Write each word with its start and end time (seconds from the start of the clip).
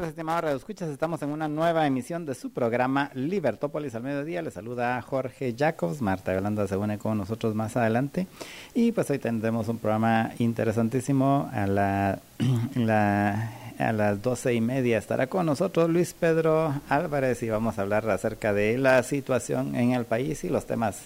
Estimados 0.00 0.56
escuchas, 0.56 0.88
estamos 0.88 1.20
en 1.22 1.28
una 1.28 1.48
nueva 1.48 1.86
emisión 1.86 2.24
de 2.24 2.34
su 2.34 2.50
programa 2.50 3.10
Libertópolis 3.14 3.94
al 3.94 4.02
mediodía. 4.02 4.40
Les 4.40 4.54
saluda 4.54 5.00
Jorge 5.02 5.54
Jacobs, 5.56 6.00
Marta 6.00 6.32
Yolanda 6.32 6.66
se 6.66 6.76
une 6.76 6.98
con 6.98 7.18
nosotros 7.18 7.54
más 7.54 7.76
adelante. 7.76 8.26
Y 8.74 8.92
pues 8.92 9.10
hoy 9.10 9.18
tendremos 9.18 9.68
un 9.68 9.78
programa 9.78 10.32
interesantísimo 10.38 11.50
a 11.52 11.66
la, 11.66 12.18
a 13.78 13.92
las 13.92 14.22
doce 14.22 14.54
y 14.54 14.62
media 14.62 14.96
estará 14.96 15.26
con 15.26 15.44
nosotros 15.44 15.90
Luis 15.90 16.14
Pedro 16.18 16.74
Álvarez 16.88 17.42
y 17.42 17.50
vamos 17.50 17.78
a 17.78 17.82
hablar 17.82 18.08
acerca 18.08 18.54
de 18.54 18.78
la 18.78 19.02
situación 19.02 19.76
en 19.76 19.92
el 19.92 20.06
país 20.06 20.42
y 20.44 20.48
los 20.48 20.64
temas 20.64 21.02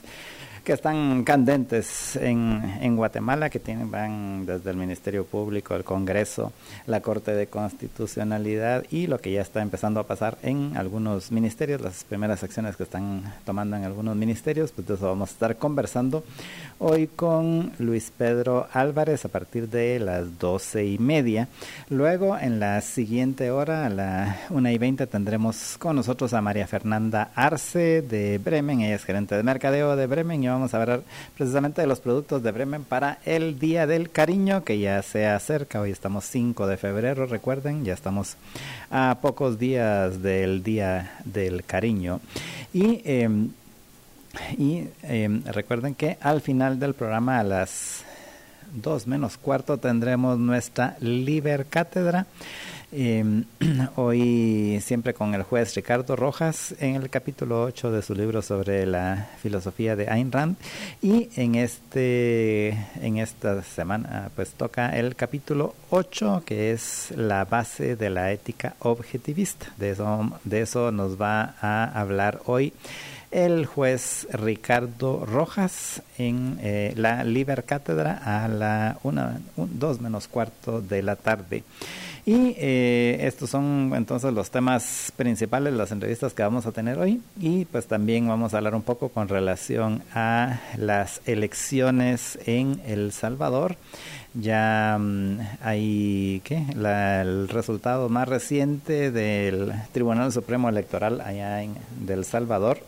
que 0.67 0.73
están 0.73 1.23
candentes 1.23 2.17
en, 2.17 2.79
en 2.81 2.97
Guatemala, 2.97 3.51
que 3.51 3.61
tienen, 3.61 3.89
van 3.89 4.47
desde 4.47 4.71
el 4.71 4.77
Ministerio 4.77 5.25
Público, 5.25 5.77
el 5.77 5.85
Congreso, 5.85 6.53
la 6.89 7.01
Corte 7.01 7.37
de 7.37 7.47
Constitucionalidad 7.47 8.83
y 8.91 9.07
lo 9.07 9.21
que 9.21 9.31
ya 9.31 9.43
está 9.43 9.63
empezando 9.63 10.01
a 10.01 10.09
pasar 10.09 10.39
en 10.43 10.77
algunos 10.77 11.31
ministerios, 11.31 11.81
las 11.81 12.03
primeras 12.03 12.43
acciones 12.43 12.75
que 12.75 12.83
están 12.83 13.23
tomando 13.45 13.77
en 13.77 13.85
algunos 13.85 14.17
ministerios, 14.17 14.73
pues 14.73 14.89
de 14.89 14.95
eso 14.95 15.07
vamos 15.07 15.29
a 15.29 15.33
estar 15.35 15.57
conversando 15.57 16.25
hoy 16.81 17.07
con 17.07 17.71
Luis 17.79 18.11
Pedro 18.11 18.67
Álvarez 18.73 19.25
a 19.25 19.29
partir 19.29 19.69
de 19.69 20.01
las 20.01 20.37
doce 20.41 20.85
y 20.85 20.99
media. 20.99 21.47
Luego, 21.91 22.37
en 22.37 22.59
la 22.59 22.81
siguiente 22.81 23.53
hora, 23.53 23.87
a 23.87 23.89
la 23.89 24.41
una 24.51 24.73
y 24.73 24.79
veinte, 24.79 25.07
tendremos 25.07 25.77
con 25.79 25.95
nosotros 25.95 26.35
a 26.35 26.43
María 26.43 26.67
Fernanda 26.67 27.31
Arce 27.37 28.03
de 28.03 28.39
Bremen, 28.39 28.81
ella 28.81 28.97
es 28.97 29.05
gerente 29.05 29.37
de 29.37 29.45
mercadeo 29.45 29.95
de 29.95 30.09
Bremen 30.09 30.43
y 30.43 30.56
vamos 30.57 30.73
a 30.73 30.81
hablar 30.81 31.03
precisamente 31.37 31.83
de 31.83 31.87
los 31.87 32.01
productos 32.01 32.43
de 32.43 32.51
Bremen 32.51 32.83
para 32.83 33.19
el 33.27 33.59
Día 33.59 33.87
del 33.87 34.11
Cariño 34.11 34.65
que 34.65 34.79
ya 34.79 35.03
se 35.03 35.27
acerca. 35.27 35.83
Hoy 35.83 35.91
estamos 35.91 36.25
5 36.25 36.67
de 36.67 36.79
febrero, 36.79 37.27
recuerden, 37.27 37.85
ya 37.85 37.93
estamos 37.93 38.37
a 38.91 39.19
pocos 39.21 39.59
días 39.59 40.23
del 40.23 40.63
Día 40.63 41.21
del 41.27 41.63
Cariño. 41.63 42.21
Y, 42.73 43.03
em, 43.05 43.51
y 44.57 44.85
em, 45.03 45.45
recuerden 45.45 45.95
que 45.95 46.17
al 46.23 46.41
final 46.41 46.81
del 46.81 46.95
programa 46.95 47.39
a 47.39 47.45
las 47.45 48.03
2 48.73 49.07
menos 49.07 49.37
cuarto 49.37 49.77
tendremos 49.77 50.39
nuestra 50.39 50.97
Liber 51.01 51.67
Cátedra 51.67 52.25
eh, 52.93 53.45
hoy 53.97 54.81
siempre 54.83 55.15
con 55.15 55.35
el 55.35 55.43
juez 55.43 55.75
Ricardo 55.75 56.17
Rojas 56.17 56.75
en 56.81 56.95
el 56.95 57.11
capítulo 57.11 57.63
8 57.65 57.91
de 57.91 58.03
su 58.03 58.15
libro 58.15 58.43
sobre 58.43 58.87
la 58.87 59.29
filosofía 59.43 59.97
de 59.97 60.09
Ayn 60.09 60.33
Rand 60.33 60.57
y 61.03 61.29
en 61.37 61.55
este 61.55 62.69
en 63.01 63.19
esta 63.19 63.63
semana 63.63 64.31
pues 64.35 64.51
toca 64.51 64.97
el 64.97 65.17
capítulo 65.17 65.75
8 65.91 66.43
que 66.47 66.73
es 66.73 67.13
la 67.17 67.45
base 67.45 67.97
de 67.97 68.11
la 68.11 68.33
ética 68.33 68.77
objetivista. 68.79 69.73
De 69.77 69.91
eso 69.91 70.39
de 70.45 70.61
eso 70.63 70.93
nos 70.93 71.21
va 71.21 71.55
a 71.61 71.85
hablar 72.01 72.41
hoy 72.47 72.73
el 73.31 73.67
juez 73.67 74.27
Ricardo 74.33 75.27
Rojas 75.27 76.03
en 76.17 76.59
eh, 76.63 76.93
la 76.97 77.25
Liber 77.25 77.65
Cátedra 77.65 78.21
a 78.25 78.49
la 78.49 78.99
una, 79.03 79.41
dos 79.57 80.01
menos 80.01 80.29
cuarto 80.29 80.81
de 80.81 81.03
la 81.03 81.17
tarde. 81.17 81.65
Y 82.27 82.57
eh, 82.59 83.19
estos 83.21 83.51
son 83.51 83.93
entonces 83.95 84.33
los 84.35 84.51
temas 84.51 85.13
principales 85.15 85.73
las 85.73 85.93
entrevistas 85.93 86.35
que 86.35 86.43
vamos 86.43 86.67
a 86.67 86.73
tener 86.73 86.99
hoy. 86.99 87.23
Y 87.41 87.67
pues 87.67 87.87
también 87.87 88.27
vamos 88.27 88.53
a 88.53 88.57
hablar 88.57 88.75
un 88.75 88.83
poco 88.83 89.11
con 89.11 89.29
relación 89.29 90.03
a 90.13 90.59
las 90.77 91.21
elecciones 91.27 92.37
en 92.45 92.83
El 92.85 93.13
Salvador. 93.13 93.77
Ya 94.35 94.99
mm, 94.99 95.39
hay 95.63 96.43
¿qué? 96.43 96.65
el 96.75 97.49
resultado 97.49 98.09
más 98.09 98.29
reciente 98.29 99.13
del 99.13 99.73
Tribunal 99.93 100.33
Supremo 100.33 100.69
Electoral 100.69 101.21
allá 101.21 101.63
en 101.63 101.77
El 102.09 102.25
Salvador 102.25 102.81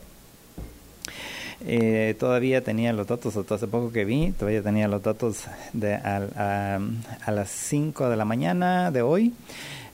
eh, 1.67 2.15
todavía 2.19 2.63
tenía 2.63 2.93
los 2.93 3.09
datos, 3.09 3.37
hasta 3.37 3.57
hace 3.57 3.67
poco 3.67 3.91
que 3.91 4.05
vi, 4.05 4.31
todavía 4.33 4.63
tenía 4.63 4.87
los 4.87 5.03
datos 5.03 5.45
de 5.73 5.95
a, 5.95 6.79
las 7.27 7.51
5 7.51 8.09
de 8.09 8.17
la 8.17 8.25
mañana 8.25 8.91
de 8.91 9.03
hoy. 9.03 9.35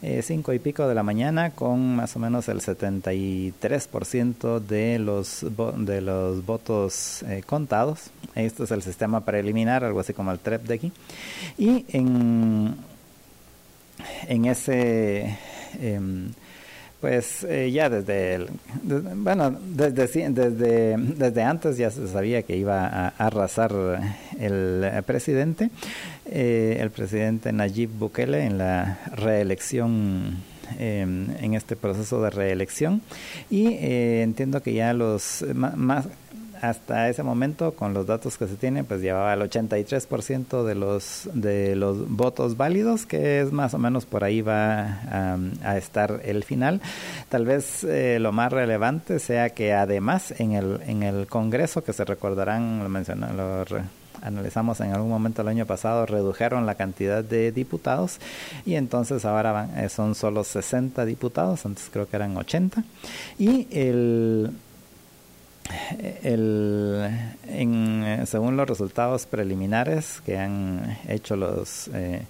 Eh, 0.02 0.20
cinco 0.20 0.52
y 0.52 0.58
pico 0.58 0.86
de 0.86 0.94
la 0.94 1.02
mañana 1.02 1.52
con 1.52 1.96
más 1.96 2.14
o 2.14 2.18
menos 2.18 2.50
el 2.50 2.60
73% 2.60 4.60
de 4.60 4.98
los 4.98 5.46
de 5.78 6.02
los 6.02 6.44
votos 6.44 7.22
eh, 7.22 7.42
contados. 7.46 8.10
Este 8.34 8.64
es 8.64 8.70
el 8.70 8.82
sistema 8.82 9.24
preliminar, 9.24 9.82
algo 9.82 10.00
así 10.00 10.12
como 10.12 10.30
el 10.30 10.40
TREP 10.40 10.64
de 10.64 10.74
aquí. 10.74 10.92
Y 11.56 11.86
en, 11.88 12.76
en 14.28 14.44
ese 14.44 15.38
em, 15.80 16.32
pues 17.04 17.44
eh, 17.44 17.70
ya 17.70 17.90
desde, 17.90 18.34
el, 18.34 18.48
bueno, 18.82 19.54
desde, 19.60 20.30
desde, 20.30 20.96
desde 20.96 21.42
antes 21.42 21.76
ya 21.76 21.90
se 21.90 22.08
sabía 22.08 22.44
que 22.44 22.56
iba 22.56 22.86
a, 22.86 23.08
arrasar 23.08 23.74
el 24.40 24.90
presidente, 25.04 25.68
eh, 26.24 26.78
el 26.80 26.88
presidente 26.88 27.52
Nayib 27.52 27.90
Bukele 27.90 28.46
en 28.46 28.56
la 28.56 29.00
reelección 29.12 30.38
em, 30.78 31.26
en 31.42 31.52
este 31.52 31.76
proceso 31.76 32.22
de 32.22 32.30
reelección. 32.30 33.02
Y 33.50 33.66
eh, 33.66 34.22
entiendo 34.22 34.62
que 34.62 34.72
ya 34.72 34.94
los 34.94 35.44
más 35.52 36.06
hasta 36.68 37.08
ese 37.08 37.22
momento, 37.22 37.72
con 37.72 37.94
los 37.94 38.06
datos 38.06 38.38
que 38.38 38.46
se 38.46 38.56
tienen, 38.56 38.84
pues 38.84 39.00
llevaba 39.00 39.34
el 39.34 39.40
83% 39.40 40.64
de 40.64 40.74
los, 40.74 41.28
de 41.32 41.76
los 41.76 42.08
votos 42.08 42.56
válidos, 42.56 43.06
que 43.06 43.40
es 43.40 43.52
más 43.52 43.74
o 43.74 43.78
menos 43.78 44.06
por 44.06 44.24
ahí 44.24 44.40
va 44.40 45.36
a 45.62 45.76
estar 45.76 46.20
el 46.24 46.44
final. 46.44 46.80
Tal 47.28 47.44
vez 47.44 47.84
eh, 47.84 48.18
lo 48.20 48.32
más 48.32 48.52
relevante 48.52 49.18
sea 49.18 49.50
que 49.50 49.72
además 49.72 50.34
en 50.38 50.52
el, 50.52 50.80
en 50.86 51.02
el 51.02 51.26
Congreso, 51.26 51.84
que 51.84 51.92
se 51.92 52.04
recordarán, 52.04 52.82
lo 52.82 52.88
mencioné, 52.88 53.32
lo 53.32 53.64
analizamos 54.22 54.80
en 54.80 54.92
algún 54.92 55.10
momento 55.10 55.42
el 55.42 55.48
año 55.48 55.66
pasado, 55.66 56.06
redujeron 56.06 56.66
la 56.66 56.74
cantidad 56.74 57.22
de 57.22 57.52
diputados 57.52 58.18
y 58.64 58.74
entonces 58.74 59.24
ahora 59.24 59.52
van, 59.52 59.78
eh, 59.78 59.88
son 59.88 60.14
solo 60.14 60.44
60 60.44 61.04
diputados, 61.04 61.66
antes 61.66 61.88
creo 61.92 62.08
que 62.08 62.16
eran 62.16 62.36
80. 62.36 62.82
Y 63.38 63.68
el 63.70 64.50
el, 66.22 67.10
en, 67.48 68.22
según 68.26 68.56
los 68.56 68.68
resultados 68.68 69.26
preliminares 69.26 70.20
que 70.24 70.38
han 70.38 70.98
hecho 71.08 71.36
los, 71.36 71.88
eh, 71.94 72.22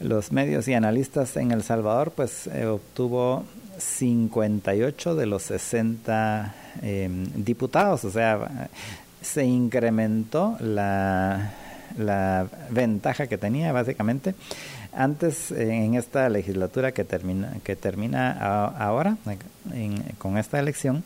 los 0.00 0.32
medios 0.32 0.68
y 0.68 0.74
analistas 0.74 1.36
en 1.36 1.52
El 1.52 1.62
Salvador, 1.62 2.12
pues 2.14 2.46
eh, 2.48 2.66
obtuvo 2.66 3.44
58 3.78 5.14
de 5.14 5.26
los 5.26 5.42
60 5.44 6.54
em, 6.82 7.24
diputados, 7.34 8.04
o 8.04 8.10
sea, 8.10 8.68
se 9.22 9.44
incrementó 9.44 10.56
la, 10.60 11.52
la 11.96 12.46
ventaja 12.70 13.26
que 13.26 13.38
tenía 13.38 13.72
básicamente. 13.72 14.34
Antes 14.92 15.50
en 15.50 15.94
esta 15.94 16.26
legislatura 16.30 16.92
que 16.92 17.04
termina 17.04 17.52
que 17.62 17.76
termina 17.76 18.32
ahora 18.78 19.18
con 20.16 20.38
esta 20.38 20.58
elección 20.58 21.04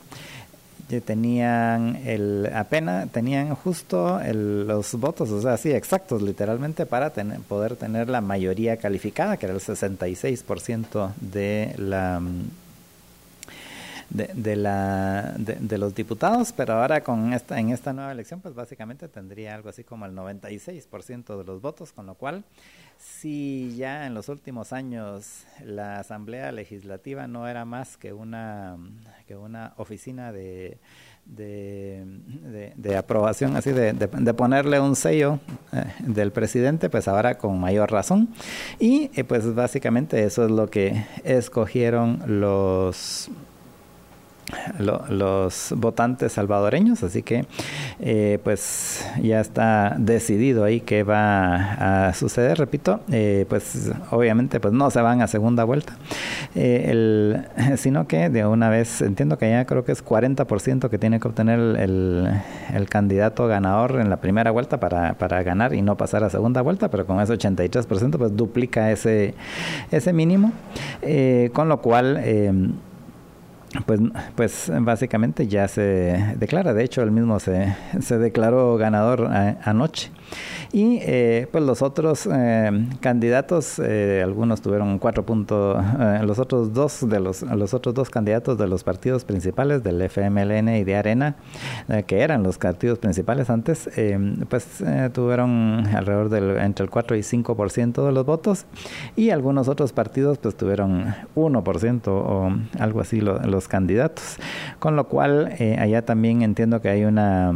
tenían 1.01 2.01
el 2.05 2.51
apenas 2.53 3.09
tenían 3.13 3.55
justo 3.55 4.21
los 4.33 4.95
votos, 4.95 5.31
o 5.31 5.41
sea, 5.41 5.57
sí, 5.57 5.71
exactos 5.71 6.23
literalmente 6.23 6.87
para 6.87 7.11
tener, 7.11 7.39
poder 7.41 7.77
tener 7.77 8.09
la 8.09 8.21
mayoría 8.21 8.77
calificada, 8.79 9.37
que 9.37 9.47
era 9.47 9.55
el 9.55 9.61
66% 9.61 11.13
de 11.21 11.75
la 11.79 12.21
de, 14.11 14.57
la, 14.57 15.35
de, 15.39 15.79
los 15.79 15.95
diputados, 15.95 16.53
pero 16.53 16.75
ahora 16.75 17.03
con 17.03 17.33
esta, 17.33 17.59
en 17.61 17.71
esta 17.71 17.93
nueva 17.93 18.11
elección, 18.11 18.41
pues 18.41 18.55
básicamente 18.55 19.09
tendría 19.09 19.55
algo 19.55 19.69
así 19.69 19.85
como 19.85 20.05
el 20.05 20.13
96% 20.13 21.39
de 21.39 21.45
los 21.45 21.63
votos, 21.63 21.93
con 21.93 22.07
lo 22.07 22.15
cual, 22.15 22.43
si 23.01 23.75
ya 23.77 24.07
en 24.07 24.15
los 24.15 24.29
últimos 24.29 24.73
años 24.73 25.45
la 25.65 25.99
Asamblea 25.99 26.53
Legislativa 26.53 27.27
no 27.27 27.49
era 27.49 27.65
más 27.65 27.97
que 27.97 28.13
una, 28.13 28.77
que 29.27 29.37
una 29.37 29.73
oficina 29.77 30.33
de 30.33 30.79
de, 31.25 32.73
de, 32.77 32.97
aprobación, 32.97 33.57
así 33.57 33.71
de, 33.71 33.93
de, 33.93 34.35
ponerle 34.35 34.81
un 34.81 34.97
sello 34.97 35.39
eh, 35.73 35.85
del 36.01 36.33
presidente, 36.33 36.91
pues 36.91 37.07
ahora 37.09 37.39
con 37.39 37.61
mayor 37.61 37.93
razón. 37.93 38.31
Y 38.79 39.11
eh, 39.15 39.25
pues 39.25 39.55
básicamente 39.55 40.25
eso 40.25 40.45
es 40.45 40.51
lo 40.51 40.69
que 40.69 41.07
escogieron 41.23 42.23
los 42.27 43.31
los 44.79 45.75
votantes 45.77 46.33
salvadoreños, 46.33 47.03
así 47.03 47.23
que 47.23 47.45
eh, 48.01 48.39
pues 48.43 49.07
ya 49.23 49.41
está 49.41 49.97
decidido 49.99 50.65
ahí 50.65 50.81
qué 50.81 51.03
va 51.03 52.09
a 52.09 52.15
suceder, 52.15 52.59
repito, 52.59 53.01
eh, 53.11 53.47
pues 53.49 53.91
obviamente 54.11 54.61
pues 54.61 54.73
no 54.75 54.91
se 54.91 55.01
van 55.01 55.23
a 55.23 55.27
segunda 55.27 55.65
vuelta, 55.65 55.95
eh, 56.55 56.87
el, 56.89 57.77
sino 57.77 58.07
que 58.07 58.31
de 58.31 58.47
una 58.47 58.69
vez 58.69 59.03
entiendo 59.03 59.39
que 59.39 59.51
ya 59.51 59.65
creo 59.65 59.85
que 59.85 59.93
es 59.93 60.05
40% 60.05 60.89
que 60.89 60.99
tiene 60.99 61.21
que 61.21 61.29
obtener 61.29 61.59
el, 61.59 62.29
candidato 62.89 63.47
ganador 63.47 64.01
en 64.01 64.11
la 64.11 64.17
primera 64.17 64.51
vuelta 64.51 64.81
para, 64.81 65.15
para, 65.15 65.43
ganar 65.45 65.75
y 65.75 65.83
no 65.83 65.97
pasar 65.97 66.25
a 66.25 66.31
segunda 66.31 66.61
vuelta, 66.61 66.91
pero 66.91 67.07
con 67.07 67.21
ese 67.21 67.35
83% 67.35 68.19
pues 68.19 68.37
duplica 68.37 68.91
ese, 68.91 69.35
ese 69.93 70.13
mínimo, 70.13 70.53
con 71.53 71.69
lo 71.69 71.81
cual 71.81 72.81
pues, 73.87 74.01
pues 74.35 74.71
básicamente 74.81 75.47
ya 75.47 75.69
se 75.69 76.35
declara. 76.37 76.75
De 76.75 76.85
hecho, 76.85 77.03
él 77.03 77.11
mismo 77.11 77.39
se, 77.41 77.77
se 78.01 78.19
declaró 78.19 78.77
ganador 78.77 79.31
eh, 79.33 79.57
anoche. 79.63 80.11
Y 80.73 80.99
eh, 81.03 81.49
pues 81.51 81.65
los 81.65 81.83
otros 81.83 82.29
eh, 82.33 82.87
candidatos, 83.01 83.81
eh, 83.81 84.21
algunos 84.23 84.61
tuvieron 84.61 84.99
cuatro 84.99 85.27
puntos, 85.27 85.83
los 86.23 86.39
otros 86.39 86.73
dos 86.73 87.09
de 87.09 87.19
los, 87.19 87.43
los 87.43 87.75
otros 87.75 87.95
dos 87.95 88.11
candidatos 88.11 88.57
de 88.57 88.69
los 88.69 88.85
partidos 88.85 89.25
principales 89.25 89.83
del 89.83 90.01
FMLN 90.03 90.69
y 90.69 90.85
de 90.85 90.97
Arena, 90.97 91.37
que 92.07 92.21
eran 92.21 92.43
los 92.43 92.59
partidos 92.59 92.99
principales 92.99 93.51
antes, 93.51 93.91
pues 94.49 94.83
tuvieron 95.13 95.87
alrededor 95.95 96.29
del 96.29 96.59
entre 96.59 96.85
el 96.85 96.91
4 96.91 97.17
y 97.17 97.21
5% 97.21 98.07
de 98.07 98.13
los 98.13 98.25
votos 98.25 98.67
y 99.17 99.31
algunos 99.31 99.69
otros 99.69 99.93
partidos 99.93 100.39
pues 100.39 100.57
tuvieron 100.57 101.15
1% 101.35 102.09
o 102.09 102.53
algo 102.79 103.01
así 103.01 103.21
los 103.21 103.69
candidatos. 103.69 104.37
Con 104.79 104.97
lo 104.97 105.09
cual 105.09 105.53
allá 105.79 106.05
también 106.05 106.43
entiendo 106.43 106.81
que 106.81 106.89
hay 106.89 107.05
una 107.05 107.53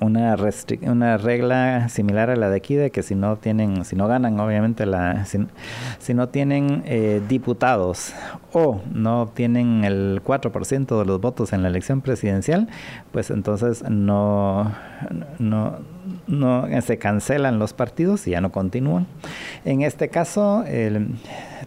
una, 0.00 0.36
una 0.82 1.16
regla 1.16 1.88
similar 1.88 2.30
a 2.30 2.36
la 2.36 2.50
de 2.50 2.56
aquí 2.56 2.74
de 2.74 2.90
que 2.90 3.02
si 3.02 3.14
no 3.14 3.36
tienen 3.36 3.84
si 3.84 3.96
no 3.96 4.08
ganan 4.08 4.38
obviamente 4.40 4.86
la 4.86 5.24
si, 5.24 6.14
no 6.14 6.28
tienen 6.28 6.82
eh, 6.86 7.20
diputados 7.28 8.12
o 8.52 8.80
no 8.92 9.30
tienen 9.34 9.84
el 9.84 10.22
4% 10.24 10.98
de 10.98 11.04
los 11.04 11.20
votos 11.20 11.52
en 11.52 11.62
la 11.62 11.68
elección 11.68 12.00
presidencial 12.00 12.68
pues 13.12 13.30
entonces 13.30 13.84
no 13.88 14.72
no 15.38 15.78
no 16.26 16.66
se 16.82 16.98
cancelan 16.98 17.58
los 17.58 17.72
partidos 17.72 18.26
y 18.26 18.32
ya 18.32 18.40
no 18.40 18.50
continúan. 18.52 19.06
En 19.64 19.82
este 19.82 20.08
caso 20.08 20.64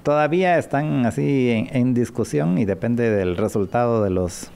todavía 0.04 0.58
están 0.58 1.06
así 1.06 1.68
en 1.72 1.94
discusión 1.94 2.58
y 2.58 2.66
depende 2.66 3.10
del 3.10 3.38
resultado 3.38 4.04
de 4.04 4.10
los 4.10 4.52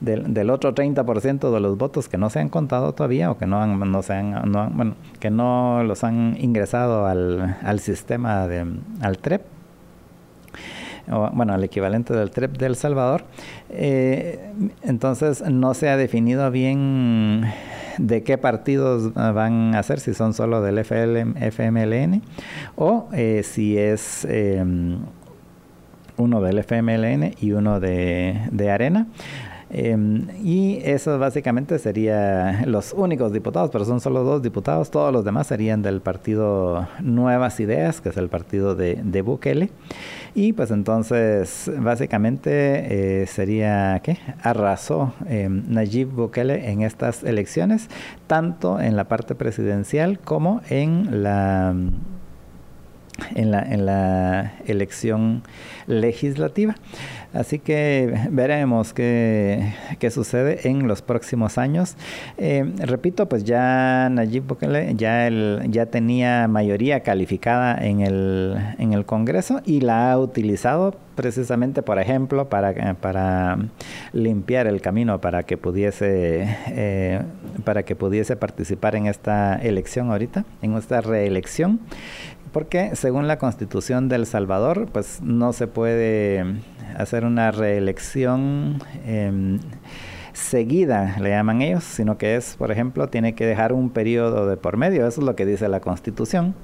del, 0.00 0.32
del 0.32 0.50
otro 0.50 0.74
30% 0.74 1.52
de 1.52 1.60
los 1.60 1.76
votos 1.76 2.08
que 2.08 2.18
no 2.18 2.30
se 2.30 2.40
han 2.40 2.48
contado 2.48 2.92
todavía 2.94 3.30
o 3.30 3.38
que 3.38 3.46
no, 3.46 3.62
han, 3.62 3.78
no 3.78 4.02
se 4.02 4.14
han, 4.14 4.50
no, 4.50 4.70
bueno, 4.70 4.94
que 5.18 5.30
no 5.30 5.82
los 5.84 6.04
han 6.04 6.36
ingresado 6.40 7.06
al, 7.06 7.56
al 7.62 7.80
sistema 7.80 8.46
de, 8.48 8.66
al 9.00 9.18
TREP, 9.18 9.42
o, 11.10 11.30
bueno, 11.32 11.52
al 11.54 11.64
equivalente 11.64 12.14
del 12.14 12.30
TREP 12.30 12.56
de 12.56 12.66
El 12.66 12.76
Salvador. 12.76 13.24
Eh, 13.70 14.52
entonces 14.82 15.42
no 15.42 15.74
se 15.74 15.88
ha 15.88 15.96
definido 15.96 16.50
bien 16.50 17.44
de 17.98 18.22
qué 18.22 18.38
partidos 18.38 19.12
van 19.14 19.74
a 19.74 19.82
ser, 19.82 20.00
si 20.00 20.14
son 20.14 20.32
solo 20.32 20.62
del 20.62 20.78
FMLN 20.78 22.22
o 22.76 23.08
eh, 23.12 23.42
si 23.44 23.76
es 23.76 24.26
eh, 24.28 24.64
uno 26.16 26.40
del 26.40 26.58
FMLN 26.62 27.34
y 27.40 27.52
uno 27.52 27.80
de, 27.80 28.40
de 28.50 28.70
Arena. 28.70 29.06
Em, 29.70 30.26
y 30.42 30.80
eso 30.84 31.18
básicamente 31.18 31.78
sería 31.78 32.62
los 32.66 32.92
únicos 32.92 33.32
diputados, 33.32 33.70
pero 33.70 33.84
son 33.84 34.00
solo 34.00 34.24
dos 34.24 34.42
diputados. 34.42 34.90
Todos 34.90 35.12
los 35.12 35.24
demás 35.24 35.46
serían 35.46 35.82
del 35.82 36.00
partido 36.00 36.88
Nuevas 37.00 37.60
Ideas, 37.60 38.00
que 38.00 38.08
es 38.08 38.16
el 38.16 38.28
partido 38.28 38.74
de, 38.74 39.00
de 39.02 39.22
Bukele. 39.22 39.70
Y 40.34 40.52
pues 40.52 40.70
entonces 40.70 41.70
básicamente 41.78 43.22
eh, 43.22 43.26
sería 43.26 44.00
que 44.02 44.18
arrasó 44.42 45.12
em, 45.26 45.64
Nayib 45.68 46.08
Bukele 46.08 46.70
en 46.70 46.82
estas 46.82 47.24
elecciones, 47.24 47.88
tanto 48.26 48.80
en 48.80 48.96
la 48.96 49.04
parte 49.04 49.34
presidencial 49.34 50.18
como 50.18 50.60
en 50.68 51.22
la 51.22 51.74
en 53.34 53.50
la, 53.50 53.62
en 53.62 53.86
la 53.86 54.52
elección 54.66 55.42
legislativa. 55.86 56.74
Así 57.32 57.60
que 57.60 58.12
veremos 58.30 58.92
qué, 58.92 59.74
qué 59.98 60.10
sucede 60.10 60.68
en 60.68 60.88
los 60.88 61.00
próximos 61.00 61.58
años. 61.58 61.96
Eh, 62.38 62.72
repito, 62.78 63.28
pues 63.28 63.44
ya 63.44 64.08
Nayib 64.10 64.46
Bukele 64.46 64.94
ya, 64.96 65.26
el, 65.28 65.62
ya 65.68 65.86
tenía 65.86 66.48
mayoría 66.48 67.00
calificada 67.00 67.76
en 67.76 68.00
el, 68.00 68.56
en 68.78 68.92
el 68.92 69.04
Congreso 69.04 69.60
y 69.64 69.80
la 69.80 70.10
ha 70.10 70.18
utilizado 70.18 70.96
precisamente, 71.14 71.82
por 71.82 72.00
ejemplo, 72.00 72.48
para, 72.48 72.94
para 72.94 73.58
limpiar 74.12 74.66
el 74.66 74.80
camino 74.80 75.20
para 75.20 75.42
que 75.42 75.56
pudiese 75.56 76.56
eh, 76.68 77.20
para 77.64 77.82
que 77.82 77.94
pudiese 77.94 78.36
participar 78.36 78.96
en 78.96 79.06
esta 79.06 79.56
elección 79.56 80.10
ahorita, 80.10 80.44
en 80.62 80.74
esta 80.76 81.00
reelección 81.00 81.80
porque 82.52 82.96
según 82.96 83.28
la 83.28 83.38
constitución 83.38 84.08
del 84.08 84.26
Salvador, 84.26 84.88
pues 84.92 85.20
no 85.22 85.52
se 85.52 85.66
puede 85.66 86.44
hacer 86.96 87.24
una 87.24 87.50
reelección. 87.50 88.82
Eh, 89.04 89.58
seguida, 90.40 91.16
le 91.20 91.30
llaman 91.30 91.62
ellos, 91.62 91.84
sino 91.84 92.18
que 92.18 92.36
es, 92.36 92.56
por 92.56 92.72
ejemplo, 92.72 93.08
tiene 93.08 93.34
que 93.34 93.46
dejar 93.46 93.72
un 93.72 93.90
periodo 93.90 94.46
de 94.46 94.56
por 94.56 94.76
medio, 94.76 95.06
eso 95.06 95.20
es 95.20 95.26
lo 95.26 95.36
que 95.36 95.46
dice 95.46 95.68
la 95.68 95.80
Constitución, 95.80 96.54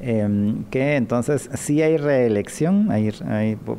em, 0.00 0.64
que 0.64 0.96
entonces 0.96 1.48
sí 1.54 1.82
hay 1.82 1.96
reelección, 1.96 2.90
hay, 2.90 3.12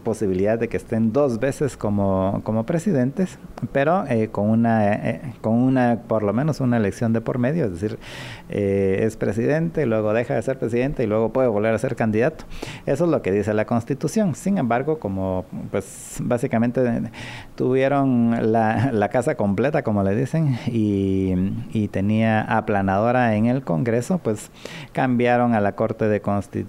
posibilidad 0.03 0.59
de 0.59 0.67
que 0.67 0.77
estén 0.77 1.13
dos 1.13 1.39
veces 1.39 1.77
como, 1.77 2.41
como 2.43 2.65
presidentes, 2.65 3.37
pero 3.71 4.05
eh, 4.07 4.29
con, 4.29 4.49
una, 4.49 4.93
eh, 4.93 5.21
con 5.41 5.53
una, 5.53 6.01
por 6.07 6.23
lo 6.23 6.33
menos 6.33 6.59
una 6.59 6.77
elección 6.77 7.13
de 7.13 7.21
por 7.21 7.37
medio, 7.37 7.65
es 7.65 7.71
decir, 7.71 7.99
eh, 8.49 8.99
es 9.03 9.17
presidente, 9.17 9.85
luego 9.85 10.13
deja 10.13 10.35
de 10.35 10.41
ser 10.41 10.57
presidente 10.57 11.03
y 11.03 11.07
luego 11.07 11.31
puede 11.31 11.47
volver 11.47 11.73
a 11.73 11.77
ser 11.77 11.95
candidato. 11.95 12.45
Eso 12.85 13.05
es 13.05 13.11
lo 13.11 13.21
que 13.21 13.31
dice 13.31 13.53
la 13.53 13.65
Constitución. 13.65 14.35
Sin 14.35 14.57
embargo, 14.57 14.99
como 14.99 15.45
pues 15.71 16.17
básicamente 16.21 16.81
tuvieron 17.55 18.51
la, 18.51 18.91
la 18.91 19.09
casa 19.09 19.35
completa, 19.43 19.83
como 19.83 20.03
le 20.03 20.15
dicen, 20.15 20.57
y, 20.67 21.89
tenía 21.89 22.41
aplanadora 22.43 23.35
en 23.35 23.45
el 23.45 23.61
Congreso, 23.61 24.17
pues 24.17 24.51
cambiaron 24.93 25.53
a 25.53 25.59
la 25.59 25.73
Corte 25.73 26.07
de 26.07 26.21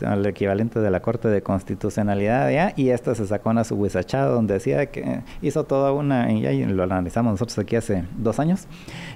al 0.05 0.27
equivalente 0.27 0.81
de 0.81 0.91
la 0.91 0.99
Corte 0.99 1.29
de 1.29 1.41
Constitucionalidad 1.41 2.75
y 2.77 2.91
esta 2.91 3.15
se 3.15 3.29
sacó 3.29 3.51
una 3.51 3.63
su 3.63 3.77
donde 3.77 4.55
decía 4.55 4.87
que 4.87 5.21
hizo 5.41 5.63
toda 5.65 5.93
una, 5.93 6.33
y 6.33 6.65
lo 6.65 6.83
analizamos 6.83 7.35
nosotros 7.35 7.61
aquí 7.61 7.77
hace 7.77 8.03
dos 8.19 8.41
años, 8.41 8.67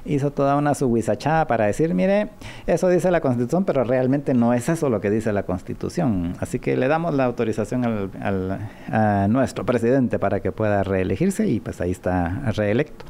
hizo 0.04 0.30
toda 0.30 0.54
una 0.54 0.74
subhuizachada 0.74 1.48
para 1.48 1.66
decir, 1.66 1.94
mire, 1.94 2.28
eso 2.68 2.88
dice 2.88 3.10
la 3.10 3.20
Constitución, 3.20 3.64
pero 3.64 3.82
realmente 3.82 4.34
no 4.34 4.54
es 4.54 4.68
eso 4.68 4.88
lo 4.88 5.00
que 5.00 5.10
dice 5.10 5.32
la 5.32 5.42
Constitución. 5.42 6.34
Así 6.38 6.60
que 6.60 6.76
le 6.76 6.86
damos 6.86 7.12
la 7.12 7.24
autorización 7.24 7.84
al, 8.22 8.70
a 8.92 9.26
nuestro 9.28 9.66
presidente 9.66 10.20
para 10.20 10.38
que 10.38 10.52
pueda 10.52 10.84
reelegirse 10.84 11.48
y 11.48 11.58
pues 11.58 11.80
ahí 11.80 11.90
está 11.90 12.52
reelecto. 12.54 13.04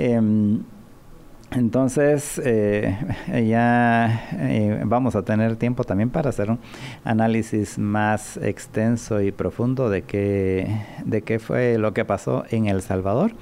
Em, 0.00 0.62
entonces, 1.50 2.40
eh, 2.44 2.96
ya 3.48 4.28
eh, 4.32 4.82
vamos 4.84 5.16
a 5.16 5.22
tener 5.22 5.56
tiempo 5.56 5.82
también 5.82 6.08
para 6.08 6.28
hacer 6.28 6.50
un 6.50 6.60
análisis 7.02 7.78
más 7.78 8.36
extenso 8.36 9.20
y 9.20 9.32
profundo 9.32 9.90
de 9.90 10.02
qué, 10.02 10.70
de 11.04 11.22
qué 11.22 11.40
fue 11.40 11.78
lo 11.78 11.94
que 11.94 12.04
pasó 12.04 12.44
en 12.50 12.66
El 12.66 12.80
Salvador 12.80 13.32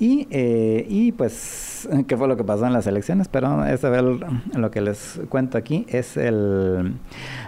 y, 0.00 0.26
eh, 0.30 0.84
y 0.88 1.12
pues 1.12 1.88
qué 2.08 2.16
fue 2.16 2.26
lo 2.26 2.36
que 2.36 2.42
pasó 2.42 2.66
en 2.66 2.72
las 2.72 2.88
elecciones. 2.88 3.28
Pero 3.28 3.64
este 3.64 3.88
lo 4.02 4.70
que 4.72 4.80
les 4.80 5.20
cuento 5.28 5.58
aquí 5.58 5.86
es 5.88 6.16
el 6.16 6.94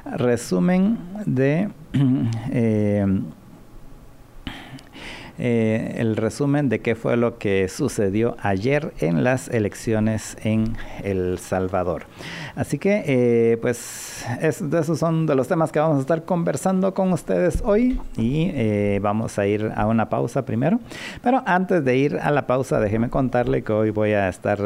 resumen 0.05 0.99
de 1.27 1.69
eh, 5.39 5.95
el 5.97 6.17
resumen 6.17 6.69
de 6.69 6.81
qué 6.81 6.95
fue 6.95 7.17
lo 7.17 7.39
que 7.39 7.69
sucedió 7.69 8.37
ayer 8.43 8.93
en 9.01 9.25
las 9.25 9.49
elecciones 9.49 10.37
en 10.45 10.77
El 11.03 11.39
Salvador. 11.39 12.05
Así 12.55 12.79
que, 12.79 13.03
eh, 13.07 13.59
pues, 13.63 14.27
esos 14.41 14.99
son 14.99 15.27
de 15.27 15.35
los 15.35 15.49
temas 15.49 15.73
que 15.73 15.79
vamos 15.79 15.99
a 15.99 16.01
estar 16.01 16.25
conversando 16.25 16.93
con 16.93 17.13
ustedes 17.13 17.63
hoy 17.65 17.99
y 18.17 18.51
eh, 18.53 19.01
vamos 19.03 19.39
a 19.39 19.47
ir 19.47 19.73
a 19.75 19.87
una 19.87 20.11
pausa 20.11 20.45
primero. 20.45 20.81
Pero 21.23 21.43
antes 21.47 21.83
de 21.85 21.97
ir 21.97 22.19
a 22.19 22.31
la 22.31 22.47
pausa, 22.47 22.79
déjeme 22.79 23.09
contarle 23.09 23.63
que 23.63 23.73
hoy 23.73 23.91
voy 23.91 24.13
a 24.13 24.29
estar 24.29 24.59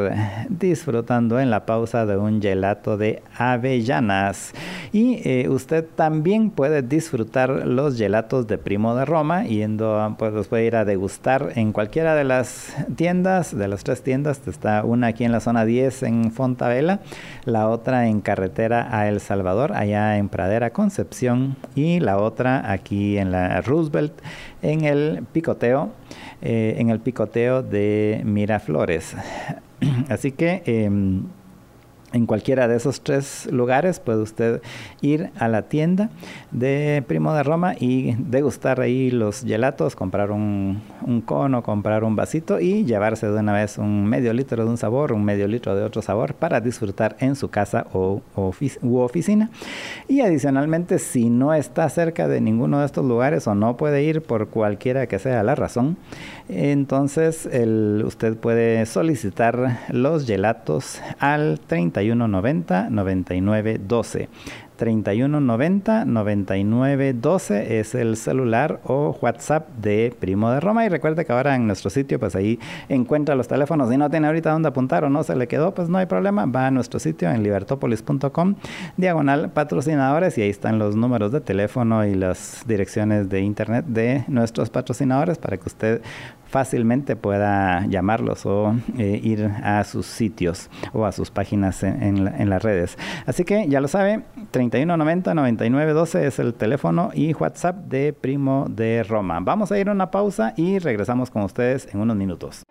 disfrutando 0.49 1.39
en 1.39 1.51
la 1.51 1.65
pausa 1.65 2.07
de 2.07 2.17
un 2.17 2.43
gelato 2.43 2.97
de 2.97 3.23
avellanas. 3.39 4.53
Y 4.93 5.47
usted 5.49 5.87
también 5.95 6.51
puede 6.51 6.83
disfrutar 6.83 7.51
los 7.67 7.97
gelatos 7.97 8.47
de 8.47 8.59
Primo 8.59 8.97
de 8.97 9.05
Roma 9.05 9.45
yendo, 9.45 10.15
pues 10.19 10.33
los 10.33 10.49
ir 10.65 10.77
a 10.77 10.85
degustar 10.85 11.53
en 11.57 11.73
cualquiera 11.73 12.15
de 12.15 12.25
las 12.25 12.75
tiendas, 12.97 13.57
de 13.57 13.69
las 13.69 13.85
tres 13.85 14.03
tiendas. 14.03 14.47
Está 14.47 14.85
una 14.85 15.09
aquí 15.09 15.25
en 15.25 15.33
la 15.33 15.41
zona 15.41 15.65
10 15.65 16.03
en 16.05 16.33
Fontavela, 16.33 17.01
la 17.45 17.69
otra 17.69 18.09
en 18.09 18.21
carretera 18.21 18.89
a 18.91 19.09
El 19.09 19.21
Salvador, 19.21 19.73
allá 19.75 20.19
en 20.19 20.29
Pradera 20.29 20.71
Concepción, 20.71 21.57
y 21.75 22.01
la 22.01 22.19
otra 22.19 22.71
aquí 22.71 23.19
en 23.19 23.33
la 23.33 23.61
Roosevelt, 23.61 24.13
en 24.63 24.85
el 24.85 25.25
picoteo, 25.33 25.91
eh, 26.43 26.77
en 26.79 26.91
el 26.91 27.01
picoteo 27.01 27.63
de 27.63 28.23
Miraflores. 28.25 29.15
Así 30.09 30.33
que 30.33 30.63
em, 30.67 31.25
en 32.17 32.27
cualquiera 32.27 32.67
de 32.67 32.77
esos 32.77 33.03
tres 33.03 33.47
lugares 33.53 34.01
puede 34.01 34.23
usted 34.23 34.63
ir 35.03 35.31
a 35.39 35.49
la 35.49 35.63
tienda 35.63 36.11
de 36.51 37.05
Primo 37.07 37.35
de 37.35 37.43
Roma 37.43 37.75
y 37.79 38.15
degustar 38.15 38.81
ahí 38.81 39.11
los 39.11 39.43
gelatos, 39.43 39.95
comprar 39.95 40.31
un, 40.31 40.83
cono, 41.27 41.63
comprar 41.63 42.05
un 42.05 42.17
vasito 42.17 42.59
y 42.59 42.85
llevarse 42.85 43.29
de 43.29 43.39
una 43.39 43.53
vez 43.53 43.79
un 43.79 44.07
medio 44.07 44.33
litro 44.33 44.65
de 44.65 44.71
un 44.71 44.79
sabor, 44.79 45.13
un 45.13 45.25
medio 45.25 45.47
litro 45.47 45.77
de 45.77 45.85
otro 45.85 46.03
sabor 46.03 46.35
para 46.35 46.61
disfrutar 46.61 47.17
en 47.21 47.37
su 47.37 47.49
casa 47.49 47.87
o 47.93 48.23
u 48.83 48.99
oficina. 48.99 49.51
Y 50.09 50.21
adicionalmente, 50.21 50.99
si 50.99 51.29
no 51.29 51.53
está 51.53 51.89
cerca 51.91 52.29
de 52.29 52.41
ninguno 52.41 52.81
de 52.81 52.87
estos 52.87 53.05
lugares 53.05 53.47
o 53.47 53.55
no 53.55 53.77
puede 53.77 54.03
ir 54.03 54.23
por 54.23 54.49
cualquiera 54.49 55.07
que 55.07 55.19
sea 55.19 55.43
la 55.43 55.55
razón, 55.55 55.99
entonces 56.49 57.49
usted 58.05 58.37
puede 58.37 58.87
solicitar 58.87 59.81
los 59.91 60.27
gelatos 60.27 61.03
al 61.19 61.61
3190 62.07 62.91
9912. 62.91 64.29
3190 64.77 66.05
9912 66.05 67.81
es 67.81 67.95
el 67.95 68.17
celular 68.17 68.81
o 68.85 69.17
WhatsApp 69.21 69.69
de 69.79 70.15
Primo 70.19 70.51
de 70.51 70.61
Roma. 70.61 70.85
Y 70.85 70.89
recuerde 70.89 71.25
que 71.25 71.33
ahora 71.33 71.55
en 71.55 71.67
nuestro 71.67 71.91
sitio 71.91 72.21
pues 72.21 72.37
ahí 72.37 72.59
encuentra 72.89 73.35
los 73.35 73.49
teléfonos. 73.49 73.93
Y 73.93 73.97
no 73.97 74.11
tiene 74.11 74.27
ahorita 74.27 74.53
dónde 74.53 74.69
apuntar 74.69 75.05
o 75.05 75.11
no 75.11 75.23
se 75.23 75.35
le 75.35 75.49
quedó 75.49 75.75
pues 75.75 75.89
no 75.89 75.99
hay 75.99 76.07
problema. 76.07 76.47
Va 76.47 76.67
a 76.67 76.71
nuestro 76.71 77.01
sitio 77.01 77.31
en 77.31 77.43
libertopolis.com 77.43 78.55
diagonal 78.97 79.51
patrocinadores 79.51 80.37
y 80.39 80.43
ahí 80.43 80.51
están 80.51 80.79
los 80.79 80.95
números 80.95 81.33
de 81.33 81.41
teléfono 81.41 82.05
y 82.05 82.15
las 82.15 82.63
direcciones 82.67 83.29
de 83.29 83.41
internet 83.41 83.87
de 83.87 84.25
nuestros 84.29 84.71
patrocinadores 84.71 85.39
para 85.39 85.57
que 85.57 85.65
usted 85.67 86.03
fácilmente 86.49 87.17
pueda 87.17 87.87
llamarlos 87.87 88.47
o 88.47 88.75
eh, 88.99 89.21
ir 89.23 89.51
a 89.63 89.85
sus 89.85 90.07
sitios 90.07 90.71
o 90.93 91.05
a 91.05 91.13
sus 91.13 91.31
páginas 91.31 91.83
en, 91.83 92.27
en, 92.27 92.51
las 92.51 92.63
redes. 92.63 92.97
Así 93.27 93.45
que 93.45 93.69
ya 93.69 93.81
lo 93.81 93.89
sabe, 93.89 94.23
3190-9912 94.53 96.21
es 96.21 96.39
el 96.39 96.55
teléfono 96.55 97.11
y 97.15 97.35
WhatsApp 97.35 97.77
de 97.87 98.13
Primo 98.13 98.67
de 98.69 99.03
Roma. 99.03 99.41
Vamos 99.41 99.73
a 99.73 99.79
ir 99.79 99.89
a 99.89 99.93
una 99.93 100.11
pausa 100.11 100.55
y 100.57 100.79
regresamos 100.79 101.31
con 101.31 101.43
ustedes 101.43 101.89
en 101.93 102.01
unos 102.01 102.17
minutos. 102.17 102.65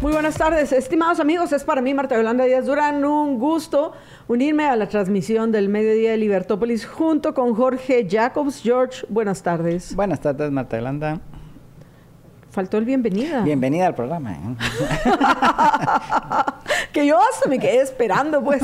Muy 0.00 0.12
buenas 0.12 0.38
tardes, 0.38 0.72
estimados 0.72 1.18
amigos. 1.18 1.52
Es 1.52 1.64
para 1.64 1.82
mí, 1.82 1.92
Marta 1.92 2.16
Yolanda 2.16 2.44
Díaz 2.44 2.66
Durán, 2.66 3.04
un 3.04 3.38
gusto 3.38 3.92
unirme 4.28 4.66
a 4.66 4.76
la 4.76 4.88
transmisión 4.88 5.50
del 5.50 5.70
Mediodía 5.70 6.10
de 6.10 6.18
Libertópolis 6.18 6.86
junto 6.86 7.32
con 7.32 7.54
Jorge 7.54 8.06
Jacobs. 8.08 8.60
George, 8.62 9.06
buenas 9.08 9.42
tardes. 9.42 9.96
Buenas 9.96 10.20
tardes, 10.20 10.50
Marta 10.52 10.76
Yolanda. 10.76 11.20
Faltó 12.50 12.76
el 12.76 12.84
bienvenida. 12.84 13.42
Bienvenida 13.42 13.86
al 13.86 13.94
programa. 13.94 14.32
¿eh? 14.32 14.56
que 16.92 17.06
yo 17.06 17.18
hasta 17.18 17.48
me 17.48 17.58
quedé 17.58 17.80
esperando, 17.80 18.42
pues. 18.42 18.62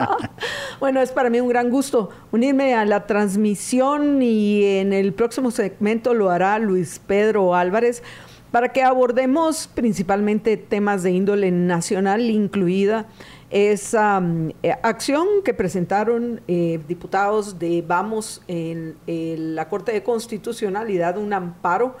bueno, 0.80 1.00
es 1.00 1.10
para 1.10 1.30
mí 1.30 1.40
un 1.40 1.48
gran 1.48 1.70
gusto 1.70 2.10
unirme 2.30 2.74
a 2.74 2.84
la 2.84 3.06
transmisión 3.06 4.20
y 4.20 4.64
en 4.64 4.92
el 4.92 5.14
próximo 5.14 5.50
segmento 5.50 6.12
lo 6.14 6.30
hará 6.30 6.58
Luis 6.58 6.98
Pedro 6.98 7.54
Álvarez 7.54 8.02
para 8.50 8.70
que 8.70 8.82
abordemos 8.82 9.68
principalmente 9.74 10.56
temas 10.56 11.02
de 11.02 11.10
índole 11.12 11.50
nacional, 11.50 12.22
incluida 12.22 13.06
esa 13.50 14.20
mm, 14.20 14.50
eh, 14.62 14.74
acción 14.82 15.26
que 15.44 15.54
presentaron 15.54 16.40
eh, 16.48 16.80
diputados 16.88 17.58
de 17.58 17.82
Vamos 17.86 18.42
en, 18.48 18.96
la 19.06 19.68
Corte 19.68 19.92
de 19.92 20.02
Constitucionalidad, 20.02 21.18
un 21.18 21.32
amparo, 21.32 21.96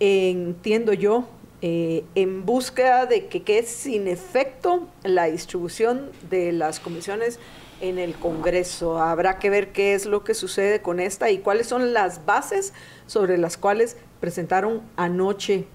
entiendo 0.00 0.92
yo, 0.92 1.24
eh, 1.62 2.04
en 2.14 2.44
búsqueda 2.44 3.06
de 3.06 3.26
que 3.26 3.42
quede 3.42 3.62
sin 3.62 4.06
efecto 4.06 4.86
la 5.02 5.24
distribución 5.24 6.10
de 6.28 6.52
las 6.52 6.78
comisiones 6.78 7.38
en 7.80 7.98
el 7.98 8.14
Congreso. 8.14 9.00
Habrá 9.00 9.38
que 9.38 9.50
ver 9.50 9.72
qué 9.72 9.94
es 9.94 10.04
lo 10.04 10.24
que 10.24 10.34
sucede 10.34 10.82
con 10.82 11.00
esta 11.00 11.30
y 11.30 11.38
cuáles 11.38 11.66
son 11.66 11.92
las 11.94 12.26
bases 12.26 12.74
sobre 13.06 13.38
las 13.38 13.56
cuales 13.56 13.96
presentaron 14.20 14.82
anoche 14.96 15.66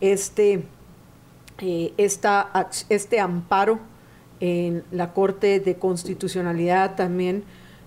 este, 0.00 0.64
eh, 1.58 1.92
este 1.96 3.20
amparo 3.20 3.80
en 4.40 4.82
la 4.90 5.12
Corte 5.12 5.60
de 5.60 5.76
Constitucionalidad 5.76 6.96
también, 6.96 7.44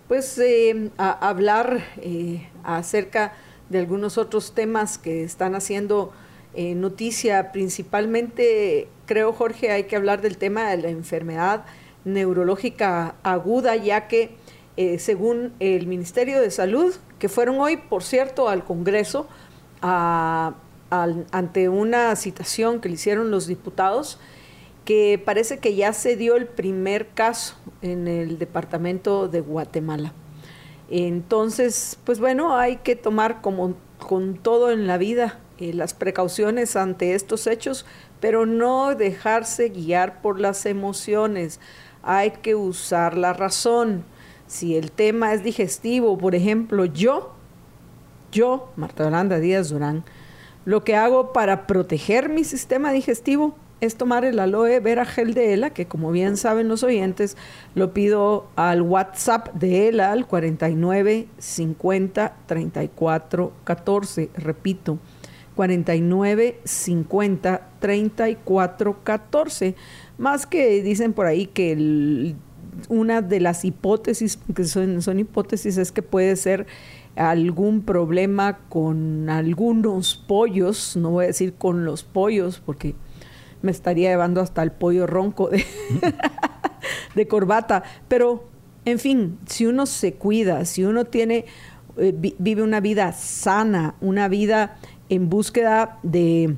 pues 0.08 0.38
eh, 0.38 0.92
hablar 0.98 1.84
eh, 1.98 2.48
acerca 2.64 3.34
de 3.70 3.80
algunos 3.80 4.18
otros 4.18 4.54
temas 4.54 4.98
que 4.98 5.24
están 5.24 5.56
haciendo 5.56 6.12
noticia, 6.56 7.52
principalmente 7.52 8.88
creo 9.08 9.34
Jorge 9.34 9.72
hay 9.72 9.86
que 9.86 9.96
hablar 9.96 10.22
del 10.22 10.38
tema 10.38 10.70
de 10.70 10.78
la 10.84 10.90
enfermedad 10.90 11.66
neurológica 12.06 13.16
aguda, 13.24 13.76
ya 13.76 14.08
que 14.08 14.36
según 15.00 15.54
el 15.60 15.88
Ministerio 15.88 16.40
de 16.40 16.52
Salud, 16.52 16.94
que 17.18 17.28
fueron 17.28 17.60
hoy, 17.60 17.78
por 17.78 18.04
cierto, 18.04 18.50
al 18.50 18.64
Congreso 18.64 19.28
ante 19.82 21.70
una 21.70 22.16
citación 22.16 22.80
que 22.80 22.90
le 22.90 22.96
hicieron 22.96 23.32
los 23.32 23.48
diputados, 23.48 24.20
que 24.86 25.22
parece 25.24 25.60
que 25.60 25.76
ya 25.76 25.94
se 25.94 26.16
dio 26.16 26.36
el 26.36 26.48
primer 26.48 27.08
caso 27.10 27.56
en 27.82 28.08
el 28.08 28.38
departamento 28.38 29.28
de 29.28 29.42
Guatemala. 29.42 30.14
Entonces, 30.90 31.98
pues 32.04 32.20
bueno, 32.20 32.58
hay 32.58 32.78
que 32.78 32.96
tomar 32.96 33.42
como 33.42 33.76
con 33.98 34.36
todo 34.36 34.72
en 34.72 34.86
la 34.86 34.98
vida 34.98 35.40
eh, 35.58 35.74
las 35.74 35.94
precauciones 35.94 36.76
ante 36.76 37.16
estos 37.16 37.48
hechos, 37.48 37.86
pero 38.20 38.46
no 38.46 38.96
dejarse 38.96 39.70
guiar 39.70 40.22
por 40.22 40.40
las 40.40 40.66
emociones. 40.66 41.60
Hay 42.04 42.32
que 42.32 42.56
usar 42.56 43.18
la 43.18 43.34
razón. 43.34 44.04
Si 44.48 44.76
el 44.76 44.92
tema 44.92 45.34
es 45.34 45.44
digestivo, 45.44 46.18
por 46.18 46.36
ejemplo, 46.36 46.86
yo, 46.86 47.34
yo, 48.32 48.72
Marta 48.76 49.06
Yolanda 49.06 49.40
Díaz 49.40 49.70
Durán, 49.70 50.04
lo 50.66 50.84
que 50.84 50.96
hago 50.96 51.34
para 51.34 51.66
proteger 51.66 52.30
mi 52.30 52.44
sistema 52.44 52.92
digestivo 52.92 53.56
es 53.86 53.96
tomar 53.96 54.24
el 54.24 54.40
aloe 54.40 54.80
vera 54.80 55.06
gel 55.06 55.34
de 55.34 55.54
ELA, 55.54 55.72
que 55.72 55.86
como 55.86 56.12
bien 56.12 56.38
saben 56.38 56.68
los 56.70 56.84
oyentes, 56.84 57.36
lo 57.76 57.94
pido 57.94 58.48
al 58.56 58.82
WhatsApp 58.82 59.54
de 59.54 59.90
ELA 59.90 60.12
al 60.12 60.26
49 60.26 61.28
50 61.38 62.36
34 62.46 63.54
14. 63.64 64.30
Repito, 64.36 65.00
49 65.56 66.60
50 66.64 67.70
34 67.80 69.04
14. 69.04 69.76
Más 70.18 70.46
que 70.46 70.82
dicen 70.82 71.12
por 71.12 71.26
ahí 71.26 71.48
que 71.48 72.36
una 72.88 73.22
de 73.22 73.40
las 73.42 73.66
hipótesis, 73.66 74.40
que 74.56 74.64
son, 74.64 75.02
son 75.02 75.20
hipótesis, 75.20 75.78
es 75.78 75.92
que 75.92 76.02
puede 76.02 76.38
ser 76.38 76.68
algún 77.16 77.82
problema 77.82 78.60
con 78.70 79.30
algunos 79.30 80.16
pollos, 80.16 80.96
no 80.96 81.12
voy 81.12 81.26
a 81.26 81.28
decir 81.28 81.54
con 81.54 81.86
los 81.86 82.04
pollos 82.04 82.62
porque 82.66 82.96
me 83.64 83.72
estaría 83.72 84.12
llevando 84.12 84.42
hasta 84.42 84.62
el 84.62 84.72
pollo 84.72 85.08
ronco 85.08 85.50
de, 85.50 85.66
de 87.16 87.28
corbata, 87.28 87.84
pero 88.08 88.44
en 88.86 89.00
fin, 89.00 89.40
si 89.48 89.66
uno 89.66 89.88
se 89.88 90.14
cuida, 90.14 90.66
si 90.66 90.84
uno 90.84 91.06
tiene, 91.06 91.46
eh, 91.98 92.14
vive 92.38 92.62
una 92.62 92.82
vida 92.82 93.12
sana, 93.14 93.96
una 94.02 94.28
vida 94.28 94.78
en 95.10 95.30
búsqueda 95.30 95.98
de, 96.04 96.56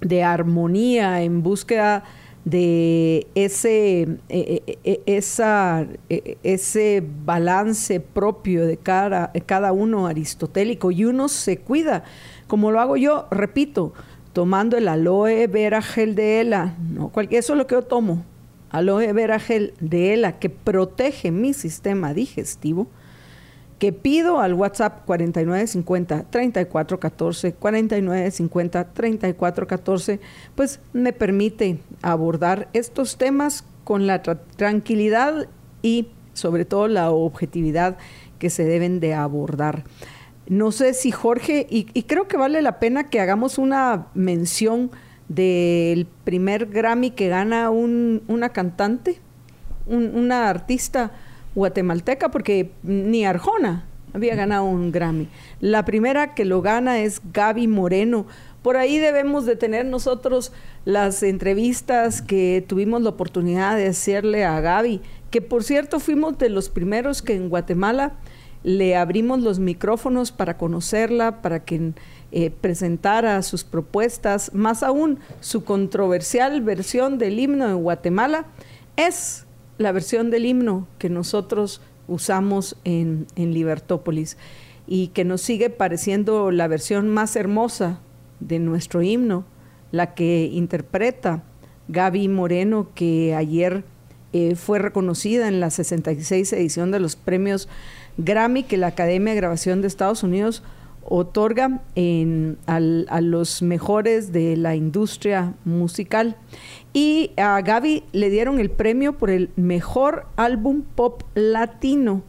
de 0.00 0.24
armonía, 0.24 1.22
en 1.22 1.42
búsqueda 1.42 2.04
de 2.44 3.26
ese, 3.34 4.02
eh, 4.02 4.18
eh, 4.30 4.78
eh, 4.84 5.02
esa, 5.04 5.86
ese 6.08 7.04
balance 7.24 8.00
propio 8.00 8.64
de 8.64 8.78
cada, 8.78 9.32
cada 9.44 9.72
uno 9.72 10.06
aristotélico 10.06 10.90
y 10.90 11.04
uno 11.04 11.28
se 11.28 11.58
cuida, 11.58 12.04
como 12.46 12.70
lo 12.70 12.80
hago 12.80 12.96
yo, 12.96 13.26
repito, 13.30 13.92
tomando 14.32 14.76
el 14.76 14.88
aloe 14.88 15.46
vera 15.46 15.82
gel 15.82 16.14
de 16.14 16.40
ELA, 16.40 16.74
no, 16.78 17.12
eso 17.30 17.52
es 17.52 17.58
lo 17.58 17.66
que 17.66 17.74
yo 17.74 17.82
tomo, 17.82 18.24
aloe 18.70 19.12
vera 19.12 19.38
gel 19.38 19.74
de 19.80 20.14
ELA 20.14 20.38
que 20.38 20.48
protege 20.50 21.30
mi 21.30 21.52
sistema 21.52 22.14
digestivo, 22.14 22.88
que 23.78 23.92
pido 23.92 24.40
al 24.40 24.54
WhatsApp 24.54 25.06
4950-3414, 25.06 27.54
4950-3414, 27.58 30.20
pues 30.54 30.80
me 30.92 31.12
permite 31.12 31.80
abordar 32.02 32.68
estos 32.72 33.18
temas 33.18 33.64
con 33.84 34.06
la 34.06 34.22
tranquilidad 34.22 35.48
y 35.82 36.08
sobre 36.34 36.64
todo 36.64 36.88
la 36.88 37.10
objetividad 37.10 37.98
que 38.38 38.50
se 38.50 38.64
deben 38.64 39.00
de 39.00 39.14
abordar. 39.14 39.84
No 40.48 40.72
sé 40.72 40.94
si 40.94 41.10
Jorge, 41.10 41.66
y, 41.68 41.84
creo 42.04 42.26
que 42.26 42.38
vale 42.38 42.62
la 42.62 42.78
pena 42.78 43.10
que 43.10 43.20
hagamos 43.20 43.58
una 43.58 44.06
mención 44.14 44.90
del 45.28 46.06
primer 46.24 46.66
Grammy 46.66 47.10
que 47.10 47.28
gana 47.28 47.68
una 47.70 48.48
cantante, 48.48 49.20
una 49.86 50.48
artista 50.48 51.12
guatemalteca, 51.54 52.30
porque 52.30 52.70
ni 52.82 53.26
Arjona 53.26 53.84
había 54.14 54.34
ganado 54.36 54.64
un 54.64 54.90
Grammy. 54.90 55.28
La 55.60 55.84
primera 55.84 56.34
que 56.34 56.46
lo 56.46 56.62
gana 56.62 57.00
es 57.00 57.20
Gaby 57.32 57.68
Moreno. 57.68 58.26
Por 58.62 58.78
ahí 58.78 58.98
debemos 58.98 59.44
de 59.44 59.56
tener 59.56 59.84
nosotros 59.84 60.52
las 60.86 61.22
entrevistas 61.22 62.22
que 62.22 62.64
tuvimos 62.66 63.02
la 63.02 63.10
oportunidad 63.10 63.76
de 63.76 63.88
hacerle 63.88 64.46
a 64.46 64.60
Gaby, 64.60 65.02
que 65.30 65.42
por 65.42 65.62
cierto 65.62 66.00
fuimos 66.00 66.38
de 66.38 66.48
los 66.48 66.70
primeros 66.70 67.20
que 67.20 67.34
en 67.34 67.50
Guatemala 67.50 68.14
le 68.62 68.96
abrimos 68.96 69.40
los 69.40 69.58
micrófonos 69.58 70.32
para 70.32 70.56
conocerla, 70.56 71.42
para 71.42 71.64
que 71.64 71.92
eh, 72.32 72.50
presentara 72.50 73.42
sus 73.42 73.64
propuestas, 73.64 74.52
más 74.54 74.82
aún 74.82 75.18
su 75.40 75.64
controversial 75.64 76.60
versión 76.60 77.18
del 77.18 77.38
himno 77.38 77.68
de 77.68 77.74
Guatemala 77.74 78.46
es 78.96 79.46
la 79.78 79.92
versión 79.92 80.30
del 80.30 80.44
himno 80.44 80.86
que 80.98 81.08
nosotros 81.08 81.80
usamos 82.08 82.76
en, 82.84 83.26
en 83.36 83.54
Libertópolis 83.54 84.36
y 84.86 85.08
que 85.08 85.24
nos 85.24 85.40
sigue 85.40 85.70
pareciendo 85.70 86.50
la 86.50 86.66
versión 86.66 87.08
más 87.08 87.36
hermosa 87.36 88.00
de 88.40 88.58
nuestro 88.58 89.02
himno, 89.02 89.44
la 89.92 90.14
que 90.14 90.50
interpreta 90.52 91.42
Gaby 91.88 92.28
Moreno, 92.28 92.88
que 92.94 93.34
ayer 93.34 93.84
eh, 94.32 94.56
fue 94.56 94.78
reconocida 94.78 95.48
en 95.48 95.60
la 95.60 95.70
66 95.70 96.52
edición 96.52 96.90
de 96.90 97.00
los 97.00 97.16
premios 97.16 97.68
Grammy 98.18 98.64
que 98.64 98.76
la 98.76 98.88
Academia 98.88 99.32
de 99.32 99.40
Grabación 99.40 99.80
de 99.80 99.88
Estados 99.88 100.22
Unidos 100.22 100.62
otorga 101.10 101.80
en, 101.94 102.58
a 102.66 102.80
los 103.20 103.62
mejores 103.62 104.32
de 104.32 104.56
la 104.56 104.76
industria 104.76 105.54
musical. 105.64 106.36
Y 106.92 107.30
a 107.38 107.60
Gaby 107.62 108.04
le 108.12 108.28
dieron 108.28 108.60
el 108.60 108.70
premio 108.70 109.16
por 109.16 109.30
el 109.30 109.50
mejor 109.56 110.26
álbum 110.36 110.82
pop 110.82 111.22
latino. 111.34 112.22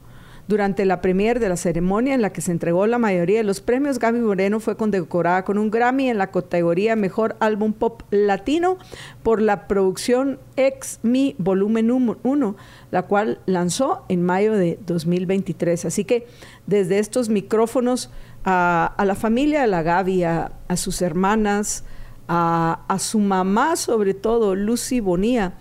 Durante 0.49 0.83
la 0.83 0.99
premier 0.99 1.39
de 1.39 1.47
la 1.47 1.57
ceremonia 1.57 2.15
en 2.15 2.23
la 2.23 2.31
que 2.31 2.41
se 2.41 2.51
entregó 2.51 2.87
la 2.87 2.97
mayoría 2.97 3.37
de 3.37 3.43
los 3.43 3.61
premios, 3.61 3.99
Gaby 3.99 4.17
Moreno 4.17 4.59
fue 4.59 4.75
condecorada 4.75 5.45
con 5.45 5.59
un 5.59 5.69
Grammy 5.69 6.09
en 6.09 6.17
la 6.17 6.31
categoría 6.31 6.95
Mejor 6.95 7.35
Álbum 7.39 7.71
Pop 7.71 8.01
Latino 8.09 8.79
por 9.21 9.43
la 9.43 9.67
producción 9.67 10.39
Ex 10.55 11.01
Mi 11.03 11.35
Volumen 11.37 11.91
1, 11.91 12.55
la 12.89 13.03
cual 13.03 13.37
lanzó 13.45 14.05
en 14.09 14.23
mayo 14.23 14.53
de 14.53 14.79
2023. 14.87 15.85
Así 15.85 16.03
que 16.03 16.25
desde 16.65 16.97
estos 16.97 17.29
micrófonos 17.29 18.09
a, 18.43 18.95
la 19.05 19.13
familia 19.13 19.61
de 19.61 19.67
la 19.67 19.83
Gaby, 19.83 20.23
a, 20.23 20.51
sus 20.77 21.03
hermanas, 21.03 21.83
a, 22.27 22.97
su 22.97 23.19
mamá 23.19 23.75
sobre 23.75 24.15
todo, 24.15 24.55
Lucy 24.55 24.99
Bonía, 24.99 25.53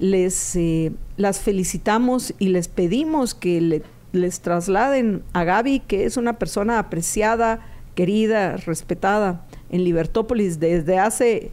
les 0.00 0.56
eh, 0.56 0.90
las 1.16 1.38
felicitamos 1.38 2.34
y 2.40 2.48
les 2.48 2.66
pedimos 2.66 3.36
que 3.36 3.84
les 4.14 4.40
trasladen 4.40 5.22
a 5.32 5.44
Gaby, 5.44 5.80
que 5.80 6.04
es 6.04 6.16
una 6.16 6.38
persona 6.38 6.78
apreciada, 6.78 7.60
querida, 7.94 8.56
respetada 8.56 9.44
en 9.70 9.84
Libertópolis 9.84 10.58
desde 10.60 10.98
hace 10.98 11.50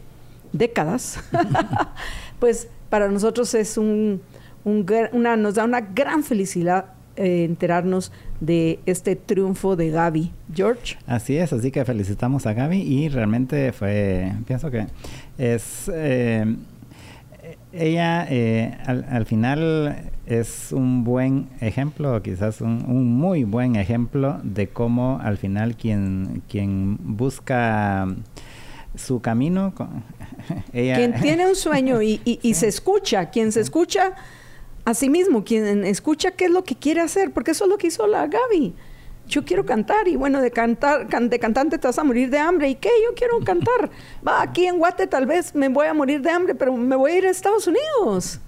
décadas, 0.52 1.18
pues 2.38 2.68
para 2.88 3.08
nosotros 3.08 3.54
es 3.54 3.76
un, 3.78 4.20
una, 4.64 5.36
nos 5.36 5.54
da 5.54 5.64
una 5.64 5.80
gran 5.80 6.22
felicidad 6.22 6.86
eh, 7.16 7.44
enterarnos 7.44 8.12
de 8.40 8.80
este 8.86 9.16
triunfo 9.16 9.76
de 9.76 9.90
Gaby. 9.90 10.32
George. 10.54 10.96
Así 11.06 11.36
es, 11.36 11.52
así 11.52 11.70
que 11.70 11.84
felicitamos 11.84 12.46
a 12.46 12.54
Gaby 12.54 12.80
y 12.80 13.08
realmente 13.08 13.72
fue, 13.72 14.32
pienso 14.46 14.70
que 14.70 14.86
es, 15.38 15.90
eh, 15.92 16.56
ella 17.72 18.26
eh, 18.28 18.76
al, 18.86 19.26
final 19.26 20.10
es 20.26 20.72
un 20.72 21.04
buen 21.04 21.48
ejemplo, 21.60 22.22
quizás 22.22 22.60
un, 22.60 23.16
muy 23.16 23.44
buen 23.44 23.76
ejemplo 23.76 24.40
de 24.42 24.68
cómo 24.68 25.18
al 25.22 25.38
final 25.38 25.76
quien, 25.76 26.42
quien 26.48 26.98
busca 27.00 28.06
su 28.94 29.20
camino, 29.20 29.72
ella... 30.72 30.96
Quien 30.96 31.14
tiene 31.20 31.46
un 31.46 31.56
sueño 31.56 32.02
y, 32.02 32.20
y 32.24 32.54
se 32.54 32.68
escucha, 32.68 33.30
quien 33.30 33.52
se 33.52 33.60
escucha 33.60 34.14
mismo 35.08 35.44
quien 35.44 35.84
escucha 35.84 36.32
qué 36.32 36.46
es 36.46 36.50
lo 36.50 36.64
que 36.64 36.74
quiere 36.74 37.00
hacer, 37.00 37.32
porque 37.32 37.52
eso 37.52 37.64
es 37.64 37.70
lo 37.70 37.78
que 37.78 37.88
hizo 37.88 38.06
la 38.06 38.26
Gaby. 38.26 38.74
Yo 39.32 39.46
quiero 39.46 39.64
cantar 39.64 40.08
y 40.08 40.16
bueno, 40.16 40.42
de 40.42 40.50
cantar, 40.50 41.08
de 41.08 41.38
cantante 41.38 41.78
te 41.78 41.86
vas 41.86 41.98
a 41.98 42.04
morir 42.04 42.28
de 42.28 42.38
hambre. 42.38 42.68
¿Y 42.68 42.74
qué? 42.74 42.90
Yo 43.08 43.14
quiero 43.14 43.40
cantar. 43.40 43.88
Va, 44.26 44.42
aquí 44.42 44.66
en 44.66 44.78
Guate 44.78 45.06
tal 45.06 45.24
vez 45.24 45.54
me 45.54 45.68
voy 45.68 45.86
a 45.86 45.94
morir 45.94 46.20
de 46.20 46.28
hambre, 46.28 46.54
pero 46.54 46.76
me 46.76 46.96
voy 46.96 47.12
a 47.12 47.18
ir 47.18 47.26
a 47.26 47.30
Estados 47.30 47.66
Unidos 47.66 48.40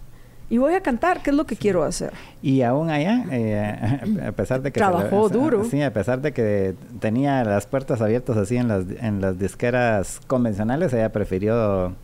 y 0.50 0.58
voy 0.58 0.74
a 0.74 0.82
cantar, 0.82 1.22
¿qué 1.22 1.30
es 1.30 1.36
lo 1.36 1.46
que 1.46 1.56
quiero 1.56 1.82
hacer? 1.84 2.12
Y 2.42 2.60
aún 2.60 2.90
allá, 2.90 3.24
eh, 3.30 4.22
a 4.26 4.32
pesar 4.32 4.60
de 4.60 4.72
que... 4.72 4.78
Trabajó 4.78 5.30
duro. 5.30 5.64
Sí, 5.64 5.80
a 5.80 5.92
pesar 5.92 6.20
de 6.20 6.32
que 6.32 6.74
tenía 7.00 7.44
las 7.44 7.66
puertas 7.66 8.02
abiertas 8.02 8.36
así 8.36 8.56
en 8.56 8.68
las, 8.68 8.84
en 9.00 9.22
las 9.22 9.38
disqueras 9.38 10.20
convencionales, 10.26 10.92
ella 10.92 11.10
prefirió 11.10 11.94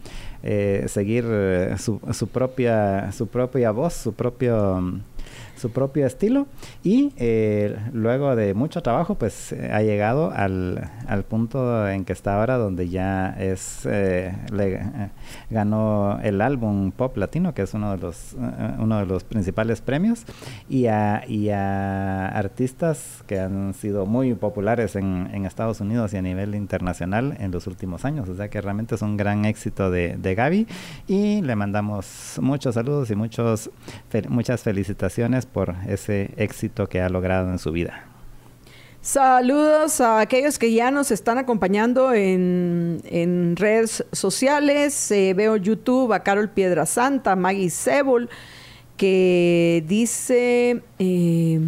eh, 0.43 0.87
seguir 0.89 1.27
eh, 1.29 1.75
su, 1.79 2.01
su, 2.13 2.29
propia, 2.29 3.13
su 3.13 3.27
propia 3.27 3.73
voz, 3.73 3.93
su 3.93 4.15
propio 4.15 5.01
su 5.61 5.71
propio 5.71 6.07
estilo 6.07 6.47
y 6.83 7.13
eh, 7.17 7.77
luego 7.93 8.35
de 8.37 8.55
mucho 8.55 8.83
trabajo 8.83 9.15
pues 9.15 9.53
eh, 9.53 9.71
ha 9.73 9.83
llegado 9.83 10.33
al, 10.35 10.91
al, 11.07 11.25
punto 11.25 11.89
en 11.89 12.05
que 12.05 12.13
está 12.13 12.39
ahora 12.39 12.57
donde 12.57 12.89
ya 12.89 13.37
es 13.39 13.83
eh, 13.85 14.35
le 14.53 14.81
ganó 15.51 16.19
el 16.23 16.41
álbum 16.41 16.93
pop 16.93 17.17
latino 17.17 17.55
que 17.55 17.63
es 17.63 17.75
uno 17.75 17.93
de 17.93 17.99
los 17.99 18.37
uno 18.79 18.99
de 18.99 19.07
los 19.07 19.25
principales 19.25 19.81
premios. 19.81 20.25
Y 20.69 20.87
a, 20.87 21.25
y 21.27 21.51
a 21.51 22.29
artistas 22.29 23.23
que 23.27 23.39
han 23.39 23.75
sido 23.75 24.07
muy 24.07 24.35
populares 24.35 24.97
en, 24.97 25.29
en, 25.33 25.47
Estados 25.47 25.81
Unidos 25.81 26.13
y 26.15 26.17
a 26.17 26.23
nivel 26.23 26.55
internacional 26.55 27.37
en 27.41 27.51
los 27.51 27.67
últimos 27.67 28.05
años. 28.05 28.29
O 28.29 28.35
sea 28.35 28.49
que 28.49 28.61
realmente 28.61 28.95
es 28.95 29.03
un 29.03 29.17
gran 29.17 29.45
éxito 29.45 29.91
de, 29.91 30.17
de 30.17 30.35
Gaby. 30.35 30.67
Y 31.07 31.43
le 31.43 31.57
mandamos 31.57 32.39
muchos 32.41 32.75
saludos 32.75 33.11
y 33.11 33.17
muchos 33.17 33.71
muchas 34.29 34.63
felicitaciones 34.63 35.47
por 35.53 35.75
ese 35.89 36.31
éxito 36.37 36.89
que 36.89 37.01
ha 37.01 37.09
logrado 37.09 37.51
en 37.51 37.59
su 37.59 37.73
vida. 37.73 38.05
Saludos 39.03 40.01
a 40.03 40.21
aquellos 40.21 40.59
que 40.59 40.73
ya 40.73 40.91
nos 40.91 41.11
están 41.11 41.39
acompañando 41.39 42.13
en, 42.13 43.55
redes 43.57 44.05
sociales. 44.13 45.11
Eh, 45.11 45.33
veo 45.35 45.57
YouTube 45.57 46.13
a 46.13 46.23
Carol 46.23 46.51
Piedra 46.51 46.85
Santa, 46.85 47.35
Maggie 47.35 47.71
Sebol, 47.71 48.29
que 48.99 49.83
dice, 49.87 50.83
eh, 50.99 51.61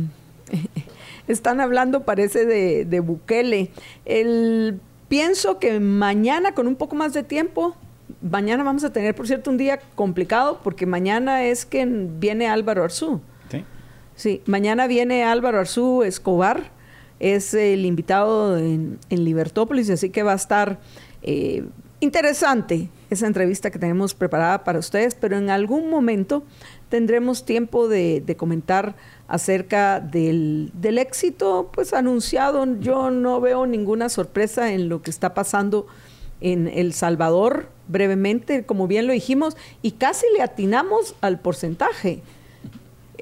están 1.27 1.63
hablando 1.63 2.05
parece 2.05 2.45
de, 2.45 2.85
de 2.85 3.01
Bukele. 3.01 3.71
El, 4.05 4.79
pienso 5.09 5.59
que 5.59 5.81
mañana 5.81 6.53
con 6.53 6.67
un 6.67 6.77
poco 6.77 6.97
más 6.97 7.15
de 7.15 7.23
tiempo 7.23 7.77
mañana 8.21 8.63
vamos 8.63 8.85
a 8.85 8.93
tener, 8.93 9.15
por 9.15 9.27
cierto, 9.27 9.51
un 9.51 9.59
día 9.59 9.81
complicado 9.95 10.61
porque 10.63 10.87
mañana 10.87 11.45
es 11.45 11.67
que 11.67 11.85
viene 11.87 12.49
Álvaro 12.49 12.85
Arzú. 12.85 13.21
Sí. 14.23 14.41
Mañana 14.47 14.87
viene 14.87 15.25
Álvaro 15.25 15.59
Arzú 15.59 16.05
Escobar, 16.05 16.71
es 17.19 17.55
el 17.55 17.85
invitado 17.85 18.57
en, 18.57 19.01
Libertópolis, 19.11 19.91
así 19.91 20.11
que 20.11 20.23
va 20.23 20.31
a 20.31 20.37
estar 20.37 20.79
eh, 21.25 21.65
interesante 21.99 22.89
esa 23.11 23.27
entrevista 23.27 23.73
que 23.73 23.81
tenemos 23.81 24.15
preparada 24.15 24.63
para 24.63 24.79
ustedes, 24.79 25.17
pero 25.17 25.37
en 25.39 25.51
algún 25.51 25.91
momento 25.91 26.45
tendremos 26.89 27.45
tiempo 27.45 27.89
de, 27.89 28.37
comentar 28.39 28.95
acerca 29.27 29.99
del, 29.99 30.71
del, 30.73 30.99
éxito 30.99 31.73
pues 31.75 31.93
anunciado. 31.93 32.65
Yo 32.79 33.11
no 33.11 33.41
veo 33.41 33.67
ninguna 33.67 34.09
sorpresa 34.09 34.71
en 34.71 34.89
lo 34.89 35.03
que 35.03 35.11
está 35.11 35.35
pasando 35.35 35.89
en 36.41 36.69
El 36.69 36.93
Salvador 36.93 37.71
brevemente, 37.89 38.65
como 38.67 38.87
bien 38.87 39.09
lo 39.09 39.15
dijimos, 39.15 39.57
y 39.83 39.93
casi 39.93 40.27
le 40.37 40.43
atinamos 40.43 41.17
al 41.23 41.41
porcentaje. 41.41 42.23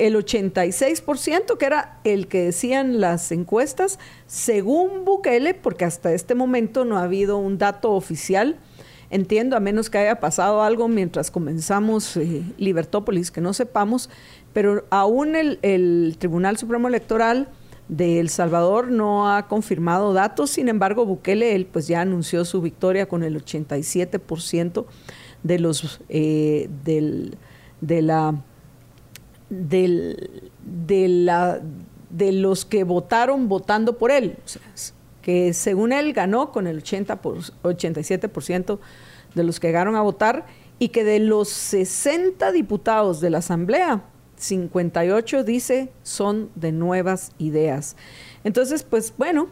El 0.07 0.17
86%, 0.17 1.59
que 1.59 1.67
era 1.67 2.01
el 2.05 2.27
que 2.27 2.45
decían 2.45 3.01
las 3.01 3.31
encuestas, 3.33 3.99
según 4.27 5.05
Bukele, 5.05 5.53
porque 5.53 5.85
hasta 5.85 6.13
este 6.15 6.35
momento 6.35 6.87
no 6.87 6.97
ha 6.97 7.03
habido 7.03 7.37
un 7.37 7.59
dato 7.59 7.93
oficial, 7.93 8.57
entiendo, 9.11 9.57
a 9.57 9.61
menos 9.61 9.91
que 9.91 9.99
haya 9.99 10.19
pasado 10.19 10.63
algo 10.63 10.89
mientras 10.89 11.31
comenzamos 11.31 12.17
eh, 12.17 12.43
Libertópolis, 12.57 13.31
que 13.31 13.43
no 13.43 13.53
sepamos, 13.53 14.09
pero 14.55 14.87
aún 14.89 15.37
el, 15.37 15.59
el 15.61 16.17
Tribunal 16.19 16.57
Supremo 16.57 16.89
Electoral 16.89 17.49
de 17.89 18.21
El 18.21 18.31
Salvador 18.31 18.91
no 18.91 19.31
ha 19.31 19.49
confirmado 19.49 20.15
datos, 20.15 20.51
sin 20.51 20.69
embargo 20.69 21.05
Bukele 21.05 21.55
él 21.57 21.67
pues 21.67 21.89
ya 21.89 22.01
anunció 22.01 22.45
su 22.45 22.63
victoria 22.63 23.07
con 23.07 23.23
el 23.25 23.45
87% 23.45 24.87
de 25.43 25.59
los 25.59 26.01
eh, 26.09 26.71
del, 26.85 27.37
de 27.81 28.03
la 28.03 28.43
del, 29.51 30.51
de 30.65 31.09
la 31.09 31.61
de 32.11 32.33
los 32.33 32.65
que 32.65 32.85
votaron 32.85 33.49
votando 33.49 33.97
por 33.97 34.11
él, 34.11 34.37
que 35.23 35.53
según 35.53 35.93
él 35.93 36.13
ganó 36.13 36.51
con 36.51 36.67
el 36.67 36.79
80 36.79 37.23
por, 37.23 37.39
87% 37.39 38.79
de 39.35 39.45
los 39.45 39.61
que 39.61 39.69
llegaron 39.69 39.95
a 39.95 40.03
votar 40.03 40.47
y 40.79 40.89
que 40.89 41.05
de 41.05 41.21
los 41.21 41.49
60 41.49 42.51
diputados 42.53 43.21
de 43.21 43.31
la 43.31 43.39
Asamblea 43.39 44.03
58 44.37 45.45
dice 45.45 45.91
son 46.03 46.51
de 46.55 46.73
nuevas 46.73 47.33
ideas. 47.39 47.97
Entonces, 48.43 48.83
pues 48.83 49.15
bueno, 49.17 49.49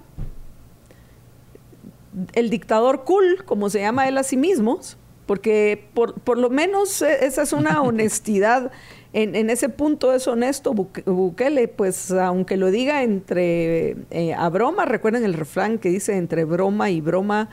el 2.33 2.51
dictador 2.51 3.05
cool, 3.05 3.45
como 3.45 3.71
se 3.71 3.81
llama 3.81 4.09
él 4.09 4.19
a 4.19 4.23
sí 4.23 4.37
mismo, 4.37 4.81
porque 5.27 5.91
por, 5.95 6.39
lo 6.39 6.51
menos 6.51 7.03
e, 7.03 7.27
esa 7.27 7.43
es 7.43 7.53
una 7.53 7.83
honestidad. 7.83 8.73
En, 9.13 9.49
ese 9.49 9.71
punto 9.71 10.13
es 10.13 10.29
honesto 10.29 10.75
Bukele, 10.75 11.69
pues 11.69 12.11
aunque 12.11 12.59
lo 12.59 12.71
diga 12.71 13.03
entre 13.03 13.97
eh, 14.11 14.35
a 14.37 14.49
broma, 14.51 14.85
recuerden 14.85 15.25
el 15.25 15.33
refrán 15.33 15.79
que 15.79 15.89
dice 15.89 16.17
entre 16.17 16.45
broma 16.45 16.91
y 16.91 17.01
broma 17.01 17.49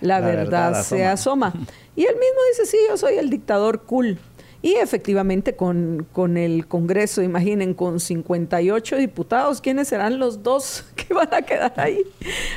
la, 0.00 0.20
verdad, 0.20 0.82
se 0.82 1.04
asoma. 1.04 1.52
Y 1.96 2.04
él 2.04 2.14
mismo 2.14 2.40
dice, 2.50 2.66
sí, 2.66 2.78
yo 2.88 2.96
soy 2.96 3.14
el 3.14 3.30
dictador 3.30 3.82
cool. 3.82 4.18
Y 4.62 4.74
efectivamente 4.74 5.56
con, 5.56 6.06
con, 6.12 6.36
el 6.36 6.66
Congreso, 6.66 7.22
imaginen, 7.22 7.72
con 7.72 7.98
58 7.98 8.96
diputados, 8.96 9.60
¿quiénes 9.62 9.88
serán 9.88 10.18
los 10.18 10.42
dos 10.42 10.84
que 10.96 11.14
van 11.14 11.32
a 11.32 11.40
quedar 11.40 11.72
ahí? 11.76 12.02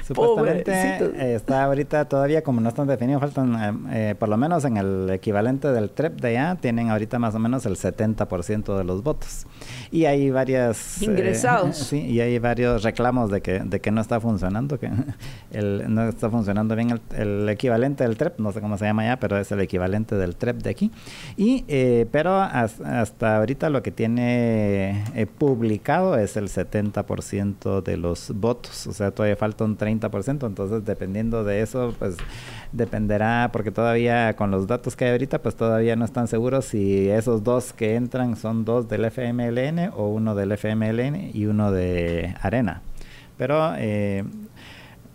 Supuestamente 0.05 0.71
eh, 0.71 1.35
está 1.35 1.63
ahorita 1.63 2.05
todavía, 2.05 2.43
como 2.43 2.59
no 2.59 2.67
están 2.67 2.87
definidos, 2.87 3.21
faltan, 3.21 3.87
eh, 3.91 4.09
eh, 4.09 4.15
por 4.15 4.27
lo 4.27 4.35
menos 4.35 4.65
en 4.65 4.75
el 4.75 5.09
equivalente 5.11 5.69
del 5.69 5.91
TREP 5.91 6.19
de 6.19 6.27
allá, 6.29 6.57
tienen 6.59 6.89
ahorita 6.89 7.19
más 7.19 7.35
o 7.35 7.39
menos 7.39 7.65
el 7.65 7.77
70% 7.77 8.77
de 8.77 8.83
los 8.83 9.01
votos. 9.01 9.45
Y 9.89 10.05
hay 10.05 10.29
varias... 10.29 11.01
Ingresados. 11.01 11.77
sí, 11.89 12.01
y 12.01 12.19
hay 12.19 12.37
varios 12.39 12.83
reclamos 12.83 13.31
de 13.31 13.41
que, 13.41 13.59
de 13.59 13.79
que 13.79 13.91
no 13.91 14.01
está 14.01 14.19
funcionando, 14.19 14.77
que 14.77 14.89
el, 15.51 15.85
no 15.93 16.09
está 16.09 16.29
funcionando 16.29 16.75
bien 16.75 16.99
el, 17.15 17.47
equivalente 17.47 18.03
del 18.03 18.17
TREP, 18.17 18.39
no 18.39 18.51
sé 18.51 18.59
cómo 18.59 18.77
se 18.77 18.85
llama 18.85 19.03
allá, 19.03 19.19
pero 19.19 19.37
es 19.37 19.49
el 19.53 19.61
equivalente 19.61 20.15
del 20.15 20.35
TREP 20.35 20.57
de 20.57 20.69
aquí. 20.69 20.91
Y 21.37 21.63
eh, 21.69 21.92
pero 22.11 22.39
hasta 22.39 23.37
ahorita 23.37 23.69
lo 23.69 23.81
que 23.83 23.91
tiene 23.91 25.03
eh, 25.15 25.25
publicado 25.25 26.17
es 26.17 26.37
el 26.37 26.47
70% 26.47 27.81
de 27.81 27.97
los 27.97 28.31
votos, 28.35 28.87
o 28.87 28.93
sea, 28.93 29.11
todavía 29.11 29.35
falta 29.35 29.63
un 29.63 29.77
30%, 29.77 30.45
entonces 30.45 30.85
dependiendo 30.85 31.43
de 31.43 31.61
eso, 31.61 31.93
pues 31.99 32.17
dependerá, 32.71 33.49
porque 33.51 33.71
todavía 33.71 34.35
con 34.35 34.51
los 34.51 34.67
datos 34.67 34.95
que 34.95 35.05
hay 35.05 35.11
ahorita, 35.11 35.41
pues 35.41 35.55
todavía 35.55 35.95
no 35.95 36.05
están 36.05 36.27
seguros 36.27 36.65
si 36.65 37.09
esos 37.09 37.43
dos 37.43 37.73
que 37.73 37.95
entran 37.95 38.35
son 38.35 38.65
dos 38.65 38.87
del 38.87 39.05
FMLN 39.05 39.91
o 39.95 40.09
uno 40.09 40.35
del 40.35 40.51
FMLN 40.51 41.31
y 41.33 41.45
uno 41.45 41.71
de 41.71 42.35
Arena. 42.41 42.81
Pero 43.37 43.73
eh, 43.77 44.23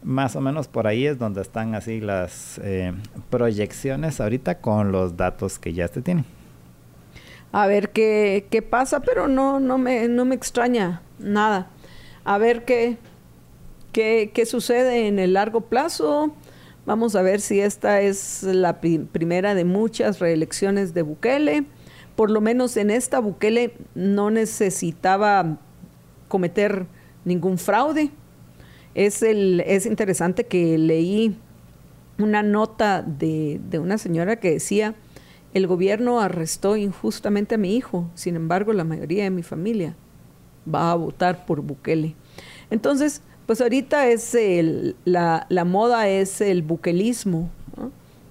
más 0.03 0.37
o 0.37 0.41
menos 0.41 0.69
por 0.69 0.87
ahí 0.87 1.07
es 1.07 1.19
donde 1.19 1.41
están 1.41 1.75
así 1.75 2.01
las 2.01 2.61
proyecciones 3.31 4.21
ahorita 4.21 4.61
con 4.61 4.93
los 4.93 5.17
datos 5.17 5.59
que 5.59 5.73
ya 5.73 5.89
se 5.89 6.03
tienen 6.03 6.38
a 7.53 7.67
ver 7.67 7.91
qué, 7.91 8.47
qué 8.51 8.63
pasa, 8.63 9.01
pero 9.01 9.29
no, 9.29 9.61
no, 9.61 9.79
me, 9.79 10.09
no 10.09 10.25
me 10.25 10.35
extraña 10.35 11.03
nada. 11.19 11.71
A 12.25 12.39
ver 12.39 12.65
qué, 12.65 12.99
qué, 13.93 14.31
qué 14.35 14.47
sucede 14.47 15.07
en 15.07 15.19
el 15.19 15.33
largo 15.33 15.63
plazo. 15.63 16.35
Vamos 16.85 17.17
a 17.17 17.23
ver 17.23 17.41
si 17.41 17.61
esta 17.61 18.01
es 18.01 18.43
la 18.43 18.81
primera 18.81 19.55
de 19.55 19.65
muchas 19.65 20.19
reelecciones 20.19 20.95
de 20.95 21.03
Bukele. 21.03 21.65
Por 22.17 22.31
lo 22.31 22.41
menos 22.41 22.77
en 22.77 22.91
esta 22.91 23.19
Bukele 23.21 23.75
no 23.95 24.31
necesitaba 24.31 25.59
cometer 26.29 26.87
ningún 27.25 27.59
fraude. 27.59 28.11
Es, 28.95 29.23
el, 29.23 29.61
es 29.67 29.87
interesante 29.87 30.47
que 30.47 30.77
leí 30.79 31.39
una 32.19 32.43
nota 32.43 33.03
de, 33.03 33.61
de 33.71 33.79
una 33.79 33.97
señora 33.99 34.37
que 34.37 34.53
decía 34.53 34.95
el 35.55 35.67
gobierno 35.67 36.21
arrestó 36.21 36.77
injustamente 36.77 37.55
a 37.55 37.59
mi 37.59 37.75
hijo, 37.75 38.11
sin 38.15 38.37
embargo 38.37 38.73
la 38.73 38.85
mayoría 38.85 39.25
de 39.25 39.31
mi 39.31 39.43
familia 39.43 39.97
va 40.73 40.93
a 40.93 40.95
votar 40.95 41.47
por 41.47 41.63
Bukele. 41.63 42.15
Entonces, 42.71 43.23
pues 43.47 43.61
ahorita 43.61 44.09
es 44.09 44.37
la, 45.05 45.47
moda 45.65 46.09
es 46.09 46.41
el 46.41 46.63
buquelismo 46.63 47.51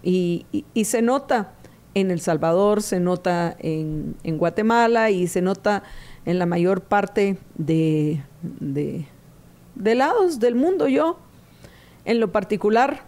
y, 0.03 0.45
se 0.83 1.01
nota 1.01 1.53
en 1.95 2.11
El 2.11 2.19
Salvador, 2.19 2.83
se 2.83 2.99
nota 2.99 3.55
en, 3.59 4.15
Guatemala 4.23 5.09
y 5.09 5.27
se 5.27 5.41
nota 5.41 5.81
en 6.25 6.37
la 6.37 6.45
mayor 6.45 6.81
parte 6.81 7.37
de 7.55 8.21
lados 9.75 10.39
del 10.39 10.53
mundo. 10.53 10.87
Yo, 10.87 11.17
en 12.05 12.19
lo 12.19 12.31
particular, 12.31 13.01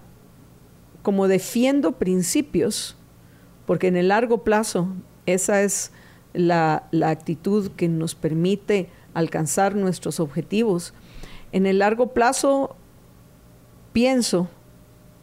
como 1.03 1.27
defiendo 1.27 1.93
principios, 1.93 2.97
porque 3.69 3.85
en 3.85 3.97
el 3.97 4.07
largo 4.07 4.43
plazo 4.43 4.87
esa 5.27 5.61
es 5.61 5.91
la, 6.33 6.89
actitud 7.05 7.69
que 7.73 7.87
nos 7.87 8.15
permite 8.15 8.89
alcanzar 9.13 9.75
nuestros 9.75 10.19
objetivos. 10.19 10.95
En 11.51 11.67
el 11.67 11.77
largo 11.77 12.07
plazo 12.07 12.75
pienso 13.93 14.47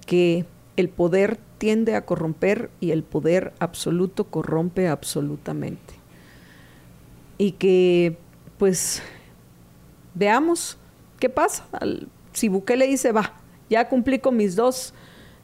que 0.06 0.46
el 0.76 0.88
poder 0.90 1.40
tiende 1.58 1.96
a 1.96 2.06
corromper 2.06 2.70
y 2.78 2.92
el 2.92 3.02
poder 3.02 3.52
absoluto 3.58 4.22
corrompe 4.22 4.86
absolutamente. 4.86 5.94
Y 7.38 7.50
que 7.50 8.16
pues 8.58 9.02
veamos 10.14 10.78
qué 11.18 11.28
pasa. 11.28 11.66
Si 12.32 12.46
Bukele 12.46 12.86
dice, 12.86 13.10
va, 13.10 13.32
ya 13.68 13.88
cumplí 13.88 14.20
con 14.20 14.36
mis 14.36 14.54
dos 14.54 14.94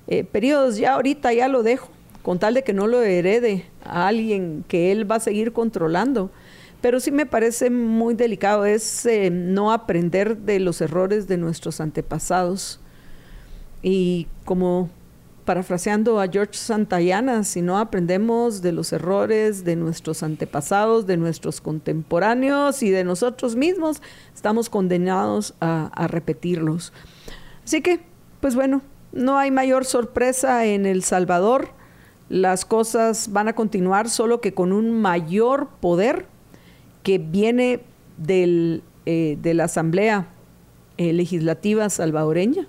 eh, 0.06 0.22
periodos, 0.22 0.76
ya 0.76 0.94
ahorita 0.94 1.32
ya 1.32 1.48
lo 1.48 1.64
dejo 1.64 1.88
con 2.22 2.38
tal 2.38 2.54
de 2.54 2.62
que 2.62 2.72
no 2.72 2.86
lo 2.86 3.02
herede 3.02 3.66
a 3.84 4.06
alguien 4.06 4.64
que 4.68 4.92
él 4.92 5.10
va 5.10 5.16
a 5.16 5.20
seguir 5.20 5.52
controlando. 5.52 6.30
Pero 6.80 6.98
sí 6.98 7.12
me 7.12 7.26
parece 7.26 7.70
muy 7.70 8.14
delicado 8.14 8.64
es 8.64 9.08
no 9.30 9.72
aprender 9.72 10.36
de 10.38 10.58
los 10.58 10.80
errores 10.80 11.28
de 11.28 11.36
nuestros 11.36 11.80
antepasados. 11.80 12.80
Y 13.82 14.26
como 14.44 14.90
parafraseando 15.44 16.20
a 16.20 16.28
George 16.28 16.54
Santayana, 16.54 17.44
si 17.44 17.62
no 17.62 17.78
aprendemos 17.78 18.62
de 18.62 18.72
los 18.72 18.92
errores 18.92 19.64
de 19.64 19.76
nuestros 19.76 20.22
antepasados, 20.22 21.06
de 21.06 21.16
nuestros 21.16 21.60
contemporáneos 21.60 22.82
y 22.82 22.90
de 22.90 23.04
nosotros 23.04 23.56
mismos, 23.56 24.02
estamos 24.34 24.68
condenados 24.68 25.54
a, 25.60 25.86
a 25.94 26.06
repetirlos. 26.06 26.92
Así 27.64 27.80
que, 27.80 28.00
pues 28.40 28.54
bueno, 28.54 28.82
no 29.12 29.38
hay 29.38 29.50
mayor 29.50 29.84
sorpresa 29.84 30.64
en 30.64 30.86
El 30.86 31.02
Salvador 31.02 31.70
las 32.32 32.64
cosas 32.64 33.30
van 33.30 33.48
a 33.48 33.52
continuar 33.52 34.08
solo 34.08 34.40
que 34.40 34.54
con 34.54 34.72
un 34.72 34.90
mayor 35.02 35.68
poder 35.80 36.24
que 37.02 37.18
viene 37.18 37.80
del, 38.16 38.82
eh, 39.04 39.36
de 39.42 39.52
la 39.52 39.64
Asamblea 39.64 40.28
eh, 40.96 41.12
Legislativa 41.12 41.90
salvadoreña, 41.90 42.68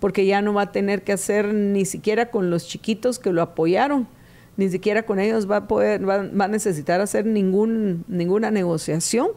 porque 0.00 0.26
ya 0.26 0.42
no 0.42 0.52
va 0.52 0.62
a 0.62 0.72
tener 0.72 1.04
que 1.04 1.12
hacer 1.12 1.54
ni 1.54 1.84
siquiera 1.84 2.32
con 2.32 2.50
los 2.50 2.66
chiquitos 2.66 3.20
que 3.20 3.32
lo 3.32 3.40
apoyaron, 3.40 4.08
ni 4.56 4.68
siquiera 4.68 5.04
con 5.04 5.20
ellos 5.20 5.48
va 5.48 5.58
a 5.58 5.68
poder, 5.68 6.08
va, 6.08 6.44
a 6.44 6.48
necesitar 6.48 7.00
hacer 7.00 7.24
ningún, 7.24 8.04
ninguna 8.08 8.50
negociación, 8.50 9.28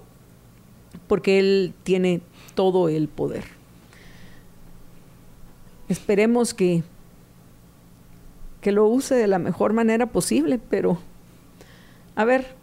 porque 1.08 1.38
él 1.38 1.76
tiene 1.84 2.22
todo 2.56 2.90
el 2.90 3.10
poder. 3.10 3.44
Esperemos 5.88 6.56
que 6.56 6.82
que 8.62 8.72
lo 8.72 8.88
use 8.88 9.16
de 9.16 9.28
la 9.28 9.40
mejor 9.40 9.74
manera 9.74 10.08
posible, 10.08 10.60
pero 10.70 10.98
a 12.16 12.26
ver, 12.26 12.56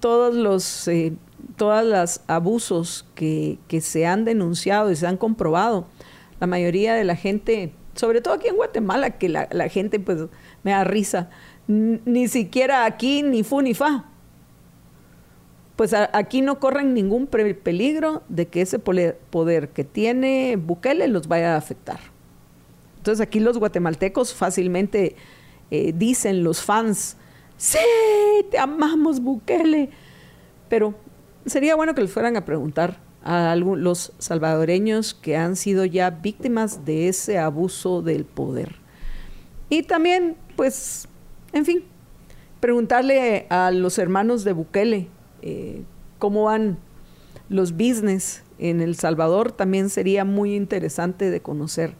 todos 0.00 0.34
los 0.34 0.88
eh, 0.88 1.12
todos 1.56 1.84
los 1.84 2.20
abusos 2.26 3.06
que, 3.14 3.58
que, 3.68 3.80
se 3.80 4.06
han 4.06 4.24
denunciado 4.24 4.90
y 4.90 4.96
se 4.96 5.06
han 5.06 5.16
comprobado, 5.16 5.86
la 6.40 6.46
mayoría 6.46 6.94
de 6.94 7.04
la 7.04 7.16
gente 7.16 7.72
sobre 7.94 8.20
todo 8.20 8.34
aquí 8.34 8.48
en 8.48 8.56
Guatemala, 8.56 9.10
que 9.10 9.28
la, 9.28 9.48
la 9.50 9.68
gente 9.68 10.00
pues 10.00 10.18
me 10.62 10.72
da 10.72 10.84
risa, 10.84 11.30
ni 11.66 12.28
siquiera 12.28 12.84
aquí 12.84 13.22
ni 13.22 13.42
fu 13.42 13.60
ni 13.62 13.74
fa. 13.74 14.04
Pues 15.76 15.92
aquí 15.92 16.40
no 16.40 16.60
corren 16.60 16.94
ningún 16.94 17.26
peligro 17.26 18.22
de 18.28 18.46
que 18.46 18.60
ese 18.60 18.78
poder 18.78 19.68
que 19.70 19.82
tiene 19.82 20.56
Bukele 20.56 21.08
los 21.08 21.26
vaya 21.26 21.54
a 21.54 21.56
afectar. 21.56 21.98
Entonces 23.04 23.20
aquí 23.20 23.38
los 23.38 23.58
guatemaltecos 23.58 24.32
fácilmente 24.32 25.14
eh, 25.70 25.92
dicen 25.94 26.42
los 26.42 26.62
fans, 26.62 27.18
sí, 27.58 27.76
te 28.50 28.58
amamos 28.58 29.20
Bukele. 29.20 29.90
Pero 30.70 30.94
sería 31.44 31.76
bueno 31.76 31.94
que 31.94 32.00
les 32.00 32.10
fueran 32.10 32.38
a 32.38 32.46
preguntar 32.46 33.00
a 33.22 33.56
los 33.56 34.14
salvadoreños 34.18 35.12
que 35.12 35.36
han 35.36 35.54
sido 35.54 35.84
ya 35.84 36.08
víctimas 36.08 36.86
de 36.86 37.08
ese 37.08 37.36
abuso 37.36 38.00
del 38.00 38.24
poder. 38.24 38.76
Y 39.68 39.82
también, 39.82 40.38
pues, 40.56 41.06
en 41.52 41.66
fin, 41.66 41.84
preguntarle 42.60 43.46
a 43.50 43.70
los 43.70 43.98
hermanos 43.98 44.44
de 44.44 44.54
Bukele 44.54 45.08
eh, 45.42 45.82
cómo 46.18 46.44
van 46.44 46.78
los 47.50 47.72
business 47.72 48.44
en 48.58 48.80
El 48.80 48.96
Salvador 48.96 49.52
también 49.52 49.90
sería 49.90 50.24
muy 50.24 50.54
interesante 50.54 51.28
de 51.28 51.42
conocer. 51.42 51.92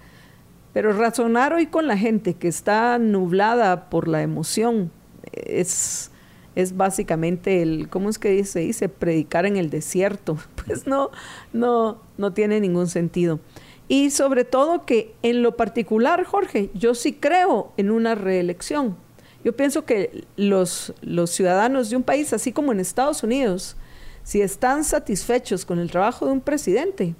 Pero 0.74 0.92
razonar 0.92 1.54
hoy 1.54 1.68
con 1.68 1.86
la 1.86 1.96
gente 1.96 2.34
que 2.34 2.48
está 2.48 2.98
nublada 2.98 3.88
por 3.88 4.08
la 4.08 4.22
emoción 4.22 4.90
es, 5.32 6.10
es 6.56 6.76
básicamente 6.76 7.62
el, 7.62 7.88
¿cómo 7.88 8.10
es 8.10 8.18
que 8.18 8.44
se 8.44 8.60
dice? 8.60 8.88
Predicar 8.88 9.46
en 9.46 9.56
el 9.56 9.70
desierto. 9.70 10.36
Pues 10.66 10.86
no, 10.86 11.10
no, 11.52 12.00
no 12.16 12.32
tiene 12.32 12.58
ningún 12.58 12.88
sentido. 12.88 13.38
Y 13.86 14.10
sobre 14.10 14.44
todo 14.44 14.86
que 14.86 15.14
en 15.22 15.42
lo 15.42 15.56
particular, 15.56 16.24
Jorge, 16.24 16.70
yo 16.74 16.94
sí 16.94 17.12
creo 17.12 17.72
en 17.76 17.90
una 17.90 18.14
reelección. 18.14 18.96
Yo 19.44 19.54
pienso 19.54 19.84
que 19.84 20.24
los, 20.36 20.94
los 21.02 21.30
ciudadanos 21.30 21.90
de 21.90 21.96
un 21.96 22.02
país, 22.02 22.32
así 22.32 22.50
como 22.50 22.72
en 22.72 22.80
Estados 22.80 23.22
Unidos, 23.22 23.76
si 24.22 24.40
están 24.40 24.84
satisfechos 24.84 25.66
con 25.66 25.78
el 25.78 25.90
trabajo 25.90 26.24
de 26.24 26.32
un 26.32 26.40
presidente, 26.40 27.14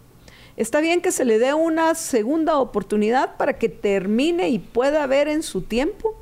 está 0.57 0.81
bien 0.81 1.01
que 1.01 1.13
se 1.13 1.25
le 1.25 1.39
dé 1.39 1.55
una 1.55 1.95
segunda 1.95 2.59
oportunidad 2.59 3.37
para 3.37 3.59
que 3.59 3.69
termine 3.69 4.49
y 4.49 4.59
pueda 4.59 5.07
ver 5.07 5.29
en 5.29 5.43
su 5.43 5.63
tiempo 5.63 6.15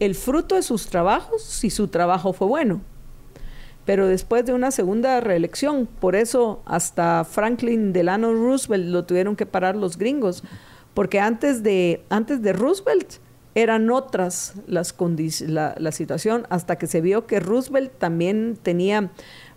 el 0.00 0.14
fruto 0.14 0.54
de 0.54 0.62
sus 0.62 0.88
trabajos 0.88 1.42
si 1.42 1.70
su 1.70 1.88
trabajo 1.88 2.32
fue 2.32 2.46
bueno. 2.46 2.80
Pero 3.84 4.08
después 4.08 4.44
de 4.44 4.52
una 4.52 4.72
segunda 4.72 5.20
reelección, 5.20 5.86
por 5.86 6.16
eso 6.16 6.60
hasta 6.66 7.24
Franklin 7.24 7.92
Delano 7.92 8.34
Roosevelt 8.34 8.86
lo 8.86 9.04
tuvieron 9.04 9.36
que 9.36 9.46
parar 9.46 9.76
los 9.76 9.96
gringos, 9.96 10.42
porque 10.92 11.20
antes 11.20 11.62
de, 11.62 12.02
antes 12.08 12.42
de 12.42 12.52
Roosevelt 12.52 13.14
eran 13.54 13.90
otras 13.90 14.54
las 14.66 14.94
la, 15.46 15.74
la 15.78 15.92
situación, 15.92 16.46
hasta 16.50 16.76
que 16.76 16.86
se 16.86 17.00
vio 17.00 17.26
que 17.26 17.40
Roosevelt 17.40 17.92
también 17.96 18.58
tenía 18.60 19.10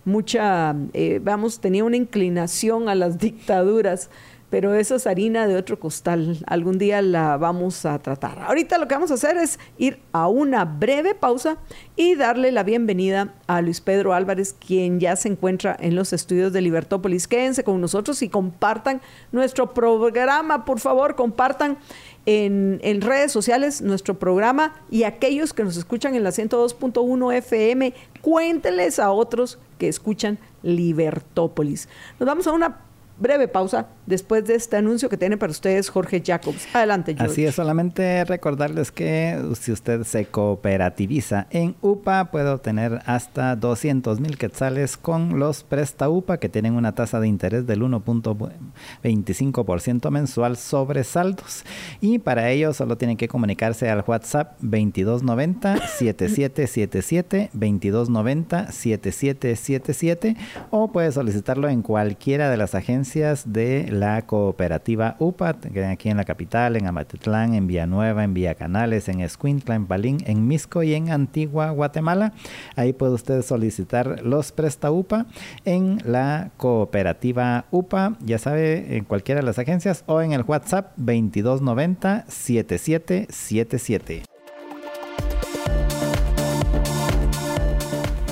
mucha, 0.04 0.74
eh, 0.92 1.20
vamos, 1.22 1.60
tenía 1.60 1.84
una 1.84 1.96
inclinación 1.96 2.88
a 2.88 2.94
las 2.94 3.18
dictaduras, 3.20 4.10
pero 4.50 4.74
eso 4.74 4.96
es 4.96 5.06
harina 5.06 5.46
de 5.46 5.56
otro 5.56 5.78
costal. 5.78 6.38
Algún 6.46 6.76
día 6.76 7.00
la 7.02 7.36
vamos 7.36 7.86
a 7.86 7.98
tratar. 8.00 8.40
Ahorita 8.40 8.78
lo 8.78 8.88
que 8.88 8.94
vamos 8.94 9.12
a 9.12 9.14
hacer 9.14 9.36
es 9.36 9.60
ir 9.78 10.00
a 10.12 10.26
una 10.26 10.64
breve 10.64 11.14
pausa 11.14 11.58
y 11.94 12.16
darle 12.16 12.50
la 12.50 12.64
bienvenida 12.64 13.34
a 13.46 13.62
Luis 13.62 13.80
Pedro 13.80 14.12
Álvarez, 14.12 14.52
quien 14.52 14.98
ya 14.98 15.14
se 15.14 15.28
encuentra 15.28 15.76
en 15.78 15.94
los 15.94 16.12
estudios 16.12 16.52
de 16.52 16.62
Libertópolis. 16.62 17.28
Quédense 17.28 17.62
con 17.62 17.80
nosotros 17.80 18.22
y 18.22 18.28
compartan 18.28 19.00
nuestro 19.30 19.72
programa, 19.72 20.64
por 20.64 20.80
favor, 20.80 21.14
compartan 21.14 21.78
en, 22.26 23.00
redes 23.00 23.32
sociales 23.32 23.80
nuestro 23.82 24.18
programa 24.18 24.74
y 24.90 25.04
aquellos 25.04 25.52
que 25.52 25.64
nos 25.64 25.76
escuchan 25.76 26.14
en 26.14 26.24
la 26.24 26.30
102.1 26.30 27.34
FM, 27.34 27.94
cuéntenles 28.20 28.98
a 28.98 29.10
otros 29.10 29.58
que 29.78 29.88
escuchan 29.88 30.38
Libertópolis. 30.62 31.88
Nos 32.18 32.26
vamos 32.26 32.46
a 32.46 32.52
una 32.52 32.89
breve 33.20 33.46
pausa 33.48 33.88
después 34.06 34.46
de 34.46 34.54
este 34.54 34.76
anuncio 34.76 35.08
que 35.08 35.16
tiene 35.16 35.36
para 35.36 35.50
ustedes 35.52 35.88
Jorge 35.90 36.22
Jacobs. 36.24 36.66
Adelante, 36.74 37.14
George. 37.14 37.32
Así 37.32 37.44
es, 37.44 37.54
solamente 37.54 38.24
recordarles 38.24 38.90
que 38.90 39.38
si 39.60 39.70
usted 39.70 40.02
se 40.04 40.24
cooperativiza 40.24 41.46
en 41.50 41.76
UPA 41.82 42.30
puede 42.30 42.48
obtener 42.48 43.02
hasta 43.04 43.54
200 43.56 44.20
mil 44.20 44.38
quetzales 44.38 44.96
con 44.96 45.38
los 45.38 45.62
Presta 45.62 46.08
UPA 46.08 46.38
que 46.38 46.48
tienen 46.48 46.72
una 46.74 46.94
tasa 46.94 47.20
de 47.20 47.28
interés 47.28 47.66
del 47.66 47.82
1.25% 47.82 50.10
mensual 50.10 50.56
sobre 50.56 51.04
saldos. 51.04 51.64
Y 52.00 52.20
para 52.20 52.48
ello 52.50 52.72
solo 52.72 52.96
tienen 52.96 53.18
que 53.18 53.28
comunicarse 53.28 53.90
al 53.90 54.02
WhatsApp 54.06 54.54
2290 54.60 55.86
7777 55.86 57.50
2290 57.52 58.72
7777 58.72 60.36
o 60.70 60.90
puede 60.90 61.12
solicitarlo 61.12 61.68
en 61.68 61.82
cualquiera 61.82 62.48
de 62.50 62.56
las 62.56 62.74
agencias 62.74 63.09
de 63.12 63.88
la 63.90 64.22
cooperativa 64.22 65.16
UPA, 65.18 65.56
aquí 65.90 66.10
en 66.10 66.16
la 66.16 66.24
capital, 66.24 66.76
en 66.76 66.86
Amatitlán, 66.86 67.54
en 67.54 67.66
Villanueva, 67.66 68.22
en 68.22 68.34
Villa 68.34 68.54
Canales, 68.54 69.08
en 69.08 69.20
Escuintla, 69.20 69.74
en 69.74 69.86
Palín, 69.86 70.18
en 70.26 70.46
Misco 70.46 70.84
y 70.84 70.94
en 70.94 71.10
Antigua, 71.10 71.70
Guatemala. 71.70 72.34
Ahí 72.76 72.92
puede 72.92 73.14
usted 73.14 73.42
solicitar 73.42 74.22
los 74.22 74.52
Presta 74.52 74.92
UPA 74.92 75.26
en 75.64 75.98
la 76.04 76.52
cooperativa 76.56 77.64
UPA, 77.72 78.16
ya 78.20 78.38
sabe, 78.38 78.96
en 78.96 79.04
cualquiera 79.04 79.40
de 79.40 79.46
las 79.46 79.58
agencias 79.58 80.04
o 80.06 80.20
en 80.20 80.32
el 80.32 80.42
WhatsApp 80.42 80.92
2290 80.96 82.26
7777. 82.28 84.22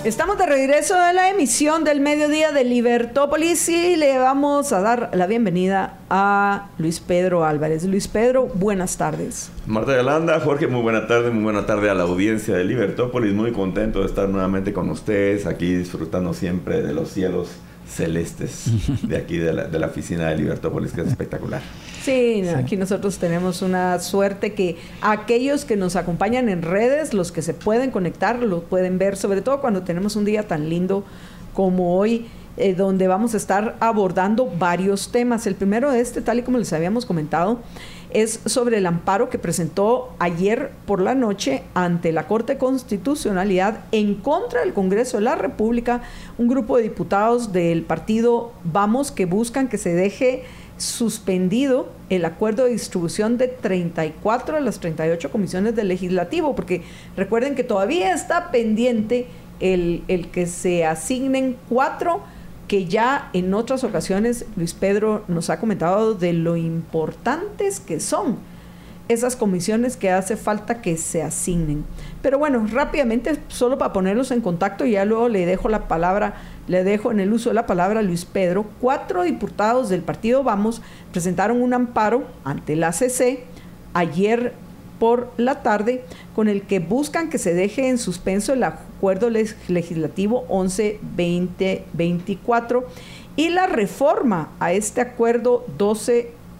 Estamos 0.05 0.39
de 0.39 0.47
regreso 0.47 0.95
de 0.95 1.13
la 1.13 1.29
emisión 1.29 1.83
del 1.83 2.01
mediodía 2.01 2.53
de 2.53 2.63
Libertópolis 2.63 3.69
y 3.69 3.97
le 3.97 4.17
vamos 4.17 4.73
a 4.73 4.81
dar 4.81 5.11
la 5.13 5.27
bienvenida 5.27 5.99
a 6.09 6.69
Luis 6.79 7.01
Pedro 7.01 7.45
Álvarez. 7.45 7.85
Luis 7.85 8.07
Pedro, 8.07 8.47
buenas 8.47 8.97
tardes. 8.97 9.51
Marta 9.67 9.97
Yolanda, 9.97 10.39
Jorge, 10.39 10.69
muy 10.69 10.83
buena 10.83 11.09
tarde, 11.09 11.31
muy 11.31 11.43
buena 11.43 11.67
tarde 11.67 11.91
a 11.91 11.95
la 11.95 12.05
audiencia 12.05 12.55
de 12.55 12.65
Libertópolis. 12.65 13.35
Muy 13.35 13.51
contento 13.51 14.01
de 14.01 14.07
estar 14.07 14.29
nuevamente 14.29 14.73
con 14.73 14.89
ustedes 14.89 15.47
aquí 15.47 15.75
disfrutando 15.75 16.33
siempre 16.33 16.81
de 16.81 16.95
los 16.95 17.11
cielos 17.11 17.49
celestes 17.89 18.65
de 19.03 19.17
aquí 19.17 19.39
de 19.39 19.53
la, 19.53 19.65
de 19.65 19.79
la 19.79 19.87
oficina 19.87 20.29
de 20.29 20.37
Libertópolis, 20.37 20.93
que 20.93 21.01
es 21.01 21.09
espectacular. 21.09 21.63
Sí, 22.03 22.43
aquí 22.57 22.77
nosotros 22.77 23.19
tenemos 23.19 23.63
una 23.63 23.99
suerte 23.99 24.55
que 24.55 24.77
aquellos 25.01 25.65
que 25.65 25.77
nos 25.77 25.97
acompañan 25.97 26.49
en 26.49 26.63
redes, 26.63 27.15
los 27.15 27.33
que 27.33 27.43
se 27.43 27.55
pueden 27.55 27.91
conectar, 27.91 28.39
lo 28.39 28.63
pueden 28.63 28.99
ver, 28.99 29.17
sobre 29.17 29.43
todo 29.43 29.61
cuando 29.61 29.83
tenemos 29.83 30.17
un 30.17 30.25
día 30.25 30.47
tan 30.47 30.69
lindo 30.69 31.05
como 31.55 31.97
hoy. 31.97 32.27
Eh, 32.61 32.75
donde 32.75 33.07
vamos 33.07 33.35
a 33.35 33.37
estar 33.37 33.77
abordando 33.79 34.51
varios 34.59 35.13
temas. 35.13 35.47
El 35.47 35.55
primero 35.55 35.93
de 35.93 36.01
este, 36.01 36.21
tal 36.21 36.41
y 36.41 36.43
como 36.43 36.59
les 36.59 36.73
habíamos 36.73 37.07
comentado, 37.07 37.61
es 38.11 38.41
sobre 38.47 38.79
el 38.79 38.87
amparo 38.87 39.29
que 39.29 39.39
presentó 39.39 40.15
ayer 40.19 40.71
por 40.87 41.01
la 41.01 41.15
noche 41.15 41.63
ante 41.75 42.13
la 42.13 42.27
Corte 42.27 42.55
de 42.55 42.59
Constitucionalidad 42.59 43.81
en 43.93 44.15
contra 44.15 44.61
del 44.61 44.73
Congreso 44.73 45.19
de 45.19 45.25
la 45.25 45.35
República, 45.35 46.03
un 46.39 46.49
grupo 46.49 46.77
de 46.77 46.85
diputados 46.85 47.53
del 47.53 47.83
partido 47.83 48.53
Vamos 48.65 49.13
que 49.13 49.27
buscan 49.27 49.69
que 49.69 49.79
se 49.79 49.95
deje 49.95 50.45
suspendido 50.79 51.89
el 52.09 52.25
acuerdo 52.25 52.65
de 52.65 52.71
distribución 52.71 53.37
de 53.37 53.49
34 53.49 54.57
de 54.57 54.61
las 54.63 54.79
38 54.79 55.31
comisiones 55.31 55.75
del 55.75 55.89
legislativo, 55.89 56.55
porque 56.55 56.83
recuerden 57.17 57.55
que 57.55 57.65
todavía 57.65 58.15
está 58.15 58.51
pendiente 58.51 59.27
el, 59.61 60.05
el 60.09 60.29
que 60.29 60.47
se 60.47 60.87
asignen 60.87 61.57
cuatro 61.69 62.23
que 62.69 62.85
ya 62.85 63.31
en 63.33 63.53
otras 63.55 63.83
ocasiones 63.83 64.45
Luis 64.57 64.75
Pedro 64.75 65.25
nos 65.27 65.51
ha 65.51 65.59
comentado 65.59 66.15
de 66.15 66.35
lo 66.35 66.57
importantes 66.57 67.81
que 67.81 67.99
son 67.99 68.37
esas 69.09 69.37
comisiones 69.37 69.97
que 69.97 70.11
hace 70.11 70.37
falta 70.37 70.83
que 70.83 70.99
se 70.99 71.23
asignen. 71.23 71.85
Pero 72.21 72.39
bueno, 72.39 72.67
rápidamente, 72.71 73.39
solo 73.49 73.79
para 73.79 73.95
ponerlos 73.95 74.31
en 74.31 74.43
contacto, 74.43 74.85
ya 74.85 75.07
luego 75.07 75.31
le 75.31 75.47
dejo 75.47 75.71
la 75.71 75.89
palabra, 75.89 76.35
le 76.67 76.85
dejo 76.85 77.11
en 77.11 77.21
el 77.21 77.33
uso 77.33 77.49
de 77.49 77.55
la 77.55 77.67
palabra 77.67 78.01
a 78.01 78.03
Luis 78.03 78.27
Pedro. 78.27 78.67
Cuatro 78.83 79.23
diputados 79.23 79.89
del 79.89 80.03
partido 80.03 80.45
Vamos 80.45 80.83
presentaron 81.11 81.63
un 81.63 81.73
amparo 81.73 82.25
ante 82.45 82.77
la 82.77 82.93
CC 82.93 83.45
ayer 83.95 84.53
por 84.99 85.33
la 85.39 85.63
tarde 85.63 86.05
con 86.39 86.47
el 86.47 86.63
que 86.63 86.79
buscan 86.79 87.31
que 87.31 87.39
se 87.39 87.53
deje 87.53 87.89
en 87.89 87.99
suspenso 87.99 88.53
el 88.53 88.63
acuerdo 88.63 89.29
legislativo 89.29 90.47
11-2024 90.47 92.85
y 93.35 93.49
la 93.49 93.67
reforma 93.67 94.51
a 94.61 94.73
este 94.73 95.01
acuerdo 95.01 95.67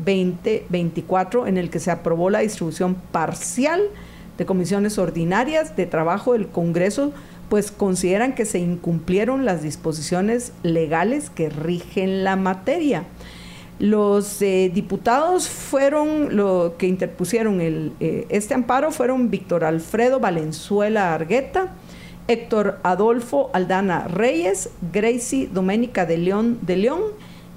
12-2024 0.05 1.47
en 1.47 1.59
el 1.59 1.71
que 1.71 1.79
se 1.79 1.93
aprobó 1.93 2.29
la 2.29 2.41
distribución 2.41 2.97
parcial 3.13 3.83
de 4.37 4.47
comisiones 4.47 4.99
ordinarias 4.99 5.77
de 5.77 5.87
trabajo 5.87 6.33
del 6.33 6.49
Congreso, 6.49 7.13
pues 7.49 7.71
consideran 7.71 8.35
que 8.35 8.47
se 8.47 8.59
incumplieron 8.59 9.45
las 9.45 9.63
disposiciones 9.63 10.51
legales 10.65 11.31
que 11.31 11.51
rigen 11.51 12.25
la 12.25 12.35
materia. 12.35 13.05
Los 13.79 14.43
eh, 14.43 14.73
diputados 14.75 15.49
fueron, 15.49 16.37
lo 16.37 16.75
que 16.79 16.89
interpusieron 16.89 17.61
el, 17.61 17.93
eh, 18.01 18.27
este 18.29 18.55
amparo 18.55 18.91
fueron 18.91 19.31
Víctor 19.31 19.65
Alfredo 19.65 20.19
Valenzuela 20.19 21.15
Argueta, 21.15 21.75
Héctor 22.27 22.81
Adolfo 22.83 23.51
Aldana 23.53 24.09
Reyes, 24.09 24.71
Gracie 24.93 25.49
Doménica 25.53 26.07
de 26.07 26.19
León 26.19 26.59
de 26.63 26.77
León 26.77 27.01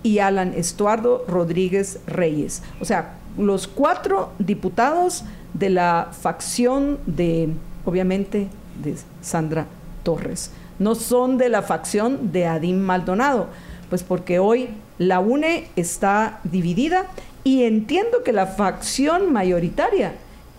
y 0.03 0.19
Alan 0.19 0.53
Estuardo 0.55 1.25
Rodríguez 1.27 1.99
Reyes. 2.05 2.61
O 2.79 2.85
sea, 2.85 3.15
los 3.37 3.67
cuatro 3.67 4.31
diputados 4.39 5.23
de 5.53 5.69
la 5.69 6.09
facción 6.11 6.99
de, 7.05 7.49
obviamente, 7.85 8.47
de 8.83 8.95
Sandra 9.21 9.67
Torres. 10.03 10.51
No 10.79 10.95
son 10.95 11.37
de 11.37 11.49
la 11.49 11.61
facción 11.61 12.31
de 12.31 12.47
Adín 12.47 12.81
Maldonado, 12.81 13.47
pues 13.91 14.03
porque 14.03 14.39
hoy 14.39 14.69
la 14.97 15.19
UNE 15.19 15.67
está 15.75 16.39
dividida 16.45 17.07
y 17.43 17.63
entiendo 17.63 18.23
que 18.23 18.31
la 18.31 18.47
facción 18.47 19.33
mayoritaria 19.33 20.13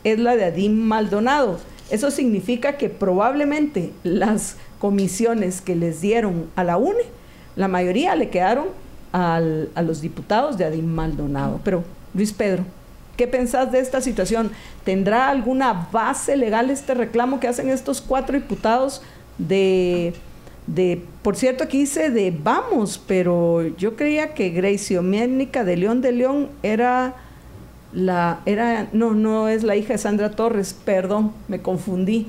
es 0.04 0.18
la 0.18 0.36
de 0.36 0.44
Adín 0.44 0.86
Maldonado. 0.86 1.58
Eso 1.90 2.10
significa 2.10 2.76
que 2.76 2.90
probablemente 2.90 3.90
las 4.02 4.56
comisiones 4.78 5.62
que 5.62 5.74
les 5.74 6.02
dieron 6.02 6.50
a 6.56 6.62
la 6.62 6.76
UNE, 6.76 7.04
la 7.56 7.68
mayoría 7.68 8.14
le 8.16 8.28
quedaron 8.28 8.66
a 9.12 9.40
los 9.40 10.02
diputados 10.02 10.58
de 10.58 10.66
Adín 10.66 10.94
Maldonado. 10.94 11.58
Pero, 11.64 11.84
Luis 12.12 12.34
Pedro, 12.34 12.66
¿qué 13.16 13.26
pensás 13.26 13.72
de 13.72 13.78
esta 13.78 14.02
situación? 14.02 14.50
¿Tendrá 14.84 15.30
alguna 15.30 15.88
base 15.90 16.36
legal 16.36 16.68
este 16.68 16.92
reclamo 16.92 17.40
que 17.40 17.48
hacen 17.48 17.70
estos 17.70 18.02
cuatro 18.02 18.38
diputados 18.38 19.00
de 19.38 20.12
de, 20.66 21.02
por 21.22 21.36
cierto, 21.36 21.64
aquí 21.64 21.78
dice 21.78 22.10
de 22.10 22.30
Vamos, 22.30 23.02
pero 23.06 23.66
yo 23.76 23.96
creía 23.96 24.34
que 24.34 24.50
Gracie 24.50 24.98
Oménica 24.98 25.64
de 25.64 25.76
León 25.76 26.00
de 26.00 26.12
León 26.12 26.48
era 26.62 27.16
la, 27.92 28.40
era, 28.46 28.88
no, 28.92 29.12
no 29.12 29.48
es 29.48 29.64
la 29.64 29.76
hija 29.76 29.94
de 29.94 29.98
Sandra 29.98 30.30
Torres, 30.30 30.74
perdón, 30.84 31.32
me 31.48 31.60
confundí. 31.60 32.28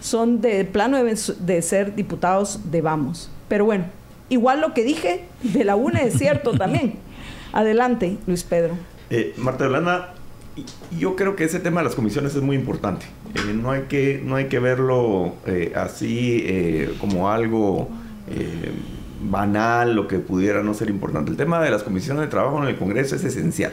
Son 0.00 0.40
de 0.40 0.64
plano 0.64 1.02
de, 1.02 1.18
de 1.40 1.62
ser 1.62 1.94
diputados 1.94 2.70
de 2.70 2.80
Vamos. 2.80 3.30
Pero 3.48 3.64
bueno, 3.64 3.84
igual 4.28 4.60
lo 4.60 4.72
que 4.74 4.84
dije 4.84 5.24
de 5.42 5.64
la 5.64 5.76
UNE 5.76 6.06
es 6.06 6.18
cierto 6.18 6.52
también. 6.52 6.94
Adelante, 7.52 8.18
Luis 8.26 8.44
Pedro. 8.44 8.74
Eh, 9.10 9.34
Marta 9.36 9.64
Yolanda, 9.64 10.14
yo 10.98 11.16
creo 11.16 11.36
que 11.36 11.44
ese 11.44 11.60
tema 11.60 11.80
de 11.80 11.84
las 11.84 11.94
comisiones 11.94 12.34
es 12.34 12.42
muy 12.42 12.56
importante. 12.56 13.06
Eh, 13.34 13.54
no, 13.54 13.70
hay 13.70 13.82
que, 13.82 14.22
no 14.24 14.36
hay 14.36 14.46
que 14.46 14.58
verlo 14.58 15.34
eh, 15.46 15.72
así 15.76 16.42
eh, 16.46 16.94
como 17.00 17.30
algo 17.30 17.88
banal, 19.22 19.94
lo 19.94 20.08
que 20.08 20.18
pudiera 20.18 20.62
no 20.62 20.74
ser 20.74 20.90
importante. 20.90 21.30
El 21.30 21.36
tema 21.36 21.60
de 21.60 21.70
las 21.70 21.82
comisiones 21.82 22.22
de 22.22 22.28
trabajo 22.28 22.62
en 22.62 22.68
el 22.68 22.76
Congreso 22.76 23.16
es 23.16 23.24
esencial. 23.24 23.72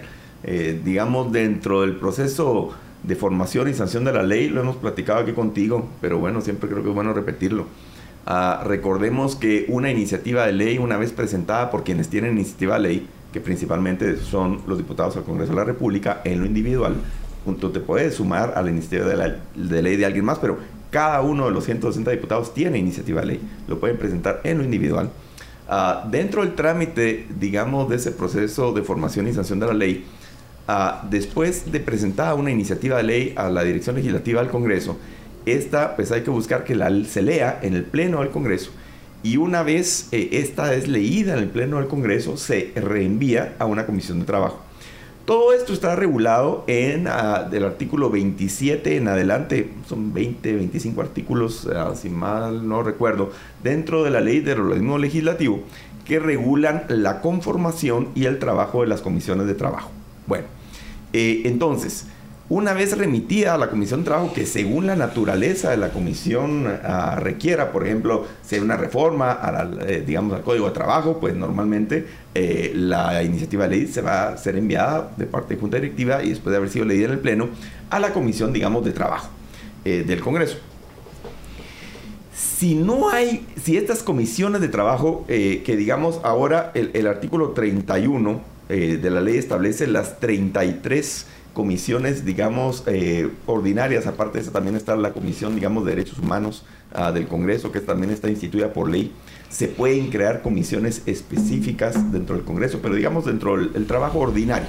digamos, 0.83 1.31
dentro 1.31 1.81
del 1.81 1.95
proceso 1.95 2.71
de 3.03 3.15
formación 3.15 3.67
y 3.67 3.73
sanción 3.73 4.03
de 4.03 4.13
la 4.13 4.23
ley, 4.23 4.49
lo 4.49 4.61
hemos 4.61 4.77
platicado 4.77 5.19
aquí 5.19 5.33
contigo, 5.33 5.89
pero 6.01 6.19
bueno, 6.19 6.41
siempre 6.41 6.69
creo 6.69 6.83
que 6.83 6.89
es 6.89 6.95
bueno 6.95 7.13
repetirlo. 7.13 7.65
Ah, 8.25 8.63
recordemos 8.65 9.35
que 9.35 9.65
una 9.67 9.91
iniciativa 9.91 10.45
de 10.45 10.53
ley, 10.53 10.77
una 10.77 10.97
vez 10.97 11.11
presentada 11.11 11.69
por 11.69 11.83
quienes 11.83 12.09
tienen 12.09 12.33
iniciativa 12.33 12.75
de 12.75 12.81
ley, 12.81 13.07
que 13.33 13.41
principalmente 13.41 14.17
son 14.17 14.61
los 14.67 14.77
diputados 14.77 15.17
al 15.17 15.23
Congreso 15.23 15.51
de 15.51 15.57
la 15.57 15.65
República, 15.65 16.21
en 16.23 16.39
lo 16.39 16.45
individual, 16.45 16.95
junto 17.43 17.71
te 17.71 17.79
puedes 17.79 18.15
sumar 18.15 18.53
a 18.55 18.61
la 18.61 18.69
iniciativa 18.69 19.05
de, 19.05 19.35
de 19.55 19.81
ley 19.81 19.97
de 19.97 20.05
alguien 20.05 20.23
más, 20.23 20.39
pero 20.39 20.59
cada 20.91 21.21
uno 21.21 21.45
de 21.45 21.51
los 21.51 21.65
160 21.65 22.11
diputados 22.11 22.53
tiene 22.53 22.77
iniciativa 22.77 23.21
de 23.21 23.27
ley, 23.27 23.41
lo 23.67 23.79
pueden 23.79 23.97
presentar 23.97 24.39
en 24.43 24.59
lo 24.59 24.63
individual. 24.63 25.09
Uh, 25.67 26.09
dentro 26.09 26.41
del 26.43 26.53
trámite, 26.53 27.25
digamos, 27.39 27.89
de 27.89 27.95
ese 27.95 28.11
proceso 28.11 28.73
de 28.73 28.83
formación 28.83 29.27
y 29.27 29.33
sanción 29.33 29.59
de 29.59 29.65
la 29.65 29.73
ley, 29.73 30.05
uh, 30.67 31.07
después 31.09 31.71
de 31.71 31.79
presentar 31.79 32.35
una 32.35 32.51
iniciativa 32.51 32.97
de 32.97 33.03
ley 33.03 33.33
a 33.35 33.49
la 33.49 33.63
Dirección 33.63 33.95
Legislativa 33.95 34.41
del 34.41 34.51
Congreso, 34.51 34.97
esta 35.45 35.95
pues 35.95 36.11
hay 36.11 36.21
que 36.21 36.29
buscar 36.29 36.63
que 36.63 36.75
la, 36.75 36.91
se 37.05 37.21
lea 37.21 37.59
en 37.63 37.73
el 37.73 37.83
Pleno 37.83 38.19
del 38.19 38.29
Congreso 38.29 38.71
y 39.23 39.37
una 39.37 39.63
vez 39.63 40.09
eh, 40.11 40.29
esta 40.33 40.73
es 40.73 40.87
leída 40.87 41.33
en 41.33 41.39
el 41.39 41.49
Pleno 41.49 41.77
del 41.77 41.87
Congreso, 41.87 42.37
se 42.37 42.71
reenvía 42.75 43.55
a 43.57 43.65
una 43.65 43.85
comisión 43.85 44.19
de 44.19 44.25
trabajo. 44.25 44.59
Todo 45.25 45.53
esto 45.53 45.71
está 45.71 45.95
regulado 45.95 46.65
en 46.67 47.07
uh, 47.07 47.49
del 47.49 47.63
artículo 47.63 48.09
27 48.09 48.97
en 48.97 49.07
adelante, 49.07 49.69
son 49.87 50.13
20, 50.13 50.53
25 50.53 51.01
artículos, 51.01 51.63
uh, 51.63 51.95
si 51.95 52.09
mal 52.09 52.67
no 52.67 52.83
recuerdo, 52.83 53.31
dentro 53.63 54.03
de 54.03 54.09
la 54.09 54.19
ley 54.19 54.41
del 54.41 54.59
organismo 54.59 54.97
legislativo 54.97 55.63
que 56.05 56.19
regulan 56.19 56.83
la 56.89 57.21
conformación 57.21 58.09
y 58.15 58.25
el 58.25 58.39
trabajo 58.39 58.81
de 58.81 58.87
las 58.87 59.01
comisiones 59.01 59.47
de 59.47 59.53
trabajo. 59.53 59.91
Bueno, 60.27 60.47
eh, 61.13 61.43
entonces, 61.45 62.07
una 62.49 62.73
vez 62.73 62.97
remitida 62.97 63.53
a 63.53 63.57
la 63.57 63.69
Comisión 63.69 64.01
de 64.01 64.05
Trabajo, 64.05 64.33
que 64.33 64.45
según 64.45 64.85
la 64.85 64.95
naturaleza 64.95 65.71
de 65.71 65.77
la 65.77 65.89
comisión 65.89 66.67
ah, 66.83 67.17
requiera, 67.19 67.71
por 67.71 67.85
ejemplo, 67.85 68.27
si 68.43 68.55
hay 68.55 68.61
una 68.61 68.75
reforma 68.75 69.31
a 69.31 69.69
eh, 69.87 70.03
digamos, 70.05 70.35
al 70.35 70.43
Código 70.43 70.67
de 70.67 70.73
Trabajo, 70.73 71.19
pues 71.19 71.35
normalmente 71.35 72.05
eh, 72.35 72.73
la 72.75 73.23
iniciativa 73.23 73.67
de 73.67 73.77
ley 73.77 73.87
se 73.87 74.01
va 74.01 74.29
a 74.29 74.37
ser 74.37 74.57
enviada 74.57 75.11
de 75.15 75.25
parte 75.25 75.55
de 75.55 75.61
Junta 75.61 75.77
Directiva 75.77 76.21
y 76.21 76.29
después 76.29 76.51
de 76.51 76.57
haber 76.57 76.69
sido 76.69 76.85
leída 76.85 77.05
en 77.05 77.11
el 77.13 77.19
Pleno 77.19 77.49
a 77.89 77.99
la 77.99 78.11
Comisión, 78.11 78.51
digamos, 78.51 78.83
de 78.83 78.91
Trabajo 78.91 79.29
eh, 79.85 80.03
del 80.05 80.19
Congreso. 80.19 80.57
Si 82.35 82.75
no 82.75 83.09
hay, 83.09 83.47
si 83.61 83.77
estas 83.77 84.03
comisiones 84.03 84.59
de 84.59 84.67
trabajo, 84.67 85.25
que 85.27 85.75
digamos 85.77 86.19
ahora 86.23 86.71
el, 86.73 86.91
el 86.93 87.07
artículo 87.07 87.49
31 87.49 88.41
de 88.69 89.09
la 89.11 89.21
ley 89.21 89.37
establece 89.37 89.85
las 89.85 90.19
33 90.19 91.27
comisiones, 91.53 92.25
digamos, 92.25 92.83
eh, 92.87 93.29
ordinarias. 93.45 94.07
Aparte 94.07 94.37
de 94.37 94.43
eso, 94.43 94.51
también 94.51 94.75
está 94.75 94.95
la 94.95 95.13
Comisión, 95.13 95.55
digamos, 95.55 95.85
de 95.85 95.91
Derechos 95.91 96.19
Humanos 96.19 96.65
ah, 96.93 97.11
del 97.11 97.27
Congreso, 97.27 97.71
que 97.71 97.79
también 97.79 98.11
está 98.11 98.29
instituida 98.29 98.73
por 98.73 98.89
ley. 98.89 99.11
Se 99.49 99.67
pueden 99.67 100.09
crear 100.09 100.41
comisiones 100.41 101.03
específicas 101.05 102.11
dentro 102.11 102.35
del 102.35 102.43
Congreso, 102.43 102.79
pero 102.81 102.95
digamos 102.95 103.25
dentro 103.25 103.57
del 103.57 103.85
trabajo 103.85 104.19
ordinario. 104.19 104.67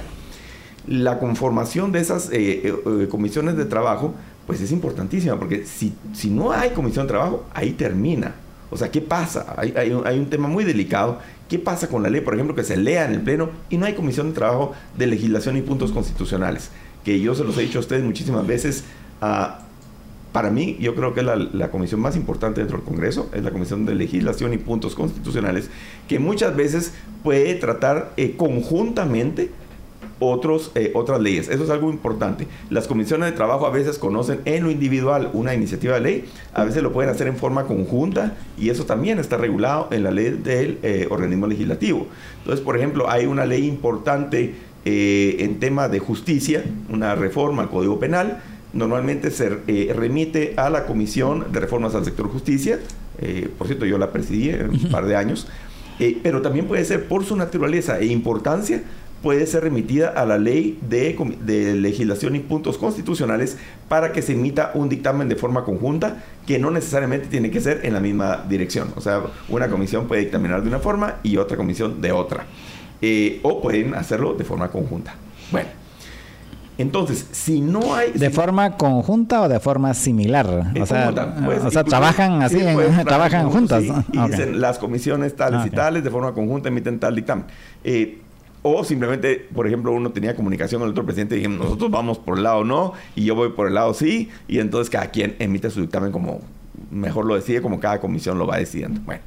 La 0.87 1.17
conformación 1.17 1.91
de 1.91 1.99
esas 1.99 2.29
eh, 2.31 2.61
eh, 2.63 3.07
comisiones 3.09 3.57
de 3.57 3.65
trabajo, 3.65 4.13
pues 4.45 4.61
es 4.61 4.71
importantísima, 4.71 5.39
porque 5.39 5.65
si, 5.65 5.95
si 6.13 6.29
no 6.29 6.51
hay 6.51 6.69
comisión 6.69 7.07
de 7.07 7.13
trabajo, 7.13 7.45
ahí 7.55 7.71
termina. 7.71 8.35
O 8.71 8.77
sea, 8.77 8.91
¿qué 8.91 9.01
pasa? 9.01 9.55
Hay, 9.57 9.91
un 9.91 10.29
tema 10.29 10.47
muy 10.47 10.63
delicado 10.63 11.19
¿Qué 11.49 11.59
pasa 11.59 11.87
con 11.87 12.01
la 12.01 12.09
ley, 12.09 12.21
por 12.21 12.33
ejemplo, 12.33 12.55
que 12.55 12.63
se 12.63 12.75
lea 12.75 13.05
en 13.05 13.13
el 13.13 13.21
Pleno 13.21 13.51
y 13.69 13.77
no 13.77 13.85
hay 13.85 13.93
comisión 13.93 14.29
de 14.29 14.33
trabajo 14.33 14.73
de 14.97 15.05
legislación 15.05 15.57
y 15.57 15.61
puntos 15.61 15.91
constitucionales? 15.91 16.71
Que 17.03 17.19
yo 17.19 17.35
se 17.35 17.43
los 17.43 17.55
he 17.57 17.61
dicho 17.61 17.77
a 17.77 17.81
ustedes 17.81 18.03
muchísimas 18.03 18.47
veces. 18.47 18.83
Uh, 19.21 19.63
para 20.31 20.49
mí, 20.49 20.75
yo 20.81 20.95
creo 20.95 21.13
que 21.13 21.21
la, 21.21 21.35
la, 21.35 21.71
comisión 21.71 22.01
más 22.01 22.17
importante 22.17 22.59
dentro 22.59 22.77
del 22.77 22.85
Congreso 22.85 23.29
es 23.31 23.41
la 23.41 23.51
Comisión 23.51 23.85
de 23.85 23.95
Legislación 23.95 24.53
y 24.53 24.57
Puntos 24.57 24.93
Constitucionales, 24.93 25.69
que 26.09 26.19
muchas 26.19 26.57
veces 26.57 26.91
puede 27.23 27.55
tratar 27.55 28.11
eh, 28.17 28.35
conjuntamente 28.35 29.51
otros, 30.19 30.71
eh, 30.75 30.91
otras 30.93 31.19
leyes. 31.19 31.49
Eso 31.49 31.63
es 31.63 31.69
algo 31.69 31.89
importante. 31.89 32.47
Las 32.69 32.87
comisiones 32.87 33.29
de 33.29 33.35
trabajo 33.35 33.65
a 33.65 33.69
veces 33.69 33.97
conocen 33.97 34.39
en 34.45 34.63
lo 34.63 34.71
individual 34.71 35.29
una 35.33 35.53
iniciativa 35.53 35.95
de 35.95 36.01
ley, 36.01 36.25
a 36.53 36.63
veces 36.63 36.83
lo 36.83 36.91
pueden 36.91 37.11
hacer 37.11 37.27
en 37.27 37.35
forma 37.35 37.65
conjunta 37.65 38.35
y 38.57 38.69
eso 38.69 38.85
también 38.85 39.19
está 39.19 39.37
regulado 39.37 39.89
en 39.91 40.03
la 40.03 40.11
ley 40.11 40.39
del 40.43 40.79
eh, 40.83 41.07
organismo 41.09 41.47
legislativo. 41.47 42.07
Entonces, 42.39 42.63
por 42.63 42.77
ejemplo, 42.77 43.09
hay 43.09 43.25
una 43.25 43.45
ley 43.45 43.67
importante 43.67 44.55
eh, 44.85 45.37
en 45.39 45.59
tema 45.59 45.89
de 45.89 45.99
justicia, 45.99 46.63
una 46.89 47.15
reforma 47.15 47.63
al 47.63 47.69
Código 47.69 47.99
Penal. 47.99 48.41
Normalmente 48.73 49.31
se 49.31 49.49
remite 49.93 50.53
a 50.57 50.69
la 50.69 50.85
Comisión 50.85 51.45
de 51.51 51.61
Reformas 51.61 51.95
al 51.95 52.03
Sector 52.03 52.27
Justicia. 52.27 52.77
por 53.57 53.67
cierto, 53.67 53.85
yo 53.85 53.97
la 53.97 54.11
presidí 54.11 54.49
en 54.49 54.69
un 54.69 54.91
par 54.91 55.05
de 55.05 55.15
años. 55.15 55.47
pero 56.21 56.41
también 56.41 56.67
puede 56.67 56.83
ser 56.83 57.07
por 57.07 57.23
su 57.23 57.37
naturaleza 57.37 57.99
e 57.99 58.07
importancia 58.07 58.83
puede 59.25 59.47
ser 59.47 59.63
remitida 59.63 60.09
a 60.09 60.23
la 60.23 60.37
ley 60.37 60.77
de, 60.87 61.73
legislación 61.73 62.35
y 62.35 62.39
puntos 62.41 62.77
constitucionales 62.77 63.57
para 63.89 64.11
que 64.11 64.21
se 64.21 64.33
emita 64.33 64.69
un 64.75 64.87
dictamen 64.87 65.27
de 65.29 65.35
forma 65.35 65.65
conjunta 65.65 66.23
que 66.45 66.59
no 66.59 66.69
necesariamente 66.69 67.25
tiene 67.25 67.49
que 67.49 67.59
ser 67.59 67.81
en 67.85 67.95
la 67.95 67.99
misma 67.99 68.45
dirección. 68.47 68.93
O 68.95 69.01
sea, 69.01 69.23
una 69.49 69.67
comisión 69.67 70.07
puede 70.07 70.21
dictaminar 70.21 70.61
de 70.61 70.67
una 70.67 70.77
forma 70.77 71.15
y 71.23 71.37
otra 71.37 71.57
comisión 71.57 72.01
de 72.01 72.11
otra. 72.11 72.45
Eh, 73.01 73.39
o 73.41 73.63
pueden 73.63 73.95
hacerlo 73.95 74.35
de 74.35 74.43
forma 74.43 74.69
conjunta. 74.69 75.15
Bueno. 75.51 75.69
Entonces, 76.77 77.25
si 77.31 77.61
no 77.61 77.95
hay... 77.95 78.11
¿De 78.11 78.29
forma 78.29 78.77
conjunta 78.77 79.41
o 79.41 79.49
de 79.49 79.59
forma 79.59 79.95
similar? 79.95 80.45
O 80.79 80.85
sea, 80.85 81.09
o 81.65 81.71
sea 81.71 81.83
trabajan 81.83 82.43
así, 82.43 82.59
trabajan 83.05 83.49
juntas. 83.49 83.83
y 84.11 84.19
dicen 84.19 84.61
las 84.61 84.77
comisiones 84.77 85.35
tales 85.35 85.65
y 85.65 85.71
tales 85.71 86.03
de 86.03 86.11
forma 86.11 86.33
conjunta 86.33 86.67
emiten 86.67 86.99
tal 86.99 87.15
dictamen. 87.15 87.45
Eh, 87.83 88.19
o 88.67 88.83
simplemente, 88.83 89.47
por 89.53 89.67
ejemplo, 89.67 89.91
uno 89.91 90.11
tenía 90.11 90.35
comunicación 90.35 90.79
con 90.79 90.87
el 90.87 90.93
otro 90.93 91.05
presidente 91.05 91.35
y 91.35 91.37
dijimos, 91.37 91.59
nosotros 91.59 91.91
vamos 91.91 92.17
por 92.17 92.37
el 92.37 92.43
lado 92.43 92.63
no, 92.63 92.93
y 93.15 93.23
yo 93.23 93.35
voy 93.35 93.49
por 93.49 93.67
el 93.67 93.75
lado 93.75 93.93
sí, 93.93 94.31
y 94.47 94.57
entonces 94.57 94.89
cada 94.89 95.11
quien 95.11 95.35
emite 95.37 95.69
su 95.69 95.81
dictamen 95.81 96.11
como 96.11 96.41
mejor 96.89 97.25
lo 97.25 97.35
decide, 97.35 97.61
como 97.61 97.79
cada 97.79 97.99
comisión 98.01 98.39
lo 98.39 98.47
va 98.47 98.57
decidiendo. 98.57 99.01
Bueno, 99.01 99.21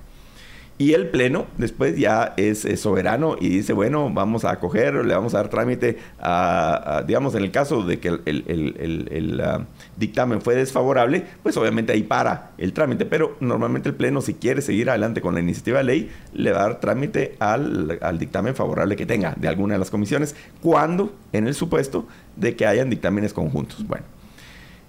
Y 0.81 0.93
el 0.93 1.09
Pleno 1.09 1.47
después 1.57 1.99
ya 1.99 2.35
es, 2.37 2.65
soberano 2.81 3.37
y 3.41 3.49
dice, 3.49 3.73
bueno, 3.73 4.11
vamos 4.15 4.45
a 4.45 4.53
acoger, 4.53 4.95
le 5.05 5.13
vamos 5.13 5.35
a 5.35 5.39
dar 5.39 5.49
trámite 5.49 5.99
a, 6.21 7.03
digamos, 7.05 7.35
en 7.35 7.43
el 7.43 7.51
caso 7.51 7.83
de 7.83 7.99
que 7.99 8.09
el, 8.25 9.43
ah, 9.45 9.67
dictamen 9.97 10.41
fue 10.41 10.55
desfavorable, 10.55 11.25
pues 11.43 11.57
obviamente 11.57 11.93
ahí 11.93 12.05
para 12.05 12.53
el 12.59 12.73
trámite, 12.73 13.07
pero 13.07 13.37
normalmente 13.41 13.89
el 13.89 13.97
Pleno 13.97 14.21
si 14.21 14.35
quiere 14.35 14.63
seguir 14.63 14.89
adelante 14.89 15.21
con 15.21 15.35
la 15.35 15.41
iniciativa 15.41 15.79
de 15.79 15.85
ley, 15.85 16.11
le 16.33 16.53
va 16.53 16.61
a 16.61 16.63
dar 16.63 16.81
trámite 16.81 17.35
al, 17.41 17.99
al 18.01 18.19
dictamen 18.21 18.55
favorable 18.55 18.95
que 18.95 19.05
tenga 19.05 19.35
de 19.37 19.49
alguna 19.49 19.75
de 19.75 19.81
las 19.81 19.91
comisiones, 19.91 20.37
cuando 20.63 21.13
en 21.33 21.49
el 21.49 21.55
supuesto 21.55 22.07
de 22.37 22.55
que 22.55 22.67
hayan 22.67 22.89
dictámenes 22.89 23.33
conjuntos. 23.33 23.85
Bueno. 23.85 24.18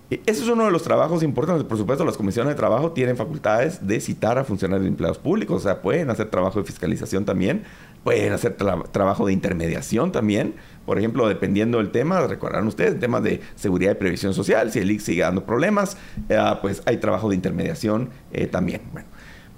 Ese 0.09 0.41
es 0.41 0.47
uno 0.47 0.65
de 0.65 0.71
los 0.71 0.81
trabajos 0.81 1.21
importantes. 1.21 1.63
Por 1.65 1.77
supuesto, 1.77 2.03
las 2.03 2.17
comisiones 2.17 2.53
de 2.53 2.55
trabajo 2.55 2.93
tienen 2.93 3.15
facultades 3.15 3.85
de 3.85 4.01
citar 4.01 4.39
a 4.39 4.43
funcionarios 4.43 4.83
de 4.83 4.89
empleados 4.89 5.19
públicos. 5.19 5.57
O 5.57 5.63
sea, 5.63 5.83
pueden 5.83 6.09
hacer 6.09 6.31
trabajo 6.31 6.59
de 6.59 6.65
fiscalización 6.65 7.25
también, 7.25 7.63
pueden 8.03 8.33
hacer 8.33 8.57
trabajo 8.91 9.27
de 9.27 9.33
intermediación 9.33 10.11
también. 10.11 10.55
Por 10.87 10.97
ejemplo, 10.97 11.27
dependiendo 11.27 11.77
del 11.77 11.91
tema, 11.91 12.21
recordarán 12.21 12.65
ustedes, 12.65 12.99
temas 12.99 13.21
de 13.21 13.41
seguridad 13.55 13.91
y 13.91 13.95
previsión 13.95 14.33
social, 14.33 14.71
si 14.71 14.79
el 14.79 14.89
IC 14.89 14.99
sigue 14.99 15.21
dando 15.21 15.45
problemas, 15.45 15.95
eh, 16.27 16.39
pues 16.59 16.81
hay 16.87 16.97
trabajo 16.97 17.29
de 17.29 17.35
intermediación 17.35 18.09
eh, 18.31 18.47
también. 18.47 18.81
Bueno, 18.91 19.07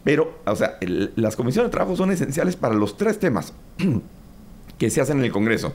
pero, 0.04 0.38
o 0.46 0.56
sea, 0.58 0.78
las 1.16 1.38
comisiones 1.38 1.70
de 1.70 1.72
trabajo 1.72 1.96
son 1.96 2.12
esenciales 2.12 2.58
para 2.58 2.76
los 2.76 2.98
tres 2.98 3.20
temas 3.20 3.54
que 4.78 4.90
se 4.90 5.00
hacen 5.00 5.20
en 5.20 5.24
el 5.24 5.32
Congreso. 5.32 5.74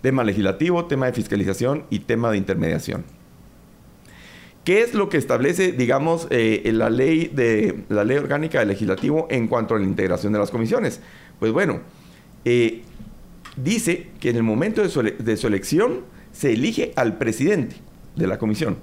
Tema 0.00 0.24
legislativo, 0.24 0.86
tema 0.86 1.06
de 1.06 1.12
fiscalización 1.12 1.84
y 1.90 1.98
tema 1.98 2.30
de 2.30 2.38
intermediación. 2.38 3.04
¿Qué 4.64 4.80
es 4.80 4.94
lo 4.94 5.10
que 5.10 5.18
establece, 5.18 5.72
digamos, 5.72 6.26
eh, 6.30 6.62
la, 6.72 6.88
ley 6.88 7.30
de, 7.32 7.84
la 7.90 8.02
ley 8.02 8.16
orgánica 8.16 8.60
del 8.60 8.68
legislativo 8.68 9.26
en 9.30 9.46
cuanto 9.46 9.74
a 9.74 9.78
la 9.78 9.84
integración 9.84 10.32
de 10.32 10.38
las 10.38 10.50
comisiones? 10.50 11.02
Pues 11.38 11.52
bueno, 11.52 11.80
eh, 12.46 12.82
dice 13.56 14.08
que 14.20 14.30
en 14.30 14.36
el 14.36 14.42
momento 14.42 14.80
de 14.80 14.88
su, 14.88 15.46
elección 15.46 16.00
se 16.32 16.54
elige 16.54 16.92
al 16.96 17.18
presidente 17.18 17.76
de 18.16 18.26
la 18.26 18.38
comisión 18.38 18.78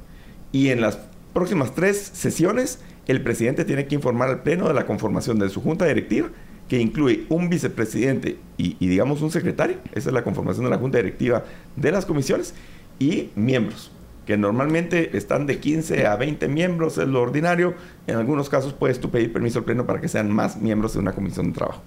y 0.52 0.70
en 0.70 0.82
las 0.82 1.00
próximas 1.34 1.74
tres 1.74 1.98
sesiones 1.98 2.80
el 3.08 3.24
presidente 3.24 3.66
tiene 3.66 3.88
que 3.88 3.96
informar 3.96 4.30
al 4.30 4.44
pleno 4.44 4.68
de 4.68 4.76
la 4.76 4.86
conformación 4.86 5.40
de 5.40 5.50
su 5.50 5.62
junta 5.62 5.86
directiva 5.86 6.30
que 6.70 6.80
incluye 6.80 7.26
un 7.30 7.50
vicepresidente 7.50 8.38
y 8.58 8.88
digamos 8.88 9.22
un 9.24 9.32
secretario, 9.32 9.78
esa 9.94 10.10
es 10.10 10.14
la 10.14 10.24
conformación 10.24 10.66
de 10.66 10.70
la 10.70 10.78
junta 10.78 11.00
directiva 11.00 11.44
de 11.76 11.92
las 11.92 12.06
comisiones 12.06 12.54
y 13.00 13.32
miembros 13.36 13.92
que 14.26 14.38
normalmente 14.38 15.18
están 15.18 15.48
de 15.48 15.60
15 15.60 16.06
a 16.06 16.16
20 16.16 16.48
miembros, 16.48 16.98
es 16.98 17.08
lo 17.08 17.22
ordinario. 17.22 17.74
En 18.08 18.18
algunos 18.18 18.50
casos 18.50 18.74
puedes 18.74 19.00
tú 19.00 19.10
pedir 19.10 19.34
permiso 19.34 19.60
al 19.60 19.66
pleno 19.66 19.86
para 19.86 20.00
que 20.00 20.08
sean 20.08 20.32
más 20.32 20.58
miembros 20.58 20.94
de 20.94 21.00
una 21.00 21.14
comisión 21.14 21.48
de 21.48 21.54
trabajo. 21.54 21.82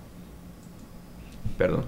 Perdón. 1.56 1.84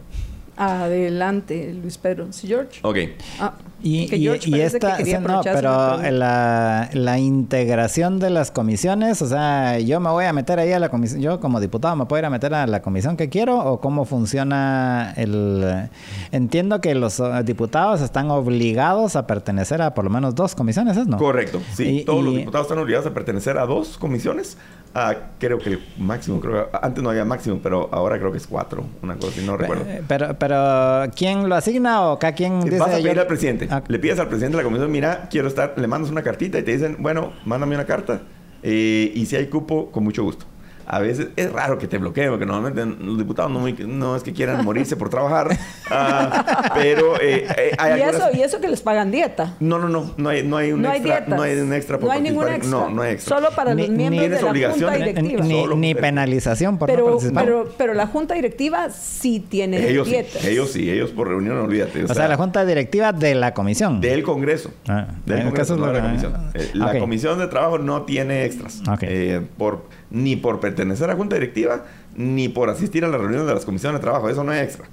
Adelante, 0.57 1.75
Luis 1.75 1.99
Pedro. 1.99 2.33
¿Sí, 2.33 2.47
George? 2.47 2.81
Ok. 2.83 2.97
Ah, 3.39 3.55
y, 3.83 4.29
esta, 4.59 4.99
no, 5.21 5.43
pero 5.43 5.99
la, 6.11 6.89
la, 6.93 7.19
integración 7.19 8.19
de 8.19 8.31
las 8.31 8.51
comisiones, 8.51 9.21
o 9.21 9.27
sea, 9.27 9.79
yo 9.79 10.01
me 10.01 10.09
voy 10.11 10.25
a 10.25 10.33
meter 10.33 10.59
ahí 10.59 10.73
a 10.73 10.79
la 10.79 10.89
comisión, 10.89 11.21
yo 11.21 11.41
como 11.41 11.61
diputado 11.61 11.95
me 11.95 12.07
puedo 12.07 12.21
ir 12.21 12.25
a 12.25 12.31
meter 12.31 12.55
a 12.55 12.67
la 12.67 12.81
comisión 12.81 13.17
que 13.17 13.29
quiero 13.29 13.59
o 13.59 13.81
cómo 13.81 14.07
funciona 14.07 15.13
el... 15.17 15.89
Entiendo 16.33 16.81
que 16.81 16.95
los 16.95 17.21
eh, 17.21 17.43
diputados 17.45 18.01
están 18.01 18.31
obligados 18.31 19.15
a 19.15 19.27
pertenecer 19.27 19.83
a 19.83 19.93
por 19.93 20.05
lo 20.05 20.11
menos 20.11 20.35
dos 20.35 20.55
comisiones, 20.55 21.07
¿no? 21.07 21.19
Correcto, 21.19 21.61
sí. 21.75 22.03
Todos 22.07 22.25
los 22.25 22.35
diputados 22.35 22.67
están 22.67 22.79
obligados 22.79 23.07
a 23.07 23.15
pertenecer 23.15 23.59
a 23.59 23.67
dos 23.67 23.99
comisiones 23.99 24.57
Ah, 24.99 25.15
creo 25.39 25.59
que 25.59 25.79
máximo, 25.99 26.41
creo 26.41 26.71
antes 26.81 27.05
no 27.05 27.11
había 27.11 27.27
máximo, 27.27 27.61
pero 27.63 27.91
ahora 27.93 28.19
creo 28.19 28.33
que 28.33 28.39
es 28.39 28.47
cuatro, 28.47 28.87
una 29.03 29.17
cosa 29.17 29.29
así, 29.29 29.45
no 29.45 29.55
recuerdo. 29.55 29.85
Pero, 30.09 30.39
pero 30.39 31.13
¿quién 31.15 31.51
lo 31.51 31.55
asigna 31.55 32.07
o 32.07 32.19
cada 32.19 32.33
quien 32.33 32.63
dice? 32.63 32.79
Vas 32.79 32.95
a 32.95 32.97
pedir 32.97 33.21
al 33.21 33.27
presidente. 33.27 33.66
Ah. 33.71 33.83
Le 33.87 33.99
pides 33.99 34.19
al 34.19 34.29
presidente 34.29 34.57
de 34.57 34.63
la 34.63 34.67
comisión, 34.69 34.91
mira, 34.91 35.29
quiero 35.31 35.49
estar, 35.49 35.75
le 35.77 35.87
mandas 35.87 36.11
una 36.11 36.23
cartita 36.23 36.59
y 36.59 36.63
te 36.63 36.73
dicen, 36.73 36.97
bueno, 37.01 37.33
mándame 37.45 37.75
una 37.75 37.85
carta. 37.85 38.23
Eh, 38.63 39.13
y 39.15 39.27
si 39.27 39.37
hay 39.37 39.47
cupo, 39.47 39.91
con 39.91 40.05
mucho 40.05 40.23
gusto 40.25 40.47
a 40.87 41.01
veces 41.01 41.29
es 41.37 41.53
raro 41.53 41.79
que 41.79 41.89
te 41.89 41.99
bloqueen, 41.99 42.31
porque 42.31 42.47
normalmente 42.47 42.85
los 43.05 43.19
diputados 43.19 43.51
no, 43.51 43.67
no 43.69 44.17
es 44.17 44.23
que 44.23 44.33
quieran 44.33 44.65
morirse 44.65 44.97
por 44.97 45.09
trabajar, 45.09 45.57
ah, 45.91 46.73
pero 46.75 47.21
eh, 47.21 47.47
eh, 47.57 47.73
hay 47.79 48.01
¿Y, 48.01 48.03
eso, 48.03 48.29
¿Y 48.33 48.43
eso 48.43 48.61
que 48.61 48.69
les 48.69 48.83
pagan 48.83 49.11
dieta? 49.11 49.55
No, 49.59 49.79
no, 49.79 49.89
no, 49.89 50.15
no 50.17 50.29
hay, 50.29 50.45
no 50.45 50.57
hay 50.57 50.73
un 50.73 50.83
no 50.83 50.93
extra. 50.93 51.17
Hay 51.17 51.25
no 51.29 51.43
hay 51.43 51.59
un 51.59 51.73
extra 51.73 51.99
por 51.99 52.09
No 52.09 52.13
hay 52.13 52.23
ningún 52.23 52.49
extra. 52.49 52.71
No, 52.71 52.91
no 52.91 53.03
hay 53.03 53.15
extra. 53.15 53.37
Solo 53.37 53.51
para 53.51 53.75
los 53.75 53.89
miembros 53.89 54.31
de 54.31 54.61
la 54.61 54.71
Junta 54.71 54.93
Directiva. 54.93 55.43
Ni, 55.43 55.67
ni, 55.77 55.95
penalización 55.95 56.79
por 56.79 56.89
pero, 56.89 57.05
no 57.05 57.11
participar. 57.13 57.45
Pero, 57.45 57.75
pero 57.77 57.95
la 57.95 58.07
Junta 58.07 58.35
Directiva 58.35 58.91
sí 58.91 59.41
tiene 59.41 59.89
ellos 59.89 60.07
dietas. 60.07 60.43
Sí, 60.43 60.49
ellos 60.49 60.71
sí, 60.71 60.91
ellos 60.91 61.11
por 61.11 61.29
reunión, 61.29 61.59
olvídate. 61.59 62.05
O, 62.05 62.15
sea, 62.15 62.29
la 62.29 62.37
Junta 62.37 62.65
Directiva 62.65 63.13
de 63.13 63.35
la 63.35 63.55
Comisión. 63.55 64.01
Del 64.01 64.23
Congreso. 64.23 64.71
Ah, 64.87 65.09
del 65.25 65.45
Congreso, 65.45 65.77
no 65.77 65.87
de 65.87 65.95
la 65.95 66.03
Comisión. 66.03 66.51
Eh, 66.55 66.71
la 66.75 66.99
Comisión 66.99 67.39
de 67.39 67.49
Trabajo 67.49 67.79
no 67.79 68.03
tiene 68.03 68.45
extras. 68.45 68.83
Eh, 69.03 69.41
por 69.57 69.85
ni 70.11 70.37
por 70.37 70.61
pertenecer 70.77 71.11
a 71.11 71.17
junta 71.17 71.37
directiva, 71.37 71.87
ni 72.15 72.49
por 72.49 72.69
asistir 72.69 73.05
a 73.05 73.09
las 73.09 73.19
reuniones 73.19 73.47
de 73.47 73.55
las 73.55 73.65
comisiones 73.65 73.99
de 73.99 74.03
trabajo. 74.03 74.29
Eso 74.29 74.45
no 74.45 74.53
es 74.53 74.63
extra. 74.63 74.87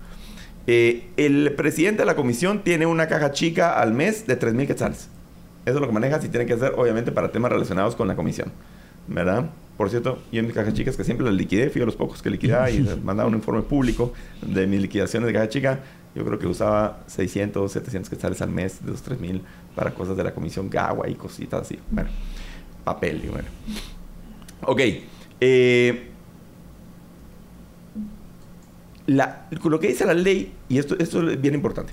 Eh, 0.65 1.09
el 1.17 1.53
presidente 1.55 2.03
de 2.03 2.05
la 2.05 2.15
comisión 2.15 2.63
tiene 2.63 2.85
una 2.85 3.07
caja 3.07 3.31
chica 3.31 3.79
al 3.79 3.93
mes 3.93 4.25
de 4.25 4.37
3 4.37 4.53
mil 4.53 4.65
quetzales. 4.65 5.09
Eso 5.65 5.75
es 5.75 5.81
lo 5.81 5.87
que 5.87 5.93
maneja 5.93 6.21
si 6.21 6.29
tiene 6.29 6.45
que 6.45 6.53
hacer, 6.53 6.73
obviamente, 6.77 7.11
para 7.11 7.31
temas 7.31 7.51
relacionados 7.51 7.95
con 7.95 8.07
la 8.07 8.15
comisión. 8.15 8.51
¿Verdad? 9.07 9.49
Por 9.75 9.89
cierto, 9.89 10.19
yo 10.31 10.39
en 10.39 10.45
mis 10.45 10.55
cajas 10.55 10.73
chicas 10.73 10.95
que 10.95 11.03
siempre 11.03 11.25
las 11.25 11.35
liquidé, 11.35 11.69
fui 11.69 11.81
a 11.81 11.85
los 11.85 11.97
pocos 11.97 12.21
que 12.21 12.29
liquidaba 12.29 12.69
y 12.69 12.79
mandaba 13.03 13.27
un 13.27 13.35
informe 13.35 13.63
público 13.63 14.13
de 14.41 14.65
mis 14.67 14.81
liquidaciones 14.81 15.27
de 15.27 15.33
caja 15.33 15.49
chica. 15.49 15.79
Yo 16.15 16.23
creo 16.23 16.39
que 16.39 16.47
usaba 16.47 17.03
600, 17.07 17.69
700 17.69 18.09
quetzales 18.09 18.41
al 18.41 18.49
mes 18.49 18.85
de 18.85 18.91
los 18.91 19.01
3 19.01 19.19
mil 19.19 19.41
para 19.75 19.93
cosas 19.93 20.15
de 20.15 20.23
la 20.23 20.33
comisión 20.33 20.69
Gagua 20.69 21.09
y 21.09 21.15
cositas 21.15 21.63
así. 21.63 21.77
Bueno, 21.91 22.09
papel 22.85 23.21
y 23.25 23.27
bueno. 23.27 23.47
Ok. 24.65 24.79
Eh, 25.45 26.07
lo 29.07 29.79
que 29.81 29.89
dice 29.89 30.05
la 30.05 30.13
ley, 30.13 30.53
y 30.69 30.77
esto, 30.77 30.95
esto 30.97 31.29
es 31.29 31.41
bien 31.41 31.53
importante, 31.53 31.91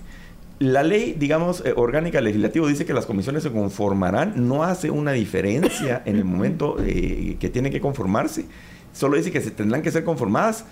la 0.61 0.85
ley, 0.85 1.17
digamos, 1.19 1.61
eh, 1.67 1.73
orgánica 1.75 2.21
legislativa 2.21 2.69
dice 2.69 2.87
que 2.87 2.93
las 2.93 3.07
comisiones 3.07 3.43
se 3.43 3.51
conformarán, 3.51 4.47
no 4.47 4.63
hace 4.63 4.93
una 4.93 5.11
diferencia 5.11 6.01
en 6.05 6.15
el 6.15 6.25
momento 6.25 6.77
eh, 6.79 7.39
que 7.41 7.49
tienen 7.49 7.73
que 7.73 7.81
conformarse, 7.81 8.45
solo 8.93 9.17
dice 9.17 9.33
que 9.33 9.41
se 9.41 9.51
tendrán 9.51 9.83
que 9.83 9.91
ser 9.91 10.05
conformadas 10.05 10.65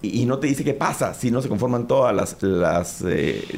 y, 0.00 0.24
no 0.26 0.38
te 0.38 0.46
dice 0.46 0.62
qué 0.62 0.74
pasa 0.74 1.14
si 1.14 1.32
no 1.32 1.42
se 1.42 1.48
conforman 1.48 1.88
todas 1.88 2.14
las, 2.14 2.40
las 2.42 3.04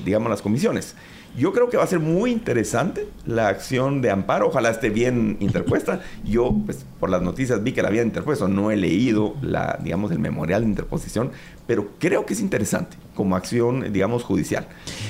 digamos, 0.04 0.30
las 0.30 0.40
comisiones. 0.40 0.94
Yo 1.36 1.52
creo 1.52 1.68
que 1.68 1.76
va 1.76 1.84
a 1.84 1.86
ser 1.86 2.00
muy 2.00 2.30
interesante 2.30 3.08
la 3.26 3.48
acción 3.48 4.00
de 4.02 4.10
amparo. 4.10 4.48
Ojalá 4.48 4.70
esté 4.70 4.90
bien 4.90 5.36
interpuesta. 5.40 6.00
Yo, 6.24 6.54
pues, 6.64 6.86
por 7.00 7.10
las 7.10 7.22
noticias 7.22 7.62
vi 7.62 7.72
que 7.72 7.82
la 7.82 7.88
había 7.88 8.02
interpuesto. 8.02 8.48
No 8.48 8.70
he 8.70 8.76
leído, 8.76 9.34
la, 9.42 9.78
digamos, 9.82 10.12
el 10.12 10.18
memorial 10.18 10.62
de 10.62 10.68
interposición, 10.68 11.32
pero 11.66 11.90
creo 11.98 12.24
que 12.26 12.34
es 12.34 12.40
interesante 12.40 12.96
como 13.14 13.36
acción, 13.36 13.92
digamos, 13.92 14.22
judicial. 14.22 14.66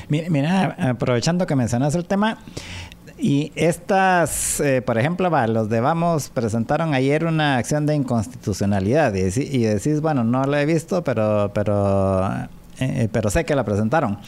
Mira, 0.09 0.77
aprovechando 0.79 1.47
que 1.47 1.57
mencionas 1.57 1.95
el 1.95 2.05
tema, 2.07 2.39
y 3.18 3.53
estas, 3.55 4.61
eh, 4.61 4.83
por 4.83 4.99
ejemplo, 4.99 5.31
va, 5.31 5.47
los 5.47 5.68
de 5.68 5.81
Vamos 5.81 6.31
presentaron 6.31 6.95
ayer 6.95 7.25
una 7.25 7.57
acción 7.57 7.87
de 7.87 7.95
inconstitucionalidad 7.95 9.14
y, 9.14 9.22
decís, 9.62 10.01
bueno, 10.01 10.25
no 10.25 10.45
la 10.45 10.61
he 10.61 10.66
visto, 10.66 11.05
pero, 11.05 11.53
pero, 11.55 12.29
eh, 12.81 13.09
pero 13.12 13.31
sé 13.31 13.45
que 13.45 13.55
la 13.55 13.64
presentaron. 13.64 14.18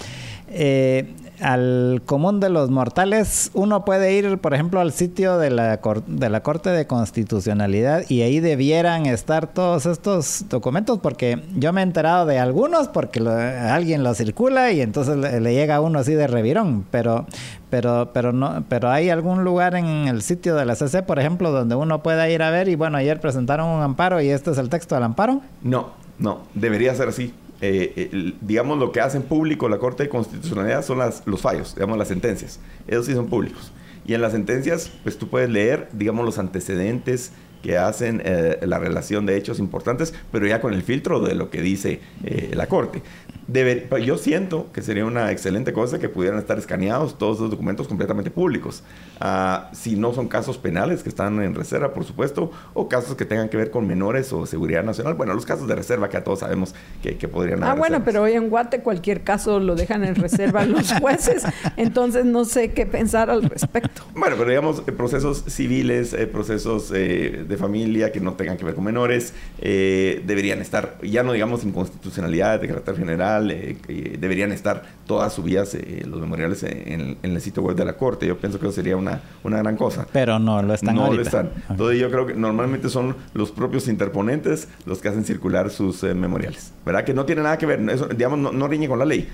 Eh, 0.49 1.13
al 1.41 2.03
común 2.07 2.41
de 2.41 2.49
los 2.49 2.71
mortales, 2.71 3.51
uno 3.55 3.85
puede 3.85 4.15
ir, 4.15 4.39
por 4.39 4.55
ejemplo, 4.55 4.81
al 4.81 4.93
sitio 4.93 5.39
de 5.39 5.51
la, 5.51 5.81
de 6.07 6.31
la 6.31 6.43
Corte 6.43 6.71
de 6.71 6.87
Constitucionalidad 6.87 8.05
y 8.09 8.23
ahí 8.23 8.41
debieran 8.41 9.07
estar 9.07 9.47
todos 9.47 9.87
estos 9.87 10.45
documentos, 10.49 10.99
porque 10.99 11.43
yo 11.57 11.73
me 11.73 11.81
he 11.81 11.85
enterado 11.85 12.27
de 12.27 12.39
algunos 12.39 12.89
porque 12.89 13.21
alguien 13.21 14.03
los 14.03 14.17
circula 14.17 14.73
y 14.73 14.81
entonces 14.81 15.17
le, 15.17 15.55
llega 15.55 15.77
a 15.77 15.81
uno 15.81 15.99
así 15.99 16.15
de 16.15 16.27
revirón, 16.27 16.85
pero, 16.91 17.27
pero, 17.71 18.11
pero, 18.13 18.33
no, 18.33 18.65
pero 18.69 18.91
hay 18.91 19.11
algún 19.11 19.45
lugar 19.45 19.75
en 19.75 20.09
el 20.09 20.23
sitio 20.23 20.55
de 20.55 20.65
la 20.65 20.75
CC, 20.75 21.03
por 21.03 21.19
ejemplo, 21.19 21.51
donde 21.51 21.75
uno 21.75 22.03
pueda 22.03 22.29
ir 22.29 22.43
a 22.43 22.51
ver 22.51 22.69
y 22.69 22.75
bueno, 22.75 22.99
ayer 22.99 23.21
presentaron 23.21 23.69
un 23.69 23.83
amparo 23.83 24.21
y 24.21 24.31
este 24.31 24.51
es 24.51 24.59
el 24.59 24.69
texto 24.69 24.95
del 24.95 25.05
amparo. 25.05 25.43
No, 25.63 25.91
no, 26.19 26.43
debería 26.55 26.95
ser 26.95 27.09
así. 27.09 27.33
Eh, 27.61 28.35
digamos, 28.41 28.79
lo 28.79 28.93
que 28.93 29.01
hacen 29.01 29.23
público 29.23 29.69
la 29.69 29.79
Corte 29.79 30.05
de 30.05 30.09
Constitucionalidad 30.09 30.85
son 30.85 30.99
las, 30.99 31.23
los 31.27 31.41
fallos, 31.41 31.75
digamos, 31.75 31.99
las 31.99 32.09
sentencias. 32.09 32.61
Esos 32.87 33.07
sí 33.07 33.15
son 33.15 33.27
públicos. 33.27 33.73
Y 34.07 34.15
en 34.15 34.23
las 34.23 34.33
sentencias, 34.33 34.91
pues 35.03 35.19
tú 35.19 35.29
puedes 35.29 35.51
leer, 35.51 35.89
digamos, 35.93 36.25
los 36.25 36.39
antecedentes 36.39 37.33
que 37.63 37.79
hacen 37.79 38.23
eh, 38.25 38.61
la 38.63 38.79
relación 38.79 39.27
de 39.27 39.37
hechos 39.37 39.59
importantes, 39.59 40.15
pero 40.31 40.47
ya 40.47 40.61
con 40.61 40.73
el 40.73 40.83
filtro 40.83 41.19
de 41.21 41.35
lo 41.35 41.51
que 41.51 41.63
dice 41.63 42.01
eh, 42.23 42.53
la 42.55 42.69
Corte. 42.69 43.03
Yo 43.49 44.19
siento 44.19 44.67
que 44.73 44.83
sería 44.83 45.05
una 45.05 45.31
excelente 45.31 45.73
cosa 45.73 45.99
que 45.99 46.09
pudieran 46.09 46.39
estar 46.39 46.59
escaneados 46.59 47.19
todos 47.19 47.41
los 47.41 47.51
documentos 47.51 47.87
completamente 47.89 48.31
públicos. 48.31 48.83
Ah, 49.21 49.71
si 49.73 49.97
no 49.97 50.13
son 50.13 50.29
casos 50.29 50.59
penales 50.59 51.03
que 51.03 51.09
están 51.09 51.41
en 51.41 51.55
reserva, 51.55 51.95
por 51.95 52.05
supuesto, 52.05 52.51
o 52.75 52.89
casos 52.89 53.17
que 53.17 53.25
tengan 53.25 53.49
que 53.49 53.57
ver 53.57 53.71
con 53.71 53.87
menores 53.87 54.33
o 54.33 54.47
seguridad 54.47 54.85
nacional. 54.85 55.15
Bueno, 55.15 55.35
los 55.35 55.47
casos 55.47 55.69
de 55.69 55.75
reserva 55.75 56.09
que 56.09 56.17
a 56.17 56.25
todos 56.25 56.41
sabemos 56.41 56.75
que, 57.03 57.17
que 57.17 57.29
podrían 57.29 57.63
haber. 57.63 57.77
Ah, 57.77 57.79
bueno, 57.79 58.03
pero 58.05 58.23
hoy 58.23 58.33
en 58.33 58.49
Guate 58.49 58.81
cualquier 58.81 59.23
caso 59.23 59.61
lo 59.61 59.75
dejan 59.75 60.05
en 60.05 60.17
reserva 60.17 60.65
los 60.67 60.93
jueces, 60.95 61.45
entonces 61.77 62.25
no 62.25 62.45
sé 62.45 62.73
qué 62.73 62.87
pensar 62.87 63.31
al 63.31 63.43
respecto. 63.43 64.03
Bueno, 64.15 64.37
pero 64.37 64.51
digamos, 64.51 64.83
eh, 64.87 64.93
procesos 64.93 65.45
civiles, 65.47 66.13
eh, 66.13 66.27
procesos 66.27 66.93
eh, 66.95 67.45
de 67.49 67.57
familia 67.57 68.13
que 68.13 68.21
no 68.21 68.35
tengan 68.35 68.57
que 68.57 68.65
ver 68.65 68.75
con 68.75 68.85
menores, 68.85 69.33
deberían 69.59 70.61
estar, 70.61 70.99
ya 71.03 71.23
no 71.23 71.33
digamos 71.33 71.65
inconstitucionalidad 71.65 72.61
de 72.61 72.69
carácter 72.69 72.97
general, 72.97 73.36
deberían 73.41 74.53
estar 74.53 74.85
todas 75.07 75.33
subidas 75.33 75.77
los 76.05 76.21
memoriales 76.21 76.63
en, 76.63 77.17
el 77.23 77.41
sitio 77.41 77.63
web 77.63 77.77
de 77.77 77.85
la 77.85 77.97
Corte. 77.97 78.27
Yo 78.27 78.39
pienso 78.39 78.59
que 78.59 78.67
eso 78.67 78.75
sería 78.75 78.97
una, 78.97 79.21
una 79.45 79.59
gran 79.59 79.77
cosa. 79.77 80.07
Pero 80.13 80.39
no 80.39 80.63
lo 80.63 80.75
están 80.75 80.95
No 80.95 81.13
lo 81.13 81.23
están. 81.23 81.51
Entonces 81.69 82.01
yo 82.01 82.11
creo 82.11 82.27
que 82.27 82.35
normalmente 82.35 82.89
son 82.89 83.17
los 83.35 83.51
propios 83.51 83.89
interponentes 83.89 84.69
los 84.85 85.01
que 85.01 85.09
hacen 85.09 85.25
circular 85.25 85.71
sus 85.71 86.03
memoriales. 86.03 86.73
¿Verdad? 86.85 87.05
Que 87.05 87.15
no 87.15 87.25
tiene 87.25 87.43
nada 87.43 87.59
que 87.59 87.67
ver, 87.67 87.81
eso, 87.91 88.07
digamos, 88.09 88.39
no, 88.39 88.53
no 88.53 88.69
riñe 88.69 88.89
con 88.89 88.99
la 88.99 89.05
ley, 89.05 89.29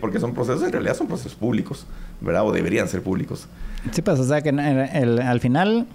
porque 0.00 0.20
son 0.20 0.34
procesos, 0.34 0.62
en 0.62 0.72
realidad 0.72 0.96
son 0.96 1.06
procesos 1.06 1.34
públicos, 1.34 1.86
¿verdad? 2.20 2.46
O 2.46 2.52
deberían 2.52 2.88
ser 2.88 3.02
públicos. 3.02 3.48
Sí, 3.92 4.02
pues, 4.02 4.20
o 4.20 4.24
sea 4.24 4.42
que 4.42 4.50
al 4.50 5.40
final, 5.40 5.86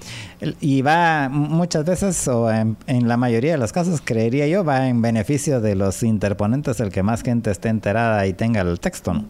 y 0.59 0.81
va 0.81 1.29
muchas 1.29 1.86
veces, 1.86 2.27
o 2.27 2.51
en, 2.51 2.75
la 3.07 3.15
mayoría 3.15 3.51
de 3.51 3.57
los 3.57 3.71
casos, 3.71 4.01
creería 4.03 4.47
yo, 4.47 4.63
va 4.63 4.89
en 4.89 5.01
beneficio 5.01 5.61
de 5.61 5.75
los 5.75 6.01
interponentes 6.01 6.79
el 6.79 6.91
que 6.91 7.03
más 7.03 7.21
gente 7.21 7.51
esté 7.51 7.69
enterada 7.69 8.25
y 8.25 8.33
tenga 8.33 8.61
el 8.61 8.79
texto, 8.79 9.13
¿no? 9.13 9.25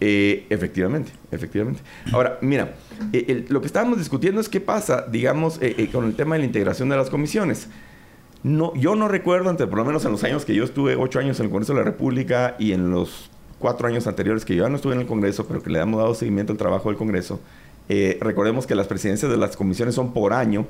Eh, 0.00 0.46
efectivamente, 0.50 1.12
efectivamente. 1.30 1.80
Ahora, 2.12 2.38
mira, 2.40 2.74
eh, 3.12 3.44
lo 3.48 3.60
que 3.60 3.68
estábamos 3.68 3.98
discutiendo 3.98 4.40
es 4.40 4.48
qué 4.48 4.60
pasa, 4.60 5.06
digamos, 5.08 5.58
eh, 5.62 5.88
con 5.92 6.06
el 6.06 6.16
tema 6.16 6.34
de 6.34 6.40
la 6.40 6.46
integración 6.46 6.88
de 6.88 6.96
las 6.96 7.08
comisiones. 7.08 7.68
No, 8.42 8.74
yo 8.74 8.96
no 8.96 9.06
recuerdo, 9.06 9.48
ante, 9.48 9.68
por 9.68 9.78
lo 9.78 9.84
menos 9.84 10.04
en 10.04 10.10
los 10.10 10.24
años 10.24 10.44
que 10.44 10.56
yo 10.56 10.64
estuve, 10.64 10.96
ocho 10.96 11.20
años 11.20 11.38
en 11.38 11.46
el 11.46 11.50
Congreso 11.52 11.74
de 11.74 11.78
la 11.78 11.84
República 11.84 12.56
y 12.58 12.72
en 12.72 12.90
los 12.90 13.30
cuatro 13.62 13.86
años 13.86 14.06
anteriores 14.06 14.44
que 14.44 14.56
yo 14.56 14.64
ya 14.64 14.68
no 14.68 14.76
estuve 14.76 14.92
en 14.94 15.00
el 15.00 15.06
Congreso, 15.06 15.46
pero 15.46 15.62
que 15.62 15.70
le 15.70 15.78
hemos 15.78 15.98
dado 15.98 16.14
seguimiento 16.14 16.52
al 16.52 16.58
trabajo 16.58 16.90
del 16.90 16.98
Congreso, 16.98 17.40
eh, 17.88 18.18
recordemos 18.20 18.66
que 18.66 18.74
las 18.74 18.88
presidencias 18.88 19.30
de 19.30 19.38
las 19.38 19.56
comisiones 19.56 19.94
son 19.94 20.12
por 20.12 20.32
año, 20.32 20.66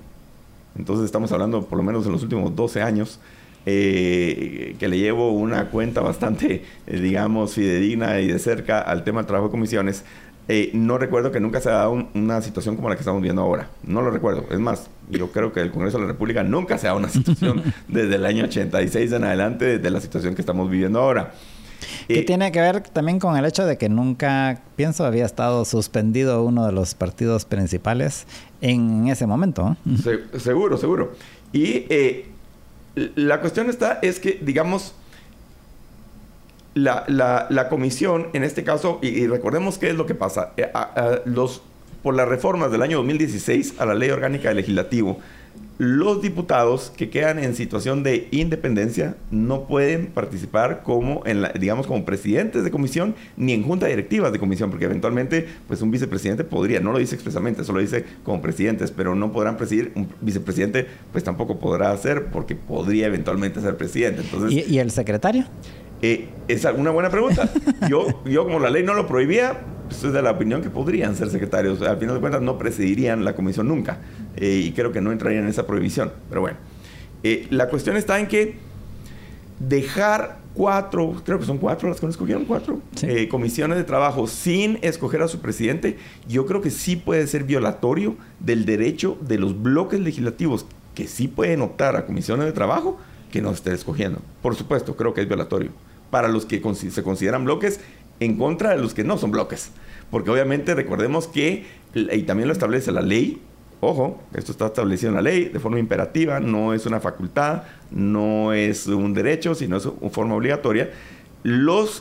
entonces 0.76 1.06
estamos 1.06 1.32
hablando 1.32 1.64
por 1.64 1.78
lo 1.78 1.82
menos 1.82 2.06
en 2.06 2.12
los 2.12 2.22
últimos 2.22 2.54
12 2.54 2.82
años, 2.82 3.18
eh, 3.64 4.76
que 4.78 4.88
le 4.88 4.98
llevo 4.98 5.32
una 5.32 5.70
cuenta 5.70 6.00
bastante, 6.02 6.64
eh, 6.86 7.00
digamos, 7.00 7.54
fidedigna 7.54 8.20
y 8.20 8.28
de 8.28 8.38
cerca 8.38 8.80
al 8.80 9.04
tema 9.04 9.20
del 9.20 9.26
trabajo 9.26 9.48
de 9.48 9.52
comisiones. 9.52 10.04
no 10.74 10.98
recuerdo 10.98 11.32
que 11.32 11.40
nunca 11.40 11.60
se 11.62 11.70
ha 11.70 11.72
dado 11.72 12.08
una 12.14 12.42
situación 12.42 12.76
como 12.76 12.90
la 12.90 12.96
que 12.96 13.00
estamos 13.00 13.22
viendo 13.22 13.40
ahora. 13.40 13.70
No 13.84 14.02
lo 14.02 14.10
recuerdo. 14.10 14.44
Es 14.50 14.58
más, 14.58 14.90
yo 15.08 15.30
creo 15.32 15.50
que 15.52 15.60
el 15.60 15.70
Congreso 15.70 15.96
de 15.96 16.02
la 16.04 16.12
República 16.12 16.42
nunca 16.42 16.76
se 16.76 16.86
ha 16.86 16.90
dado 16.90 16.98
una 16.98 17.08
situación 17.08 17.62
desde 17.88 18.16
el 18.16 18.26
año 18.26 18.44
86 18.44 19.12
en 19.12 19.24
adelante 19.24 19.78
de 19.78 19.90
la 19.90 20.00
situación 20.00 20.34
que 20.34 20.42
estamos 20.42 20.68
viviendo 20.68 21.00
ahora. 21.00 21.32
Que 22.08 22.22
tiene 22.22 22.52
que 22.52 22.60
ver 22.60 22.80
también 22.80 23.18
con 23.18 23.36
el 23.36 23.44
hecho 23.44 23.64
de 23.64 23.78
que 23.78 23.88
nunca, 23.88 24.62
pienso, 24.76 25.04
había 25.04 25.24
estado 25.24 25.64
suspendido 25.64 26.42
uno 26.42 26.66
de 26.66 26.72
los 26.72 26.94
partidos 26.94 27.44
principales 27.44 28.26
en 28.60 29.08
ese 29.08 29.26
momento. 29.26 29.76
seguro, 30.38 30.76
seguro. 30.78 31.12
Y 31.52 31.86
eh, 31.88 32.26
la 32.94 33.40
cuestión 33.40 33.70
está, 33.70 33.98
es 34.02 34.20
que, 34.20 34.38
digamos, 34.42 34.94
la, 36.74 37.04
la, 37.50 37.68
comisión, 37.68 38.28
en 38.32 38.44
este 38.44 38.64
caso, 38.64 38.98
y, 39.02 39.26
recordemos 39.26 39.78
qué 39.78 39.90
es 39.90 39.96
lo 39.96 40.06
que 40.06 40.14
pasa, 40.14 40.52
eh, 40.56 40.70
los, 41.24 41.62
por 42.02 42.14
las 42.14 42.28
reformas 42.28 42.70
del 42.70 42.82
año 42.82 42.98
2016 42.98 43.74
a 43.78 43.86
la 43.86 43.94
ley 43.94 44.10
orgánica 44.10 44.48
del 44.48 44.58
legislativo, 44.58 45.18
los 45.82 46.22
diputados 46.22 46.92
que 46.96 47.10
quedan 47.10 47.40
en 47.40 47.56
situación 47.56 48.04
de 48.04 48.28
independencia 48.30 49.16
no 49.32 49.66
pueden 49.66 50.06
participar 50.06 50.84
como 50.84 51.22
en 51.26 51.42
la, 51.42 51.48
digamos 51.48 51.88
como 51.88 52.04
presidentes 52.04 52.62
de 52.62 52.70
comisión 52.70 53.16
ni 53.36 53.52
en 53.52 53.64
junta 53.64 53.86
directivas 53.86 54.30
de 54.30 54.38
comisión 54.38 54.70
porque 54.70 54.84
eventualmente 54.84 55.44
pues 55.66 55.82
un 55.82 55.90
vicepresidente 55.90 56.44
podría 56.44 56.78
no 56.78 56.92
lo 56.92 57.00
dice 57.00 57.16
expresamente 57.16 57.64
solo 57.64 57.80
dice 57.80 58.04
como 58.22 58.40
presidentes 58.40 58.92
pero 58.92 59.16
no 59.16 59.32
podrán 59.32 59.56
presidir 59.56 59.90
un 59.96 60.08
vicepresidente 60.20 60.86
pues 61.10 61.24
tampoco 61.24 61.58
podrá 61.58 61.90
hacer 61.90 62.26
porque 62.26 62.54
podría 62.54 63.08
eventualmente 63.08 63.60
ser 63.60 63.76
presidente. 63.76 64.22
Entonces 64.22 64.68
y, 64.68 64.78
el 64.78 64.92
secretario 64.92 65.46
eh, 66.00 66.28
es 66.46 66.64
una 66.64 66.92
buena 66.92 67.10
pregunta. 67.10 67.50
Yo 67.88 68.22
yo 68.24 68.44
como 68.44 68.60
la 68.60 68.70
ley 68.70 68.84
no 68.84 68.94
lo 68.94 69.08
prohibía 69.08 69.58
estoy 69.90 70.12
de 70.12 70.22
la 70.22 70.30
opinión 70.30 70.62
que 70.62 70.70
podrían 70.70 71.16
ser 71.16 71.28
secretarios. 71.30 71.82
Al 71.82 71.98
final 71.98 72.14
de 72.14 72.20
cuentas 72.20 72.40
no 72.40 72.56
presidirían 72.56 73.24
la 73.24 73.34
comisión 73.34 73.68
nunca 73.68 73.98
eh, 74.36 74.62
y 74.64 74.72
creo 74.72 74.92
que 74.92 75.00
no 75.00 75.12
entrarían 75.12 75.44
en 75.44 75.50
esa 75.50 75.66
prohibición. 75.66 76.12
Pero 76.28 76.40
bueno, 76.40 76.58
eh, 77.22 77.46
la 77.50 77.68
cuestión 77.68 77.96
está 77.96 78.18
en 78.18 78.26
que 78.26 78.56
dejar 79.58 80.38
cuatro, 80.54 81.22
creo 81.24 81.38
que 81.38 81.46
son 81.46 81.58
cuatro 81.58 81.88
las 81.88 82.00
que 82.00 82.06
no 82.06 82.10
escogieron, 82.10 82.44
cuatro 82.44 82.80
eh, 83.02 83.28
comisiones 83.28 83.78
de 83.78 83.84
trabajo 83.84 84.26
sin 84.26 84.78
escoger 84.82 85.22
a 85.22 85.28
su 85.28 85.40
presidente, 85.40 85.96
yo 86.28 86.46
creo 86.46 86.60
que 86.60 86.70
sí 86.70 86.96
puede 86.96 87.26
ser 87.26 87.44
violatorio 87.44 88.16
del 88.40 88.64
derecho 88.64 89.16
de 89.20 89.38
los 89.38 89.60
bloques 89.60 90.00
legislativos 90.00 90.66
que 90.94 91.06
sí 91.06 91.28
pueden 91.28 91.62
optar 91.62 91.96
a 91.96 92.04
comisiones 92.04 92.46
de 92.46 92.52
trabajo 92.52 92.98
que 93.30 93.40
no 93.40 93.50
estén 93.50 93.72
escogiendo. 93.72 94.20
Por 94.42 94.54
supuesto, 94.54 94.94
creo 94.96 95.14
que 95.14 95.22
es 95.22 95.28
violatorio. 95.28 95.70
Para 96.10 96.28
los 96.28 96.44
que 96.44 96.60
se 96.74 97.02
consideran 97.02 97.44
bloques 97.44 97.80
en 98.20 98.36
contra 98.36 98.70
de 98.70 98.76
los 98.76 98.92
que 98.92 99.04
no 99.04 99.16
son 99.16 99.30
bloques. 99.30 99.70
Porque 100.10 100.30
obviamente 100.30 100.74
recordemos 100.74 101.26
que, 101.26 101.64
y 101.94 102.22
también 102.24 102.48
lo 102.48 102.52
establece 102.52 102.92
la 102.92 103.00
ley, 103.00 103.40
Ojo, 103.84 104.20
esto 104.32 104.52
está 104.52 104.66
establecido 104.66 105.08
en 105.08 105.16
la 105.16 105.22
ley 105.22 105.48
de 105.48 105.58
forma 105.58 105.80
imperativa, 105.80 106.38
no 106.38 106.72
es 106.72 106.86
una 106.86 107.00
facultad, 107.00 107.64
no 107.90 108.52
es 108.52 108.86
un 108.86 109.12
derecho, 109.12 109.56
sino 109.56 109.76
es 109.76 109.86
una 109.86 110.08
forma 110.08 110.36
obligatoria. 110.36 110.88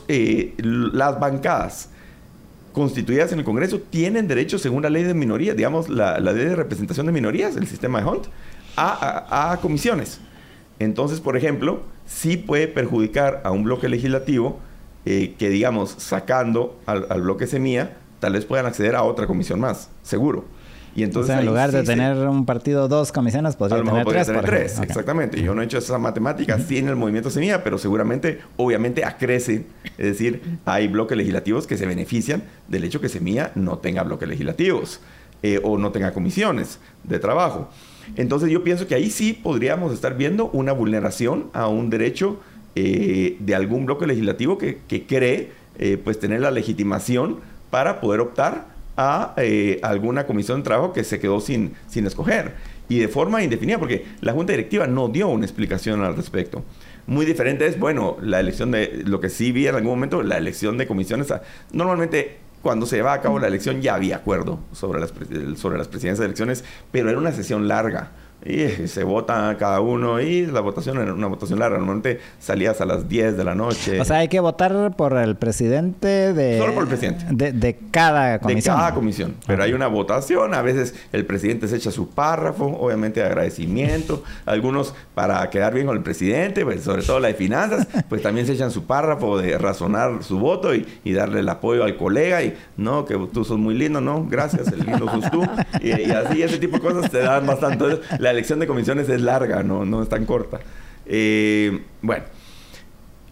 Eh, 0.06 0.54
las 0.58 1.18
bancadas 1.18 1.90
constituidas 2.72 3.32
en 3.32 3.40
el 3.40 3.44
Congreso 3.44 3.80
tienen 3.80 4.28
derecho, 4.28 4.60
según 4.60 4.84
la 4.84 4.90
ley 4.90 5.02
de 5.02 5.12
minorías, 5.12 5.56
digamos, 5.56 5.88
la, 5.88 6.20
ley 6.20 6.44
de 6.44 6.54
representación 6.54 7.06
de 7.06 7.10
minorías, 7.10 7.56
el 7.56 7.66
sistema 7.66 8.00
de 8.00 8.06
Hunt, 8.06 8.26
a, 8.76 9.58
comisiones. 9.60 10.20
Entonces, 10.78 11.20
por 11.20 11.36
ejemplo, 11.36 11.82
sí 12.06 12.36
puede 12.36 12.68
perjudicar 12.68 13.40
a 13.42 13.50
un 13.50 13.64
bloque 13.64 13.88
legislativo 13.88 14.60
eh, 15.04 15.34
que, 15.36 15.48
digamos, 15.48 15.96
sacando 15.98 16.78
al 16.86 17.22
bloque 17.22 17.48
semilla, 17.48 17.96
tal 18.20 18.34
vez 18.34 18.44
puedan 18.44 18.66
acceder 18.66 18.94
a 18.94 19.02
otra 19.02 19.26
comisión 19.26 19.58
más, 19.58 19.90
seguro. 20.04 20.44
Y 20.94 21.02
entonces, 21.02 21.38
en 21.38 21.46
lugar 21.46 21.72
de 21.72 21.82
tener 21.84 22.16
un 22.28 22.44
partido 22.44 22.88
dos 22.88 23.12
comisiones, 23.12 23.56
podría 23.56 23.82
tener 23.82 24.06
tres. 24.06 24.26
Tener 24.26 24.44
tres, 24.44 24.80
exactamente. 24.80 25.42
Yo 25.42 25.54
no 25.54 25.62
he 25.62 25.64
hecho 25.64 25.78
esa 25.78 25.98
matemática, 25.98 26.58
sí 26.58 26.78
en 26.78 26.88
el 26.88 26.96
movimiento 26.96 27.30
semilla, 27.30 27.64
pero 27.64 27.78
seguramente, 27.78 28.40
obviamente, 28.56 29.04
acrece. 29.04 29.64
Es 29.98 30.06
decir, 30.06 30.58
hay 30.64 30.88
bloques 30.88 31.16
legislativos 31.16 31.66
que 31.66 31.76
se 31.76 31.86
benefician 31.86 32.42
del 32.68 32.84
hecho 32.84 33.00
que 33.00 33.08
semilla 33.08 33.52
no 33.54 33.78
tenga 33.78 34.02
bloques 34.02 34.28
legislativos 34.28 35.00
eh, 35.42 35.60
o 35.62 35.78
no 35.78 35.90
tenga 35.92 36.12
comisiones 36.12 36.78
de 37.04 37.18
trabajo. 37.18 37.68
Entonces 38.16 38.50
yo 38.50 38.62
pienso 38.62 38.86
que 38.86 38.94
ahí 38.94 39.10
sí 39.10 39.32
podríamos 39.32 39.92
estar 39.92 40.16
viendo 40.16 40.50
una 40.50 40.72
vulneración 40.72 41.50
a 41.52 41.68
un 41.68 41.88
derecho 41.88 42.40
eh, 42.74 43.36
de 43.38 43.54
algún 43.54 43.86
bloque 43.86 44.06
legislativo 44.06 44.58
que, 44.58 44.80
que 44.88 45.06
cree 45.06 45.52
eh, 45.78 45.98
pues 46.02 46.18
tener 46.18 46.40
la 46.40 46.50
legitimación 46.50 47.40
para 47.70 48.00
poder 48.00 48.20
optar 48.20 48.71
a 48.96 49.34
eh, 49.36 49.80
alguna 49.82 50.26
comisión 50.26 50.60
de 50.60 50.64
trabajo 50.64 50.92
que 50.92 51.04
se 51.04 51.18
quedó 51.18 51.40
sin, 51.40 51.74
sin 51.88 52.06
escoger 52.06 52.54
y 52.88 52.98
de 52.98 53.08
forma 53.08 53.42
indefinida, 53.42 53.78
porque 53.78 54.04
la 54.20 54.32
Junta 54.32 54.52
Directiva 54.52 54.86
no 54.86 55.08
dio 55.08 55.28
una 55.28 55.46
explicación 55.46 56.02
al 56.02 56.14
respecto. 56.14 56.62
Muy 57.06 57.24
diferente 57.24 57.66
es, 57.66 57.78
bueno, 57.78 58.18
la 58.20 58.38
elección 58.38 58.70
de, 58.70 59.02
lo 59.06 59.20
que 59.20 59.28
sí 59.28 59.50
vi 59.50 59.66
en 59.66 59.74
algún 59.74 59.92
momento, 59.92 60.22
la 60.22 60.36
elección 60.36 60.76
de 60.78 60.86
comisiones. 60.86 61.32
Normalmente 61.72 62.38
cuando 62.60 62.86
se 62.86 62.96
lleva 62.96 63.12
a 63.12 63.20
cabo 63.20 63.38
la 63.38 63.48
elección 63.48 63.82
ya 63.82 63.94
había 63.94 64.16
acuerdo 64.16 64.60
sobre 64.72 65.00
las, 65.00 65.12
sobre 65.56 65.78
las 65.78 65.88
presidencias 65.88 66.20
de 66.20 66.26
elecciones, 66.26 66.64
pero 66.92 67.08
era 67.08 67.18
una 67.18 67.32
sesión 67.32 67.66
larga 67.66 68.12
y 68.44 68.88
se 68.88 69.04
vota 69.04 69.56
cada 69.58 69.80
uno 69.80 70.20
y 70.20 70.46
la 70.46 70.60
votación 70.60 70.98
era 70.98 71.12
una 71.12 71.28
votación 71.28 71.58
larga. 71.58 71.78
Normalmente 71.78 72.20
salías 72.40 72.80
a 72.80 72.86
las 72.86 73.08
10 73.08 73.36
de 73.36 73.44
la 73.44 73.54
noche. 73.54 74.00
O 74.00 74.04
sea, 74.04 74.18
hay 74.18 74.28
que 74.28 74.40
votar 74.40 74.96
por 74.96 75.16
el 75.16 75.36
presidente 75.36 76.32
de... 76.32 76.58
Solo 76.58 76.74
por 76.74 76.82
el 76.84 76.88
presidente. 76.88 77.52
De, 77.52 77.78
cada 77.90 78.38
comisión. 78.40 78.76
De 78.76 78.80
cada 78.80 78.94
comisión. 78.94 79.34
Pero 79.46 79.62
hay 79.62 79.72
una 79.72 79.86
votación. 79.86 80.54
A 80.54 80.62
veces 80.62 80.94
el 81.12 81.24
presidente 81.24 81.68
se 81.68 81.76
echa 81.76 81.90
su 81.90 82.10
párrafo, 82.10 82.66
obviamente 82.66 83.20
de 83.20 83.26
agradecimiento. 83.26 84.22
Algunos 84.46 84.94
para 85.14 85.48
quedar 85.50 85.74
bien 85.74 85.86
con 85.86 85.96
el 85.96 86.02
presidente, 86.02 86.64
pues, 86.64 86.82
sobre 86.82 87.02
todo 87.02 87.20
la 87.20 87.28
de 87.28 87.34
finanzas, 87.34 87.86
pues 88.08 88.22
también 88.22 88.46
se 88.46 88.54
echan 88.54 88.70
su 88.70 88.84
párrafo 88.84 89.38
de 89.38 89.56
razonar 89.58 90.22
su 90.22 90.38
voto 90.38 90.74
y, 90.74 90.86
darle 91.12 91.40
el 91.40 91.48
apoyo 91.48 91.84
al 91.84 91.96
colega. 91.96 92.42
Y 92.42 92.56
no, 92.76 93.04
que 93.04 93.14
tú 93.32 93.44
sos 93.44 93.58
muy 93.58 93.74
lindo, 93.74 94.00
no, 94.00 94.26
gracias, 94.28 94.68
el 94.68 94.80
lindo 94.80 95.08
sos 95.08 95.30
tú. 95.30 95.42
Y, 95.82 96.10
así, 96.10 96.42
ese 96.42 96.58
tipo 96.58 96.76
de 96.76 96.82
cosas 96.82 97.10
te 97.10 97.18
dan 97.18 97.46
bastante. 97.46 98.00
la 98.18 98.31
elección 98.32 98.58
de 98.58 98.66
comisiones 98.66 99.08
es 99.08 99.20
larga, 99.20 99.62
no, 99.62 99.84
no 99.84 100.02
es 100.02 100.08
tan 100.08 100.26
corta. 100.26 100.60
Eh, 101.06 101.82
bueno, 102.00 102.24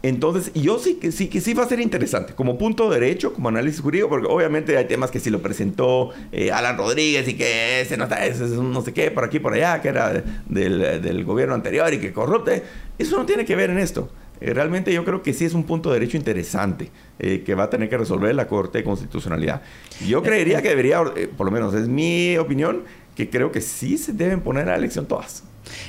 Entonces, 0.03 0.51
yo 0.55 0.78
sí 0.78 0.94
que 0.94 1.12
sí 1.12 1.28
que 1.28 1.42
sí 1.42 1.53
va 1.53 1.64
a 1.64 1.68
ser 1.68 1.78
interesante, 1.78 2.32
como 2.32 2.57
punto 2.57 2.88
de 2.88 2.98
derecho, 2.98 3.34
como 3.34 3.51
análisis 3.51 3.82
jurídico, 3.82 4.09
porque 4.09 4.28
obviamente 4.28 4.76
hay 4.78 4.86
temas 4.86 5.11
que 5.11 5.20
sí 5.20 5.28
lo 5.28 5.42
presentó 5.42 6.11
eh, 6.32 6.51
Alan 6.51 6.78
Rodríguez 6.78 7.28
y 7.28 7.34
que 7.34 7.82
ese 7.82 7.98
no 7.98 8.05
está, 8.05 8.24
ese 8.24 8.46
es 8.46 8.53
un 8.53 8.72
no 8.72 8.80
sé 8.80 8.94
qué, 8.94 9.11
por 9.11 9.24
aquí, 9.24 9.40
por 9.40 9.53
allá, 9.53 9.82
que 9.82 9.88
era 9.88 10.24
del, 10.46 11.03
del 11.03 11.24
gobierno 11.24 11.55
anterior 11.55 11.92
y 11.92 11.98
que 11.98 12.12
corrupte. 12.14 12.62
Eso 12.98 13.18
no 13.18 13.26
tiene 13.26 13.44
que 13.44 13.55
ver 13.57 13.68
en 13.68 13.78
esto. 13.78 14.11
Eh, 14.40 14.55
realmente 14.55 14.90
yo 14.90 15.05
creo 15.05 15.20
que 15.20 15.34
sí 15.34 15.44
es 15.44 15.53
un 15.53 15.64
punto 15.64 15.90
de 15.90 15.98
derecho 16.01 16.16
interesante 16.16 16.90
eh, 17.18 17.42
que 17.44 17.55
va 17.55 17.64
a 17.64 17.70
tener 17.70 17.90
que 17.90 17.98
resolver 17.98 18.34
la 18.34 18.46
Corte 18.46 18.78
de 18.78 18.84
Constitucionalidad. 18.84 19.61
Yo 20.07 20.22
creería 20.22 20.62
que 20.62 20.70
debería, 20.70 21.03
por 21.36 21.44
lo 21.44 21.53
menos 21.53 21.74
es 21.74 21.88
mi 21.88 22.38
opinión, 22.38 22.84
que 23.20 23.30
creo 23.30 23.52
que 23.52 23.60
sí 23.60 23.98
se 23.98 24.12
deben 24.12 24.40
poner 24.40 24.68
a 24.70 24.76
elección 24.76 25.06
todas. 25.06 25.42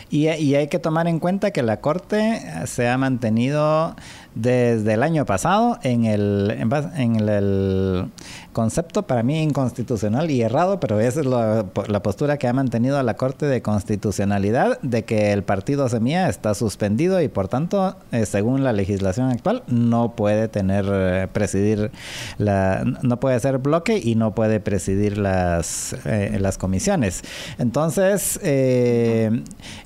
Y, 0.10 0.28
y, 0.30 0.56
hay 0.56 0.68
que 0.68 0.80
tomar 0.80 1.08
en 1.08 1.20
cuenta 1.20 1.52
que 1.52 1.64
la 1.64 1.80
Corte 1.80 2.42
se 2.66 2.90
ha 2.90 2.98
mantenido 2.98 3.96
desde 4.36 4.94
el 4.94 5.04
año 5.04 5.26
pasado 5.26 5.78
en 5.84 6.06
el, 6.06 6.56
en, 6.96 7.16
el, 7.30 8.10
concepto 8.54 9.04
para 9.04 9.24
mí 9.24 9.42
inconstitucional 9.42 10.30
y 10.30 10.42
errado, 10.42 10.80
pero 10.80 11.00
esa 11.00 11.22
es 11.22 11.26
la, 11.26 11.66
postura 12.04 12.38
que 12.38 12.48
ha 12.48 12.54
mantenido 12.54 13.02
la 13.04 13.16
Corte 13.16 13.46
de 13.46 13.62
Constitucionalidad 13.62 14.80
de 14.82 15.04
que 15.04 15.32
el 15.32 15.44
partido 15.44 15.88
Semilla 15.90 16.30
está 16.30 16.54
suspendido 16.54 17.22
y 17.22 17.28
por 17.28 17.48
tanto, 17.48 17.96
eh, 18.12 18.26
según 18.26 18.64
la 18.64 18.74
legislación 18.74 19.30
actual, 19.30 19.64
no 19.68 20.16
puede 20.16 20.48
tener, 20.48 20.86
eh, 20.90 21.28
presidir, 21.32 21.92
la, 22.38 22.84
no 23.02 23.20
puede 23.20 23.40
ser 23.40 23.58
bloque 23.58 24.02
y 24.04 24.16
no 24.16 24.34
puede 24.36 24.60
presidir 24.60 25.18
las, 25.18 25.96
eh, 26.06 26.38
las 26.40 26.58
comisiones. 26.58 27.24
Entonces, 27.58 28.40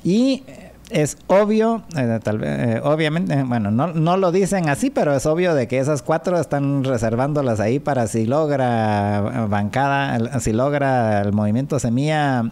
y 0.03 0.43
es 0.89 1.17
obvio, 1.27 1.83
eh, 1.97 2.19
tal 2.23 2.37
vez, 2.37 2.59
eh, 2.59 2.81
obviamente, 2.83 3.33
eh, 3.33 3.43
bueno, 3.43 3.71
no, 3.71 3.87
no, 3.87 4.17
lo 4.17 4.31
dicen 4.31 4.69
así, 4.69 4.89
pero 4.89 5.15
es 5.15 5.25
obvio 5.25 5.55
de 5.55 5.67
que 5.67 5.79
esas 5.79 6.01
cuatro 6.01 6.39
están 6.39 6.83
reservándolas 6.83 7.59
ahí 7.59 7.79
para 7.79 8.07
si 8.07 8.25
logra 8.25 9.47
bancada, 9.49 10.39
si 10.39 10.53
logra 10.53 11.21
el 11.21 11.33
movimiento 11.33 11.79
Semilla 11.79 12.51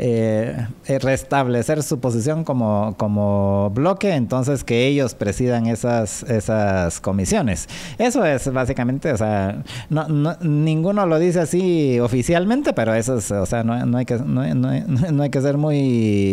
eh, 0.00 0.68
eh, 0.86 1.00
restablecer 1.00 1.82
su 1.82 1.98
posición 1.98 2.44
como, 2.44 2.94
como 2.96 3.70
bloque, 3.70 4.14
entonces 4.14 4.62
que 4.62 4.86
ellos 4.86 5.14
presidan 5.14 5.66
esas, 5.66 6.22
esas 6.22 7.00
comisiones. 7.00 7.68
Eso 7.98 8.24
es 8.24 8.52
básicamente, 8.52 9.12
o 9.12 9.16
sea, 9.16 9.64
no, 9.90 10.06
ninguno 10.40 11.04
lo 11.04 11.18
dice 11.18 11.40
así 11.40 11.98
oficialmente, 11.98 12.72
pero 12.74 12.94
eso 12.94 13.18
es, 13.18 13.28
o 13.32 13.44
sea, 13.44 13.64
no, 13.64 13.84
no 13.86 13.98
hay, 13.98 14.04
que, 14.04 14.18
no, 14.18 14.44
no, 14.54 15.22
hay 15.24 15.30
que 15.30 15.40
ser 15.40 15.58
muy 15.58 15.78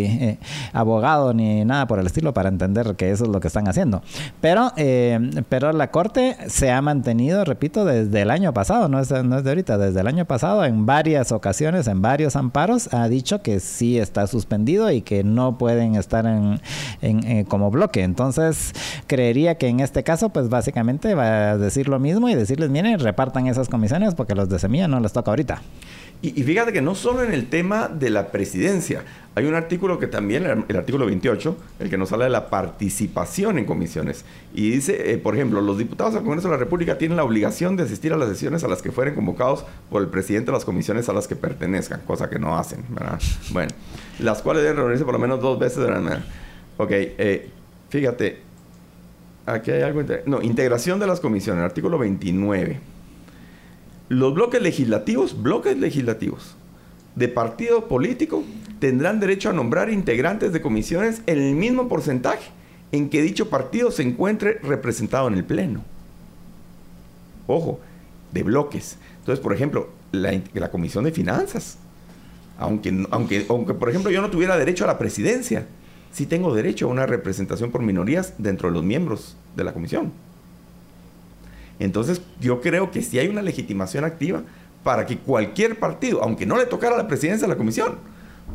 eh, 0.05 0.37
abogado 0.71 1.33
ni 1.33 1.65
nada 1.65 1.87
por 1.87 1.97
el 1.97 2.05
estilo 2.05 2.35
para 2.35 2.49
entender 2.49 2.95
que 2.95 3.09
eso 3.09 3.23
es 3.23 3.31
lo 3.31 3.39
que 3.39 3.47
están 3.47 3.67
haciendo. 3.67 4.03
Pero, 4.41 4.73
pero 5.49 5.73
la 5.73 5.89
Corte 5.89 6.37
se 6.49 6.71
ha 6.71 6.83
mantenido, 6.83 7.43
repito, 7.43 7.83
desde 7.83 8.21
el 8.21 8.29
año 8.29 8.53
pasado, 8.53 8.89
no 8.89 8.99
es, 8.99 9.09
no 9.09 9.39
es 9.39 9.43
de 9.43 9.49
ahorita, 9.49 9.79
desde 9.79 10.01
el 10.01 10.07
año 10.07 10.25
pasado, 10.25 10.63
en 10.65 10.85
varias 10.85 11.31
ocasiones, 11.31 11.87
en 11.87 12.03
varios 12.03 12.35
amparos, 12.35 12.93
ha 12.93 13.07
dicho 13.07 13.41
que 13.41 13.54
sí 13.59 13.97
está 13.99 14.27
suspendido 14.27 14.91
y 14.91 15.01
que 15.01 15.23
no 15.23 15.57
pueden 15.57 15.95
estar 15.95 16.25
en, 16.25 16.59
eh, 17.01 17.45
como 17.47 17.71
bloque. 17.71 18.03
Entonces, 18.03 18.73
creería 19.07 19.57
que 19.57 19.67
en 19.67 19.79
este 19.79 20.03
caso, 20.03 20.29
pues 20.29 20.49
básicamente 20.49 21.15
va 21.15 21.51
a 21.51 21.57
decir 21.57 21.87
lo 21.87 21.99
mismo 21.99 22.29
y 22.29 22.35
decirles, 22.35 22.69
miren, 22.69 22.99
repartan 22.99 23.47
esas 23.47 23.69
comisiones 23.69 24.15
porque 24.15 24.35
los 24.35 24.49
de 24.49 24.59
semilla 24.59 24.87
no 24.87 24.99
les 24.99 25.13
toca 25.13 25.31
ahorita. 25.31 25.61
Y, 26.25 26.41
fíjate 26.41 26.73
que 26.73 26.81
no 26.81 26.95
solo 26.95 27.21
en 27.21 27.31
el 27.31 27.49
tema 27.49 27.87
de 27.87 28.09
la 28.09 28.31
presidencia, 28.31 29.03
hay 29.35 29.45
un 29.45 29.53
artículo 29.53 29.99
que 29.99 30.07
también, 30.07 30.65
el, 30.67 30.75
artículo 30.75 31.05
28, 31.05 31.55
el 31.79 31.89
que 31.91 31.99
nos 31.99 32.11
habla 32.13 32.25
de 32.25 32.31
la 32.31 32.49
participación 32.49 33.59
en 33.59 33.65
comisiones. 33.65 34.25
Y 34.55 34.71
dice, 34.71 35.11
eh, 35.11 35.19
por 35.19 35.35
ejemplo, 35.35 35.61
los 35.61 35.77
diputados 35.77 36.15
del 36.15 36.23
Congreso 36.23 36.47
de 36.47 36.53
la 36.53 36.57
República 36.57 36.97
tienen 36.97 37.15
la 37.15 37.23
obligación 37.23 37.75
de 37.75 37.83
asistir 37.83 38.11
a 38.11 38.17
las 38.17 38.27
sesiones 38.29 38.63
a 38.63 38.67
las 38.67 38.81
que 38.81 38.91
fueren 38.91 39.13
convocados 39.13 39.65
por 39.91 40.01
el 40.01 40.07
presidente 40.07 40.47
de 40.47 40.53
las 40.53 40.65
comisiones 40.65 41.09
a 41.09 41.13
las 41.13 41.27
que 41.27 41.35
pertenezcan, 41.35 42.01
cosa 42.07 42.27
que 42.27 42.39
no 42.39 42.57
hacen, 42.57 42.83
¿verdad? 42.89 43.19
Bueno, 43.51 43.71
las 44.17 44.41
cuales 44.41 44.63
deben 44.63 44.77
reunirse 44.77 45.05
por 45.05 45.13
lo 45.13 45.19
menos 45.19 45.39
dos 45.41 45.59
veces 45.59 45.77
durante 45.77 46.09
la 46.09 46.23
Ok, 46.77 46.89
eh, 46.89 47.49
fíjate, 47.89 48.39
aquí 49.45 49.69
hay 49.69 49.83
algo... 49.83 50.01
No, 50.25 50.41
integración 50.41 50.99
de 50.99 51.05
las 51.05 51.19
comisiones, 51.19 51.63
artículo 51.63 51.99
29 51.99 52.94
los 54.09 54.33
bloques 54.33 54.61
legislativos, 54.61 55.41
bloques 55.41 55.77
legislativos 55.77 56.55
de 57.15 57.27
partido 57.27 57.87
político, 57.87 58.43
tendrán 58.79 59.19
derecho 59.19 59.49
a 59.49 59.53
nombrar 59.53 59.89
integrantes 59.89 60.51
de 60.51 60.61
comisiones 60.61 61.21
en 61.27 61.39
el 61.39 61.55
mismo 61.55 61.87
porcentaje 61.87 62.51
en 62.91 63.09
que 63.09 63.21
dicho 63.21 63.49
partido 63.49 63.91
se 63.91 64.03
encuentre 64.03 64.59
representado 64.61 65.27
en 65.27 65.35
el 65.35 65.43
Pleno. 65.43 65.83
Ojo, 67.47 67.79
de 68.31 68.43
bloques. 68.43 68.97
Entonces, 69.19 69.41
por 69.41 69.53
ejemplo, 69.53 69.89
la, 70.11 70.69
Comisión 70.71 71.03
de 71.03 71.11
Finanzas, 71.11 71.77
aunque, 72.57 73.05
aunque, 73.11 73.45
aunque, 73.49 73.73
por 73.73 73.89
ejemplo, 73.89 74.11
yo 74.11 74.21
no 74.21 74.29
tuviera 74.29 74.57
derecho 74.57 74.83
a 74.83 74.87
la 74.87 74.97
presidencia, 74.97 75.65
sí 76.11 76.25
tengo 76.25 76.53
derecho 76.53 76.87
a 76.87 76.89
una 76.89 77.05
representación 77.05 77.71
por 77.71 77.81
minorías 77.81 78.33
dentro 78.37 78.69
de 78.69 78.75
los 78.75 78.83
miembros 78.83 79.35
de 79.55 79.63
la 79.63 79.73
comisión. 79.73 80.13
Entonces 81.79 82.21
yo 82.39 82.61
creo 82.61 82.91
que 82.91 83.01
sí 83.01 83.19
hay 83.19 83.27
una 83.27 83.41
legitimación 83.41 84.03
activa 84.03 84.43
para 84.83 85.05
que 85.05 85.17
cualquier 85.17 85.79
partido, 85.79 86.23
aunque 86.23 86.45
no 86.45 86.57
le 86.57 86.65
tocara 86.65 86.95
la 86.97 87.07
presidencia 87.07 87.47
de 87.47 87.53
la 87.53 87.57
comisión, 87.57 87.95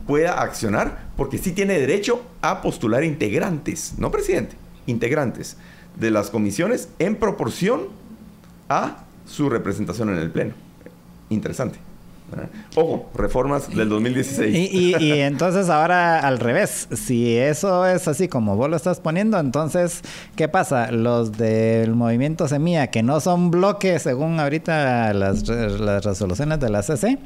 pueda 0.07 0.41
accionar 0.41 1.09
porque 1.16 1.39
sí 1.39 1.53
tiene 1.53 1.79
derecho 1.79 2.23
a 2.41 2.62
postular 2.62 3.05
integrantes, 3.05 3.95
no 3.99 4.11
presidente, 4.11 4.57
integrantes 4.87 5.57
de 5.97 6.11
las 6.11 6.31
comisiones 6.31 6.89
en 6.99 7.16
proporción 7.16 7.89
a 8.68 9.05
su 9.27 9.51
representación 9.51 10.11
en 10.11 10.16
el 10.16 10.31
Pleno. 10.31 10.55
Interesante. 11.29 11.89
Ojo, 12.76 13.09
reformas 13.14 13.74
del 13.74 13.89
2016. 13.89 14.55
Y, 14.55 14.97
y, 14.97 15.12
entonces 15.20 15.68
ahora 15.68 16.20
al 16.20 16.39
revés, 16.39 16.89
si 16.93 17.37
eso 17.37 17.87
es 17.87 18.09
así 18.09 18.28
como 18.28 18.57
vos 18.57 18.70
lo 18.70 18.76
estás 18.76 19.01
poniendo, 19.01 19.39
entonces, 19.39 20.03
¿qué 20.37 20.49
pasa? 20.49 20.91
Los 20.91 21.33
del 21.33 21.95
movimiento 21.95 22.49
Semilla, 22.49 22.89
que 22.89 23.03
no 23.03 23.20
son 23.20 23.51
bloques 23.51 24.03
según 24.03 24.41
ahorita 24.41 25.12
las, 25.14 25.49
las 25.49 26.05
resoluciones 26.05 26.61
de 26.61 26.70
la 26.70 26.83
CC, 26.83 27.18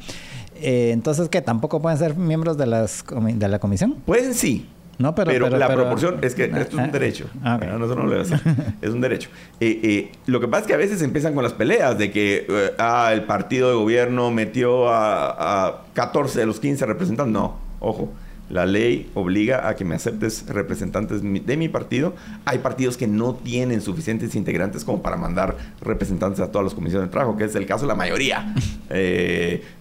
eh, 0.61 0.91
entonces, 0.93 1.29
¿qué? 1.29 1.43
¿Tampoco 1.43 1.83
pueden 1.83 1.99
ser 1.99 2.17
miembros 2.17 2.57
de, 2.57 2.67
las, 2.67 3.05
de 3.07 3.49
la 3.49 3.59
comisión? 3.59 3.97
Pueden 4.07 4.35
sí, 4.35 4.69
no, 4.99 5.15
pero, 5.15 5.49
la 5.49 5.75
proporción 5.75 6.19
es 6.23 6.35
que 6.35 6.45
esto 6.45 6.59
es 6.59 6.75
un 6.75 6.81
ah, 6.81 6.87
derecho. 6.89 7.27
Ah, 7.43 7.59
no, 7.59 7.85
eso 7.85 7.95
no 7.95 8.05
lo 8.05 8.21
Es 8.21 8.91
un 8.91 9.01
derecho. 9.01 9.29
Eh, 9.61 9.81
eh, 9.83 10.13
lo 10.27 10.41
que 10.41 10.49
pasa 10.49 10.63
es 10.63 10.67
que 10.69 10.75
a 10.75 10.79
veces 10.79 11.03
empiezan 11.03 11.35
con 11.35 11.43
las 11.43 11.53
peleas 11.53 11.99
de 11.99 12.11
que 12.11 12.47
eh, 12.49 12.71
ah, 12.79 13.11
el 13.13 13.25
partido 13.25 13.69
de 13.71 13.75
gobierno 13.75 14.31
metió 14.31 14.89
a, 14.89 15.67
a 15.67 15.83
14 15.95 16.41
de 16.41 16.47
los 16.47 16.61
15 16.61 16.87
representantes. 16.87 17.33
No, 17.33 17.57
ojo. 17.81 18.13
La 18.51 18.67
ley 18.67 19.11
obliga 19.15 19.67
a 19.67 19.75
que 19.75 19.87
me 19.87 19.95
aceptes 19.95 20.47
representantes 20.47 21.23
de 21.23 21.57
mi 21.57 21.69
partido. 21.71 22.15
Hay 22.45 22.59
partidos 22.59 22.99
que 22.99 23.07
no 23.07 23.35
tienen 23.35 23.81
suficientes 23.81 24.35
integrantes 24.35 24.85
como 24.85 25.01
para 25.01 25.17
mandar 25.17 25.57
representantes 25.81 26.41
a 26.41 26.53
todas 26.53 26.67
las 26.67 26.75
comisiones 26.75 27.09
de 27.09 27.11
trabajo, 27.11 27.39
que 27.39 27.45
es 27.45 27.55
el 27.55 27.65
caso 27.65 27.85
de 27.85 27.89
la 27.89 27.95
mayoría. 27.95 28.55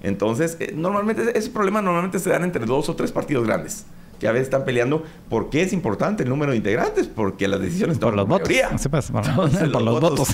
entonces, 0.01 0.57
normalmente 0.73 1.37
ese 1.37 1.49
problema 1.49 1.81
normalmente 1.81 2.19
se 2.19 2.29
dan 2.29 2.45
entre 2.45 2.65
dos 2.65 2.87
o 2.87 2.95
tres 2.95 3.11
partidos 3.11 3.45
grandes 3.45 3.85
que 4.23 4.29
a 4.29 4.31
veces 4.31 4.47
están 4.47 4.63
peleando 4.63 5.03
por 5.29 5.49
qué 5.49 5.61
es 5.61 5.73
importante 5.73 6.23
el 6.23 6.29
número 6.29 6.53
de 6.53 6.57
integrantes, 6.57 7.07
porque 7.07 7.47
las 7.47 7.59
decisiones 7.59 7.99
por 7.99 8.15
los 8.15 8.25
votos. 8.25 8.47
Pues, 8.89 9.11
por, 9.11 9.27
los, 9.81 10.01
votos. 10.01 10.33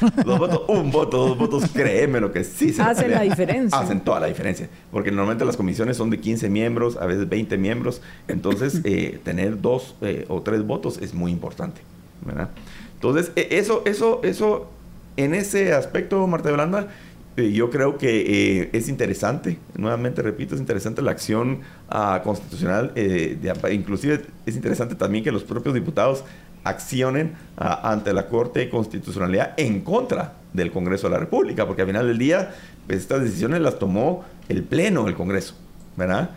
Un 0.68 0.92
voto, 0.92 1.18
dos 1.18 1.38
votos, 1.38 1.64
créeme 1.74 2.20
lo 2.20 2.32
que 2.32 2.44
sí 2.44 2.72
se 2.72 2.84
Hacen 2.84 3.12
la 3.12 3.24
diferencia. 3.24 3.78
Hacen 3.78 4.02
toda 4.02 4.20
la 4.20 4.28
diferencia. 4.28 4.70
Porque 4.92 5.10
normalmente 5.10 5.44
las 5.44 5.58
comisiones 5.58 5.98
son 5.98 6.12
de 6.12 6.20
15 6.20 6.50
miembros, 6.50 6.98
a 6.98 7.08
veces 7.08 7.28
20 7.28 7.58
miembros. 7.58 8.02
Entonces, 8.28 8.82
eh, 8.86 9.20
tener 9.24 9.60
dos 9.60 9.96
eh, 10.02 10.26
o 10.30 10.42
tres 10.42 10.64
votos 10.66 11.00
es 11.02 11.14
muy 11.16 11.32
importante. 11.32 11.82
¿verdad? 12.24 12.50
Entonces, 12.94 13.32
e, 13.36 13.48
eso, 13.58 13.82
eso, 13.86 14.22
eso, 14.24 14.70
en 15.18 15.34
ese 15.34 15.74
aspecto, 15.74 16.26
Marta 16.28 16.50
de 16.50 16.54
Blanda, 16.54 16.80
eh, 16.82 17.09
yo 17.44 17.70
creo 17.70 17.98
que 17.98 18.62
eh, 18.62 18.70
es 18.74 18.90
interesante, 18.90 19.58
nuevamente 19.78 20.22
repito, 20.22 20.56
es 20.56 20.62
interesante 20.62 21.02
la 21.02 21.12
acción 21.12 21.60
ah, 21.90 22.22
constitucional, 22.24 22.92
eh, 22.96 23.38
inclusive 23.72 24.22
es 24.46 24.56
interesante 24.56 24.96
también 24.96 25.24
que 25.24 25.32
los 25.32 25.44
propios 25.44 25.76
diputados 25.76 26.24
accionen 26.64 27.34
ah, 27.58 27.92
ante 27.92 28.14
la 28.14 28.28
Corte 28.28 28.60
de 28.60 28.70
Constitucionalidad 28.70 29.54
en 29.58 29.82
contra 29.82 30.34
del 30.54 30.72
Congreso 30.72 31.08
de 31.08 31.14
la 31.14 31.20
República, 31.20 31.66
porque 31.66 31.84
al 31.84 31.88
final 31.88 32.08
del 32.08 32.18
día 32.18 32.54
pues, 32.88 33.00
estas 33.00 33.22
decisiones 33.22 33.62
las 33.62 33.80
tomó 33.80 34.26
el 34.50 34.64
Pleno 34.64 35.06
del 35.06 35.16
Congreso, 35.16 35.56
¿verdad? 35.98 36.32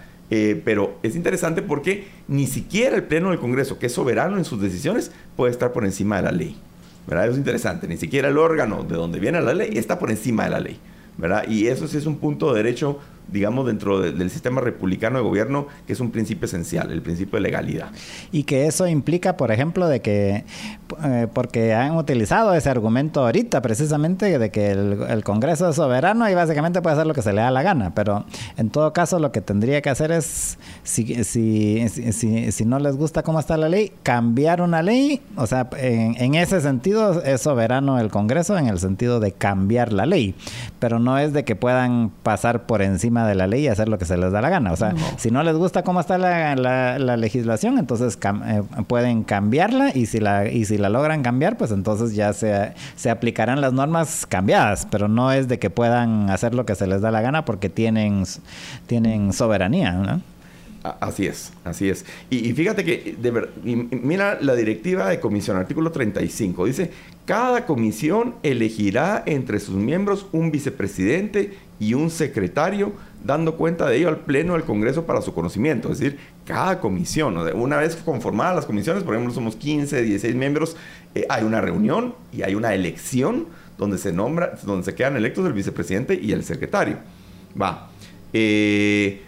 pero 0.64 0.98
es 1.02 1.14
interesante 1.14 1.60
porque 1.60 2.08
ni 2.26 2.46
siquiera 2.46 2.96
el 2.96 3.02
Pleno 3.02 3.28
del 3.28 3.38
Congreso, 3.38 3.78
que 3.78 3.84
es 3.84 3.92
soberano 3.92 4.38
en 4.38 4.46
sus 4.46 4.62
decisiones, 4.62 5.12
puede 5.36 5.52
estar 5.52 5.74
por 5.74 5.84
encima 5.84 6.16
de 6.16 6.22
la 6.22 6.32
ley. 6.32 6.56
¿verdad? 7.06 7.24
Eso 7.24 7.32
es 7.32 7.38
interesante. 7.38 7.88
Ni 7.88 7.96
siquiera 7.96 8.28
el 8.28 8.38
órgano 8.38 8.84
de 8.84 8.94
donde 8.94 9.18
viene 9.18 9.40
la 9.40 9.54
ley 9.54 9.76
está 9.76 9.98
por 9.98 10.10
encima 10.10 10.44
de 10.44 10.50
la 10.50 10.60
ley. 10.60 10.78
¿Verdad? 11.18 11.44
Y 11.48 11.66
eso 11.66 11.86
sí 11.88 11.96
es 11.98 12.06
un 12.06 12.16
punto 12.16 12.52
de 12.52 12.62
derecho 12.62 12.98
digamos, 13.28 13.66
dentro 13.66 14.00
del 14.00 14.30
sistema 14.30 14.60
republicano 14.60 15.18
de 15.18 15.24
gobierno, 15.24 15.66
que 15.86 15.92
es 15.92 16.00
un 16.00 16.10
principio 16.10 16.46
esencial, 16.46 16.90
el 16.90 17.02
principio 17.02 17.36
de 17.36 17.42
legalidad. 17.42 17.90
Y 18.30 18.44
que 18.44 18.66
eso 18.66 18.86
implica, 18.86 19.36
por 19.36 19.50
ejemplo, 19.50 19.88
de 19.88 20.00
que, 20.00 20.44
eh, 21.04 21.26
porque 21.32 21.74
han 21.74 21.96
utilizado 21.96 22.54
ese 22.54 22.68
argumento 22.68 23.20
ahorita, 23.24 23.62
precisamente, 23.62 24.38
de 24.38 24.50
que 24.50 24.70
el, 24.70 25.22
Congreso 25.24 25.68
es 25.68 25.76
soberano 25.76 26.28
y 26.28 26.34
básicamente 26.34 26.82
puede 26.82 26.94
hacer 26.94 27.06
lo 27.06 27.14
que 27.14 27.22
se 27.22 27.32
le 27.32 27.40
da 27.40 27.50
la 27.50 27.62
gana, 27.62 27.94
pero 27.94 28.24
en 28.56 28.70
todo 28.70 28.92
caso 28.92 29.20
lo 29.20 29.30
que 29.30 29.40
tendría 29.40 29.80
que 29.80 29.88
hacer 29.88 30.10
es, 30.10 30.58
si, 30.82 31.22
si, 31.24 31.88
si, 31.88 32.52
si 32.52 32.64
no 32.64 32.78
les 32.80 32.96
gusta 32.96 33.22
cómo 33.22 33.38
está 33.38 33.56
la 33.56 33.68
ley, 33.68 33.92
cambiar 34.02 34.60
una 34.60 34.82
ley, 34.82 35.22
o 35.36 35.46
sea, 35.46 35.68
en, 35.78 36.16
en 36.20 36.34
ese 36.34 36.60
sentido 36.60 37.22
es 37.22 37.40
soberano 37.40 38.00
el 38.00 38.10
Congreso 38.10 38.58
en 38.58 38.66
el 38.66 38.80
sentido 38.80 39.20
de 39.20 39.32
cambiar 39.32 39.92
la 39.92 40.06
ley, 40.06 40.34
pero 40.80 40.98
no 40.98 41.18
es 41.18 41.32
de 41.32 41.44
que 41.44 41.54
puedan 41.56 42.10
pasar 42.22 42.66
por 42.66 42.82
encima 42.82 43.21
de 43.26 43.34
la 43.34 43.46
ley 43.46 43.64
y 43.64 43.68
hacer 43.68 43.88
lo 43.88 43.98
que 43.98 44.04
se 44.04 44.16
les 44.16 44.32
da 44.32 44.40
la 44.40 44.50
gana. 44.50 44.72
O 44.72 44.76
sea, 44.76 44.94
si 45.16 45.30
no 45.30 45.42
les 45.42 45.56
gusta 45.56 45.82
cómo 45.82 46.00
está 46.00 46.18
la, 46.18 46.54
la, 46.56 47.16
legislación, 47.16 47.78
entonces 47.78 48.18
eh, 48.46 48.62
pueden 48.86 49.22
cambiarla 49.22 49.92
y 49.94 50.06
si 50.06 50.18
la 50.18 50.48
y 50.48 50.64
si 50.64 50.78
la 50.78 50.88
logran 50.88 51.22
cambiar, 51.22 51.56
pues 51.56 51.70
entonces 51.70 52.14
ya 52.14 52.32
se, 52.32 52.72
se 52.96 53.10
aplicarán 53.10 53.60
las 53.60 53.72
normas 53.72 54.26
cambiadas, 54.26 54.86
pero 54.90 55.08
no 55.08 55.32
es 55.32 55.48
de 55.48 55.58
que 55.58 55.70
puedan 55.70 56.30
hacer 56.30 56.54
lo 56.54 56.66
que 56.66 56.74
se 56.74 56.86
les 56.86 57.00
da 57.00 57.10
la 57.10 57.20
gana 57.20 57.44
porque 57.44 57.68
tienen, 57.68 58.24
tienen 58.86 59.32
soberanía, 59.32 59.92
¿no? 59.92 60.20
Así 60.82 61.26
es, 61.26 61.52
así 61.64 61.88
es. 61.88 62.04
Y, 62.28 62.52
fíjate 62.54 62.84
que, 62.84 63.16
de 63.16 63.30
ver, 63.30 63.50
mira 63.62 64.38
la 64.40 64.56
directiva 64.56 65.08
de 65.08 65.20
comisión, 65.20 65.56
artículo 65.56 65.92
35, 65.92 66.66
dice, 66.66 66.90
cada 67.24 67.66
comisión 67.66 68.34
elegirá 68.42 69.22
entre 69.26 69.60
sus 69.60 69.76
miembros 69.76 70.26
un 70.32 70.50
vicepresidente 70.50 71.56
y 71.78 71.94
un 71.94 72.10
secretario, 72.10 72.94
dando 73.24 73.56
cuenta 73.56 73.88
de 73.88 73.96
ello 73.96 74.08
al 74.08 74.18
Pleno 74.18 74.54
del 74.54 74.64
Congreso 74.64 75.06
para 75.06 75.22
su 75.22 75.32
conocimiento. 75.34 75.90
Es 75.92 75.98
decir, 75.98 76.18
cada 76.44 76.80
comisión, 76.80 77.36
una 77.54 77.76
vez 77.76 77.96
conformadas 77.96 78.56
las 78.56 78.66
comisiones, 78.66 79.04
por 79.04 79.14
ejemplo, 79.14 79.34
somos 79.34 79.56
15, 79.56 80.02
16 80.02 80.34
miembros, 80.34 80.76
eh, 81.14 81.26
hay 81.28 81.44
una 81.44 81.60
reunión 81.60 82.14
y 82.32 82.42
hay 82.42 82.54
una 82.54 82.74
elección 82.74 83.46
donde 83.78 83.98
se 83.98 84.12
nombra, 84.12 84.58
donde 84.62 84.84
se 84.84 84.94
quedan 84.94 85.16
electos 85.16 85.46
el 85.46 85.52
vicepresidente 85.52 86.18
y 86.20 86.32
el 86.32 86.44
secretario. 86.44 86.98
Va. 87.60 87.90
Eh, 88.32 89.22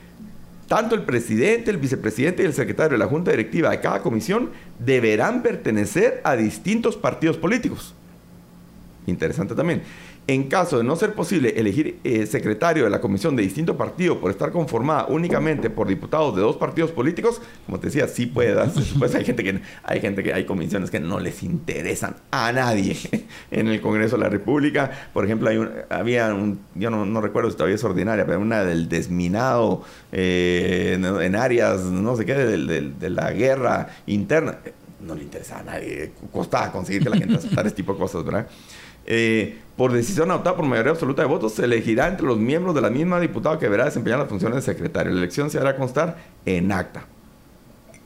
tanto 0.68 0.95
el 0.95 1.03
presidente, 1.03 1.70
el 1.70 1.76
vicepresidente 1.76 2.42
y 2.42 2.47
el 2.47 2.55
secretario 2.55 2.92
de 2.92 2.99
la 2.99 3.07
junta 3.07 3.30
directiva 3.30 3.70
de 3.70 3.80
cada 3.80 4.01
comisión 4.01 4.51
deberán 4.78 5.42
pertenecer 5.42 6.20
a 6.24 6.36
distintos 6.36 6.97
partidos 6.97 7.36
políticos. 7.36 7.95
Interesante 9.07 9.55
también. 9.55 9.82
En 10.27 10.45
caso 10.45 10.79
de 10.79 10.85
no 10.85 10.97
ser 10.97 11.12
posible 11.12 11.53
elegir 11.57 11.99
eh, 12.03 12.25
secretario 12.25 12.85
de 12.85 12.91
la 12.91 13.03
comisión 13.03 13.37
de 13.37 13.43
distinto 13.43 13.77
partido 13.77 14.18
por 14.20 14.31
estar 14.31 14.53
conformada 14.53 15.05
únicamente 15.09 15.68
por 15.68 15.87
diputados 15.87 16.35
de 16.35 16.41
dos 16.41 16.57
partidos 16.57 16.91
políticos, 16.93 17.43
como 17.66 17.79
te 17.79 17.89
decía, 17.89 18.09
sí 18.09 18.25
puede 18.25 18.55
darse. 18.55 18.81
Pues 18.99 19.14
hay 19.14 19.25
gente 19.25 19.45
que 19.45 19.61
hay 19.83 20.01
gente 20.01 20.22
que 20.22 20.33
hay 20.33 20.47
comisiones 20.47 20.91
que 20.91 20.99
no 20.99 21.20
les 21.20 21.43
interesan 21.43 22.16
a 22.31 22.53
nadie 22.53 22.97
en 23.51 23.68
el 23.68 23.83
Congreso 23.83 24.16
de 24.16 24.22
la 24.22 24.31
República. 24.31 24.91
Por 25.12 25.27
ejemplo, 25.27 25.51
hay 25.51 25.59
había 25.91 26.33
un, 26.33 26.61
yo 26.75 26.89
no, 26.89 27.20
recuerdo 27.20 27.51
si 27.51 27.57
todavía 27.57 27.77
es 27.77 27.85
ordinaria, 27.85 28.25
pero 28.25 28.41
una 28.41 28.64
del 28.64 28.89
desminado 28.89 29.83
eh, 30.11 30.99
en, 30.99 31.37
áreas, 31.37 31.83
no 31.83 32.16
sé 32.16 32.25
qué, 32.25 32.35
de, 32.35 33.11
la 33.11 33.31
guerra 33.33 33.89
interna. 34.07 34.59
No 35.01 35.14
le 35.14 35.22
interesa 35.22 35.59
a 35.59 35.62
nadie. 35.62 36.12
Costaba 36.33 36.72
conseguir 36.72 37.03
que 37.03 37.11
la 37.11 37.18
gente 37.18 37.35
aceptara 37.35 37.68
este 37.68 37.83
tipo 37.83 37.93
de 37.93 37.99
cosas, 37.99 38.25
¿verdad? 38.25 38.49
Eh, 39.07 39.59
por 39.77 39.93
decisión 39.93 40.31
adoptada 40.31 40.57
por 40.57 40.67
mayoría 40.67 40.93
absoluta 40.93 41.23
de 41.23 41.29
votos, 41.29 41.55
se 41.55 41.65
elegirá 41.65 42.09
entre 42.09 42.27
los 42.27 42.39
miembros 42.39 42.75
de 42.75 42.81
la 42.81 42.91
misma 42.91 43.19
diputada 43.19 43.59
que 43.59 43.67
deberá 43.67 43.87
desempeñar 43.87 44.21
las 44.21 44.29
funciones 44.29 44.57
de 44.57 44.63
secretario. 44.63 45.13
La 45.13 45.19
elección 45.19 45.51
se 45.51 45.59
hará 45.59 45.77
constar 45.77 46.17
en 46.47 46.71
acta. 46.71 47.07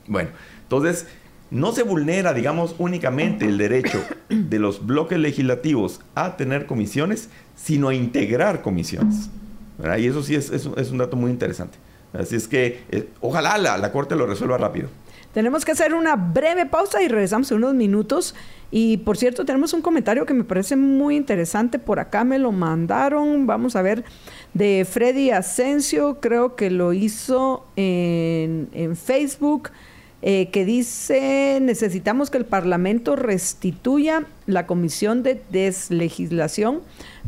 Bueno, 0.07 0.29
entonces, 0.63 1.07
no 1.51 1.71
se 1.71 1.83
vulnera, 1.83 2.33
digamos, 2.33 2.75
únicamente 2.79 3.45
el 3.45 3.57
derecho 3.57 4.03
de 4.29 4.59
los 4.59 4.85
bloques 4.85 5.19
legislativos 5.19 6.01
a 6.15 6.37
tener 6.37 6.65
comisiones, 6.65 7.29
sino 7.55 7.89
a 7.89 7.93
integrar 7.93 8.61
comisiones. 8.61 9.29
Y 9.97 10.07
eso 10.07 10.23
sí 10.23 10.35
es, 10.35 10.49
un 10.91 10.97
dato 10.97 11.15
muy 11.15 11.31
interesante. 11.31 11.77
Así 12.13 12.35
es 12.35 12.47
que 12.47 12.83
eh, 12.89 13.07
ojalá 13.21 13.57
la, 13.57 13.77
la 13.77 13.91
Corte 13.91 14.15
lo 14.15 14.25
resuelva 14.25 14.57
rápido. 14.57 14.89
Tenemos 15.33 15.63
que 15.63 15.71
hacer 15.73 15.93
una 15.93 16.15
breve 16.15 16.65
pausa 16.65 17.01
y 17.01 17.07
regresamos 17.07 17.51
en 17.51 17.57
unos 17.57 17.75
minutos. 17.75 18.35
Y 18.71 18.97
por 18.97 19.17
cierto, 19.17 19.45
tenemos 19.45 19.73
un 19.73 19.81
comentario 19.81 20.25
que 20.25 20.33
me 20.33 20.43
parece 20.43 20.75
muy 20.75 21.15
interesante. 21.15 21.79
Por 21.79 21.99
acá 21.99 22.23
me 22.23 22.39
lo 22.39 22.51
mandaron. 22.51 23.47
Vamos 23.47 23.75
a 23.75 23.81
ver, 23.81 24.03
de 24.53 24.87
Freddy 24.89 25.31
Asensio, 25.31 26.19
creo 26.19 26.55
que 26.55 26.69
lo 26.69 26.93
hizo 26.93 27.65
en, 27.75 28.69
en 28.73 28.95
Facebook. 28.95 29.69
Eh, 30.21 30.49
que 30.49 30.65
dice, 30.65 31.59
necesitamos 31.61 32.29
que 32.29 32.37
el 32.37 32.45
Parlamento 32.45 33.15
restituya 33.15 34.25
la 34.47 34.67
Comisión 34.67 35.23
de 35.23 35.41
Deslegislación 35.49 36.81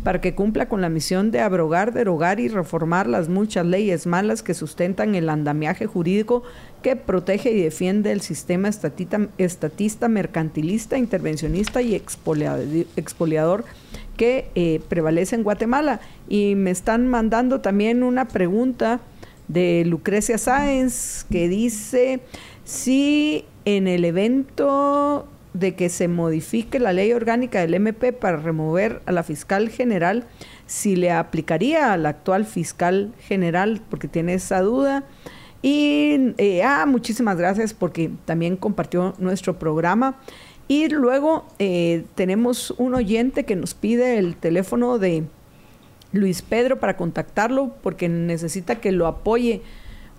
para 0.03 0.19
que 0.19 0.35
cumpla 0.35 0.67
con 0.67 0.81
la 0.81 0.89
misión 0.89 1.31
de 1.31 1.39
abrogar, 1.39 1.93
derogar 1.93 2.41
y 2.41 2.49
reformar 2.49 3.07
las 3.07 3.29
muchas 3.29 3.65
leyes 3.65 4.07
malas 4.07 4.43
que 4.43 4.53
sustentan 4.53 5.15
el 5.15 5.29
andamiaje 5.29 5.85
jurídico 5.85 6.43
que 6.81 6.97
protege 6.97 7.51
y 7.51 7.61
defiende 7.61 8.11
el 8.11 8.19
sistema 8.19 8.67
estatista, 8.67 10.09
mercantilista, 10.09 10.97
intervencionista 10.97 11.81
y 11.81 11.95
expoliador, 11.95 13.63
que 14.17 14.49
eh, 14.55 14.81
prevalece 14.89 15.35
en 15.35 15.43
Guatemala. 15.43 16.01
Y 16.27 16.55
me 16.55 16.71
están 16.71 17.07
mandando 17.07 17.61
también 17.61 18.03
una 18.03 18.27
pregunta 18.27 18.99
de 19.47 19.83
Lucrecia 19.85 20.37
Sáenz 20.37 21.25
que 21.29 21.47
dice 21.47 22.21
si 22.63 23.45
en 23.65 23.87
el 23.87 24.05
evento 24.05 25.27
de 25.53 25.75
que 25.75 25.89
se 25.89 26.07
modifique 26.07 26.79
la 26.79 26.93
ley 26.93 27.11
orgánica 27.11 27.59
del 27.59 27.73
MP 27.73 28.13
para 28.13 28.37
remover 28.37 29.01
a 29.05 29.11
la 29.11 29.23
fiscal 29.23 29.69
general, 29.69 30.25
si 30.65 30.95
le 30.95 31.11
aplicaría 31.11 31.91
al 31.91 32.05
actual 32.05 32.45
fiscal 32.45 33.13
general, 33.19 33.81
porque 33.89 34.07
tiene 34.07 34.35
esa 34.35 34.61
duda. 34.61 35.03
Y, 35.61 36.33
eh, 36.37 36.63
ah, 36.63 36.85
muchísimas 36.85 37.37
gracias 37.37 37.73
porque 37.73 38.09
también 38.25 38.55
compartió 38.55 39.13
nuestro 39.19 39.59
programa. 39.59 40.15
Y 40.67 40.87
luego 40.87 41.45
eh, 41.59 42.05
tenemos 42.15 42.71
un 42.77 42.95
oyente 42.95 43.43
que 43.43 43.57
nos 43.57 43.73
pide 43.73 44.17
el 44.17 44.37
teléfono 44.37 44.97
de 44.97 45.25
Luis 46.13 46.41
Pedro 46.41 46.79
para 46.79 46.95
contactarlo 46.95 47.75
porque 47.83 48.07
necesita 48.07 48.79
que 48.79 48.93
lo 48.93 49.07
apoye 49.07 49.61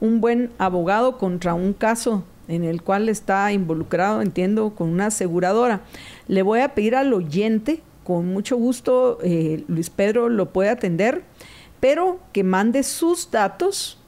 un 0.00 0.20
buen 0.20 0.50
abogado 0.58 1.16
contra 1.16 1.54
un 1.54 1.72
caso 1.72 2.24
en 2.48 2.64
el 2.64 2.82
cual 2.82 3.08
está 3.08 3.52
involucrado, 3.52 4.22
entiendo, 4.22 4.74
con 4.74 4.88
una 4.88 5.06
aseguradora. 5.06 5.82
Le 6.28 6.42
voy 6.42 6.60
a 6.60 6.74
pedir 6.74 6.96
al 6.96 7.12
oyente, 7.12 7.80
con 8.04 8.26
mucho 8.26 8.56
gusto, 8.56 9.18
eh, 9.22 9.64
Luis 9.68 9.90
Pedro 9.90 10.28
lo 10.28 10.50
puede 10.52 10.70
atender, 10.70 11.22
pero 11.80 12.18
que 12.32 12.44
mande 12.44 12.82
sus 12.82 13.30
datos 13.30 13.98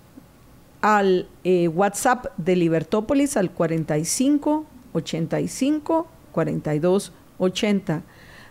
al 0.80 1.28
eh, 1.44 1.68
WhatsApp 1.68 2.26
de 2.36 2.56
Libertópolis 2.56 3.36
al 3.36 3.50
45 3.50 4.66
85 4.92 6.06
42 6.32 7.12
80. 7.38 8.02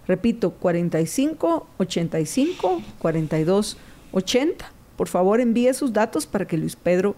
Repito, 0.08 0.52
45 0.52 1.68
85 1.78 2.82
42 3.00 3.78
80. 4.12 4.72
Por 4.98 5.08
favor, 5.08 5.42
envíe 5.42 5.74
sus 5.74 5.94
datos 5.94 6.26
para 6.26 6.46
que 6.46 6.58
Luis 6.58 6.76
Pedro 6.76 7.16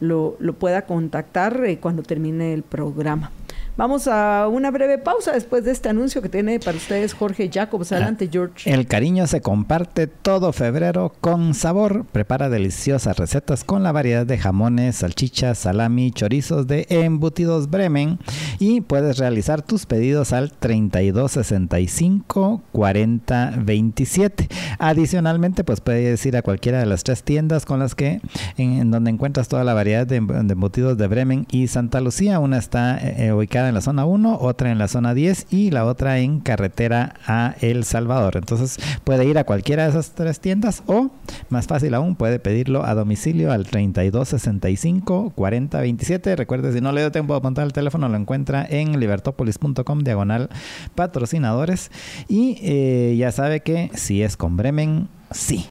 lo, 0.00 0.36
pueda 0.58 0.82
contactar 0.82 1.64
eh, 1.64 1.78
cuando 1.78 2.02
termine 2.02 2.54
el 2.54 2.62
programa. 2.62 3.30
Vamos 3.78 4.06
a 4.08 4.48
una 4.48 4.72
breve 4.72 4.98
pausa 4.98 5.30
después 5.30 5.62
de 5.62 5.70
este 5.70 5.88
anuncio 5.88 6.20
que 6.20 6.28
tiene 6.28 6.58
para 6.58 6.76
ustedes 6.76 7.14
Jorge 7.14 7.48
Jacobs. 7.48 7.92
Adelante, 7.92 8.24
ah, 8.26 8.30
George. 8.32 8.74
El 8.74 8.88
cariño 8.88 9.28
se 9.28 9.40
comparte 9.40 10.08
todo 10.08 10.52
febrero 10.52 11.12
con 11.20 11.54
sabor. 11.54 12.04
Prepara 12.10 12.48
deliciosas 12.48 13.16
recetas 13.16 13.62
con 13.62 13.84
la 13.84 13.92
variedad 13.92 14.26
de 14.26 14.36
jamones, 14.36 14.96
salchichas, 14.96 15.58
salami, 15.58 16.10
chorizos 16.10 16.66
de 16.66 16.88
embutidos 16.90 17.70
Bremen 17.70 18.18
y 18.58 18.80
puedes 18.80 19.18
realizar 19.18 19.62
tus 19.62 19.86
pedidos 19.86 20.32
al 20.32 20.50
3265 20.50 22.64
4027. 22.72 24.48
Adicionalmente, 24.80 25.62
pues 25.62 25.80
puedes 25.80 26.26
ir 26.26 26.36
a 26.36 26.42
cualquiera 26.42 26.80
de 26.80 26.86
las 26.86 27.04
tres 27.04 27.22
tiendas 27.22 27.64
con 27.64 27.78
las 27.78 27.94
que 27.94 28.20
en, 28.56 28.90
donde 28.90 29.12
encuentras 29.12 29.46
toda 29.46 29.62
la 29.62 29.74
variedad 29.74 30.04
de, 30.04 30.16
embutidos 30.16 30.98
de 30.98 31.06
Bremen 31.06 31.46
y 31.52 31.68
Santa 31.68 32.00
Lucía. 32.00 32.40
Una 32.40 32.58
está 32.58 32.98
eh, 32.98 33.28
eh, 33.28 33.32
en 33.68 33.74
la 33.74 33.80
zona 33.80 34.04
1, 34.04 34.38
otra 34.40 34.70
en 34.70 34.78
la 34.78 34.88
zona 34.88 35.14
10 35.14 35.46
y 35.50 35.70
la 35.70 35.84
otra 35.84 36.18
en 36.18 36.40
carretera 36.40 37.14
a 37.26 37.54
El 37.60 37.84
Salvador. 37.84 38.36
Entonces 38.36 38.78
puede 39.04 39.24
ir 39.24 39.38
a 39.38 39.44
cualquiera 39.44 39.84
de 39.84 39.90
esas 39.90 40.12
tres 40.12 40.40
tiendas 40.40 40.82
o, 40.86 41.10
más 41.48 41.66
fácil 41.66 41.94
aún, 41.94 42.16
puede 42.16 42.38
pedirlo 42.38 42.84
a 42.84 42.94
domicilio 42.94 43.52
al 43.52 43.66
3265 43.66 45.32
4027. 45.34 46.36
Recuerde, 46.36 46.72
si 46.72 46.80
no 46.80 46.92
le 46.92 47.00
dio 47.00 47.12
tiempo 47.12 47.34
de 47.34 47.38
apuntar 47.38 47.64
el 47.64 47.72
teléfono, 47.72 48.08
lo 48.08 48.16
encuentra 48.16 48.66
en 48.68 48.98
libertopolis.com 48.98 50.00
diagonal 50.00 50.48
patrocinadores. 50.94 51.90
Y 52.28 52.58
eh, 52.62 53.16
ya 53.18 53.32
sabe 53.32 53.60
que 53.60 53.90
si 53.94 54.22
es 54.22 54.36
con 54.36 54.56
Bremen, 54.56 55.08
sí. 55.30 55.68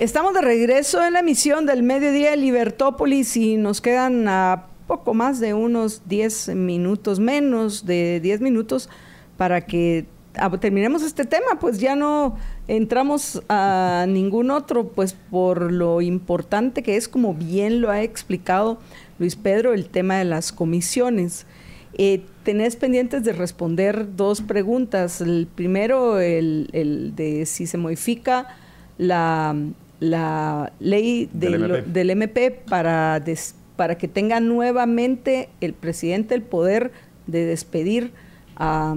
Estamos 0.00 0.34
de 0.34 0.40
regreso 0.40 1.04
en 1.04 1.12
la 1.12 1.20
emisión 1.20 1.66
del 1.66 1.84
mediodía 1.84 2.32
de 2.32 2.36
Libertópolis 2.36 3.36
y 3.36 3.56
nos 3.56 3.80
quedan 3.80 4.26
a 4.26 4.66
poco 4.88 5.14
más 5.14 5.38
de 5.38 5.54
unos 5.54 6.02
10 6.08 6.48
minutos, 6.56 7.20
menos 7.20 7.86
de 7.86 8.18
10 8.20 8.40
minutos 8.40 8.90
para 9.36 9.64
que 9.66 10.06
terminemos 10.60 11.04
este 11.04 11.24
tema, 11.24 11.60
pues 11.60 11.78
ya 11.78 11.94
no 11.94 12.36
entramos 12.66 13.40
a 13.48 14.04
ningún 14.08 14.50
otro, 14.50 14.88
pues 14.88 15.14
por 15.30 15.70
lo 15.70 16.00
importante 16.00 16.82
que 16.82 16.96
es, 16.96 17.08
como 17.08 17.32
bien 17.32 17.80
lo 17.80 17.88
ha 17.90 18.02
explicado 18.02 18.78
Luis 19.20 19.36
Pedro, 19.36 19.74
el 19.74 19.88
tema 19.88 20.16
de 20.16 20.24
las 20.24 20.50
comisiones. 20.52 21.46
Eh, 21.96 22.22
tenés 22.42 22.74
pendientes 22.74 23.22
de 23.22 23.32
responder 23.32 24.16
dos 24.16 24.40
preguntas. 24.40 25.20
El 25.20 25.46
primero, 25.54 26.18
el, 26.18 27.12
de 27.14 27.46
si 27.46 27.68
se 27.68 27.78
modifica 27.78 28.48
la, 28.98 29.54
la 30.04 30.72
ley 30.80 31.28
del, 31.32 32.10
MP. 32.10 32.50
para, 32.50 33.22
para 33.76 33.96
que 33.96 34.08
tenga 34.08 34.40
nuevamente 34.40 35.48
el 35.60 35.72
presidente 35.72 36.34
el 36.34 36.42
poder 36.42 36.92
de 37.26 37.44
despedir 37.46 38.12
a, 38.56 38.94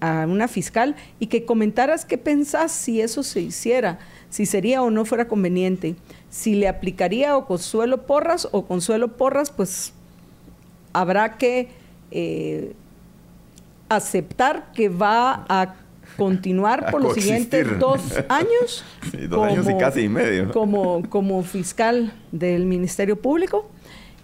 a 0.00 0.26
una 0.26 0.48
fiscal 0.48 0.96
y 1.18 1.26
que 1.26 1.44
comentaras 1.44 2.04
qué 2.04 2.18
pensás 2.18 2.72
si 2.72 3.00
eso 3.00 3.22
se 3.22 3.40
hiciera, 3.40 3.98
si 4.30 4.46
sería 4.46 4.82
o 4.82 4.90
no 4.90 5.04
fuera 5.04 5.28
conveniente, 5.28 5.96
si 6.30 6.54
le 6.54 6.68
aplicaría 6.68 7.36
o 7.36 7.46
Consuelo 7.46 8.06
Porras 8.06 8.48
o 8.52 8.66
Consuelo 8.66 9.16
Porras, 9.16 9.50
pues 9.50 9.92
habrá 10.92 11.36
que 11.36 11.68
eh, 12.10 12.74
aceptar 13.88 14.72
que 14.72 14.88
va 14.88 15.44
a 15.48 15.76
continuar 16.16 16.90
por 16.90 17.02
los 17.02 17.14
siguientes 17.14 17.78
dos 17.78 18.00
años. 18.28 18.84
dos 19.28 19.46
años 19.46 19.66
y 19.68 19.78
casi 19.78 20.08
medio. 20.08 20.52
Como, 20.52 21.08
como 21.08 21.42
fiscal 21.42 22.12
del 22.32 22.66
Ministerio 22.66 23.20
Público. 23.20 23.70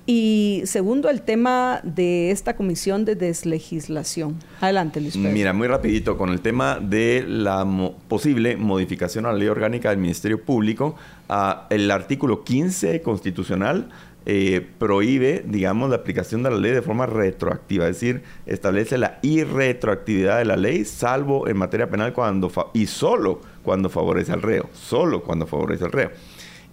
Y 0.07 0.62
segundo, 0.64 1.09
el 1.09 1.22
tema 1.22 1.80
de 1.84 2.30
esta 2.32 2.57
comisión 2.57 3.05
de 3.05 3.14
deslegislación. 3.14 4.38
Adelante, 4.61 5.01
Luis 5.01 5.16
Pedro. 5.16 5.30
Mira, 5.30 5.53
muy 5.53 5.68
rapidito, 5.68 6.16
con 6.16 6.30
el 6.30 6.41
tema 6.41 6.80
de 6.80 7.24
la 7.28 7.64
posible 8.09 8.57
modificación 8.57 9.26
a 9.26 9.32
la 9.32 9.38
ley 9.38 9.47
orgánica 9.47 9.91
del 9.91 9.99
Ministerio 9.99 10.43
Público, 10.43 10.97
uh, 11.28 11.34
el 11.68 11.91
artículo 11.91 12.43
15 12.43 13.03
constitucional 13.03 13.88
eh, 14.32 14.64
prohíbe, 14.78 15.42
digamos, 15.44 15.90
la 15.90 15.96
aplicación 15.96 16.44
de 16.44 16.50
la 16.50 16.56
ley 16.56 16.70
de 16.70 16.82
forma 16.82 17.04
retroactiva, 17.04 17.88
es 17.88 17.96
decir, 17.96 18.22
establece 18.46 18.96
la 18.96 19.18
irretroactividad 19.22 20.38
de 20.38 20.44
la 20.44 20.56
ley, 20.56 20.84
salvo 20.84 21.48
en 21.48 21.56
materia 21.56 21.90
penal 21.90 22.12
cuando 22.12 22.48
y 22.72 22.86
solo 22.86 23.40
cuando 23.64 23.90
favorece 23.90 24.30
al 24.32 24.42
reo, 24.42 24.70
solo 24.72 25.24
cuando 25.24 25.48
favorece 25.48 25.84
al 25.84 25.90
reo. 25.90 26.12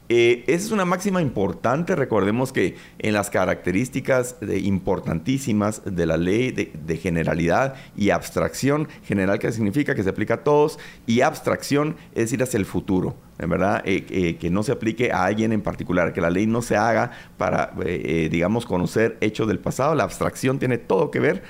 Eh, 0.08 0.44
esa 0.46 0.68
es 0.68 0.72
una 0.72 0.86
máxima 0.86 1.20
importante. 1.20 1.96
Recordemos 1.96 2.54
que 2.54 2.76
en 3.00 3.14
las 3.14 3.32
características 3.32 4.36
importantísimas 4.62 5.82
de 5.84 6.06
la 6.06 6.18
ley 6.18 6.52
de, 6.52 6.98
generalidad 6.98 7.74
y 7.96 8.12
abstracción, 8.12 8.88
general 9.04 9.40
que 9.40 9.52
significa 9.52 9.96
que 9.96 10.04
se 10.04 10.10
aplica 10.12 10.36
a 10.36 10.44
todos, 10.44 10.78
y 11.08 11.22
abstracción 11.22 11.96
es 12.12 12.26
decir 12.26 12.44
hacia 12.44 12.60
el 12.60 12.68
futuro 12.68 13.16
verdad, 13.46 13.84
eh, 13.86 14.06
eh, 14.10 14.38
que 14.38 14.50
no 14.50 14.64
se 14.64 14.72
aplique 14.72 15.12
a 15.12 15.26
alguien 15.26 15.52
en 15.52 15.62
particular, 15.62 16.12
que 16.12 16.22
la 16.22 16.32
ley 16.32 16.48
no 16.48 16.64
se 16.64 16.76
haga 16.76 17.12
para, 17.38 17.74
eh, 17.86 18.30
digamos, 18.32 18.66
conocer 18.66 19.18
hechos 19.22 19.48
del 19.48 19.60
pasado. 19.60 19.94
La 19.94 20.04
abstracción 20.04 20.58
tiene 20.58 20.80
todo 20.80 21.12
que 21.12 21.20
ver, 21.20 21.44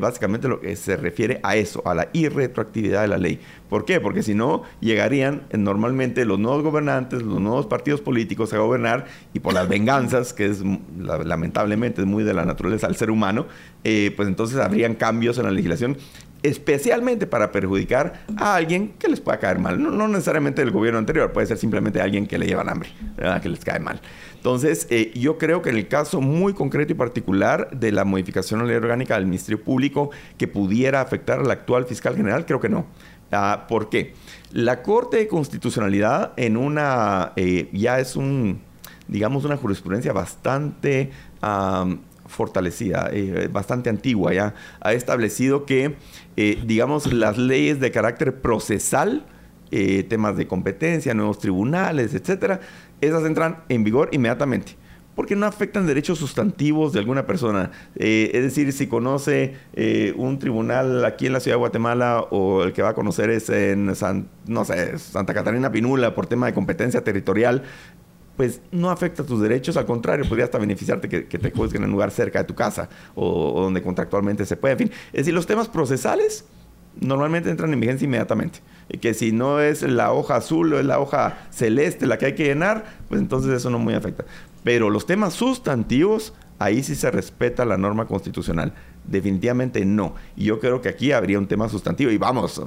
básicamente 0.00 0.48
lo 0.48 0.60
que 0.60 0.74
se 0.74 0.96
refiere 0.96 1.38
a 1.44 1.54
eso, 1.54 1.86
a 1.86 1.94
la 1.94 2.08
irretroactividad 2.12 3.02
de 3.02 3.08
la 3.08 3.18
ley. 3.18 3.38
¿Por 3.68 3.84
qué? 3.84 4.00
Porque 4.00 4.24
si 4.24 4.34
no, 4.34 4.64
llegarían 4.80 5.42
normalmente 5.52 6.24
los 6.24 6.40
nuevos 6.40 6.64
gobernantes, 6.64 7.22
los 7.22 7.40
nuevos 7.40 7.66
partidos 7.66 8.00
políticos 8.00 8.52
a 8.52 8.58
gobernar 8.58 9.06
y 9.32 9.38
por 9.38 9.54
las 9.54 9.68
venganzas, 9.68 10.32
que 10.32 10.46
es 10.46 10.64
lamentablemente 10.98 12.00
es 12.00 12.08
muy 12.08 12.24
de 12.24 12.34
la 12.34 12.44
naturaleza 12.44 12.88
del 12.88 12.96
ser 12.96 13.12
humano, 13.12 13.46
pues 13.84 14.26
entonces 14.26 14.58
habrían 14.58 14.96
cambios 14.96 15.38
en 15.38 15.44
la 15.44 15.52
legislación 15.52 15.96
especialmente 16.42 17.26
para 17.26 17.50
perjudicar 17.50 18.24
a 18.36 18.54
alguien 18.54 18.94
que 18.98 19.08
les 19.08 19.20
pueda 19.20 19.38
caer 19.38 19.58
mal. 19.58 19.80
No, 19.80 20.08
necesariamente 20.08 20.62
el 20.62 20.70
gobierno 20.70 20.98
anterior, 20.98 21.32
puede 21.32 21.46
ser 21.46 21.58
simplemente 21.58 22.00
alguien 22.00 22.26
que 22.26 22.38
le 22.38 22.46
llevan 22.46 22.68
hambre, 22.68 22.90
que 23.42 23.48
les 23.48 23.64
cae 23.64 23.80
mal. 23.80 24.00
Entonces, 24.34 24.86
eh, 24.90 25.10
yo 25.14 25.36
creo 25.36 25.62
que 25.62 25.70
en 25.70 25.76
el 25.76 25.88
caso 25.88 26.20
muy 26.20 26.54
concreto 26.54 26.92
y 26.92 26.94
particular 26.94 27.70
de 27.72 27.90
la 27.90 28.04
modificación 28.04 28.60
a 28.60 28.62
la 28.62 28.68
ley 28.68 28.76
orgánica 28.76 29.14
del 29.16 29.26
Ministerio 29.26 29.62
Público 29.62 30.10
que 30.36 30.46
pudiera 30.46 31.00
afectar 31.00 31.40
al 31.40 31.50
actual 31.50 31.86
fiscal 31.86 32.16
general, 32.16 32.46
creo 32.46 32.60
que 32.60 32.68
no. 32.68 32.86
Ah, 33.32 33.66
¿Por 33.68 33.90
qué? 33.90 34.14
La 34.52 34.82
Corte 34.82 35.18
de 35.18 35.28
Constitucionalidad 35.28 36.32
en 36.36 36.56
una, 36.56 37.32
eh, 37.36 37.68
ya 37.72 37.98
es 37.98 38.16
un, 38.16 38.60
digamos, 39.08 39.44
una 39.44 39.56
jurisprudencia 39.56 40.12
bastante 40.12 41.10
fortalecida, 42.28 43.08
eh, 43.12 43.48
bastante 43.50 43.90
antigua 43.90 44.32
ya, 44.32 44.54
ha 44.80 44.92
establecido 44.92 45.66
que, 45.66 45.96
eh, 46.40 46.62
digamos, 46.64 47.12
las 47.12 47.36
leyes 47.36 47.80
de 47.80 47.90
carácter 47.90 48.40
procesal, 48.40 49.26
eh, 49.72 50.04
temas 50.04 50.36
de 50.36 50.46
competencia, 50.46 51.12
nuevos 51.12 51.40
tribunales, 51.40 52.14
etcétera, 52.14 52.60
esas 53.00 53.24
entran 53.24 53.64
en 53.68 53.82
vigor 53.82 54.08
inmediatamente 54.12 54.76
porque 55.16 55.34
no 55.34 55.46
afectan 55.46 55.84
derechos 55.84 56.16
sustantivos 56.16 56.92
de 56.92 57.00
alguna 57.00 57.26
persona. 57.26 57.72
es 57.96 58.40
decir, 58.40 58.72
si 58.72 58.86
conoce 58.86 59.56
un 60.14 60.38
tribunal 60.38 61.04
aquí 61.04 61.26
en 61.26 61.32
la 61.32 61.40
ciudad 61.40 61.56
de 61.56 61.58
Guatemala 61.58 62.20
o 62.30 62.62
el 62.62 62.72
que 62.72 62.82
va 62.82 62.90
a 62.90 62.94
conocer 62.94 63.28
es 63.30 63.50
en 63.50 63.92
no 64.46 64.64
sé, 64.64 64.96
Santa 64.96 65.34
Catarina 65.34 65.72
Pinula 65.72 66.14
por 66.14 66.26
tema 66.26 66.46
de 66.46 66.54
competencia 66.54 67.02
territorial, 67.02 67.64
pues 68.38 68.60
no 68.70 68.88
afecta 68.88 69.24
tus 69.24 69.40
derechos, 69.40 69.76
al 69.76 69.84
contrario, 69.84 70.24
podría 70.28 70.44
hasta 70.44 70.58
beneficiarte 70.58 71.08
que, 71.08 71.38
te 71.38 71.50
juzguen 71.50 71.82
en 71.82 71.88
un 71.88 71.94
lugar 71.94 72.12
cerca 72.12 72.38
de 72.38 72.44
tu 72.44 72.54
casa 72.54 72.88
o, 73.16 73.62
donde 73.62 73.82
contractualmente 73.82 74.46
se 74.46 74.56
puede. 74.56 74.74
En 74.74 74.78
fin, 74.78 74.90
es 75.08 75.12
decir, 75.12 75.34
los 75.34 75.44
temas 75.44 75.66
procesales 75.68 76.44
normalmente 77.00 77.50
entran 77.50 77.72
en 77.72 77.80
vigencia 77.80 78.04
inmediatamente. 78.04 78.60
Y 78.88 78.98
que 78.98 79.12
si 79.12 79.32
no 79.32 79.58
es 79.58 79.82
la 79.82 80.12
hoja 80.12 80.36
azul 80.36 80.72
o 80.72 80.78
es 80.78 80.86
la 80.86 81.00
hoja 81.00 81.48
celeste 81.50 82.06
la 82.06 82.16
que 82.16 82.26
hay 82.26 82.34
que 82.36 82.44
llenar, 82.44 82.84
pues 83.08 83.20
entonces 83.20 83.50
eso 83.50 83.70
no 83.70 83.80
muy 83.80 83.94
afecta. 83.94 84.24
Pero 84.62 84.88
los 84.88 85.04
temas 85.04 85.34
sustantivos, 85.34 86.32
ahí 86.60 86.84
sí 86.84 86.94
se 86.94 87.10
respeta 87.10 87.64
la 87.64 87.76
norma 87.76 88.06
constitucional. 88.06 88.72
Definitivamente 89.08 89.84
no. 89.86 90.14
Y 90.36 90.44
yo 90.44 90.60
creo 90.60 90.82
que 90.82 90.90
aquí 90.90 91.12
habría 91.12 91.38
un 91.38 91.46
tema 91.46 91.68
sustantivo. 91.68 92.10
Y 92.10 92.18
vamos, 92.18 92.60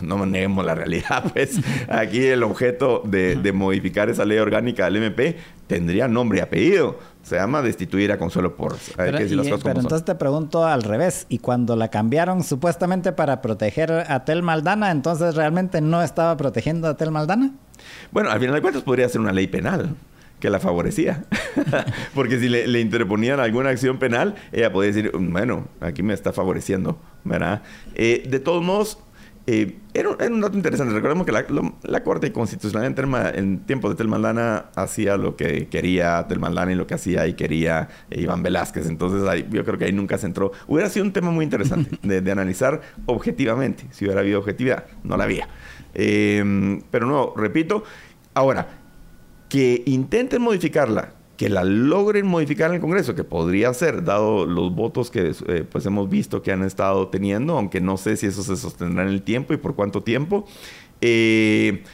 no, 0.00 0.26
neguemos 0.26 0.64
la 0.64 0.74
realidad, 0.74 1.24
pues 1.32 1.58
aquí 1.88 2.24
el 2.24 2.44
objeto 2.44 3.02
de, 3.04 3.52
modificar 3.52 4.08
esa 4.08 4.24
ley 4.24 4.38
orgánica 4.38 4.84
del 4.84 4.96
MP 4.96 5.36
tendría 5.66 6.06
nombre 6.06 6.38
y 6.38 6.42
apellido. 6.42 6.98
Se 7.22 7.36
llama 7.36 7.60
destituir 7.60 8.12
a 8.12 8.18
Consuelo 8.18 8.56
Porras. 8.56 8.92
Pero, 8.96 9.18
entonces 9.18 10.04
te 10.04 10.14
pregunto 10.14 10.64
al 10.64 10.82
revés. 10.82 11.26
¿Y 11.28 11.40
cuando 11.40 11.76
la 11.76 11.88
cambiaron 11.88 12.42
supuestamente 12.42 13.12
para 13.12 13.42
proteger 13.42 13.92
a 13.92 14.24
Tel 14.24 14.42
Maldana, 14.42 14.90
entonces 14.92 15.34
realmente 15.34 15.80
no 15.80 16.02
estaba 16.02 16.36
protegiendo 16.36 16.88
a 16.88 16.96
Tel 16.96 17.10
Maldana? 17.10 17.52
Bueno, 18.12 18.30
al 18.30 18.40
final 18.40 18.54
de 18.54 18.62
cuentas 18.62 18.82
podría 18.82 19.08
ser 19.08 19.20
una 19.20 19.32
ley 19.32 19.46
penal 19.46 19.94
que 20.40 20.50
la 20.50 20.60
favorecía. 20.60 21.24
Porque 22.14 22.38
si 22.38 22.48
le, 22.48 22.80
interponían 22.80 23.40
alguna 23.40 23.70
acción 23.70 23.98
penal, 23.98 24.34
ella 24.52 24.72
podía 24.72 24.92
decir, 24.92 25.12
bueno, 25.14 25.68
aquí 25.80 26.02
me 26.02 26.14
está 26.14 26.32
favoreciendo, 26.32 27.00
¿verdad? 27.24 27.62
Eh, 27.94 28.24
de 28.28 28.40
todos 28.40 28.62
modos, 28.62 28.98
eh, 29.46 29.78
era, 29.94 30.10
un 30.10 30.40
dato 30.40 30.56
interesante. 30.56 30.92
Recordemos 30.92 31.26
que 31.26 31.32
la, 31.32 32.02
Corte 32.04 32.32
Constitucional 32.32 32.84
en, 32.84 33.14
en 33.34 33.58
tiempos 33.60 33.90
de 33.90 33.96
Telmaldana 33.96 34.66
hacía 34.76 35.16
lo 35.16 35.36
que 35.36 35.68
quería 35.68 36.26
Telmaldana 36.28 36.72
y 36.72 36.74
lo 36.74 36.86
que 36.86 36.94
hacía 36.94 37.26
y 37.26 37.32
quería 37.32 37.88
eh, 38.10 38.20
Iván 38.20 38.42
Velázquez. 38.42 38.86
Entonces 38.88 39.46
yo 39.50 39.64
creo 39.64 39.78
que 39.78 39.86
ahí 39.86 39.92
nunca 39.92 40.18
se 40.18 40.26
entró. 40.26 40.52
Hubiera 40.66 40.90
sido 40.90 41.06
un 41.06 41.12
tema 41.12 41.30
muy 41.30 41.44
interesante 41.44 41.98
de, 42.02 42.20
de 42.20 42.30
analizar 42.30 42.82
objetivamente, 43.06 43.86
si 43.90 44.04
hubiera 44.04 44.20
habido 44.20 44.38
objetividad. 44.38 44.84
No 45.02 45.16
la 45.16 45.24
había. 45.24 45.48
pero 45.94 47.06
no, 47.06 47.32
repito, 47.34 47.84
ahora, 48.34 48.77
que 49.48 49.82
intenten 49.86 50.42
modificarla, 50.42 51.14
que 51.36 51.48
la 51.48 51.64
logren 51.64 52.26
modificar 52.26 52.70
en 52.70 52.76
el 52.76 52.80
Congreso, 52.80 53.14
que 53.14 53.24
podría 53.24 53.72
ser, 53.72 54.04
dado 54.04 54.44
los 54.44 54.74
votos 54.74 55.10
que 55.10 55.32
eh, 55.46 55.64
pues 55.70 55.86
hemos 55.86 56.10
visto 56.10 56.42
que 56.42 56.52
han 56.52 56.64
estado 56.64 57.08
teniendo, 57.08 57.56
aunque 57.56 57.80
no 57.80 57.96
sé 57.96 58.16
si 58.16 58.26
eso 58.26 58.42
se 58.42 58.56
sostendrá 58.56 59.04
en 59.04 59.08
el 59.08 59.22
tiempo 59.22 59.54
y 59.54 59.56
por 59.56 59.74
cuánto 59.74 60.02
tiempo. 60.02 60.46
Eh, 61.00 61.84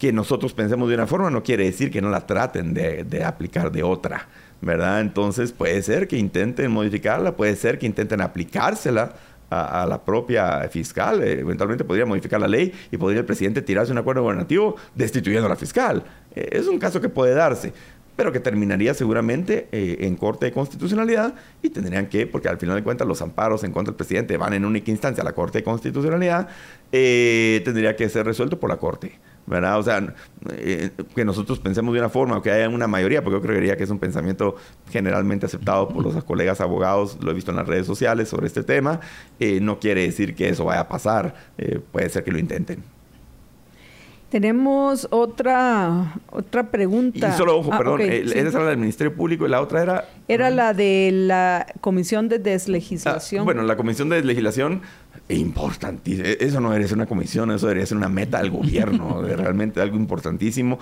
que 0.00 0.12
nosotros 0.14 0.54
pensemos 0.54 0.88
de 0.88 0.94
una 0.94 1.06
forma 1.06 1.30
no 1.30 1.42
quiere 1.42 1.64
decir 1.64 1.90
que 1.90 2.00
no 2.00 2.08
la 2.08 2.26
traten 2.26 2.72
de, 2.72 3.04
de 3.04 3.22
aplicar 3.22 3.70
de 3.70 3.82
otra, 3.82 4.28
¿verdad? 4.62 5.02
Entonces 5.02 5.52
puede 5.52 5.82
ser 5.82 6.08
que 6.08 6.16
intenten 6.16 6.70
modificarla, 6.72 7.36
puede 7.36 7.54
ser 7.54 7.78
que 7.78 7.84
intenten 7.84 8.22
aplicársela 8.22 9.14
a, 9.50 9.86
la 9.86 10.02
propia 10.02 10.68
fiscal. 10.70 11.22
Eh, 11.22 11.40
eventualmente 11.40 11.84
podría 11.84 12.06
modificar 12.06 12.40
la 12.40 12.48
ley 12.48 12.72
y 12.90 12.96
podría 12.96 13.20
el 13.20 13.26
presidente 13.26 13.62
tirarse 13.62 13.92
un 13.92 13.98
acuerdo 13.98 14.22
gobernativo 14.22 14.76
destituyendo 14.94 15.46
a 15.46 15.50
la 15.50 15.56
fiscal. 15.56 16.02
Eh, 16.34 16.48
es 16.52 16.66
un 16.66 16.78
caso 16.78 17.00
que 17.00 17.08
puede 17.08 17.34
darse 17.34 17.72
pero 18.16 18.32
que 18.32 18.40
terminaría 18.40 18.92
seguramente 18.92 19.68
eh, 19.72 19.96
en 20.00 20.14
Corte 20.14 20.44
de 20.44 20.52
Constitucionalidad 20.52 21.34
y 21.62 21.70
tendrían 21.70 22.06
que, 22.06 22.26
porque 22.26 22.50
al 22.50 22.58
final 22.58 22.76
de 22.76 22.82
cuentas 22.82 23.08
los 23.08 23.22
amparos 23.22 23.64
en 23.64 23.72
contra 23.72 23.92
del 23.92 23.96
presidente 23.96 24.36
van 24.36 24.52
en 24.52 24.66
única 24.66 24.90
instancia 24.90 25.22
a 25.22 25.24
la 25.24 25.32
Corte 25.32 25.58
de 25.58 25.64
Constitucionalidad, 25.64 26.46
tendría 26.90 27.96
que 27.96 28.10
ser 28.10 28.26
resuelto 28.26 28.60
por 28.60 28.68
la 28.68 28.76
Corte 28.76 29.18
¿verdad? 29.46 29.78
O 29.78 29.82
sea, 29.82 30.14
eh, 30.50 30.90
que 31.14 31.24
nosotros 31.24 31.58
pensemos 31.58 31.92
de 31.94 32.00
una 32.00 32.08
forma 32.08 32.36
o 32.38 32.42
que 32.42 32.50
haya 32.50 32.68
una 32.68 32.86
mayoría, 32.86 33.22
porque 33.22 33.38
yo 33.38 33.42
creería 33.42 33.76
que 33.76 33.84
es 33.84 33.90
un 33.90 33.98
pensamiento 33.98 34.56
generalmente 34.90 35.46
aceptado 35.46 35.88
por 35.88 36.04
los 36.04 36.22
colegas 36.24 36.60
abogados, 36.60 37.18
lo 37.20 37.30
he 37.30 37.34
visto 37.34 37.50
en 37.50 37.56
las 37.56 37.66
redes 37.66 37.86
sociales 37.86 38.28
sobre 38.28 38.46
este 38.46 38.62
tema, 38.62 39.00
eh, 39.38 39.60
no 39.60 39.78
quiere 39.78 40.02
decir 40.02 40.34
que 40.34 40.48
eso 40.48 40.64
vaya 40.64 40.80
a 40.80 40.88
pasar, 40.88 41.34
eh, 41.58 41.80
puede 41.92 42.08
ser 42.08 42.24
que 42.24 42.32
lo 42.32 42.38
intenten. 42.38 42.82
Tenemos 44.30 45.08
otra 45.10 46.14
otra 46.30 46.70
pregunta. 46.70 47.28
Y 47.28 47.36
solo 47.36 47.58
ojo, 47.58 47.70
ah, 47.72 47.78
perdón, 47.78 48.00
esa 48.00 48.38
era 48.38 48.60
la 48.60 48.70
del 48.70 48.78
Ministerio 48.78 49.14
Público 49.14 49.44
y 49.44 49.50
la 49.50 49.60
otra 49.60 49.82
era... 49.82 50.08
Era 50.28 50.50
la 50.50 50.72
de 50.72 51.10
la 51.12 51.66
Comisión 51.80 52.28
de 52.28 52.38
Deslegislación. 52.38 53.42
Ah, 53.42 53.44
bueno, 53.44 53.62
la 53.62 53.76
Comisión 53.76 54.08
de 54.08 54.16
Deslegislación 54.16 54.82
importantísimo. 55.28 56.26
E-, 56.26 56.38
eso 56.40 56.60
no 56.60 56.68
debería 56.68 56.88
ser 56.88 56.96
una 56.96 57.06
comisión, 57.06 57.50
eso 57.50 57.66
debería 57.66 57.86
ser 57.86 57.96
una 57.96 58.08
meta 58.08 58.38
del 58.38 58.50
gobierno, 58.50 59.22
de 59.26 59.36
realmente 59.36 59.80
algo 59.80 59.96
importantísimo. 59.96 60.78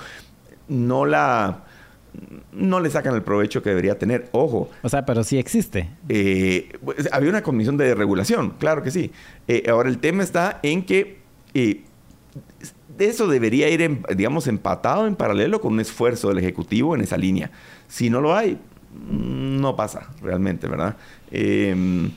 No 0.68 1.06
la 1.06 1.64
no 2.52 2.80
le 2.80 2.90
sacan 2.90 3.14
el 3.14 3.22
provecho 3.22 3.62
que 3.62 3.70
debería 3.70 3.98
tener. 3.98 4.28
Ojo. 4.32 4.70
O 4.82 4.88
sea, 4.88 5.04
pero 5.06 5.22
sí 5.22 5.38
existe. 5.38 5.88
Eh, 6.08 6.76
pues, 6.84 7.08
había 7.12 7.30
una 7.30 7.42
comisión 7.42 7.76
de 7.76 7.94
regulación, 7.94 8.54
claro 8.58 8.82
que 8.82 8.90
sí. 8.90 9.12
Eh, 9.46 9.64
ahora 9.68 9.88
el 9.88 9.98
tema 9.98 10.22
está 10.22 10.58
en 10.62 10.84
que 10.84 11.18
eh, 11.54 11.84
eso 12.98 13.26
debería 13.28 13.68
ir, 13.68 14.00
digamos, 14.16 14.46
empatado 14.46 15.06
en 15.06 15.16
paralelo 15.16 15.60
con 15.60 15.74
un 15.74 15.80
esfuerzo 15.80 16.28
del 16.28 16.38
Ejecutivo 16.38 16.94
en 16.94 17.00
esa 17.00 17.16
línea. 17.16 17.50
Si 17.86 18.10
no 18.10 18.20
lo 18.20 18.34
hay, 18.34 18.58
no 19.10 19.76
pasa 19.76 20.10
realmente, 20.22 20.66
¿verdad? 20.66 20.96
Eh, 21.30 22.10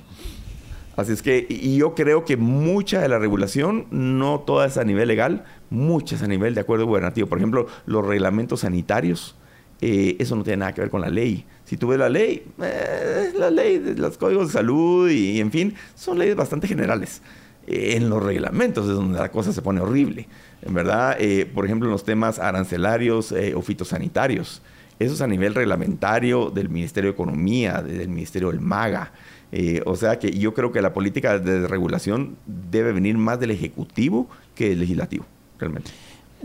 Así 1.01 1.13
es 1.13 1.21
que 1.21 1.47
y 1.49 1.77
yo 1.77 1.95
creo 1.95 2.25
que 2.25 2.37
mucha 2.37 3.01
de 3.01 3.07
la 3.07 3.17
regulación, 3.17 3.87
no 3.91 4.41
toda 4.41 4.67
es 4.67 4.77
a 4.77 4.83
nivel 4.83 5.07
legal, 5.07 5.45
muchas 5.69 6.21
a 6.21 6.27
nivel 6.27 6.53
de 6.53 6.61
acuerdo 6.61 6.85
gubernativo. 6.85 7.27
Por 7.27 7.37
ejemplo, 7.37 7.67
los 7.85 8.05
reglamentos 8.05 8.61
sanitarios, 8.61 9.35
eh, 9.79 10.17
eso 10.19 10.35
no 10.35 10.43
tiene 10.43 10.57
nada 10.57 10.73
que 10.73 10.81
ver 10.81 10.89
con 10.89 11.01
la 11.01 11.09
ley. 11.09 11.45
Si 11.63 11.77
tú 11.77 11.87
ves 11.87 11.97
la 11.97 12.09
ley, 12.09 12.45
eh, 12.61 13.31
la 13.35 13.49
ley 13.49 13.79
los 13.95 14.17
códigos 14.17 14.47
de 14.47 14.53
salud 14.53 15.09
y, 15.09 15.39
en 15.39 15.51
fin, 15.51 15.73
son 15.95 16.19
leyes 16.19 16.35
bastante 16.35 16.67
generales. 16.67 17.21
Eh, 17.67 17.95
en 17.95 18.09
los 18.09 18.23
reglamentos 18.23 18.87
es 18.87 18.95
donde 18.95 19.19
la 19.19 19.31
cosa 19.31 19.53
se 19.53 19.61
pone 19.61 19.81
horrible. 19.81 20.27
En 20.61 20.73
verdad, 20.73 21.17
por 21.55 21.65
ejemplo, 21.65 21.87
en 21.87 21.91
los 21.91 22.03
temas 22.03 22.37
arancelarios 22.37 23.33
o 23.55 23.61
fitosanitarios, 23.63 24.61
eso 24.99 25.15
es 25.15 25.21
a 25.21 25.27
nivel 25.27 25.55
reglamentario 25.55 26.51
del 26.51 26.69
Ministerio 26.69 27.09
de 27.09 27.13
Economía, 27.15 27.81
del 27.81 28.09
Ministerio 28.09 28.51
del 28.51 28.59
MAGA. 28.59 29.11
Eh, 29.51 29.81
o 29.85 29.95
sea 29.95 30.19
que 30.19 30.31
yo 30.31 30.53
creo 30.53 30.71
que 30.71 30.81
la 30.81 30.93
política 30.93 31.39
de 31.39 31.67
regulación 31.67 32.37
debe 32.45 32.93
venir 32.93 33.17
más 33.17 33.39
del 33.39 33.51
Ejecutivo 33.51 34.29
que 34.53 34.69
del 34.69 34.79
Legislativo, 34.79 35.25
realmente. 35.59 35.91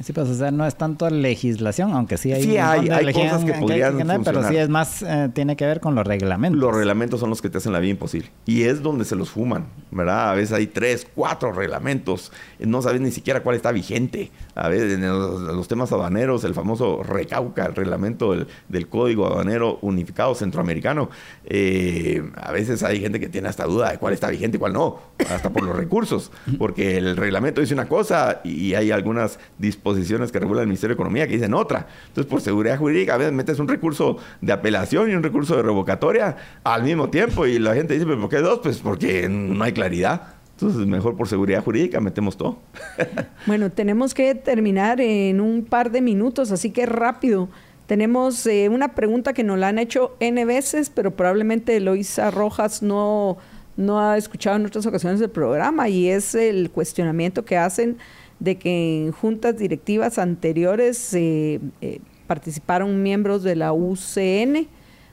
Sí, 0.03 0.13
pues, 0.13 0.29
o 0.29 0.35
sea, 0.35 0.51
no 0.51 0.67
es 0.67 0.77
tanto 0.77 1.09
legislación, 1.09 1.93
aunque 1.93 2.19
sí 2.19 2.31
hay, 2.31 2.43
sí 2.43 2.59
hay, 2.59 2.91
hay 2.91 3.13
cosas 3.15 3.45
que 3.45 3.55
podrían 3.55 3.95
funcionar. 3.95 4.21
Pero 4.25 4.47
sí 4.47 4.57
es 4.57 4.69
más, 4.69 5.03
eh, 5.03 5.31
tiene 5.33 5.57
que 5.57 5.65
ver 5.65 5.81
con 5.81 5.95
los 5.95 6.07
reglamentos. 6.07 6.61
Los 6.61 6.75
reglamentos 6.75 7.19
son 7.19 7.31
los 7.31 7.41
que 7.41 7.49
te 7.49 7.59
hacen 7.59 7.73
la 7.73 7.81
vida 7.81 7.93
imposible. 7.93 8.31
Y 8.45 8.65
es 8.65 8.83
donde 8.83 9.07
se 9.07 9.17
los 9.17 9.31
fuman, 9.31 9.67
¿verdad? 9.91 10.31
A 10.31 10.35
veces 10.35 10.53
hay 10.53 10.67
tres, 10.67 11.07
cuatro 11.15 11.53
reglamentos. 11.53 12.31
No 12.59 12.83
sabes 12.83 13.01
ni 13.01 13.11
siquiera 13.11 13.43
cuál 13.43 13.57
está 13.57 13.73
vigente. 13.73 14.31
A 14.55 14.69
veces 14.69 14.93
en 14.93 15.09
los, 15.09 15.67
temas 15.67 15.91
aduaneros, 15.93 16.45
el 16.45 16.53
famoso 16.53 17.03
recauca, 17.03 17.65
el 17.65 17.75
reglamento 17.75 18.35
del, 18.69 18.89
Código 18.89 19.27
Aduanero 19.27 19.79
Unificado 19.81 20.35
Centroamericano. 20.35 21.09
Eh, 21.47 22.23
a 22.37 22.53
veces 22.53 22.83
hay 22.83 23.01
gente 23.01 23.19
que 23.19 23.29
tiene 23.29 23.49
hasta 23.49 23.65
duda 23.65 23.91
de 23.91 23.99
cuál 23.99 24.13
está 24.13 24.29
vigente 24.29 24.59
y 24.59 24.61
cuál 24.61 24.75
no. 24.75 25.01
Hasta 25.31 25.51
por 25.51 25.63
los 25.63 25.75
recursos. 25.75 26.31
Porque 26.59 26.99
el 26.99 27.17
reglamento 27.17 27.63
dice 27.63 27.73
una 27.73 27.89
cosa 27.89 28.43
y 28.45 28.75
hay 28.75 28.91
algunas 28.91 29.39
disposiciones 29.59 29.86
posiciones 29.87 30.33
que 30.33 30.41
regula 30.41 30.63
el 30.63 30.67
Ministerio 30.67 30.97
de 30.97 31.01
Economía 31.01 31.29
que 31.29 31.35
dicen 31.35 31.55
otra. 31.55 31.87
Entonces, 32.09 32.29
por 32.29 32.41
seguridad 32.41 32.77
jurídica, 32.77 33.15
a 33.15 33.19
veces 33.19 33.33
metes 33.33 33.61
un 33.61 33.69
recurso 33.69 34.17
de 34.41 34.53
apelación 34.53 35.09
y 35.09 35.15
un 35.15 35.23
recurso 35.23 35.57
de 35.57 35.63
revocatoria 35.63 36.37
al 36.65 36.83
mismo 36.83 37.09
tiempo 37.09 37.47
y 37.47 37.61
la 37.61 37.73
gente 37.75 37.95
dice, 37.95 38.05
¿pero 38.05 38.21
por 38.21 38.29
qué 38.29 38.39
dos? 38.39 38.59
Pues 38.65 38.79
porque 38.79 39.29
no 39.29 39.63
hay 39.63 39.73
claridad. 39.73 40.35
Entonces, 40.55 40.85
mejor 40.89 41.17
por 41.17 41.29
seguridad 41.29 41.63
jurídica 41.63 42.01
metemos 42.01 42.37
todo. 42.37 42.59
bueno, 43.47 43.71
tenemos 43.71 44.13
que 44.13 44.35
terminar 44.35 45.01
en 45.01 45.41
un 45.41 45.65
par 45.65 45.93
de 45.93 46.01
minutos, 46.01 46.51
así 46.51 46.71
que 46.71 46.85
rápido. 46.85 47.49
Tenemos 47.87 48.45
eh, 48.49 48.69
una 48.69 48.97
pregunta 48.97 49.35
que 49.35 49.45
nos 49.45 49.57
la 49.57 49.69
han 49.69 49.79
hecho 49.79 50.17
N 50.19 50.45
veces, 50.47 50.91
pero 50.91 51.13
probablemente 51.13 51.77
Eloisa 51.77 52.33
Rojas 52.33 52.83
no, 52.83 53.37
no 53.77 54.01
ha 54.01 54.17
escuchado 54.17 54.57
en 54.57 54.67
otras 54.67 54.85
ocasiones 54.85 55.21
del 55.21 55.31
programa 55.31 55.89
y 55.89 56.09
es 56.09 56.35
el 56.35 56.71
cuestionamiento 56.73 57.45
que 57.45 57.57
hacen 57.57 57.99
de 58.39 58.57
que 58.57 59.07
en 59.07 59.13
juntas 59.13 59.59
directivas 59.59 60.19
anteriores 60.19 61.15
eh, 61.15 61.61
eh, 61.81 62.01
participaron 62.27 63.03
miembros 63.03 63.43
de 63.43 63.57
la 63.57 63.73
UCN, 63.73 64.69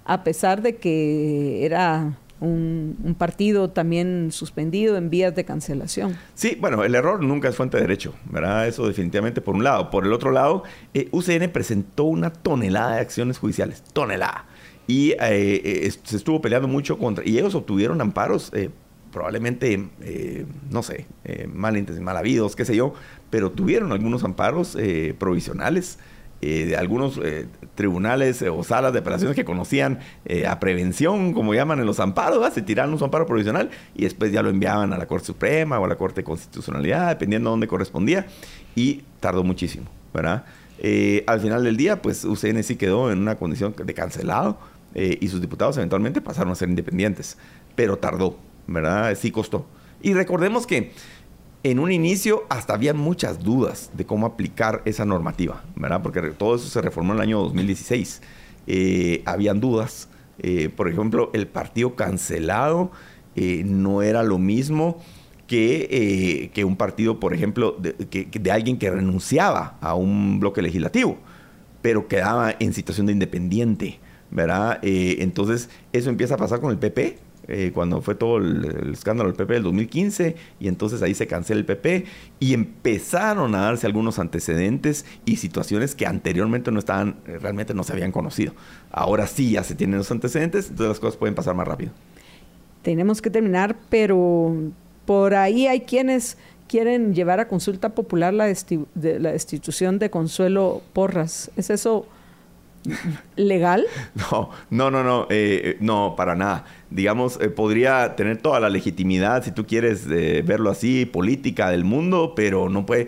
a 0.06 0.24
pesar 0.24 0.62
de 0.62 0.76
que 0.76 1.66
era 1.66 2.18
un, 2.42 3.16
partido 3.18 3.70
también 3.70 4.30
suspendido 4.32 4.98
en 4.98 5.10
vías 5.10 5.34
de 5.34 5.46
cancelación. 5.46 6.18
Sí, 6.34 6.58
bueno, 6.60 6.84
el 6.84 6.94
error 6.96 7.24
nunca 7.24 7.48
es 7.48 7.56
fuente 7.56 7.78
de 7.78 7.84
derecho, 7.84 8.14
¿verdad? 8.30 8.68
Eso 8.68 8.86
definitivamente 8.88 9.40
por 9.40 9.56
un 9.56 9.64
lado. 9.64 9.90
Por 9.90 10.06
el 10.06 10.12
otro 10.12 10.32
lado, 10.32 10.64
eh, 10.94 11.08
UCN 11.12 11.50
presentó 11.52 12.04
una 12.04 12.34
tonelada 12.34 12.96
de 12.96 13.02
acciones 13.02 13.38
judiciales, 13.38 13.82
tonelada. 13.94 14.46
Y 14.86 15.14
se 15.18 16.18
estuvo 16.18 16.42
peleando 16.42 16.68
mucho 16.68 16.98
contra... 16.98 17.26
Y 17.26 17.38
ellos 17.38 17.56
obtuvieron 17.56 18.02
amparos 18.02 18.52
probablemente, 19.14 19.88
eh, 20.02 20.46
no 20.70 20.84
sé, 20.84 21.06
eh, 21.24 21.48
mal, 21.48 21.86
mal 22.02 22.18
habidos, 22.18 22.58
qué 22.58 22.66
sé 22.66 22.76
yo, 22.76 22.94
pero 23.30 23.52
tuvieron 23.52 23.94
algunos 23.94 24.26
amparos 24.26 24.76
eh, 24.76 25.16
provisionales 25.18 26.00
de 26.42 26.76
algunos 26.76 27.22
tribunales 27.74 28.42
o 28.42 28.66
salas 28.66 28.92
de 28.92 29.00
apelaciones 29.00 29.34
que 29.34 29.46
conocían 29.46 30.00
a 30.46 30.60
prevención, 30.60 31.32
como 31.32 31.54
llaman 31.54 31.80
en 31.80 31.86
los 31.86 32.02
amparos, 32.02 32.54
se 32.54 32.62
tiraron 32.62 32.94
un 32.94 33.02
amparo 33.02 33.26
provisional 33.26 33.70
y 33.96 34.04
después 34.04 34.34
ya 34.34 34.44
lo 34.44 34.50
enviaban 34.50 34.92
a 34.92 34.98
la 34.98 35.08
Corte 35.08 35.28
Suprema 35.28 35.80
o 35.80 35.86
a 35.86 35.88
la 35.88 35.96
Corte 35.96 36.20
de 36.20 36.26
Constitucionalidad, 36.26 37.08
dependiendo 37.08 37.50
de 37.50 37.52
dónde 37.52 37.68
correspondía, 37.70 38.28
y 38.76 39.04
tardó 39.22 39.46
muchísimo, 39.46 39.86
¿verdad? 40.14 40.44
al 41.28 41.40
final 41.40 41.64
del 41.64 41.78
día, 41.78 42.02
pues 42.02 42.26
UCN 42.26 42.62
sí 42.62 42.76
quedó 42.76 43.10
en 43.10 43.20
una 43.20 43.36
condición 43.36 43.74
de 43.82 43.94
cancelado 43.94 44.60
y 44.94 45.26
sus 45.30 45.40
diputados 45.40 45.78
eventualmente 45.78 46.20
pasaron 46.20 46.52
a 46.52 46.56
ser 46.56 46.68
independientes, 46.68 47.38
pero 47.78 48.00
tardó, 48.00 48.38
¿verdad? 48.68 49.16
Sí 49.16 49.32
costó. 49.32 49.66
Y 50.02 50.14
recordemos 50.14 50.68
que 50.68 50.92
en 51.64 51.80
un 51.80 51.92
inicio 51.92 52.44
hasta 52.50 52.74
había 52.74 52.94
muchas 52.94 53.40
dudas 53.40 53.90
de 53.94 54.06
cómo 54.06 54.26
aplicar 54.26 54.82
esa 54.86 55.06
normativa, 55.06 55.64
¿verdad? 55.76 56.02
Porque 56.02 56.22
todo 56.32 56.56
eso 56.56 56.68
se 56.68 56.82
reformó 56.82 57.14
en 57.14 57.20
el 57.20 57.24
año 57.24 57.40
2016. 57.40 58.22
Eh, 58.68 59.22
habían 59.26 59.62
dudas. 59.62 60.10
Eh, 60.40 60.70
por 60.76 60.90
ejemplo, 60.90 61.30
el 61.34 61.48
partido 61.48 61.96
cancelado 61.96 62.92
eh, 63.36 63.64
no 63.66 64.02
era 64.02 64.24
lo 64.24 64.38
mismo 64.38 65.02
que, 65.48 66.52
que 66.54 66.66
un 66.66 66.76
partido, 66.76 67.20
por 67.20 67.34
ejemplo, 67.34 67.78
de, 67.80 67.94
de, 67.94 68.52
alguien 68.52 68.78
que 68.78 68.90
renunciaba 68.90 69.78
a 69.82 69.94
un 69.94 70.40
bloque 70.40 70.62
legislativo, 70.62 71.18
pero 71.82 72.08
quedaba 72.08 72.56
en 72.60 72.74
situación 72.74 73.06
de 73.06 73.14
independiente, 73.14 74.00
¿verdad? 74.32 74.80
entonces, 74.82 75.70
eso 75.92 76.10
empieza 76.10 76.36
a 76.36 76.38
pasar 76.38 76.60
con 76.60 76.72
el 76.72 76.80
PP, 76.80 77.20
eh, 77.48 77.72
cuando 77.74 78.02
fue 78.02 78.16
todo 78.16 78.38
el, 78.38 78.92
escándalo 78.94 79.30
del 79.30 79.36
PP 79.36 79.54
del 79.54 79.64
2015, 79.64 80.36
y 80.60 80.68
entonces 80.68 81.02
ahí 81.02 81.14
se 81.14 81.28
cancela 81.28 81.60
el 81.60 81.66
PP, 81.66 82.06
y 82.40 82.54
empezaron 82.54 83.54
a 83.56 83.62
darse 83.62 83.86
algunos 83.86 84.20
antecedentes 84.20 85.06
y 85.26 85.38
situaciones 85.38 85.96
que 85.96 86.06
anteriormente 86.06 86.72
no 86.72 86.80
estaban, 86.80 87.18
eh, 87.28 87.38
realmente 87.40 87.74
no 87.74 87.84
se 87.84 87.94
habían 87.94 88.12
conocido. 88.12 88.54
Ahora 88.92 89.28
sí 89.28 89.52
ya 89.52 89.64
se 89.64 89.76
tienen 89.76 89.98
los 89.98 90.12
antecedentes, 90.12 90.70
entonces 90.70 90.90
las 90.90 91.00
cosas 91.00 91.18
pueden 91.18 91.36
pasar 91.36 91.56
más 91.56 91.68
rápido. 91.68 91.92
Tenemos 92.82 93.22
que 93.22 93.30
terminar, 93.30 93.78
pero 93.90 94.56
por 95.06 95.36
ahí 95.36 95.68
hay 95.68 95.82
quienes 95.82 96.38
quieren 96.68 97.14
llevar 97.14 97.40
a 97.40 97.48
consulta 97.48 97.90
popular 97.90 98.34
la, 98.34 98.48
la 98.48 99.32
destitución 99.32 100.00
de 100.00 100.10
Consuelo 100.10 100.82
Porras. 100.94 101.52
¿Es 101.56 101.70
eso 101.70 102.08
legal? 103.36 103.86
No, 104.16 104.50
no, 104.70 104.92
no, 104.92 105.04
no, 105.04 105.28
eh, 105.30 105.78
no, 105.80 106.16
para 106.16 106.36
nada. 106.36 106.66
Digamos, 106.90 107.40
eh, 107.42 107.50
podría 107.50 108.16
tener 108.16 108.38
toda 108.38 108.60
la 108.60 108.70
legitimidad, 108.70 109.44
si 109.44 109.52
tú 109.52 109.66
quieres 109.66 110.06
eh, 110.10 110.44
verlo 110.46 110.70
así, 110.70 111.06
política 111.06 111.70
del 111.70 111.84
mundo, 111.84 112.34
pero 112.36 112.70
no 112.70 112.86
puede. 112.86 113.08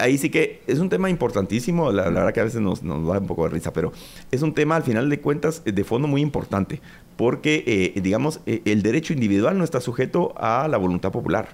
ahí 0.00 0.18
sí 0.18 0.30
que 0.30 0.62
es 0.66 0.78
un 0.78 0.88
tema 0.88 1.10
importantísimo, 1.10 1.92
la, 1.92 2.04
verdad 2.04 2.32
que 2.32 2.40
a 2.40 2.44
veces 2.44 2.60
nos, 2.60 2.82
nos, 2.82 3.06
da 3.06 3.18
un 3.18 3.26
poco 3.26 3.44
de 3.44 3.50
risa, 3.50 3.72
pero 3.72 3.92
es 4.30 4.42
un 4.42 4.54
tema 4.54 4.76
al 4.76 4.82
final 4.82 5.10
de 5.10 5.20
cuentas 5.20 5.62
de 5.64 5.84
fondo 5.84 6.08
muy 6.08 6.20
importante, 6.20 6.80
porque, 7.16 7.92
digamos, 8.02 8.40
el 8.46 8.82
derecho 8.82 9.14
individual 9.14 9.56
no 9.56 9.64
está 9.64 9.80
sujeto 9.80 10.34
a 10.36 10.68
la 10.68 10.76
voluntad 10.76 11.12
popular, 11.12 11.48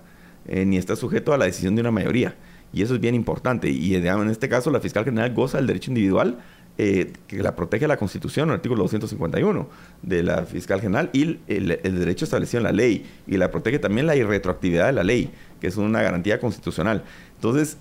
ni 0.45 0.77
está 0.77 0.97
sujeto 0.97 1.33
a 1.33 1.39
la 1.39 1.45
decisión 1.45 1.77
de 1.77 1.83
una 1.83 1.93
mayoría. 1.93 2.35
Y 2.73 2.83
eso 2.83 2.95
es 2.95 3.01
bien 3.01 3.15
importante. 3.15 3.71
Y 3.71 3.95
en 3.95 4.29
este 4.29 4.49
caso, 4.49 4.71
la 4.71 4.81
fiscal 4.81 5.05
general 5.05 5.33
goza 5.35 5.59
del 5.59 5.67
derecho 5.67 5.91
individual 5.91 6.39
eh, 6.85 7.13
que 7.29 7.41
la 7.45 7.55
protege 7.55 7.87
la 7.87 7.97
Constitución, 7.97 8.49
el 8.49 8.57
artículo 8.57 8.83
251 8.83 9.69
de 10.03 10.25
la 10.25 10.43
fiscal 10.47 10.81
general, 10.81 11.11
y 11.13 11.39
el, 11.47 11.69
derecho 11.81 12.25
establecido 12.25 12.59
en 12.59 12.65
la 12.65 12.73
ley, 12.73 13.07
y 13.29 13.37
la 13.37 13.53
protege 13.53 13.79
también 13.79 14.09
la 14.09 14.17
irretroactividad 14.17 14.87
de 14.87 14.93
la 14.93 15.05
ley, 15.05 15.31
que 15.61 15.69
es 15.69 15.77
una 15.77 16.03
garantía 16.03 16.41
constitucional. 16.41 17.05
Entonces, 17.37 17.77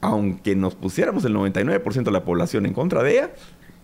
aunque 0.00 0.54
nos 0.54 0.76
pusiéramos 0.76 1.24
el 1.24 1.34
99% 1.34 2.04
de 2.04 2.10
la 2.12 2.24
población 2.24 2.66
en 2.66 2.72
contra 2.72 3.02
de 3.02 3.14
ella, 3.14 3.30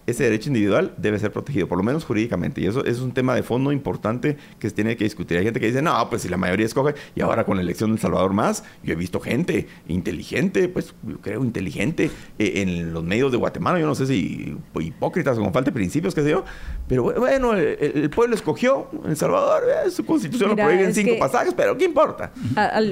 ese 0.06 0.24
derecho 0.24 0.48
individual 0.48 0.94
debe 0.96 1.18
ser 1.18 1.32
protegido, 1.32 1.68
por 1.68 1.78
lo 1.78 1.84
menos 1.84 2.04
jurídicamente. 2.04 2.60
Y 2.60 2.66
eso, 2.66 2.84
es 2.84 3.00
un 3.00 3.12
tema 3.12 3.34
de 3.34 3.42
fondo 3.42 3.72
importante 3.72 4.36
que 4.58 4.68
se 4.68 4.74
tiene 4.74 4.96
que 4.96 5.04
discutir. 5.04 5.38
Hay 5.38 5.44
gente 5.44 5.60
que 5.60 5.66
dice, 5.66 5.82
no, 5.82 6.08
pues 6.10 6.22
si 6.22 6.28
la 6.28 6.36
mayoría 6.36 6.66
escoge, 6.66 6.94
y 7.14 7.20
ahora 7.20 7.44
con 7.44 7.56
la 7.56 7.62
elección 7.62 7.90
de 7.90 7.94
El 7.96 8.00
Salvador 8.00 8.32
más, 8.32 8.64
yo 8.82 8.92
he 8.92 8.96
visto 8.96 9.20
gente 9.20 9.68
inteligente, 9.88 10.68
pues 10.68 10.94
yo 11.06 11.20
creo 11.20 11.44
inteligente, 11.44 12.10
eh, 12.38 12.52
en 12.56 12.92
los 12.92 13.04
medios 13.04 13.30
de 13.30 13.38
Guatemala, 13.38 13.78
yo 13.78 13.86
no 13.86 13.94
sé 13.94 14.06
si 14.06 14.56
hipócritas 14.80 15.38
o 15.38 15.42
con 15.42 15.52
falta 15.52 15.70
de 15.70 15.74
principios, 15.74 16.14
qué 16.14 16.22
sé 16.22 16.30
yo, 16.30 16.44
pero 16.88 17.04
bueno, 17.04 17.54
el, 17.54 18.10
pueblo 18.10 18.34
escogió 18.34 18.88
El 19.06 19.16
Salvador, 19.16 19.62
eh, 19.86 19.90
su 19.90 20.04
constitución 20.04 20.50
lo 20.50 20.56
prohíbe 20.56 20.84
en 20.84 20.94
cinco 20.94 21.14
pasajes, 21.18 21.54
pero 21.54 21.76
¿qué 21.76 21.84
importa? 21.84 22.32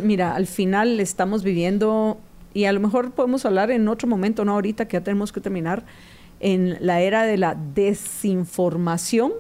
mira, 0.03 0.35
al 0.35 0.47
final 0.47 1.01
estamos 1.01 1.43
viviendo, 1.43 2.19
y 2.55 2.65
a 2.65 2.73
lo 2.73 2.81
mejor 2.81 3.11
podemos 3.11 3.45
hablar 3.45 3.71
en 3.71 3.89
otro 3.89 4.09
momento, 4.09 4.45
no 4.45 4.53
ahorita 4.53 4.87
que 4.87 4.97
ya 4.97 5.03
tenemos 5.03 5.33
que 5.33 5.41
terminar, 5.41 5.85
en 6.41 6.77
la 6.81 7.01
era 7.01 7.25
de 7.25 7.37
la 7.37 7.55
desinformación 7.55 9.33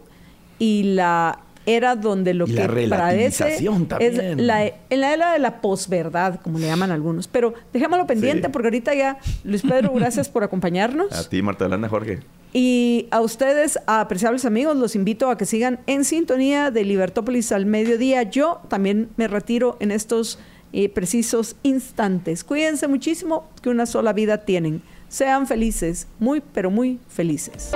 y 0.59 0.83
la 0.95 1.41
era 1.67 1.97
donde 1.97 2.35
lo 2.35 2.47
que 2.47 2.89
parece 2.89 3.57
es 3.57 4.37
la, 4.37 4.67
en 4.67 5.01
la 5.01 5.13
era 5.13 5.33
de 5.33 5.39
la 5.39 5.61
posverdad, 5.61 6.41
como 6.41 6.59
le 6.59 6.67
llaman 6.67 6.91
algunos. 6.91 7.29
Pero 7.29 7.55
dejémoslo 7.73 8.07
pendiente 8.07 8.49
porque 8.49 8.69
ahorita 8.69 8.95
ya, 8.95 9.19
Luis 9.45 9.63
Pedro, 9.63 9.93
gracias 9.95 10.29
por 10.29 10.43
acompañarnos. 10.43 11.13
A 11.13 11.29
ti, 11.29 11.43
Marta 11.43 11.67
Elena, 11.67 11.89
Jorge. 11.89 12.21
Y 12.53 13.07
a 13.11 13.21
ustedes, 13.21 13.79
apreciables 13.87 14.45
amigos, 14.45 14.77
los 14.77 14.97
invito 14.97 15.31
a 15.31 15.39
que 15.39 15.47
sigan 15.47 15.81
en 15.87 16.05
sintonía 16.05 16.71
de 16.71 16.85
Libertópolis 16.85 17.53
al 17.53 17.67
mediodía. 17.67 18.25
Yo 18.25 18.61
también 18.69 19.11
me 19.17 19.29
retiro 19.29 19.77
en 19.81 19.93
estos 19.93 20.39
eh, 20.73 20.89
precisos 20.89 21.57
instantes. 21.63 22.43
Cuídense 22.43 22.89
muchísimo, 22.89 23.49
que 23.63 23.69
una 23.69 23.87
sola 23.87 24.13
vida 24.13 24.39
tienen. 24.39 24.83
Sean 25.11 25.49
felices, 25.49 26.07
muy, 26.21 26.41
pero 26.41 26.71
muy 26.71 27.01
felices. 27.09 27.73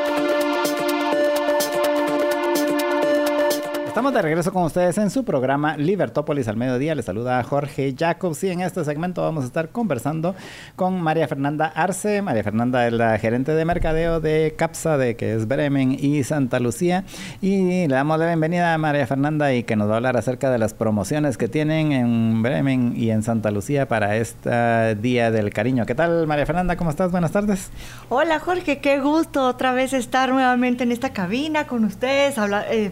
Estamos 3.94 4.12
de 4.12 4.22
regreso 4.22 4.52
con 4.52 4.64
ustedes 4.64 4.98
en 4.98 5.08
su 5.08 5.24
programa 5.24 5.76
Libertópolis 5.76 6.48
al 6.48 6.56
mediodía. 6.56 6.96
Les 6.96 7.04
saluda 7.04 7.40
Jorge 7.44 7.94
Jacobs 7.96 8.42
y 8.42 8.50
en 8.50 8.60
este 8.60 8.84
segmento 8.84 9.22
vamos 9.22 9.44
a 9.44 9.46
estar 9.46 9.68
conversando 9.68 10.34
con 10.74 11.00
María 11.00 11.28
Fernanda 11.28 11.66
Arce. 11.66 12.20
María 12.20 12.42
Fernanda 12.42 12.88
es 12.88 12.92
la 12.92 13.16
gerente 13.20 13.54
de 13.54 13.64
mercadeo 13.64 14.18
de 14.18 14.52
CAPSA, 14.58 14.98
de 14.98 15.14
que 15.14 15.34
es 15.34 15.46
Bremen 15.46 15.92
y 15.92 16.24
Santa 16.24 16.58
Lucía. 16.58 17.04
Y 17.40 17.86
le 17.86 17.94
damos 17.94 18.18
la 18.18 18.26
bienvenida 18.26 18.74
a 18.74 18.78
María 18.78 19.06
Fernanda 19.06 19.54
y 19.54 19.62
que 19.62 19.76
nos 19.76 19.88
va 19.88 19.92
a 19.92 19.96
hablar 19.98 20.16
acerca 20.16 20.50
de 20.50 20.58
las 20.58 20.74
promociones 20.74 21.38
que 21.38 21.46
tienen 21.46 21.92
en 21.92 22.42
Bremen 22.42 22.94
y 22.96 23.10
en 23.10 23.22
Santa 23.22 23.52
Lucía 23.52 23.86
para 23.86 24.16
este 24.16 24.96
Día 24.96 25.30
del 25.30 25.50
Cariño. 25.50 25.86
¿Qué 25.86 25.94
tal 25.94 26.26
María 26.26 26.46
Fernanda? 26.46 26.76
¿Cómo 26.76 26.90
estás? 26.90 27.12
Buenas 27.12 27.30
tardes. 27.30 27.70
Hola 28.08 28.40
Jorge, 28.40 28.80
qué 28.80 28.98
gusto 28.98 29.46
otra 29.46 29.72
vez 29.72 29.92
estar 29.92 30.30
nuevamente 30.30 30.82
en 30.82 30.90
esta 30.90 31.12
cabina 31.12 31.68
con 31.68 31.84
ustedes, 31.84 32.38
hablar... 32.38 32.66
Eh, 32.72 32.90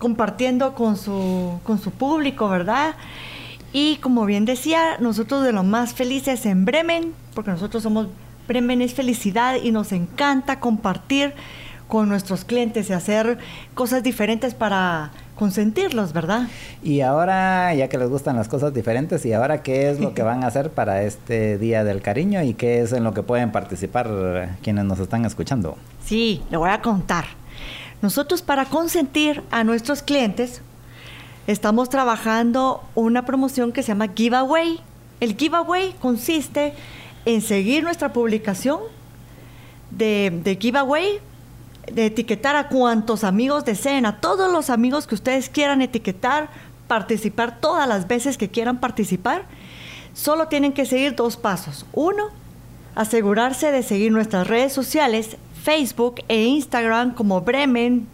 compartiendo 0.00 0.74
con 0.74 0.96
su, 0.96 1.60
con 1.62 1.78
su 1.78 1.92
público, 1.92 2.48
¿verdad? 2.48 2.94
Y 3.72 3.96
como 3.96 4.24
bien 4.24 4.46
decía, 4.46 4.96
nosotros 4.98 5.44
de 5.44 5.52
lo 5.52 5.62
más 5.62 5.92
felices 5.94 6.46
en 6.46 6.64
Bremen, 6.64 7.12
porque 7.34 7.52
nosotros 7.52 7.84
somos 7.84 8.08
Bremen 8.48 8.82
es 8.82 8.94
felicidad 8.94 9.56
y 9.62 9.70
nos 9.70 9.92
encanta 9.92 10.58
compartir 10.58 11.34
con 11.86 12.08
nuestros 12.08 12.44
clientes 12.44 12.88
y 12.88 12.94
hacer 12.94 13.38
cosas 13.74 14.02
diferentes 14.02 14.54
para 14.54 15.10
consentirlos, 15.36 16.12
¿verdad? 16.12 16.48
Y 16.82 17.02
ahora, 17.02 17.74
ya 17.74 17.88
que 17.88 17.98
les 17.98 18.08
gustan 18.08 18.36
las 18.36 18.48
cosas 18.48 18.72
diferentes, 18.72 19.24
¿y 19.26 19.32
ahora 19.34 19.62
qué 19.62 19.90
es 19.90 20.00
lo 20.00 20.14
que 20.14 20.22
van 20.22 20.44
a 20.44 20.46
hacer 20.46 20.70
para 20.70 21.02
este 21.02 21.58
Día 21.58 21.84
del 21.84 22.00
Cariño 22.00 22.42
y 22.42 22.54
qué 22.54 22.80
es 22.80 22.92
en 22.92 23.04
lo 23.04 23.12
que 23.12 23.22
pueden 23.22 23.52
participar 23.52 24.56
quienes 24.62 24.84
nos 24.84 24.98
están 24.98 25.24
escuchando? 25.24 25.76
Sí, 26.04 26.42
le 26.50 26.56
voy 26.56 26.70
a 26.70 26.80
contar. 26.80 27.39
Nosotros 28.02 28.40
para 28.40 28.64
consentir 28.64 29.42
a 29.50 29.62
nuestros 29.62 30.02
clientes 30.02 30.62
estamos 31.46 31.90
trabajando 31.90 32.82
una 32.94 33.26
promoción 33.26 33.72
que 33.72 33.82
se 33.82 33.88
llama 33.88 34.08
Giveaway. 34.14 34.80
El 35.20 35.36
giveaway 35.36 35.94
consiste 36.00 36.72
en 37.26 37.42
seguir 37.42 37.84
nuestra 37.84 38.12
publicación 38.12 38.80
de, 39.90 40.56
giveaway, 40.58 41.20
de 41.92 42.06
etiquetar 42.06 42.56
a 42.56 42.68
cuantos 42.68 43.22
amigos 43.22 43.66
deseen, 43.66 44.06
a 44.06 44.20
todos 44.20 44.50
los 44.50 44.70
amigos 44.70 45.06
que 45.06 45.14
ustedes 45.14 45.50
quieran 45.50 45.82
etiquetar, 45.82 46.48
participar 46.88 47.60
todas 47.60 47.86
las 47.86 48.08
veces 48.08 48.38
que 48.38 48.48
quieran 48.48 48.80
participar. 48.80 49.44
Solo 50.14 50.48
tienen 50.48 50.72
que 50.72 50.86
seguir 50.86 51.16
dos 51.16 51.36
pasos. 51.36 51.84
Uno, 51.92 52.28
asegurarse 52.94 53.70
de 53.70 53.82
seguir 53.82 54.10
nuestras 54.10 54.46
redes 54.46 54.72
sociales 54.72 55.36
Facebook 55.62 56.22
e 56.28 56.44
Instagram 56.44 57.14
como 57.14 57.42
Bremen, 57.42 58.06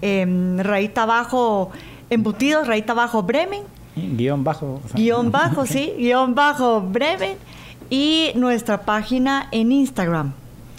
eh, 0.00 0.56
rayita 0.58 1.02
abajo, 1.02 1.70
embutidos, 2.10 2.66
rayita 2.66 2.92
abajo 2.92 3.22
Bremen. 3.22 3.62
Guión 3.96 4.44
bajo. 4.44 4.80
guion 4.94 5.32
bajo, 5.32 5.66
sí, 5.66 5.92
guion 5.98 6.34
bajo 6.34 6.80
Bremen. 6.80 7.36
Y 7.90 8.32
nuestra 8.34 8.82
página 8.82 9.48
en 9.50 9.72
Instagram. 9.72 10.32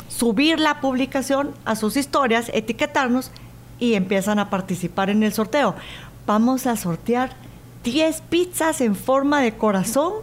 Subir 0.08 0.60
la 0.60 0.80
publicación 0.80 1.52
a 1.66 1.76
sus 1.76 1.98
historias, 1.98 2.52
etiquetarnos 2.54 3.32
y 3.80 3.96
empiezan 3.96 4.40
a 4.40 4.50
participar 4.50 5.10
en 5.10 5.24
el 5.24 5.34
sorteo. 5.34 5.76
Vamos 6.28 6.68
a 6.68 6.76
sortear 6.76 7.32
10 7.84 8.22
pizzas 8.30 8.82
en 8.82 8.96
forma 8.96 9.42
de 9.42 9.56
corazón. 9.56 10.14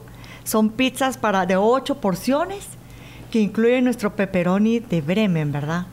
Son 0.45 0.71
pizzas 0.71 1.19
para 1.19 1.45
de 1.45 1.57
8 1.57 1.97
porciones 1.97 2.76
que 3.31 3.41
incluye 3.41 3.81
nuestro 3.83 4.15
pepperoni 4.15 4.81
de 4.81 5.01
Bremen, 5.01 5.53
¿verdad? 5.53 5.87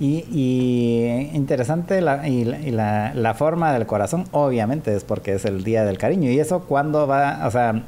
Y, 0.00 1.28
interesante 1.34 2.00
la, 2.00 2.26
y, 2.26 2.44
la, 2.44 3.12
la, 3.14 3.34
forma 3.34 3.72
del 3.74 3.86
corazón, 3.86 4.24
obviamente, 4.32 4.96
es 4.96 5.04
porque 5.04 5.34
es 5.34 5.44
el 5.44 5.62
Día 5.62 5.84
del 5.84 5.98
Cariño. 5.98 6.30
¿Y 6.30 6.40
eso 6.40 6.60
cuándo 6.60 7.06
va, 7.06 7.46
o 7.46 7.50
sea, 7.50 7.82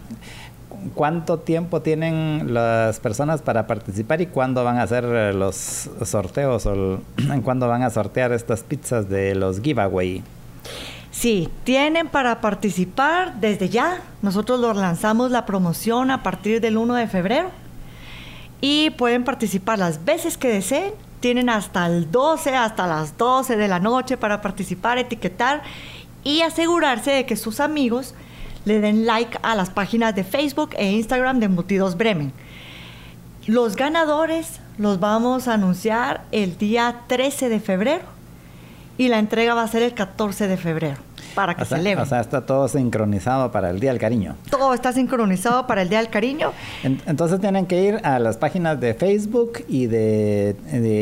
cuánto 0.95 1.39
tiempo 1.39 1.81
tienen 1.81 2.53
las 2.53 3.01
personas 3.01 3.41
para 3.41 3.67
participar 3.67 4.21
y 4.21 4.27
cuándo 4.27 4.65
van 4.65 4.79
a 4.79 4.83
hacer 4.83 5.05
los 5.35 5.89
sorteos 6.05 6.67
o 6.67 7.01
cuándo 7.45 7.69
van 7.69 7.83
a 7.83 7.91
sortear 7.91 8.33
estas 8.33 8.63
pizzas 8.63 9.09
de 9.09 9.35
los 9.35 9.61
giveaway? 9.63 10.23
Sí, 11.11 11.49
tienen 11.65 12.09
para 12.09 12.41
participar 12.41 13.41
desde 13.41 13.69
ya. 13.69 14.01
Nosotros 14.23 14.61
lo 14.61 14.73
lanzamos 14.75 15.31
la 15.31 15.47
promoción 15.47 16.11
a 16.11 16.23
partir 16.23 16.61
del 16.61 16.77
1 16.77 16.95
de 16.95 17.07
febrero 17.07 17.62
y 18.63 18.91
pueden 18.91 19.25
participar 19.25 19.79
las 19.79 20.07
veces 20.07 20.39
que 20.39 20.49
deseen. 20.49 20.95
Tienen 21.21 21.51
hasta 21.51 21.87
el 21.87 22.11
12, 22.11 22.57
hasta 22.57 22.87
las 22.87 23.19
12 23.19 23.57
de 23.57 23.69
la 23.69 23.79
noche 23.79 24.17
para 24.17 24.41
participar, 24.41 24.97
etiquetar 24.97 25.63
y 26.25 26.41
asegurarse 26.41 27.11
de 27.11 27.27
que 27.27 27.37
sus 27.37 27.61
amigos 27.61 28.15
le 28.65 28.81
den 28.81 29.05
like 29.05 29.39
a 29.43 29.55
las 29.55 29.71
páginas 29.71 30.15
de 30.15 30.25
Facebook 30.25 30.71
e 30.77 30.91
Instagram 30.93 31.41
de 31.41 31.47
Embutidos 31.47 31.97
Bremen. 31.97 32.33
Los 33.47 33.75
ganadores 33.77 34.61
los 34.79 35.01
vamos 35.01 35.49
a 35.49 35.55
anunciar 35.55 36.25
el 36.31 36.57
día 36.57 37.03
13 37.09 37.49
de 37.49 37.61
febrero 37.61 38.22
y 39.03 39.09
la 39.09 39.19
entrega 39.19 39.55
va 39.55 39.63
a 39.63 39.69
ser 39.69 39.83
el 39.83 39.95
14 39.95 40.47
de 40.47 40.57
febrero 40.57 40.97
para 41.35 41.55
que 41.55 41.63
o 41.63 41.65
sea, 41.65 41.79
celebren. 41.79 42.05
O 42.05 42.07
sea, 42.07 42.21
está 42.21 42.47
todo 42.47 42.69
sincronizado 42.69 43.51
para 43.51 43.71
el 43.71 43.81
Día 43.81 43.91
del 43.91 43.99
Cariño. 43.99 44.37
Todo 44.51 44.75
está 44.75 44.93
sincronizado 44.93 45.67
para 45.67 45.83
el 45.83 45.89
Día 45.89 45.99
del 45.99 46.09
Cariño. 46.09 46.53
entonces 46.83 47.41
tienen 47.41 47.67
que 47.67 47.83
ir 47.83 48.01
a 48.05 48.19
las 48.19 48.37
páginas 48.37 48.79
de 48.81 48.95
Facebook 48.95 49.65
y 49.69 49.87
de, 49.87 50.55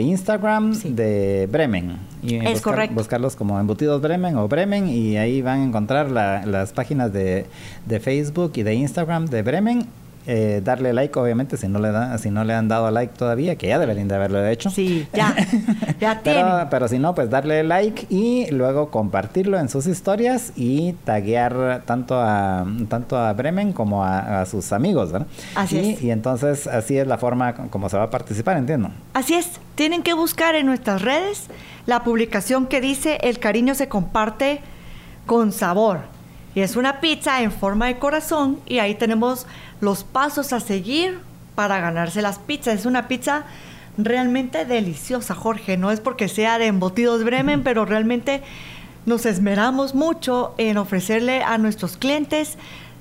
Instagram 0.03 0.73
de 0.73 1.49
Bremen. 1.51 1.99
Y 2.23 2.37
es 2.37 2.63
correcto. 2.63 2.95
Buscarlos 2.95 3.37
como 3.37 3.59
Embutidos 3.59 4.01
Bremen 4.01 4.37
o 4.37 4.49
Bremen 4.49 4.89
y 4.89 5.17
ahí 5.17 5.43
van 5.43 5.61
a 5.61 5.65
encontrar 5.65 6.11
las 6.11 6.73
páginas 6.73 7.13
de, 7.13 7.47
de 7.87 8.01
Facebook 8.01 8.53
y 8.55 8.63
de 8.63 8.75
Instagram 8.75 9.27
de 9.27 9.43
Bremen 9.43 9.87
eh, 10.27 10.61
darle 10.63 10.93
like, 10.93 11.19
obviamente, 11.19 11.57
si 11.57 11.67
no 11.67 11.79
le 11.79 11.91
dan, 11.91 12.19
si 12.19 12.31
no 12.31 12.45
le 12.45 12.53
han 12.55 12.69
dado 12.69 12.91
like 12.91 13.15
todavía, 13.17 13.57
que 13.57 13.69
ya 13.69 13.79
deberían 13.79 14.07
de 14.07 14.15
haberlo 14.15 14.47
hecho. 14.47 14.71
Sí, 14.71 15.09
ya, 15.13 15.35
ya 16.01 16.21
pero, 16.23 16.69
pero 16.71 16.89
si 16.89 16.99
no, 16.99 17.15
pues 17.15 17.31
darle 17.31 17.65
like 17.65 18.07
y 18.11 18.51
luego 18.51 18.91
compartirlo 18.91 19.59
en 19.59 19.69
sus 19.69 19.87
historias 19.87 20.53
y 20.57 20.93
taguear 21.05 21.83
tanto 21.87 22.21
a 22.21 22.67
tanto 22.89 23.17
a 23.17 23.33
Bremen 23.33 23.73
como 23.73 24.05
a, 24.05 24.45
sus 24.47 24.73
amigos, 24.73 25.13
¿verdad? 25.13 25.27
Así 25.55 25.79
y, 25.79 25.91
es. 25.91 26.03
Y 26.03 26.11
entonces 26.11 26.67
así 26.67 26.99
es 26.99 27.07
la 27.07 27.19
forma 27.19 27.55
como 27.55 27.89
se 27.89 27.97
va 27.97 28.05
a 28.05 28.11
participar, 28.11 28.57
entiendo. 28.57 28.91
Así 29.15 29.35
es. 29.35 29.61
Tienen 29.75 30.03
que 30.03 30.15
buscar 30.15 30.55
en 30.55 30.67
nuestras 30.67 31.03
redes 31.03 31.49
la 31.87 32.05
publicación 32.05 32.67
que 32.67 32.81
dice 32.81 33.19
el 33.23 33.39
cariño 33.39 33.75
se 33.75 33.89
comparte 33.89 34.61
con 35.27 35.53
sabor. 35.53 36.01
Y 36.55 36.61
es 36.61 36.77
una 36.77 37.01
pizza 37.01 37.43
en 37.43 37.53
forma 37.53 37.87
de 37.87 37.99
corazón 37.99 38.59
y 38.67 38.81
ahí 38.81 38.97
tenemos 38.97 39.47
los 39.81 40.05
pasos 40.05 40.53
a 40.53 40.61
seguir 40.61 41.19
para 41.55 41.81
ganarse 41.81 42.23
las 42.23 42.39
pizzas. 42.39 42.81
Es 42.81 42.87
una 42.87 43.09
pizza 43.09 43.45
realmente 43.99 44.65
deliciosa, 44.65 45.35
Jorge. 45.35 45.77
No 45.77 45.91
es 45.91 46.01
porque 46.01 46.29
sea 46.29 46.59
de 46.59 46.67
embutidos 46.67 47.25
Bremen, 47.25 47.63
pero 47.63 47.85
realmente 47.85 48.43
nos 49.07 49.27
esmeramos 49.27 49.95
mucho 49.95 50.55
en 50.59 50.77
ofrecerle 50.77 51.43
a 51.43 51.59
nuestros 51.59 51.97
clientes 51.97 52.59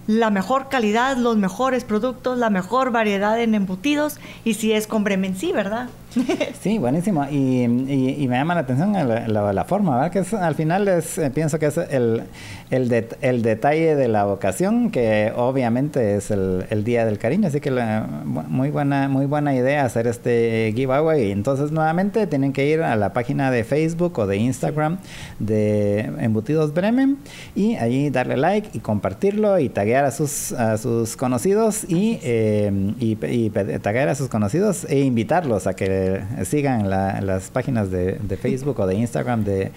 la 0.08 0.32
mejor 0.32 0.70
calidad, 0.70 1.18
los 1.18 1.38
mejores 1.38 1.84
productos, 1.84 2.38
la 2.38 2.50
mejor 2.50 2.92
variedad 2.92 3.40
en 3.40 3.54
embutidos 3.54 4.18
y 4.44 4.56
si 4.56 4.74
es 4.74 4.88
con 4.88 5.04
Bremen, 5.04 5.36
sí, 5.36 5.52
¿verdad? 5.52 5.88
sí, 6.62 6.80
buenísimo. 6.80 7.26
Y, 7.30 7.68
me 7.68 8.38
llama 8.38 8.56
la 8.56 8.62
atención 8.62 8.94
la, 8.94 9.64
forma, 9.66 9.96
¿verdad? 9.96 10.12
Que 10.12 10.36
al 10.38 10.56
final 10.56 10.88
es, 10.88 11.18
eh, 11.18 11.30
pienso 11.30 11.60
que 11.60 11.68
es 11.68 11.78
el, 11.78 12.24
el, 12.72 13.08
el, 13.22 13.42
detalle 13.42 13.96
de 13.96 14.08
la 14.08 14.26
vocación, 14.26 14.90
que 14.90 15.32
obviamente 15.36 16.16
es 16.16 16.32
el, 16.32 16.84
Día 16.84 17.06
del 17.06 17.20
Cariño. 17.20 17.48
Así 17.48 17.60
que 17.60 17.72
muy, 17.72 18.72
buena, 18.72 19.08
muy 19.08 19.26
buena 19.26 19.54
idea 19.54 19.86
hacer 19.86 20.08
este 20.08 20.74
giveaway. 20.76 21.32
Entonces, 21.32 21.72
nuevamente 21.72 22.26
tienen 22.26 22.54
que 22.54 22.66
ir 22.66 22.82
a 22.82 22.96
la 22.96 23.14
página 23.14 23.52
de 23.52 23.64
Facebook 23.64 24.18
o 24.18 24.26
de 24.26 24.38
Instagram 24.38 24.98
de 25.38 26.00
Embutidos 26.20 26.74
Bremen 26.74 27.18
y 27.56 27.76
allí 27.76 28.10
darle 28.10 28.38
like 28.38 28.70
y 28.74 28.80
compartirlo 28.80 29.60
y 29.60 29.70
taguear 29.70 30.06
a 30.06 30.12
sus, 30.12 30.54
a 30.54 30.78
sus 30.78 31.16
conocidos 31.16 31.84
y, 31.88 32.20
eh, 32.24 32.94
y, 33.00 33.18
y 33.26 33.50
taguear 33.50 34.10
a 34.10 34.16
sus 34.16 34.30
conocidos 34.30 34.86
e 34.86 35.02
invitarlos 35.02 35.68
a 35.68 35.76
que 35.76 35.99
sigan 36.46 36.90
las 36.90 37.50
páginas 37.50 37.92
de, 37.92 38.20
Facebook 38.42 38.80
o 38.80 38.88
de 38.88 38.96
Instagram 38.96 39.44
de, 39.44 39.72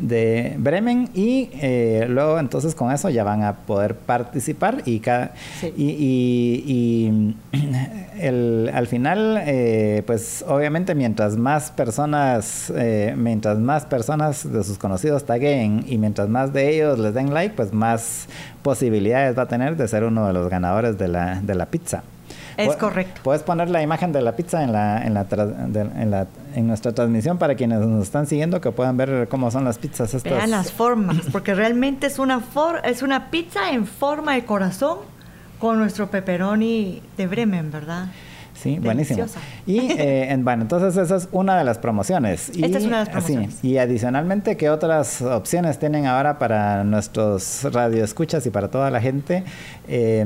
de 0.00 0.54
Bremen 0.58 1.10
y 1.14 1.50
eh, 1.54 2.06
luego 2.08 2.38
entonces 2.38 2.74
con 2.74 2.92
eso 2.92 3.10
ya 3.10 3.24
van 3.24 3.42
a 3.42 3.56
poder 3.56 3.94
participar 3.94 4.82
y, 4.86 5.00
cada, 5.00 5.32
y, 5.76 7.34
el, 8.18 8.70
al 8.72 8.86
final 8.86 9.42
eh, 9.46 10.02
pues 10.06 10.44
obviamente 10.48 10.94
mientras 10.94 11.36
más 11.36 11.70
personas 11.70 12.72
eh, 12.74 13.14
mientras 13.16 13.58
más 13.58 13.84
personas 13.84 14.50
de 14.50 14.64
sus 14.64 14.78
conocidos 14.78 15.24
taguen 15.24 15.84
y 15.86 15.98
mientras 15.98 16.28
más 16.28 16.52
de 16.52 16.74
ellos 16.74 16.98
les 16.98 17.14
den 17.14 17.34
like 17.34 17.54
pues 17.54 17.72
más 17.72 18.26
posibilidades 18.62 19.36
va 19.36 19.42
a 19.42 19.48
tener 19.48 19.76
de 19.76 19.86
ser 19.88 20.04
uno 20.04 20.26
de 20.26 20.32
los 20.32 20.48
ganadores 20.48 20.96
de 20.98 21.08
la, 21.08 21.40
de 21.40 21.54
la 21.54 21.66
pizza. 21.66 22.02
Es 22.56 22.76
correcto. 22.76 23.20
Puedes 23.24 23.42
poner 23.42 23.70
la 23.70 23.82
imagen 23.82 24.12
de 24.12 24.22
la 24.22 24.32
pizza 24.32 24.62
en 24.62 24.72
la, 24.72 25.04
en 25.04 25.14
la, 25.14 25.26
en, 25.30 26.10
la 26.10 26.26
en 26.54 26.66
nuestra 26.66 26.92
transmisión 26.92 27.38
para 27.38 27.54
quienes 27.54 27.80
nos 27.80 28.04
están 28.04 28.26
siguiendo 28.26 28.60
que 28.60 28.70
puedan 28.70 28.96
ver 28.96 29.28
cómo 29.28 29.50
son 29.50 29.64
las 29.64 29.78
pizzas 29.78 30.14
estas. 30.14 30.32
Vean 30.32 30.50
las 30.50 30.72
formas, 30.72 31.18
porque 31.32 31.54
realmente 31.54 32.06
es 32.06 32.18
una 32.18 32.40
for 32.40 32.80
es 32.84 33.02
una 33.02 33.30
pizza 33.30 33.70
en 33.70 33.86
forma 33.86 34.34
de 34.34 34.44
corazón 34.44 34.98
con 35.58 35.78
nuestro 35.78 36.10
pepperoni 36.10 37.02
de 37.16 37.26
Bremen, 37.26 37.70
¿verdad? 37.70 38.08
Sí, 38.54 38.78
buenísimo. 38.78 39.24
Y 39.66 39.78
eh, 39.80 40.36
bueno, 40.40 40.62
entonces 40.62 40.96
esa 40.96 41.16
es 41.16 41.28
una 41.32 41.58
de 41.58 41.64
las 41.64 41.78
promociones. 41.78 42.50
Esta 42.50 42.78
es 42.78 42.84
una 42.84 42.98
de 42.98 43.04
las 43.04 43.08
promociones. 43.08 43.64
y 43.64 43.78
adicionalmente, 43.78 44.56
¿qué 44.56 44.70
otras 44.70 45.20
opciones 45.22 45.78
tienen 45.78 46.06
ahora 46.06 46.38
para 46.38 46.84
nuestros 46.84 47.64
radioescuchas 47.64 48.46
y 48.46 48.50
para 48.50 48.68
toda 48.68 48.90
la 48.90 49.00
gente 49.00 49.42
eh, 49.88 50.24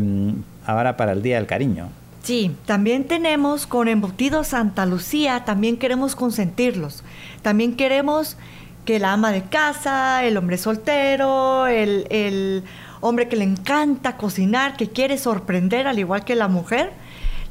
ahora 0.66 0.96
para 0.96 1.12
el 1.12 1.22
Día 1.22 1.36
del 1.36 1.46
Cariño? 1.46 1.88
Sí, 2.26 2.56
también 2.66 3.04
tenemos 3.04 3.68
con 3.68 3.86
Embutido 3.86 4.42
Santa 4.42 4.84
Lucía, 4.84 5.44
también 5.44 5.76
queremos 5.76 6.16
consentirlos. 6.16 7.04
También 7.42 7.76
queremos 7.76 8.36
que 8.84 8.98
la 8.98 9.12
ama 9.12 9.30
de 9.30 9.44
casa, 9.44 10.24
el 10.24 10.36
hombre 10.36 10.58
soltero, 10.58 11.68
el, 11.68 12.64
hombre 13.00 13.28
que 13.28 13.36
le 13.36 13.44
encanta 13.44 14.16
cocinar, 14.16 14.76
que 14.76 14.88
quiere 14.88 15.18
sorprender 15.18 15.86
al 15.86 16.00
igual 16.00 16.24
que 16.24 16.34
la 16.34 16.48
mujer, 16.48 16.90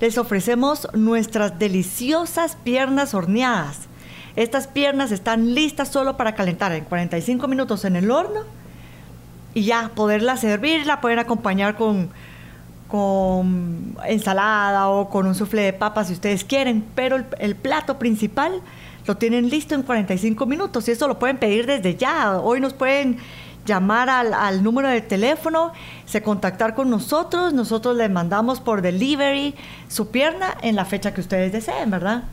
les 0.02 0.18
ofrecemos 0.18 0.90
nuestras 0.92 1.58
deliciosas 1.58 2.58
piernas 2.62 3.14
horneadas. 3.14 3.88
Estas 4.36 4.68
piernas 4.68 5.14
están 5.14 5.56
listas 5.56 5.88
solo 5.88 6.18
para 6.18 6.36
calentar 6.36 6.74
en 6.74 6.84
45 6.84 7.48
minutos 7.48 7.86
en 7.86 7.96
el 7.96 8.12
horno 8.12 8.42
y 9.54 9.64
ya 9.64 9.92
poderla 9.96 10.36
servir, 10.36 10.86
la 10.86 11.00
pueden 11.00 11.20
acompañar 11.20 11.78
con 11.78 12.10
con 12.88 13.98
ensalada 14.06 14.90
o 14.90 15.10
con 15.10 15.26
un 15.26 15.36
soufflé 15.36 15.64
de 15.64 15.74
papas 15.74 16.08
si 16.08 16.14
ustedes 16.14 16.44
quieren, 16.44 16.86
pero 16.96 17.18
el, 17.40 17.56
plato 17.56 17.98
principal 17.98 18.62
lo 19.06 19.18
tienen 19.18 19.50
listo 19.50 19.76
en 19.76 19.84
45 19.84 20.46
minutos 20.46 20.88
y 20.88 20.92
eso 20.92 21.08
lo 21.08 21.20
pueden 21.20 21.38
pedir 21.38 21.66
desde 21.66 21.96
ya. 21.96 22.40
Hoy 22.40 22.60
nos 22.60 22.74
pueden 22.74 23.18
llamar 23.66 24.10
al, 24.10 24.34
al, 24.34 24.64
número 24.64 24.90
de 24.90 25.02
teléfono, 25.02 25.74
se 26.06 26.22
contactar 26.22 26.76
con 26.76 26.90
nosotros, 26.90 27.54
nosotros 27.54 27.98
les 27.98 28.12
mandamos 28.12 28.62
por 28.62 28.82
delivery 28.82 29.56
su 29.88 30.12
pierna 30.12 30.56
en 30.62 30.76
la 30.76 30.86
fecha 30.86 31.14
que 31.14 31.22
ustedes 31.22 31.52
deseen, 31.52 31.90
¿verdad? 31.90 32.26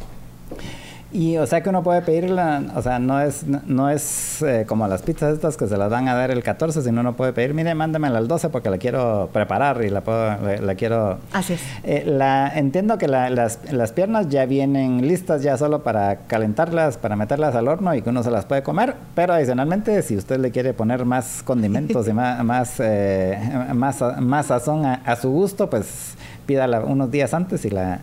Y 1.12 1.36
o 1.36 1.47
sea 1.47 1.62
que 1.62 1.68
uno 1.68 1.82
puede 1.82 2.01
pedirla, 2.01 2.62
o 2.74 2.80
sea, 2.80 2.98
no 2.98 3.20
es 3.20 3.44
no 3.47 3.90
es 3.90 4.40
eh, 4.43 4.64
como 4.66 4.89
las 4.89 5.02
pizzas 5.02 5.34
estas 5.34 5.56
que 5.59 5.66
se 5.66 5.76
las 5.76 5.90
van 5.90 6.09
a 6.09 6.14
dar 6.14 6.30
el 6.30 6.43
14, 6.43 6.80
sino 6.80 7.02
uno 7.02 7.14
puede 7.14 7.32
pedir, 7.34 7.52
mire, 7.52 7.74
mándamela 7.74 8.18
al 8.18 8.28
12 8.28 8.48
porque 8.48 8.70
la 8.70 8.78
quiero 8.78 9.28
preparar 9.32 9.84
y 9.84 9.90
la 9.90 10.01
puedo, 10.01 10.36
la, 10.60 10.74
quiero... 10.74 11.18
Así 11.32 11.55
es. 11.55 11.60
Eh, 11.84 12.05
la, 12.06 12.51
entiendo 12.55 12.97
que 12.97 13.09
las, 13.09 13.59
las 13.70 13.93
piernas 13.93 14.28
ya 14.30 14.47
vienen 14.47 15.06
listas 15.06 15.43
ya 15.43 15.59
solo 15.59 15.82
para 15.82 16.20
calentarlas, 16.26 16.97
para 16.97 17.14
meterlas 17.14 17.55
al 17.55 17.68
horno 17.68 17.94
y 17.94 18.01
que 18.01 18.09
uno 18.09 18.22
se 18.22 18.30
las 18.30 18.47
puede 18.47 18.62
comer, 18.62 18.94
pero 19.14 19.34
adicionalmente 19.34 20.01
si 20.02 20.16
usted 20.16 20.40
le 20.40 20.51
quiere 20.51 20.72
poner 20.72 21.05
más 21.05 21.43
condimentos 21.43 22.09
y 22.09 22.12
más, 22.14 22.43
más, 22.43 22.76
eh, 22.78 23.39
más, 23.74 24.02
más 24.20 24.47
sazón 24.47 24.86
a 24.86 25.16
su 25.16 25.30
gusto, 25.30 25.68
pues 25.68 26.16
unos 26.57 27.11
días 27.11 27.35
antes 27.35 27.65
y 27.65 27.70
la, 27.70 28.01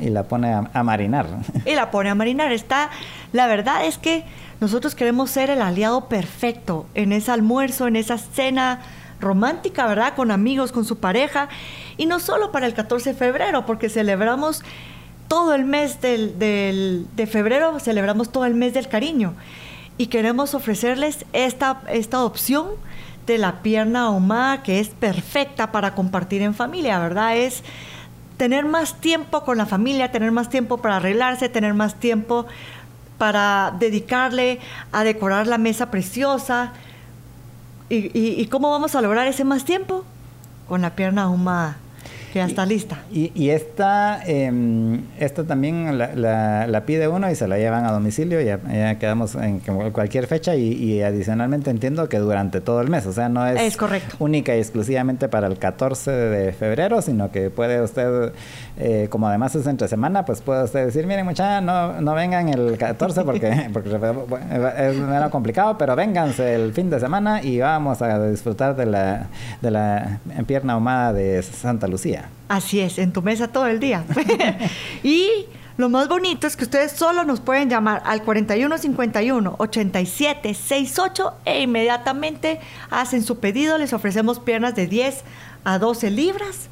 y 0.00 0.10
la, 0.10 0.24
pone 0.24 0.52
a, 0.52 0.82
marinar. 0.82 1.26
Y 1.64 1.74
la 1.74 1.90
pone 1.90 2.10
a 2.10 2.14
marinar. 2.14 2.52
Está, 2.52 2.90
la 3.32 3.46
verdad 3.46 3.84
es 3.84 3.98
que 3.98 4.24
nosotros 4.60 4.94
queremos 4.94 5.30
ser 5.30 5.50
el 5.50 5.62
aliado 5.62 6.08
perfecto 6.08 6.86
en 6.94 7.12
ese 7.12 7.30
almuerzo, 7.30 7.86
en 7.86 7.96
esa 7.96 8.18
cena 8.18 8.80
romántica, 9.20 9.86
¿verdad? 9.86 10.14
Con 10.14 10.30
amigos, 10.30 10.72
con 10.72 10.84
su 10.84 10.98
pareja. 10.98 11.48
Y 11.96 12.06
no 12.06 12.20
solo 12.20 12.52
para 12.52 12.66
el 12.66 12.74
14 12.74 13.12
de 13.12 13.16
febrero, 13.16 13.66
porque 13.66 13.88
celebramos 13.88 14.62
todo 15.28 15.54
el 15.54 15.64
mes 15.64 16.00
del, 16.00 16.38
de 16.38 17.26
febrero, 17.26 17.78
celebramos 17.80 18.32
todo 18.32 18.46
el 18.46 18.54
mes 18.54 18.74
del 18.74 18.88
cariño. 18.88 19.34
Y 19.98 20.06
queremos 20.06 20.54
ofrecerles 20.54 21.26
esta, 21.32 21.82
esta 21.88 22.24
opción 22.24 22.66
de 23.26 23.38
la 23.38 23.62
pierna 23.62 24.04
ahumada 24.04 24.62
que 24.62 24.80
es 24.80 24.88
perfecta 24.88 25.70
para 25.70 25.94
compartir 25.94 26.40
en 26.42 26.54
familia, 26.54 26.98
¿verdad? 26.98 27.36
Es 27.36 27.62
tener 28.38 28.64
más 28.64 28.94
tiempo 28.94 29.44
con 29.44 29.58
la 29.58 29.66
familia, 29.66 30.10
tener 30.10 30.32
más 30.32 30.48
tiempo 30.48 30.78
para 30.78 30.96
arreglarse, 30.96 31.50
tener 31.50 31.74
más 31.74 31.96
tiempo 31.96 32.46
para 33.18 33.74
dedicarle 33.78 34.60
a 34.92 35.04
decorar 35.04 35.46
la 35.46 35.58
mesa 35.58 35.90
preciosa. 35.90 36.72
¿Y, 37.90 38.46
cómo 38.46 38.70
vamos 38.70 38.94
a 38.94 39.02
lograr 39.02 39.26
ese 39.26 39.44
más 39.44 39.64
tiempo? 39.64 40.04
Con 40.68 40.82
la 40.82 40.94
pierna 40.94 41.24
ahumada 41.24 41.76
que 42.32 42.38
ya 42.40 42.46
está 42.46 42.66
lista. 42.66 43.04
Y, 43.10 43.50
esta, 43.50 44.22
em, 44.26 45.02
esta 45.18 45.44
también 45.44 45.98
la, 45.98 46.82
pide 46.86 47.08
uno 47.08 47.30
y 47.30 47.34
se 47.34 47.48
la 47.48 47.58
llevan 47.58 47.84
a 47.84 47.92
domicilio, 47.92 48.40
ya, 48.40 48.60
ya 48.70 48.98
quedamos 48.98 49.34
en 49.34 49.60
cualquier 49.92 50.26
fecha 50.26 50.54
y, 50.54 51.02
adicionalmente 51.02 51.70
entiendo 51.70 52.08
que 52.08 52.18
durante 52.18 52.60
todo 52.60 52.80
el 52.80 52.88
mes, 52.88 53.06
o 53.06 53.12
sea, 53.12 53.28
no 53.28 53.46
es, 53.46 53.76
única 54.18 54.56
y 54.56 54.58
exclusivamente 54.58 55.28
para 55.28 55.46
el 55.46 55.58
14 55.58 56.10
de 56.10 56.52
febrero, 56.52 57.02
sino 57.02 57.30
que 57.30 57.50
puede 57.50 57.80
usted, 57.82 58.32
eh, 58.80 59.08
como 59.10 59.26
además 59.26 59.54
es 59.56 59.66
entre 59.66 59.88
semana, 59.88 60.24
pues 60.24 60.40
puede 60.40 60.62
usted 60.62 60.86
decir, 60.86 61.04
miren 61.04 61.24
muchachos, 61.24 61.64
no, 61.64 62.00
no 62.00 62.14
vengan 62.14 62.48
el 62.48 62.78
14 62.78 63.24
porque, 63.24 63.68
porque 63.72 63.88
es 63.90 64.96
menos 64.96 65.30
complicado, 65.30 65.76
pero 65.76 65.96
vénganse 65.96 66.54
el 66.54 66.72
fin 66.72 66.88
de 66.88 67.00
semana 67.00 67.42
y 67.42 67.58
vamos 67.58 68.00
a 68.02 68.24
disfrutar 68.28 68.76
de 68.76 68.86
la, 68.86 69.26
de 69.60 69.72
la 69.72 70.20
pierna 70.46 70.74
ahumada 70.74 71.12
de 71.12 71.42
Santa 71.42 71.88
Lucía. 71.88 72.28
Así 72.48 72.78
es, 72.78 72.98
en 72.98 73.12
tu 73.12 73.20
mesa 73.20 73.48
todo 73.48 73.66
el 73.66 73.80
día. 73.80 74.04
y 75.02 75.28
lo 75.76 75.88
más 75.88 76.08
bonito 76.08 76.46
es 76.46 76.56
que 76.56 76.62
ustedes 76.62 76.92
solo 76.92 77.24
nos 77.24 77.40
pueden 77.40 77.68
llamar 77.68 78.02
al 78.04 78.22
4151 78.22 79.56
8768 79.58 81.34
e 81.44 81.62
inmediatamente 81.62 82.60
hacen 82.90 83.24
su 83.24 83.40
pedido. 83.40 83.76
Les 83.76 83.92
ofrecemos 83.92 84.38
piernas 84.38 84.76
de 84.76 84.86
10 84.86 85.24
a 85.64 85.78
12 85.78 86.10
libras. 86.10 86.68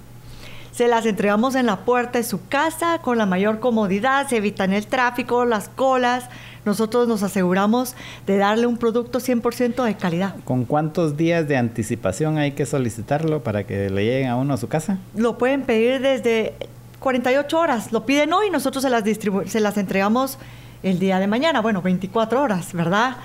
Se 0.77 0.89
las 0.89 1.07
entregamos 1.07 1.55
en 1.55 1.65
la 1.65 1.87
puerta 1.87 2.19
de 2.19 2.23
su 2.23 2.49
casa 2.49 2.99
con 2.99 3.17
la 3.17 3.25
mayor 3.25 3.61
comodidad, 3.61 4.29
se 4.29 4.37
evitan 4.37 4.75
el 4.75 4.87
tráfico, 4.87 5.47
las 5.47 5.71
colas, 5.71 6.29
nosotros 6.67 7.09
nos 7.09 7.23
aseguramos 7.23 7.95
de 8.27 8.37
darle 8.37 8.67
un 8.67 8.77
producto 8.77 9.19
100% 9.19 9.83
de 9.85 9.97
calidad. 9.97 10.35
¿Con 10.45 10.67
cuántos 10.67 11.17
días 11.17 11.49
de 11.49 11.57
anticipación 11.57 12.37
hay 12.37 12.53
que 12.53 12.67
solicitarlo 12.67 13.43
para 13.43 13.65
que 13.65 13.89
le 13.89 14.05
lleguen 14.05 14.29
a 14.29 14.37
uno 14.37 14.53
a 14.53 14.59
su 14.59 14.69
casa? 14.69 14.99
Lo 15.15 15.39
pueden 15.39 15.63
pedir 15.63 16.03
desde 16.03 16.53
48 17.01 17.59
horas. 17.59 17.91
Lo 17.91 18.05
piden 18.05 18.35
hoy 18.35 18.49
y 18.49 18.51
nosotros 18.51 18.83
se 18.83 18.91
las, 18.91 19.03
se 19.47 19.61
las 19.61 19.79
entregamos 19.79 20.37
el 20.83 20.99
día 20.99 21.19
de 21.21 21.27
mañana. 21.27 21.63
Bueno, 21.63 21.81
24 21.81 22.43
horas, 22.43 22.75
¿verdad? 22.75 23.17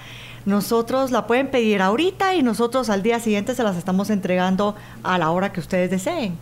Nosotros 0.46 1.12
la 1.12 1.28
pueden 1.28 1.52
pedir 1.52 1.82
ahorita 1.82 2.34
y 2.34 2.44
nosotros 2.44 2.90
al 2.90 3.04
día 3.04 3.20
siguiente 3.20 3.56
se 3.56 3.64
las 3.64 3.76
estamos 3.76 4.10
entregando 4.10 4.74
a 5.04 5.18
la 5.18 5.32
hora 5.32 5.52
que 5.52 5.60
ustedes 5.60 5.92
deseen. 5.92 6.38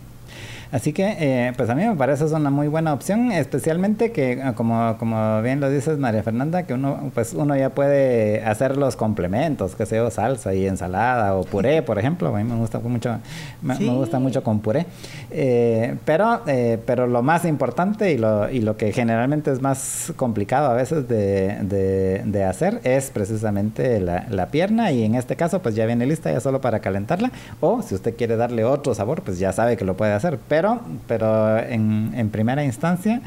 Así 0.72 0.94
que, 0.94 1.16
eh, 1.20 1.54
pues 1.58 1.68
a 1.72 1.76
mí 1.76 1.84
me 1.84 1.96
parece 1.96 2.26
es 2.26 2.32
una 2.32 2.52
muy 2.52 2.68
buena 2.68 2.94
opción, 2.94 3.32
especialmente 3.32 4.12
que, 4.12 4.34
eh, 4.34 4.54
como, 4.54 4.98
como 5.00 5.42
bien 5.42 5.60
lo 5.60 5.70
dices 5.70 5.98
María 5.98 6.22
Fernanda, 6.22 6.64
que 6.64 6.76
uno, 6.76 7.10
pues 7.16 7.34
uno 7.34 7.56
ya 7.56 7.72
puede 7.72 8.44
hacer 8.44 8.78
los 8.78 8.96
complementos, 8.96 9.76
que 9.76 9.88
sea 9.88 10.10
salsa 10.12 10.54
y 10.54 10.68
ensalada 10.68 11.34
o 11.34 11.44
puré, 11.44 11.82
por 11.82 11.98
ejemplo. 11.98 12.36
A 12.36 12.38
mí 12.38 12.44
me 12.44 12.56
gusta 12.56 12.78
mucho, 12.80 13.18
me, 13.64 13.76
gusta 13.96 14.20
mucho 14.20 14.44
con 14.44 14.60
puré. 14.60 14.86
Eh, 15.32 15.96
pero, 16.06 16.42
pero 16.86 17.08
lo 17.08 17.24
más 17.24 17.46
importante 17.46 18.12
y 18.12 18.18
lo, 18.18 18.50
y 18.50 18.62
lo 18.62 18.78
que 18.78 18.92
generalmente 18.92 19.52
es 19.52 19.62
más 19.62 20.14
complicado 20.16 20.70
a 20.70 20.74
veces 20.74 21.08
de, 21.08 22.22
de, 22.26 22.44
hacer 22.44 22.80
es 22.84 23.12
precisamente 23.12 24.00
la, 24.00 24.26
la 24.30 24.48
pierna 24.48 24.92
y 24.92 25.04
en 25.04 25.16
este 25.16 25.36
caso 25.36 25.62
pues 25.62 25.76
ya 25.76 25.86
viene 25.86 26.06
lista 26.06 26.32
ya 26.32 26.40
solo 26.40 26.62
para 26.62 26.80
calentarla 26.80 27.32
o 27.60 27.82
si 27.82 27.96
usted 27.96 28.16
quiere 28.16 28.38
darle 28.38 28.64
otro 28.64 28.96
sabor 28.96 29.22
pues 29.24 29.40
ya 29.40 29.52
sabe 29.52 29.76
que 29.76 29.84
lo 29.86 29.98
puede 29.98 30.14
hacer. 30.14 30.40
Pero, 30.60 30.82
pero 31.08 31.58
en, 31.58 32.12
en 32.16 32.30
primera 32.32 32.66
instancia 32.66 33.22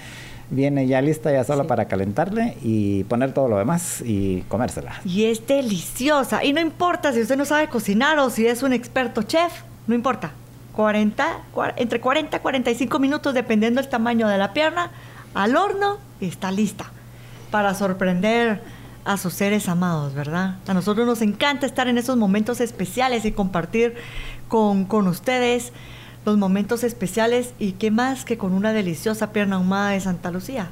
viene 0.50 0.86
ya 0.86 1.00
lista 1.00 1.32
ya 1.32 1.44
solo 1.44 1.66
para 1.66 1.86
calentarle 1.86 2.58
y 2.60 3.04
poner 3.04 3.32
todo 3.32 3.48
lo 3.48 3.56
demás 3.56 4.02
y 4.04 4.42
comérsela. 4.48 5.00
Y 5.06 5.24
es 5.24 5.46
deliciosa. 5.46 6.44
Y 6.44 6.52
no 6.52 6.60
importa 6.60 7.10
si 7.14 7.22
usted 7.22 7.38
no 7.38 7.46
sabe 7.46 7.68
cocinar 7.68 8.18
o 8.18 8.28
si 8.28 8.46
es 8.46 8.62
un 8.62 8.74
experto 8.74 9.22
chef, 9.22 9.50
no 9.86 9.94
importa. 9.94 10.32
40, 10.74 11.26
entre 11.76 12.00
40 12.02 12.36
y 12.36 12.40
45 12.40 12.98
minutos, 12.98 13.32
dependiendo 13.32 13.80
del 13.80 13.88
tamaño 13.88 14.28
de 14.28 14.36
la 14.36 14.52
pierna, 14.52 14.90
al 15.32 15.56
horno 15.56 15.96
y 16.20 16.26
está 16.26 16.52
lista 16.52 16.90
para 17.50 17.72
sorprender 17.74 18.60
a 19.06 19.16
sus 19.16 19.32
seres 19.32 19.70
amados, 19.70 20.12
¿verdad? 20.14 20.56
A 20.66 20.74
nosotros 20.74 21.06
nos 21.06 21.22
encanta 21.22 21.64
estar 21.64 21.88
en 21.88 21.96
esos 21.96 22.18
momentos 22.18 22.60
especiales 22.60 23.24
y 23.24 23.32
compartir 23.32 23.94
con, 24.48 24.84
con 24.84 25.08
ustedes 25.08 25.72
los 26.24 26.38
momentos 26.38 26.84
especiales 26.84 27.54
y 27.58 27.72
qué 27.72 27.90
más 27.90 28.24
que 28.24 28.38
con 28.38 28.52
una 28.52 28.72
deliciosa 28.72 29.32
pierna 29.32 29.56
ahumada 29.56 29.90
de 29.90 30.00
Santa 30.00 30.30
Lucía. 30.30 30.70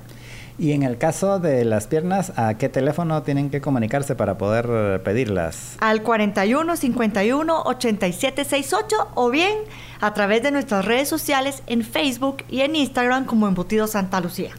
Y 0.59 0.73
en 0.73 0.83
el 0.83 0.99
caso 0.99 1.39
de 1.39 1.65
las 1.65 1.87
piernas, 1.87 2.35
¿a 2.37 2.59
qué 2.59 2.69
teléfono 2.69 3.23
tienen 3.23 3.49
que 3.49 3.63
comunicarse 3.63 4.15
para 4.15 4.37
poder 4.37 5.03
pedirlas? 5.03 5.77
Al 5.81 6.03
41 6.03 6.77
51 6.77 7.63
87 7.63 8.45
68 8.45 9.09
o 9.15 9.31
bien 9.31 9.57
a 10.01 10.13
través 10.13 10.43
de 10.43 10.51
nuestras 10.51 10.85
redes 10.85 11.09
sociales 11.09 11.63
en 11.67 11.83
Facebook 11.83 12.45
y 12.51 12.61
en 12.61 12.77
Instagram 12.77 13.25
como 13.25 13.49
Embutido 13.49 13.87
Santa 13.87 14.21
Lucía. 14.21 14.51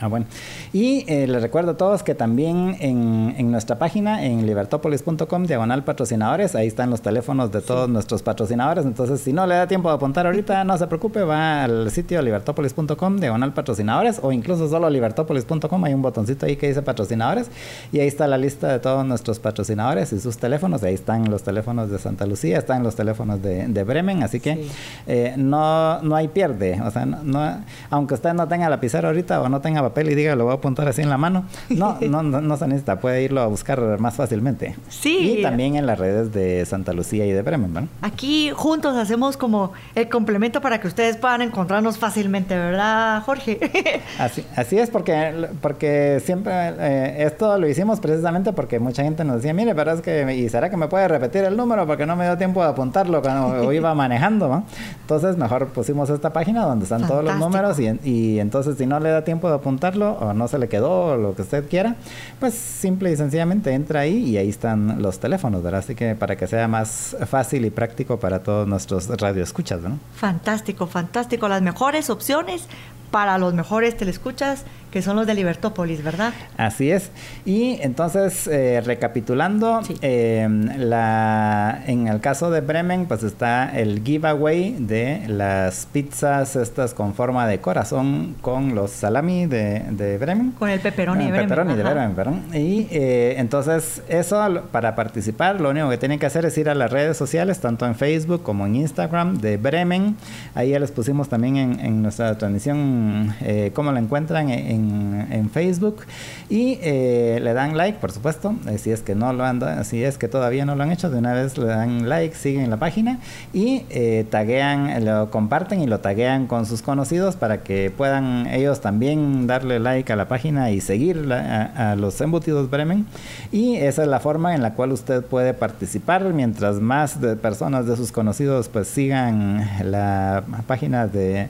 Ah, 0.00 0.06
bueno. 0.06 0.24
Y 0.72 1.04
eh, 1.08 1.26
les 1.26 1.42
recuerdo 1.42 1.72
a 1.72 1.76
todos 1.76 2.02
que 2.02 2.14
también 2.14 2.76
en, 2.80 3.34
en 3.36 3.50
nuestra 3.50 3.78
página, 3.78 4.24
en 4.24 4.46
libertopolis.com, 4.46 5.44
diagonal 5.44 5.84
patrocinadores, 5.84 6.54
ahí 6.54 6.66
están 6.66 6.88
los 6.88 7.02
teléfonos 7.02 7.52
de 7.52 7.60
todos 7.60 7.86
nuestros 7.88 8.22
patrocinadores. 8.22 8.86
Entonces, 8.86 9.20
si 9.20 9.34
no 9.34 9.46
le 9.46 9.56
da 9.56 9.66
tiempo 9.66 9.90
de 9.90 9.96
apuntar 9.96 10.24
ahorita, 10.24 10.64
no 10.64 10.78
se 10.78 10.86
preocupe, 10.86 11.22
va 11.22 11.64
al 11.64 11.90
sitio 11.90 12.22
libertopolis.com, 12.22 13.18
diagonal 13.18 13.52
patrocinadores, 13.52 14.20
o 14.22 14.32
incluso 14.32 14.70
solo 14.70 14.88
libertopolis.com, 14.88 15.84
hay 15.84 15.92
un 15.92 16.00
botoncito 16.00 16.46
ahí 16.46 16.56
que 16.56 16.68
dice 16.68 16.80
patrocinadores, 16.80 17.50
y 17.92 18.00
ahí 18.00 18.08
está 18.08 18.26
la 18.26 18.38
lista 18.38 18.68
de 18.68 18.78
todos 18.78 19.04
nuestros 19.04 19.38
patrocinadores 19.38 20.14
y 20.14 20.20
sus 20.20 20.38
teléfonos. 20.38 20.82
Ahí 20.82 20.94
están 20.94 21.30
los 21.30 21.42
teléfonos 21.42 21.90
de 21.90 21.98
Santa 21.98 22.24
Lucía, 22.24 22.56
están 22.56 22.82
los 22.82 22.96
teléfonos 22.96 23.42
de, 23.42 23.68
de 23.68 23.84
Bremen, 23.84 24.22
así 24.22 24.40
que 24.40 24.66
eh, 25.06 25.34
no, 25.36 26.00
no 26.00 26.16
hay 26.16 26.28
pierde. 26.28 26.80
O 26.80 26.90
sea, 26.90 27.04
no, 27.04 27.62
aunque 27.90 28.14
usted 28.14 28.32
no 28.32 28.48
tenga 28.48 28.70
la 28.70 28.80
pizarra 28.80 29.08
ahorita 29.08 29.42
o 29.42 29.48
no 29.50 29.60
tenga 29.60 29.89
papel 29.90 30.10
y 30.10 30.14
diga, 30.14 30.34
lo 30.36 30.44
voy 30.44 30.52
a 30.52 30.56
apuntar 30.56 30.88
así 30.88 31.02
en 31.02 31.10
la 31.10 31.18
mano. 31.18 31.44
No, 31.70 31.96
no, 32.00 32.22
no, 32.22 32.56
se 32.56 32.66
necesita, 32.66 33.00
puede 33.00 33.22
irlo 33.22 33.40
a 33.40 33.46
buscar 33.46 33.80
más 34.00 34.14
fácilmente. 34.14 34.76
Sí. 34.88 35.38
Y 35.38 35.42
también 35.42 35.76
en 35.76 35.86
las 35.86 35.98
redes 35.98 36.32
de 36.32 36.66
Santa 36.66 36.92
Lucía 36.92 37.24
y 37.24 37.32
de 37.32 37.42
Bremen, 37.42 37.72
¿no? 37.72 37.88
Aquí 38.02 38.50
juntos 38.50 38.96
hacemos 38.96 39.36
como 39.36 39.72
el 39.94 40.08
complemento 40.08 40.60
para 40.60 40.80
que 40.80 40.88
ustedes 40.88 41.16
puedan 41.16 41.42
encontrarnos 41.42 41.96
fácilmente, 41.96 42.54
¿verdad, 42.56 43.22
Jorge? 43.24 44.02
así, 44.18 44.44
así 44.56 44.78
es, 44.78 44.90
porque, 44.90 45.48
porque 45.62 46.20
siempre 46.24 46.52
eh, 46.52 47.24
esto 47.24 47.56
lo 47.58 47.68
hicimos 47.68 48.00
precisamente 48.00 48.52
porque 48.52 48.78
mucha 48.78 49.02
gente 49.02 49.24
nos 49.24 49.36
decía, 49.36 49.54
mire, 49.54 49.74
pero 49.74 49.92
es 49.92 50.00
que, 50.00 50.34
¿y 50.34 50.48
será 50.48 50.70
que 50.70 50.76
me 50.76 50.88
puede 50.88 51.08
repetir 51.08 51.44
el 51.44 51.56
número? 51.56 51.86
Porque 51.86 52.06
no 52.06 52.16
me 52.16 52.24
dio 52.24 52.36
tiempo 52.36 52.62
de 52.62 52.68
apuntarlo 52.68 53.22
cuando 53.22 53.72
iba 53.72 53.94
manejando, 53.94 54.48
¿no? 54.48 54.64
Entonces, 55.00 55.36
mejor 55.36 55.68
pusimos 55.68 56.10
esta 56.10 56.32
página 56.32 56.64
donde 56.64 56.84
están 56.84 57.06
todos 57.06 57.24
los 57.24 57.36
números 57.36 57.78
y, 57.78 57.98
y 58.04 58.40
entonces 58.40 58.76
si 58.76 58.86
no 58.86 59.00
le 59.00 59.10
da 59.10 59.24
tiempo 59.24 59.48
de 59.48 59.56
apuntar, 59.56 59.79
o 59.82 60.32
no 60.34 60.48
se 60.48 60.58
le 60.58 60.68
quedó 60.68 61.06
o 61.06 61.16
lo 61.16 61.34
que 61.34 61.42
usted 61.42 61.68
quiera, 61.68 61.96
pues 62.38 62.54
simple 62.54 63.10
y 63.12 63.16
sencillamente 63.16 63.72
entra 63.72 64.00
ahí 64.00 64.30
y 64.30 64.36
ahí 64.36 64.48
están 64.48 65.02
los 65.02 65.18
teléfonos, 65.18 65.62
¿verdad? 65.62 65.80
Así 65.80 65.94
que 65.94 66.14
para 66.14 66.36
que 66.36 66.46
sea 66.46 66.68
más 66.68 67.16
fácil 67.26 67.64
y 67.64 67.70
práctico 67.70 68.18
para 68.18 68.42
todos 68.42 68.68
nuestros 68.68 69.08
radioescuchas, 69.08 69.80
¿no? 69.80 69.98
Fantástico, 70.14 70.86
fantástico. 70.86 71.48
Las 71.48 71.62
mejores 71.62 72.10
opciones 72.10 72.66
para 73.10 73.38
los 73.38 73.54
mejores 73.54 73.96
telescuchas 73.96 74.64
que 74.90 75.02
son 75.02 75.16
los 75.16 75.26
de 75.26 75.34
Libertópolis, 75.34 76.02
¿verdad? 76.02 76.32
Así 76.56 76.90
es. 76.90 77.10
Y 77.44 77.78
entonces, 77.80 78.46
eh, 78.48 78.82
recapitulando, 78.84 79.80
em, 80.00 80.68
la, 80.76 81.82
en 81.86 82.08
el 82.08 82.20
caso 82.20 82.50
de 82.50 82.60
Bremen, 82.60 83.06
pues 83.06 83.22
está 83.22 83.70
el 83.78 84.02
giveaway 84.02 84.76
de 84.78 85.22
las 85.28 85.86
pizzas 85.86 86.56
estas 86.56 86.94
con 86.94 87.14
forma 87.14 87.46
de 87.46 87.60
corazón 87.60 88.34
con 88.40 88.74
los 88.74 88.90
salami 88.90 89.46
de, 89.46 89.84
de 89.90 90.18
Bremen. 90.18 90.52
Con 90.52 90.68
el 90.68 90.80
pepperoni 90.80 91.26
de 91.26 91.30
Bremen. 91.30 91.48
Pepperoni 91.48 91.74
de 91.74 91.82
Bremen, 91.82 92.14
perdón. 92.14 92.42
Y 92.52 92.88
eh, 92.90 93.34
entonces, 93.38 94.02
eso 94.08 94.40
para 94.72 94.96
participar, 94.96 95.60
lo 95.60 95.70
único 95.70 95.88
que 95.88 95.98
tienen 95.98 96.18
que 96.18 96.26
hacer 96.26 96.44
es 96.44 96.58
ir 96.58 96.68
a 96.68 96.74
las 96.74 96.90
redes 96.90 97.16
sociales, 97.16 97.60
tanto 97.60 97.86
en 97.86 97.94
Facebook 97.94 98.42
como 98.42 98.66
en 98.66 98.76
Instagram 98.76 99.38
de 99.38 99.56
Bremen. 99.56 100.16
Ahí 100.54 100.70
ya 100.70 100.80
les 100.80 100.90
pusimos 100.90 101.28
también 101.28 101.56
en, 101.56 102.00
nuestra 102.00 102.36
transmisión 102.38 102.99
eh, 103.42 103.72
cómo 103.74 103.92
la 103.92 104.00
encuentran 104.00 104.50
en 104.50 105.50
Facebook. 105.50 106.04
Y 106.50 106.80
eh, 106.82 107.38
le 107.40 107.52
dan 107.52 107.76
like, 107.76 108.00
por 108.00 108.10
supuesto, 108.10 108.56
eh, 108.68 108.76
si 108.76 108.90
es 108.90 109.02
que 109.02 109.14
no 109.14 109.32
lo 109.32 109.44
han, 109.44 109.84
si 109.84 110.02
es 110.02 110.18
que 110.18 110.26
todavía 110.26 110.64
no 110.64 110.74
lo 110.74 110.82
han 110.82 110.90
hecho, 110.90 111.08
de 111.08 111.18
una 111.18 111.32
vez 111.32 111.56
le 111.56 111.66
dan 111.66 112.08
like, 112.08 112.34
siguen 112.34 112.68
la 112.70 112.76
página 112.76 113.20
y 113.52 113.84
taguean, 114.30 115.04
lo 115.04 115.30
comparten 115.30 115.80
y 115.80 115.86
lo 115.86 116.00
taguean 116.00 116.48
con 116.48 116.66
sus 116.66 116.82
conocidos 116.82 117.36
para 117.36 117.62
que 117.62 117.92
puedan 117.96 118.48
ellos 118.48 118.80
también 118.80 119.46
darle 119.46 119.78
like 119.78 120.12
a 120.12 120.16
la 120.16 120.26
página 120.26 120.72
y 120.72 120.80
seguir 120.80 121.32
a, 121.32 121.94
los 121.94 122.20
embutidos 122.20 122.68
Bremen. 122.68 123.06
Y 123.52 123.76
esa 123.76 124.02
es 124.02 124.08
la 124.08 124.18
forma 124.18 124.56
en 124.56 124.62
la 124.62 124.74
cual 124.74 124.90
usted 124.90 125.22
puede 125.22 125.54
participar. 125.54 126.24
Mientras 126.34 126.80
más 126.80 127.16
personas 127.40 127.86
de 127.86 127.96
sus 127.96 128.10
conocidos 128.10 128.68
pues 128.68 128.88
sigan 128.88 129.64
la 129.84 130.42
página 130.66 131.06
de 131.06 131.48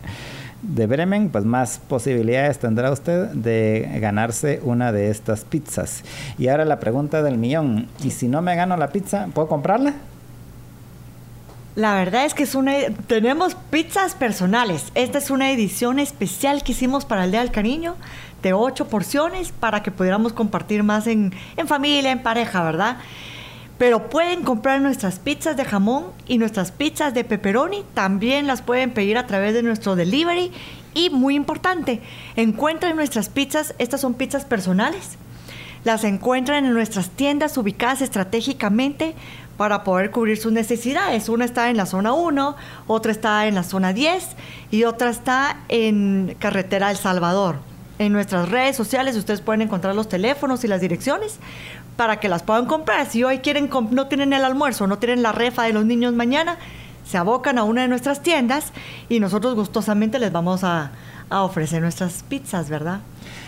de 0.63 0.87
Bremen, 0.87 1.31
pues 1.31 1.45
más 1.45 1.81
posibilidades 1.89 2.59
tendrá 2.59 2.91
usted 2.91 3.29
de 3.29 3.99
ganarse 4.01 4.61
una 4.63 4.93
de 4.93 5.11
estas 5.11 5.45
pizzas. 5.45 6.03
Y 6.39 6.49
ahora 6.49 6.65
la 6.65 6.81
pregunta 6.81 7.23
del 7.23 7.39
millón, 7.39 7.89
¿y 8.03 8.11
si 8.11 8.29
no 8.29 8.43
me 8.43 8.57
gano 8.57 8.77
la 8.77 8.89
pizza, 8.89 9.29
puedo 9.33 9.49
comprarla? 9.49 9.95
La 11.77 11.95
verdad 11.95 12.25
es 12.25 12.35
que 12.35 12.43
es 12.43 12.55
una, 12.55 12.73
tenemos 13.07 13.55
pizzas 13.71 14.15
personales. 14.15 14.91
Esta 14.95 15.19
es 15.19 15.31
una 15.31 15.51
edición 15.51 15.99
especial 15.99 16.63
que 16.63 16.73
hicimos 16.73 17.05
para 17.05 17.25
el 17.25 17.31
Día 17.31 17.41
del 17.41 17.53
Cariño 17.53 17.95
de 18.43 18.53
ocho 18.53 18.89
porciones 18.89 19.53
para 19.53 19.83
que 19.83 19.91
pudiéramos 19.91 20.33
compartir 20.33 20.83
más 20.83 21.07
en, 21.07 21.33
en 21.57 21.69
familia, 21.69 22.11
en 22.11 22.23
pareja, 22.23 22.63
¿verdad? 22.65 22.97
Pero 23.81 24.11
pueden 24.11 24.43
comprar 24.43 24.83
nuestras 24.83 25.19
pizzas 25.19 25.57
de 25.57 25.65
jamón 25.65 26.09
y 26.27 26.37
nuestras 26.37 26.71
pizzas 26.71 27.15
de 27.15 27.25
pepperoni. 27.25 27.83
También 27.95 28.47
las 28.47 28.61
pueden 28.61 28.91
pedir 28.91 29.17
a 29.17 29.27
través 29.27 29.55
de 29.55 29.63
nuestro 29.63 29.97
delivery. 29.97 30.53
Y 30.93 31.09
muy 31.09 31.35
importante, 31.35 32.03
encuentren 32.37 32.95
nuestras 32.95 33.31
pizzas. 33.31 33.75
Estas 33.79 34.03
son 34.03 34.13
pizzas 34.13 34.45
personales. 34.45 35.17
Las 35.83 36.05
encuentran 36.05 36.67
en 36.67 36.75
nuestras 36.75 37.09
tiendas 37.09 37.57
ubicadas 37.57 38.03
estratégicamente 38.03 39.15
para 39.57 39.83
poder 39.83 40.11
cubrir 40.11 40.37
sus 40.37 40.53
necesidades. 40.53 41.31
Una 41.31 41.47
está 41.47 41.71
en 41.71 41.79
la 41.79 41.87
zona 41.87 42.13
1, 42.13 42.57
otra 42.87 43.13
está 43.13 43.47
en 43.47 43.55
la 43.55 43.63
zona 43.63 43.95
10 43.95 44.37
y 44.71 44.85
otra 44.85 45.09
está 45.09 45.57
en 45.71 46.37
Carretera 46.39 46.91
El 46.91 46.99
Salvador. 46.99 47.57
En 48.01 48.13
nuestras 48.13 48.49
redes 48.49 48.77
sociales 48.77 49.15
ustedes 49.15 49.43
pueden 49.43 49.61
encontrar 49.61 49.95
los 49.95 50.09
teléfonos 50.09 50.65
y 50.65 50.69
las 50.69 50.81
direcciones 50.81 51.39
para 51.97 52.19
que 52.19 52.29
las 52.29 52.43
puedan 52.43 52.67
comprar. 52.67 53.07
Si 53.07 53.25
hoy 53.25 53.39
quieren 53.39 53.71
no 53.91 54.07
tienen 54.07 54.33
el 54.33 54.45
almuerzo, 54.45 54.87
no 54.87 54.99
tienen 54.99 55.23
la 55.23 55.33
refa 55.33 55.65
de 55.65 55.73
los 55.73 55.85
niños 55.85 56.15
mañana, 56.15 56.57
se 57.05 57.19
abocan 57.19 57.59
a 57.59 57.65
una 57.65 57.83
de 57.83 57.89
nuestras 57.89 58.23
tiendas 58.23 58.73
y 59.09 59.21
nosotros 59.21 59.55
gustosamente 59.55 60.19
les 60.19 60.33
vamos 60.33 60.65
a, 60.65 60.93
a 61.29 61.43
ofrecer 61.43 61.83
nuestras 61.83 62.23
pizzas, 62.23 62.69
¿verdad? 62.69 63.01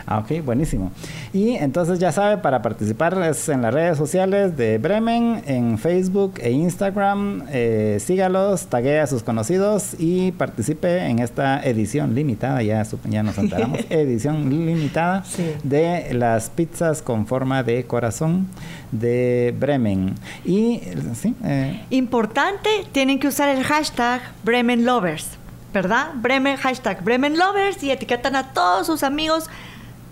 Ah, 0.06 0.18
ok, 0.18 0.44
buenísimo. 0.44 0.92
Y 1.32 1.50
entonces 1.50 1.98
ya 1.98 2.12
sabe, 2.12 2.38
para 2.38 2.62
participar 2.62 3.20
es 3.22 3.48
en 3.48 3.62
las 3.62 3.72
redes 3.72 3.98
sociales 3.98 4.56
de 4.56 4.78
Bremen, 4.78 5.42
en 5.46 5.78
Facebook 5.78 6.34
e 6.40 6.50
Instagram. 6.50 7.44
Eh, 7.50 7.98
sígalos, 8.00 8.66
tague 8.66 9.00
a 9.00 9.06
sus 9.06 9.22
conocidos 9.22 9.94
y 9.98 10.32
participe 10.32 11.06
en 11.06 11.18
esta 11.18 11.62
edición 11.62 12.14
limitada, 12.14 12.62
ya, 12.62 12.82
ya 13.04 13.22
nos 13.22 13.38
enteramos, 13.38 13.80
edición 13.90 14.50
limitada 14.50 15.24
de 15.62 16.14
las 16.14 16.50
pizzas 16.50 17.02
con 17.02 17.26
forma 17.26 17.62
de 17.62 17.84
corazón 17.84 18.48
de 18.90 19.54
Bremen. 19.58 20.14
Y, 20.44 20.80
sí, 21.14 21.34
eh, 21.44 21.84
Importante, 21.90 22.68
tienen 22.92 23.18
que 23.18 23.28
usar 23.28 23.48
el 23.48 23.62
hashtag 23.62 24.20
Bremen 24.44 24.84
Lovers 24.84 25.38
¿verdad? 25.72 26.10
Bremen, 26.14 26.56
hashtag 26.56 27.02
Bremen 27.02 27.38
Lovers 27.38 27.82
y 27.82 27.90
etiquetan 27.90 28.36
a 28.36 28.52
todos 28.52 28.86
sus 28.86 29.02
amigos. 29.02 29.48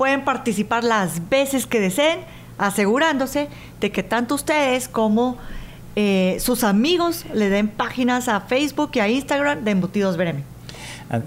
Pueden 0.00 0.24
participar 0.24 0.82
las 0.82 1.28
veces 1.28 1.66
que 1.66 1.78
deseen, 1.78 2.20
asegurándose 2.56 3.48
de 3.80 3.92
que 3.92 4.02
tanto 4.02 4.34
ustedes 4.34 4.88
como 4.88 5.36
eh, 5.94 6.38
sus 6.40 6.64
amigos 6.64 7.26
le 7.34 7.50
den 7.50 7.68
páginas 7.68 8.26
a 8.26 8.40
Facebook 8.40 8.92
y 8.94 9.00
a 9.00 9.08
Instagram 9.10 9.62
de 9.62 9.72
Embutidos 9.72 10.16
Bremen. 10.16 10.42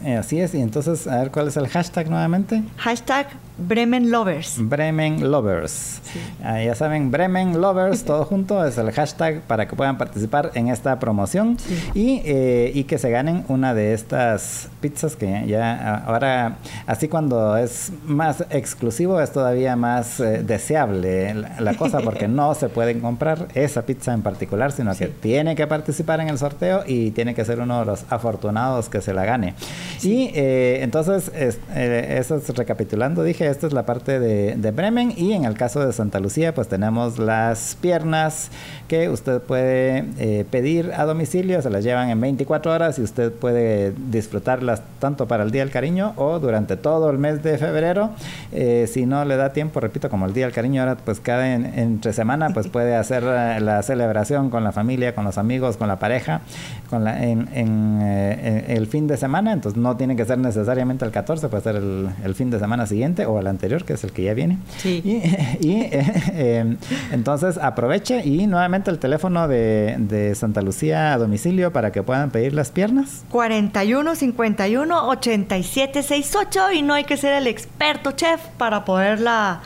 Eh, 0.06 0.16
así 0.16 0.40
es, 0.40 0.56
y 0.56 0.62
entonces, 0.62 1.06
a 1.06 1.18
ver 1.18 1.30
cuál 1.30 1.50
es 1.50 1.58
el 1.58 1.68
hashtag 1.68 2.10
nuevamente. 2.10 2.64
Hashtag 2.78 3.28
Bremen 3.58 4.10
Lovers. 4.10 4.56
Bremen 4.58 5.30
Lovers. 5.30 6.02
Ah, 6.44 6.60
ya 6.60 6.74
saben, 6.74 7.12
Bremen 7.12 7.62
Lovers, 7.62 8.04
todo 8.06 8.26
junto, 8.26 8.66
es 8.66 8.80
el 8.80 8.92
hashtag 8.92 9.42
para 9.42 9.68
que 9.68 9.76
puedan 9.76 9.98
participar 9.98 10.52
en 10.56 10.70
esta 10.70 10.98
promoción 11.00 11.58
y, 11.94 12.22
eh, 12.26 12.72
y, 12.74 12.86
que 12.86 12.98
se 12.98 13.12
ganen 13.12 13.46
una 13.48 13.76
de 13.76 13.94
estas 13.94 14.70
pizzas 14.82 15.16
que 15.16 15.46
ya 15.48 15.98
ahora, 15.98 16.58
así 16.88 17.08
cuando 17.08 17.56
es 17.56 17.92
más 18.06 18.44
exclusivo, 18.50 19.22
es 19.22 19.32
todavía 19.32 19.76
más 19.76 20.20
eh, 20.20 20.44
deseable 20.44 21.34
la, 21.60 21.74
cosa 21.76 22.02
porque 22.02 22.28
no 22.28 22.54
se 22.56 22.70
pueden 22.70 23.02
comprar 23.02 23.48
esa 23.54 23.84
pizza 23.86 24.14
en 24.14 24.22
particular, 24.22 24.72
sino 24.72 24.96
que 24.96 25.08
tiene 25.08 25.56
que 25.56 25.68
participar 25.68 26.20
en 26.22 26.30
el 26.30 26.38
sorteo 26.38 26.84
y 26.88 27.12
tiene 27.12 27.36
que 27.36 27.46
ser 27.46 27.60
uno 27.60 27.80
de 27.80 27.86
los 27.86 28.06
afortunados 28.10 28.90
que 28.90 29.02
se 29.02 29.14
la 29.14 29.26
gane. 29.26 29.54
Y 30.02 30.32
eh, 30.34 30.80
entonces, 30.82 31.32
eso 31.36 32.38
es 32.38 32.50
recapitulando, 32.50 33.24
dije, 33.24 33.43
esta 33.50 33.68
es 33.68 33.74
la 33.74 33.86
parte 33.86 34.20
de, 34.20 34.72
Bremen 34.72 35.14
y 35.16 35.34
en 35.34 35.46
el 35.46 35.56
caso 35.56 35.86
de 35.86 35.94
Santa 35.94 36.20
Lucía 36.20 36.54
pues 36.54 36.68
tenemos 36.68 37.20
las 37.20 37.78
piernas 37.80 38.50
que 38.94 39.10
usted 39.10 39.42
puede 39.42 40.06
eh, 40.20 40.46
pedir 40.52 40.92
a 40.96 41.06
domicilio, 41.06 41.60
se 41.64 41.72
las 41.72 41.84
llevan 41.84 42.12
en 42.12 42.22
24 42.22 42.72
horas 42.72 43.00
y 43.00 43.02
usted 43.02 43.32
puede 43.32 43.92
disfrutarlas 44.12 44.84
tanto 45.00 45.28
para 45.28 45.44
el 45.44 45.50
Día 45.50 45.64
del 45.64 45.72
Cariño 45.72 46.14
o 46.16 46.38
durante 46.38 46.78
todo 46.78 47.10
el 47.10 47.18
mes 47.18 47.42
de 47.42 47.58
febrero. 47.58 48.12
Eh, 48.52 48.88
si 48.88 49.08
no 49.08 49.26
le 49.26 49.36
da 49.36 49.52
tiempo, 49.52 49.80
repito, 49.80 50.12
como 50.12 50.28
el 50.28 50.34
Día 50.34 50.46
del 50.46 50.54
Cariño 50.54 50.84
ahora 50.84 50.96
pues 51.04 51.20
cada 51.20 51.56
entre 51.56 52.14
semana 52.14 52.52
pues 52.54 52.68
puede 52.68 52.96
hacer 53.04 53.24
eh, 53.26 53.60
la 53.62 53.82
celebración 53.82 54.52
con 54.52 54.64
la 54.64 54.72
familia, 54.72 55.16
con 55.16 55.26
los 55.26 55.40
amigos, 55.40 55.76
con 55.76 55.88
la 55.88 55.98
pareja, 55.98 56.42
con 56.92 57.04
la, 57.04 57.24
en, 57.24 57.48
el 58.04 58.86
fin 58.86 59.08
de 59.08 59.18
semana, 59.18 59.54
entonces 59.54 59.82
no 59.82 59.98
tiene 59.98 60.16
que 60.16 60.24
ser 60.26 60.38
necesariamente 60.38 61.04
el 61.04 61.10
14, 61.10 61.50
puede 61.50 61.64
ser 61.64 61.78
el, 61.78 62.10
el 62.24 62.36
fin 62.36 62.52
de 62.52 62.60
semana 62.60 62.86
siguiente 62.86 63.26
o 63.26 63.40
el 63.40 63.48
anterior, 63.48 63.84
que 63.86 63.94
es 63.94 64.04
el 64.04 64.12
que 64.12 64.24
ya 64.24 64.36
viene. 64.36 64.60
Sí. 64.78 65.02
Y, 65.62 65.90
entonces 67.12 67.58
aproveche 67.58 68.24
y 68.24 68.46
nuevamente 68.46 68.83
el 68.92 69.00
teléfono 69.00 69.48
de, 69.48 69.96
de, 70.00 70.36
Santa 70.36 70.62
Lucía 70.62 71.14
a 71.14 71.18
domicilio 71.18 71.72
para 71.72 71.92
que 71.92 72.04
puedan 72.04 72.32
pedir 72.32 72.54
las 72.54 72.72
piernas. 72.72 73.24
41 73.30 74.16
51 74.16 75.08
87 75.10 76.04
68 76.04 76.72
y 76.74 76.82
no 76.82 76.94
hay 76.94 77.04
que 77.04 77.18
ser 77.18 77.34
el 77.34 77.48
experto 77.48 78.12
chef 78.12 78.42
para 78.58 78.86
poderla 78.86 79.62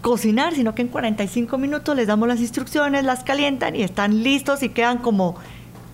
cocinar, 0.00 0.54
sino 0.54 0.74
que 0.74 0.82
en 0.82 0.88
45 0.88 1.58
minutos 1.58 1.96
les 1.96 2.06
damos 2.06 2.28
las 2.28 2.40
instrucciones, 2.40 3.04
las 3.04 3.24
calientan 3.24 3.76
y 3.76 3.82
están 3.82 4.22
listos 4.22 4.62
y 4.62 4.68
quedan 4.68 4.98
como 4.98 5.36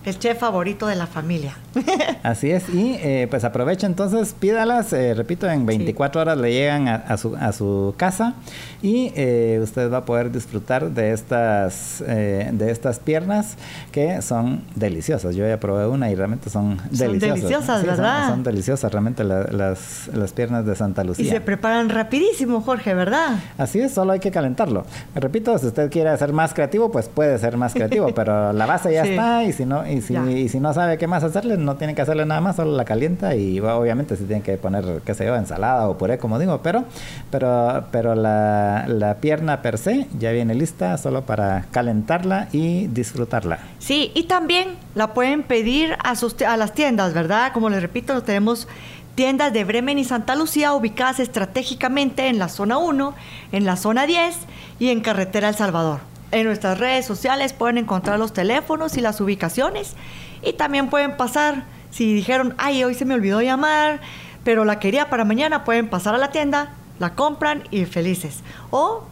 el 0.05 0.19
chef 0.19 0.39
favorito 0.39 0.87
de 0.87 0.95
la 0.95 1.07
familia. 1.07 1.57
Así 2.23 2.51
es, 2.51 2.69
y 2.69 2.97
eh, 3.01 3.27
pues 3.29 3.43
aprovecha 3.43 3.87
entonces, 3.87 4.33
pídalas, 4.37 4.93
eh, 4.93 5.13
repito, 5.13 5.49
en 5.49 5.65
24 5.65 6.21
horas 6.21 6.37
le 6.37 6.51
llegan 6.51 6.87
a, 6.87 7.17
su, 7.17 7.35
a 7.35 7.51
su 7.51 7.93
casa 7.97 8.33
y 8.81 9.11
eh, 9.15 9.59
usted 9.61 9.91
va 9.91 9.99
a 9.99 10.05
poder 10.05 10.31
disfrutar 10.31 10.91
de 10.91 11.11
estas, 11.11 12.03
de 12.05 12.71
estas 12.71 12.99
piernas 12.99 13.57
que 13.91 14.21
son 14.21 14.63
deliciosas. 14.75 15.35
Yo 15.35 15.47
ya 15.47 15.59
probé 15.59 15.87
una 15.87 16.09
y 16.11 16.15
realmente 16.15 16.49
son, 16.49 16.77
deliciosas. 16.91 17.41
deliciosas, 17.41 17.85
¿verdad? 17.85 18.29
Son, 18.29 18.43
deliciosas 18.43 18.91
realmente 18.91 19.23
las, 19.23 20.09
las 20.13 20.33
piernas 20.33 20.65
de 20.65 20.75
Santa 20.75 21.03
Lucía. 21.03 21.25
Y 21.25 21.29
se 21.29 21.41
preparan 21.41 21.89
rapidísimo, 21.89 22.61
Jorge, 22.61 22.93
¿verdad? 22.93 23.39
Así 23.57 23.79
es, 23.79 23.93
solo 23.93 24.13
hay 24.13 24.19
que 24.19 24.31
calentarlo. 24.31 24.85
Repito, 25.15 25.57
si 25.57 25.67
usted 25.67 25.89
quiere 25.91 26.15
ser 26.17 26.33
más 26.33 26.53
creativo, 26.53 26.91
pues 26.91 27.07
puede 27.07 27.37
ser 27.39 27.57
más 27.57 27.73
creativo, 27.73 28.07
pero 28.15 28.53
la 28.53 28.65
base 28.65 28.93
ya 28.93 29.03
está 29.03 29.43
y 29.43 29.53
si 29.53 29.65
no, 29.65 29.87
y 29.87 30.01
si, 30.01 30.15
y 30.15 30.49
si 30.49 30.59
no 30.59 30.73
sabe 30.73 30.97
qué 30.97 31.07
más 31.07 31.23
hacerle, 31.23 31.57
no 31.65 31.75
tiene 31.75 31.95
que 31.95 32.01
hacerle 32.01 32.25
nada 32.25 32.41
más, 32.41 32.55
solo 32.55 32.75
la 32.75 32.85
calienta 32.85 33.35
y 33.35 33.59
obviamente 33.59 34.15
se 34.15 34.23
tiene 34.23 34.41
que 34.41 34.57
poner, 34.57 35.01
qué 35.05 35.13
sé 35.13 35.25
yo, 35.25 35.35
ensalada 35.35 35.89
o 35.89 35.97
puré, 35.97 36.17
como 36.17 36.39
digo, 36.39 36.61
pero, 36.61 36.85
pero, 37.31 37.85
pero 37.91 38.15
la, 38.15 38.85
la 38.87 39.15
pierna 39.15 39.61
per 39.61 39.77
se 39.77 40.07
ya 40.17 40.31
viene 40.31 40.55
lista 40.55 40.97
solo 40.97 41.23
para 41.23 41.65
calentarla 41.71 42.47
y 42.51 42.87
disfrutarla. 42.87 43.59
Sí, 43.79 44.11
y 44.13 44.23
también 44.23 44.75
la 44.93 45.13
pueden 45.13 45.43
pedir 45.43 45.97
a, 46.03 46.15
sus, 46.15 46.41
a 46.41 46.55
las 46.57 46.73
tiendas, 46.73 47.13
¿verdad? 47.13 47.51
Como 47.53 47.69
les 47.69 47.81
repito, 47.81 48.21
tenemos 48.23 48.67
tiendas 49.15 49.53
de 49.53 49.63
Bremen 49.63 49.97
y 49.97 50.03
Santa 50.03 50.35
Lucía 50.35 50.73
ubicadas 50.73 51.19
estratégicamente 51.19 52.27
en 52.27 52.37
la 52.37 52.49
zona 52.49 52.77
1, 52.77 53.15
en 53.51 53.65
la 53.65 53.77
zona 53.77 54.05
10 54.05 54.35
y 54.79 54.89
en 54.89 55.01
carretera 55.01 55.49
El 55.49 55.55
Salvador. 55.55 55.99
En 56.31 56.45
nuestras 56.45 56.77
redes 56.77 57.05
sociales 57.05 57.53
pueden 57.53 57.77
encontrar 57.77 58.19
los 58.19 58.33
teléfonos 58.33 58.97
y 58.97 59.01
las 59.01 59.21
ubicaciones 59.21 59.95
y 60.41 60.53
también 60.53 60.89
pueden 60.89 61.17
pasar, 61.17 61.63
si 61.91 62.13
dijeron, 62.13 62.53
ay, 62.57 62.83
hoy 62.83 62.93
se 62.93 63.05
me 63.05 63.13
olvidó 63.13 63.41
llamar, 63.41 63.99
pero 64.43 64.65
la 64.65 64.79
quería 64.79 65.09
para 65.09 65.25
mañana, 65.25 65.63
pueden 65.63 65.89
pasar 65.89 66.15
a 66.15 66.17
la 66.17 66.31
tienda, 66.31 66.73
la 66.99 67.15
compran 67.15 67.63
y 67.71 67.85
felices. 67.85 68.43
O 68.71 69.03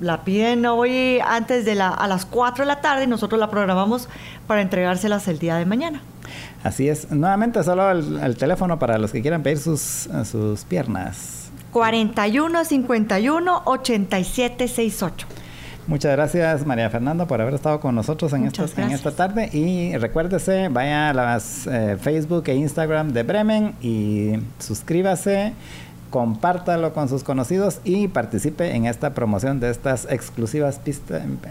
la 0.00 0.24
piden 0.24 0.66
hoy 0.66 1.20
antes 1.26 1.64
de 1.64 1.74
la, 1.74 1.88
a 1.88 2.06
las 2.06 2.26
4 2.26 2.64
de 2.64 2.66
la 2.66 2.80
tarde 2.80 3.04
y 3.04 3.06
nosotros 3.06 3.40
la 3.40 3.50
programamos 3.50 4.08
para 4.46 4.60
entregárselas 4.62 5.26
el 5.28 5.38
día 5.38 5.56
de 5.56 5.64
mañana. 5.64 6.02
Así 6.62 6.88
es. 6.88 7.10
Nuevamente, 7.10 7.62
solo 7.62 7.90
el, 7.90 8.36
teléfono 8.36 8.78
para 8.78 8.98
los 8.98 9.12
que 9.12 9.22
quieran 9.22 9.42
pedir 9.42 9.58
sus, 9.58 10.08
sus 10.24 10.64
piernas. 10.64 11.50
41 11.72 12.64
51 12.64 13.62
87 13.64 14.68
68. 14.68 15.26
Muchas 15.86 16.12
gracias 16.12 16.66
María 16.66 16.90
Fernanda 16.90 17.26
por 17.26 17.40
haber 17.40 17.54
estado 17.54 17.78
con 17.78 17.94
nosotros 17.94 18.32
en, 18.32 18.44
esta, 18.46 18.64
en 18.82 18.90
esta 18.90 19.12
tarde. 19.12 19.48
Y 19.52 19.96
recuérdese, 19.96 20.68
vaya 20.68 21.10
a 21.10 21.14
las 21.14 21.68
eh, 21.68 21.96
Facebook 22.00 22.42
e 22.48 22.56
Instagram 22.56 23.12
de 23.12 23.22
Bremen 23.22 23.74
y 23.80 24.32
suscríbase 24.58 25.52
compártalo 26.10 26.92
con 26.92 27.08
sus 27.08 27.24
conocidos 27.24 27.80
y 27.84 28.08
participe 28.08 28.74
en 28.74 28.86
esta 28.86 29.14
promoción 29.14 29.60
de 29.60 29.70
estas 29.70 30.06
exclusivas 30.10 30.80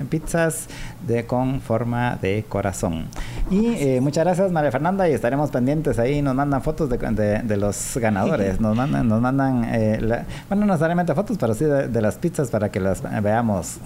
pizzas 0.10 0.68
de 1.06 1.26
con 1.26 1.62
forma 1.62 2.18
de 2.22 2.46
corazón. 2.48 3.08
Y 3.50 3.76
eh, 3.76 4.00
muchas 4.02 4.26
gracias 4.26 4.52
María 4.52 4.72
Fernanda 4.72 5.08
y 5.10 5.14
estaremos 5.14 5.52
pendientes 5.52 6.00
ahí, 6.00 6.22
nos 6.22 6.36
mandan 6.36 6.62
fotos 6.62 6.90
de, 6.90 7.58
los 7.58 7.98
ganadores, 7.98 8.60
nos 8.62 8.76
mandan, 8.76 9.08
nos 9.08 9.22
mandan 9.22 9.66
eh, 9.72 10.26
bueno, 10.48 10.66
no 10.66 10.74
necesariamente 10.74 11.14
fotos, 11.14 11.38
pero 11.38 11.54
sí 11.54 11.66
de, 11.66 12.02
las 12.02 12.16
pizzas 12.16 12.50
para 12.50 12.70
que 12.70 12.80
las 12.80 13.02
veamos. 13.24 13.78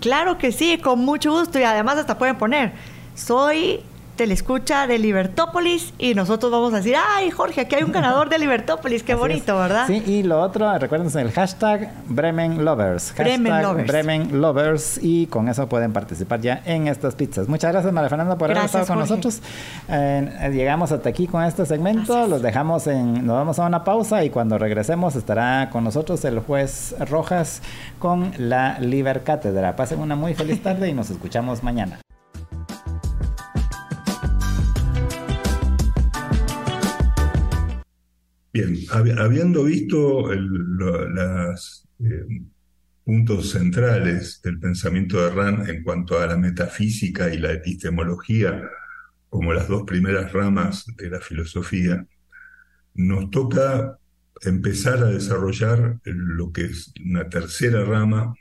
Claro 0.00 0.38
que 0.38 0.52
sí, 0.52 0.78
con 0.78 1.04
mucho 1.04 1.32
gusto 1.32 1.58
y 1.58 1.62
además 1.62 1.96
hasta 1.98 2.18
pueden 2.18 2.36
poner, 2.36 2.72
soy 3.14 3.80
escucha 4.18 4.86
de 4.86 4.98
Libertópolis 4.98 5.92
y 5.98 6.14
nosotros 6.14 6.50
vamos 6.50 6.72
a 6.72 6.78
decir, 6.78 6.96
ay 6.96 7.30
Jorge, 7.30 7.62
aquí 7.62 7.74
hay 7.74 7.82
un 7.82 7.92
ganador 7.92 8.28
de 8.28 8.38
Libertópolis, 8.38 9.02
qué 9.02 9.14
bonito, 9.14 9.56
¿verdad? 9.56 9.86
Sí, 9.86 10.02
y 10.06 10.22
lo 10.22 10.40
otro, 10.40 10.76
recuerden 10.78 11.10
el 11.18 11.32
hashtag 11.32 11.92
Bremen 12.06 12.64
Lovers. 12.64 13.14
Bremen 13.16 13.62
Lovers. 13.62 13.88
Bremen 13.88 14.40
Lovers 14.40 15.00
y 15.02 15.26
con 15.26 15.48
eso 15.48 15.68
pueden 15.68 15.92
participar 15.92 16.40
ya 16.40 16.62
en 16.64 16.88
estas 16.88 17.14
pizzas. 17.14 17.48
Muchas 17.48 17.72
gracias 17.72 17.92
María 17.92 18.08
Fernanda 18.08 18.36
por 18.36 18.50
haber 18.50 18.64
estado 18.64 18.86
con 18.86 18.98
nosotros. 18.98 19.40
Eh, 19.88 20.50
llegamos 20.52 20.92
hasta 20.92 21.08
aquí 21.08 21.26
con 21.26 21.42
este 21.44 21.66
segmento, 21.66 22.26
los 22.26 22.42
dejamos 22.42 22.86
en, 22.86 23.26
nos 23.26 23.36
vamos 23.36 23.58
a 23.58 23.66
una 23.66 23.84
pausa 23.84 24.24
y 24.24 24.30
cuando 24.30 24.58
regresemos 24.58 25.16
estará 25.16 25.70
con 25.70 25.84
nosotros 25.84 26.24
el 26.24 26.40
juez 26.40 26.94
Rojas 27.10 27.62
con 27.98 28.32
la 28.38 28.78
Liber 28.78 29.22
Cátedra. 29.22 29.76
Pasen 29.76 30.00
una 30.00 30.16
muy 30.16 30.34
feliz 30.34 30.62
tarde 30.62 30.88
y 30.88 30.94
nos 30.94 31.10
escuchamos 31.10 31.62
mañana. 31.62 32.03
Bien, 38.54 38.76
habiendo 38.92 39.64
visto 39.64 40.32
los 40.32 41.88
eh, 41.98 42.24
puntos 43.02 43.50
centrales 43.50 44.40
del 44.44 44.60
pensamiento 44.60 45.20
de 45.20 45.30
Rand 45.30 45.68
en 45.68 45.82
cuanto 45.82 46.20
a 46.20 46.28
la 46.28 46.36
metafísica 46.36 47.34
y 47.34 47.38
la 47.38 47.50
epistemología 47.50 48.62
como 49.28 49.52
las 49.52 49.66
dos 49.66 49.82
primeras 49.82 50.32
ramas 50.32 50.86
de 50.96 51.10
la 51.10 51.18
filosofía, 51.18 52.06
nos 52.94 53.28
toca 53.32 53.98
empezar 54.42 54.98
a 54.98 55.10
desarrollar 55.10 55.98
lo 56.04 56.52
que 56.52 56.66
es 56.66 56.92
una 57.04 57.28
tercera 57.28 57.84
rama, 57.84 58.36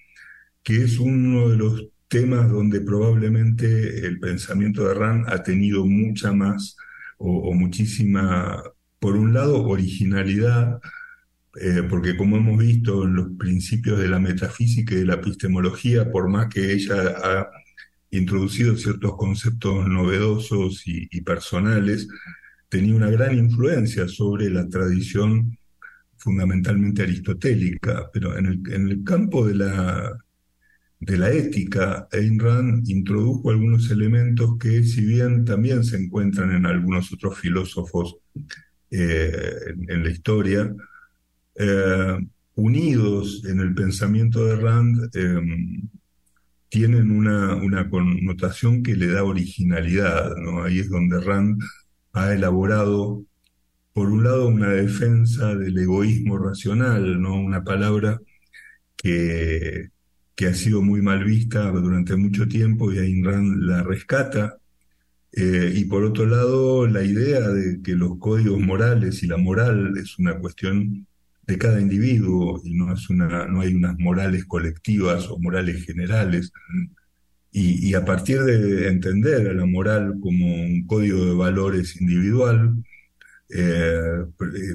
que 0.61 0.84
es 0.84 0.99
uno 0.99 1.49
de 1.49 1.57
los 1.57 1.88
temas 2.07 2.52
donde 2.52 2.81
probablemente 2.81 4.06
el 4.06 4.19
pensamiento 4.19 4.88
de 4.88 4.94
Rand 4.94 5.27
ha 5.27 5.41
tenido 5.41 5.88
mucha 5.88 6.31
más 6.34 6.77
o 7.18 7.52
muchísima 7.56 8.61
por 9.03 9.17
un 9.17 9.34
lado, 9.34 9.61
originalidad, 9.65 10.80
eh, 11.59 11.84
porque 11.89 12.15
como 12.15 12.38
hemos 12.38 12.57
visto 12.57 13.03
en 13.03 13.15
los 13.15 13.31
principios 13.38 13.99
de 13.99 14.07
la 14.07 14.17
metafísica 14.17 14.93
y 14.93 14.99
de 14.99 15.05
la 15.05 15.15
epistemología, 15.15 16.09
por 16.09 16.30
más 16.30 16.47
que 16.47 16.71
ella 16.71 16.95
ha 17.21 17.49
introducido 18.11 18.77
ciertos 18.77 19.17
conceptos 19.17 19.89
novedosos 19.89 20.84
y, 20.85 21.19
personales, 21.19 22.07
tenía 22.69 22.95
una 22.95 23.09
gran 23.09 23.38
influencia 23.38 24.07
sobre 24.07 24.49
la 24.49 24.69
tradición 24.69 25.57
fundamentalmente 26.15 27.03
aristotélica, 27.03 28.09
pero 28.13 28.38
en 28.38 28.63
el, 28.65 29.03
campo 29.03 29.45
de 29.45 29.55
la, 29.55 30.17
de 31.01 31.17
la 31.17 31.30
ética, 31.30 32.07
Ayn 32.13 32.39
Rand 32.39 32.89
introdujo 32.89 33.49
algunos 33.49 33.91
elementos 33.91 34.57
que, 34.57 34.81
si 34.85 35.05
bien 35.05 35.43
también 35.43 35.84
se 35.84 35.97
encuentran 35.97 36.55
en 36.55 36.65
algunos 36.65 37.11
otros 37.11 37.38
filósofos 37.38 38.15
eh, 38.95 39.74
en, 39.88 40.03
la 40.03 40.10
historia, 40.11 40.72
eh, 41.56 42.18
unidos 42.56 43.44
en 43.45 43.60
el 43.60 43.74
pensamiento 43.74 44.45
de 44.45 44.56
Rand, 44.56 45.15
em, 45.15 45.90
tienen 46.70 47.11
una, 47.11 47.56
una, 47.56 47.90
connotación 47.90 48.84
que 48.84 48.95
le 48.95 49.07
da 49.07 49.24
originalidad. 49.24 50.36
¿no? 50.38 50.64
Ahí 50.64 50.80
es 50.80 50.90
donde 50.90 51.20
Rand 51.22 51.61
ha 52.14 52.34
elaborado, 52.34 53.26
por 53.94 54.10
un 54.10 54.24
lado, 54.24 54.48
una 54.48 54.70
defensa 54.70 55.56
del 55.56 55.78
egoísmo 55.78 56.38
racional, 56.38 57.22
¿no? 57.22 57.36
una 57.36 57.64
palabra 57.64 58.20
que, 58.95 59.90
que 60.36 60.48
ha 60.48 60.53
sido 60.53 60.82
muy 60.84 61.02
mal 61.02 61.24
vista 61.24 61.70
durante 61.72 62.15
mucho 62.15 62.48
tiempo 62.48 62.91
y 62.91 62.99
Ayn 62.99 63.26
Rand 63.26 63.64
la 63.64 63.84
rescata. 63.84 64.57
Eh, 65.35 65.73
y 65.76 65.85
por 65.85 66.03
otro 66.03 66.27
lado, 66.27 66.88
la 66.88 67.03
idea 67.03 67.41
de 67.49 67.81
que 67.81 67.95
los 67.95 68.19
códigos 68.19 68.60
morales 68.60 69.23
y 69.23 69.27
la 69.27 69.38
moral 69.38 69.97
es 69.97 70.19
una 70.19 70.38
cuestión 70.38 71.07
de 71.47 71.57
cada 71.57 71.81
individuo 71.81 72.61
y 72.64 72.76
no, 72.76 72.93
es 72.93 73.10
una, 73.10 73.47
no 73.47 73.61
hay 73.61 73.73
unas 73.73 73.97
morales 73.99 74.45
colectivas 74.45 75.27
o 75.30 75.39
morales 75.39 75.85
generales. 75.85 76.51
Y, 77.51 77.93
a 77.93 78.03
partir 78.05 78.41
de 78.43 78.88
entender 78.88 79.47
a 79.49 79.53
la 79.53 79.65
moral 79.65 80.15
como 80.19 80.45
un 80.55 80.85
código 80.88 81.26
de 81.26 81.35
valores 81.35 81.99
individual, 82.01 82.84
eh, 83.49 84.26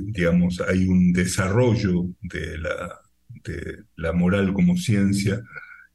digamos, 0.02 0.60
hay 0.60 0.86
un 0.86 1.12
desarrollo 1.12 2.06
de 2.22 2.58
la, 2.58 3.00
de 3.44 3.84
la 3.96 4.12
moral 4.12 4.52
como 4.52 4.76
ciencia 4.76 5.42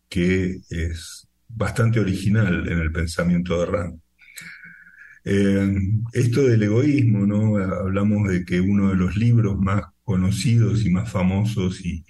que 0.09 0.59
es 0.69 1.27
bastante 1.47 1.99
original 1.99 2.67
en 2.67 2.79
el 2.79 2.91
pensamiento 2.91 3.59
de 3.59 3.65
Rand. 3.65 4.02
Eh, 5.25 5.75
esto 6.11 6.43
del 6.43 6.63
egoísmo, 6.63 7.25
¿no? 7.25 7.57
Hablamos 7.57 8.29
de 8.29 8.43
que 8.45 8.59
uno 8.59 8.89
de 8.89 8.95
los 8.95 9.15
libros 9.15 9.57
más 9.57 9.83
conocidos 10.03 10.85
y 10.85 10.89
más 10.89 11.09
famosos 11.09 11.81
y, 11.85 12.05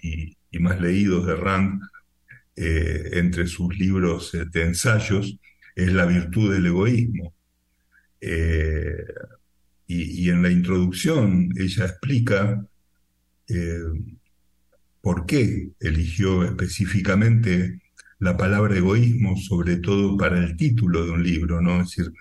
más 0.59 0.79
leídos 0.79 1.25
de 1.27 1.35
Rand, 1.35 1.81
eh, 2.55 3.09
entre 3.13 3.47
sus 3.47 3.77
libros 3.77 4.33
eh, 4.35 4.45
de 4.51 4.63
ensayos, 4.63 5.37
es 5.75 5.91
La 5.93 6.05
virtud 6.05 6.53
del 6.53 6.67
egoísmo. 6.67 7.33
y, 9.87 10.29
en 10.29 10.41
la 10.41 10.49
introducción 10.49 11.49
ella 11.57 11.85
explica 11.85 12.65
por 15.01 15.25
qué 15.25 15.69
eligió 15.79 16.43
específicamente 16.45 17.81
la 18.19 18.37
palabra 18.37 18.77
egoísmo, 18.77 19.35
sobre 19.37 19.77
todo 19.77 20.17
para 20.17 20.39
el 20.39 20.55
título 20.55 21.05
de 21.05 21.11
un 21.11 21.23
libro, 21.23 21.61
¿no? 21.61 21.81
Es 21.81 21.89
decir, 21.89 22.13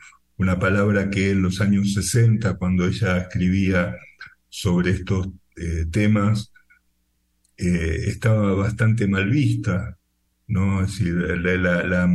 una 0.42 0.58
palabra 0.58 1.08
que 1.08 1.30
en 1.30 1.42
los 1.42 1.60
años 1.60 1.94
60, 1.94 2.54
cuando 2.58 2.86
ella 2.86 3.18
escribía 3.18 3.96
sobre 4.48 4.90
estos 4.90 5.28
eh, 5.56 5.86
temas, 5.90 6.52
eh, 7.56 8.06
estaba 8.08 8.52
bastante 8.54 9.06
mal 9.06 9.30
vista, 9.30 9.96
¿no? 10.48 10.82
Es 10.82 10.98
decir, 10.98 11.14
la, 11.14 12.10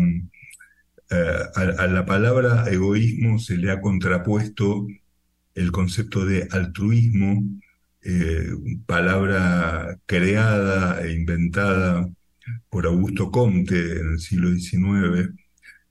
eh, 1.10 1.40
a, 1.56 1.88
la 1.88 2.06
palabra 2.06 2.66
egoísmo 2.70 3.40
se 3.40 3.58
le 3.58 3.72
ha 3.72 3.80
contrapuesto 3.80 4.88
el 5.56 5.72
concepto 5.72 6.26
de 6.26 6.48
altruismo, 6.52 7.44
palabra 8.86 10.00
creada 10.06 11.02
e 11.06 11.12
inventada 11.14 12.08
por 12.70 12.86
Augusto 12.86 13.32
Comte 13.32 14.00
en 14.00 14.12
el 14.14 14.20
siglo 14.20 14.50
XIX, 14.52 15.34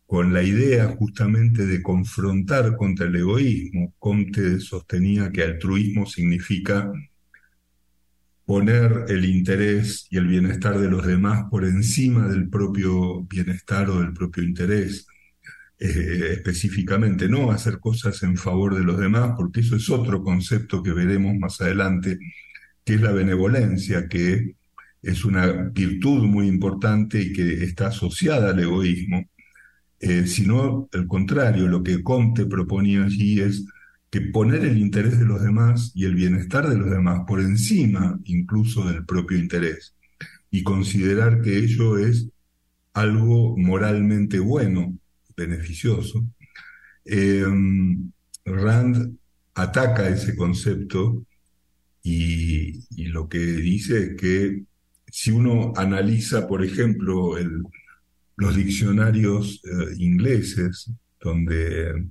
con 0.06 0.32
la 0.32 0.42
idea 0.42 0.86
justamente 0.88 1.66
de 1.66 1.82
confrontar 1.82 2.76
contra 2.76 3.06
el 3.06 3.16
egoísmo. 3.16 3.94
Comte 3.98 4.60
sostenía 4.60 5.30
que 5.30 5.42
altruismo 5.42 6.06
significa 6.06 6.92
poner 8.44 9.06
el 9.08 9.24
interés 9.24 10.06
y 10.08 10.18
el 10.18 10.28
bienestar 10.28 10.78
de 10.78 10.88
los 10.88 11.04
demás 11.04 11.46
por 11.50 11.64
encima 11.64 12.28
del 12.28 12.48
propio 12.48 13.24
bienestar 13.24 13.90
o 13.90 14.00
del 14.00 14.12
propio 14.12 14.44
interés. 14.44 15.06
Eh, 15.78 16.32
específicamente, 16.32 17.28
no 17.28 17.50
hacer 17.50 17.80
cosas 17.80 18.22
en 18.22 18.36
favor 18.36 18.74
de 18.76 18.84
los 18.84 18.98
demás, 18.98 19.32
porque 19.36 19.60
eso 19.60 19.76
es 19.76 19.90
otro 19.90 20.22
concepto 20.22 20.82
que 20.82 20.92
veremos 20.92 21.34
más 21.36 21.60
adelante, 21.60 22.18
que 22.84 22.94
es 22.94 23.00
la 23.02 23.12
benevolencia, 23.12 24.08
que 24.08 24.54
es 25.02 25.24
una 25.24 25.46
virtud 25.74 26.24
muy 26.24 26.46
importante 26.48 27.20
y 27.20 27.32
que 27.32 27.64
está 27.64 27.88
asociada 27.88 28.50
al 28.50 28.60
egoísmo, 28.60 29.24
eh, 30.00 30.26
sino 30.26 30.88
al 30.92 31.06
contrario, 31.06 31.68
lo 31.68 31.82
que 31.82 32.02
Comte 32.02 32.46
proponía 32.46 33.04
allí 33.04 33.40
es 33.40 33.64
que 34.10 34.20
poner 34.20 34.64
el 34.64 34.78
interés 34.78 35.18
de 35.18 35.24
los 35.24 35.42
demás 35.42 35.92
y 35.94 36.04
el 36.04 36.14
bienestar 36.14 36.68
de 36.68 36.76
los 36.76 36.90
demás 36.90 37.22
por 37.26 37.40
encima 37.40 38.18
incluso 38.24 38.84
del 38.88 39.04
propio 39.04 39.38
interés 39.38 39.94
y 40.50 40.62
considerar 40.62 41.42
que 41.42 41.58
ello 41.58 41.98
es 41.98 42.28
algo 42.94 43.56
moralmente 43.58 44.38
bueno, 44.38 44.98
beneficioso. 45.36 46.24
Em, 47.04 48.10
Rand 48.44 49.16
ataca 49.54 50.08
ese 50.08 50.34
concepto 50.36 51.24
y, 52.02 52.84
lo 53.08 53.28
que 53.28 53.38
dice 53.38 53.98
es 54.04 54.16
que 54.16 54.62
si 55.08 55.30
uno 55.30 55.72
analiza, 55.76 56.46
por 56.46 56.64
ejemplo, 56.64 57.36
los 58.36 58.54
diccionarios 58.56 59.62
eh, 59.64 59.94
ingleses, 59.98 60.90
donde 61.20 62.08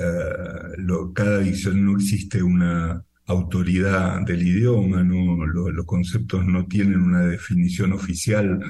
uh, 0.00 1.12
cada 1.12 1.40
diccionario 1.40 1.86
no 1.86 1.96
existe 1.96 2.42
una 2.42 3.04
autoridad 3.26 4.22
del 4.24 4.42
idioma, 4.42 5.02
¿no? 5.02 5.44
los 5.46 5.84
conceptos 5.84 6.46
no 6.46 6.66
tienen 6.66 7.02
una 7.02 7.26
definición 7.26 7.92
oficial 7.92 8.60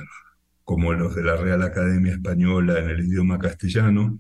como 0.65 0.93
los 0.93 1.15
de 1.15 1.23
la 1.23 1.37
Real 1.37 1.63
Academia 1.63 2.13
Española 2.13 2.79
en 2.81 2.91
el 2.91 3.07
idioma 3.07 3.39
castellano, 3.39 4.19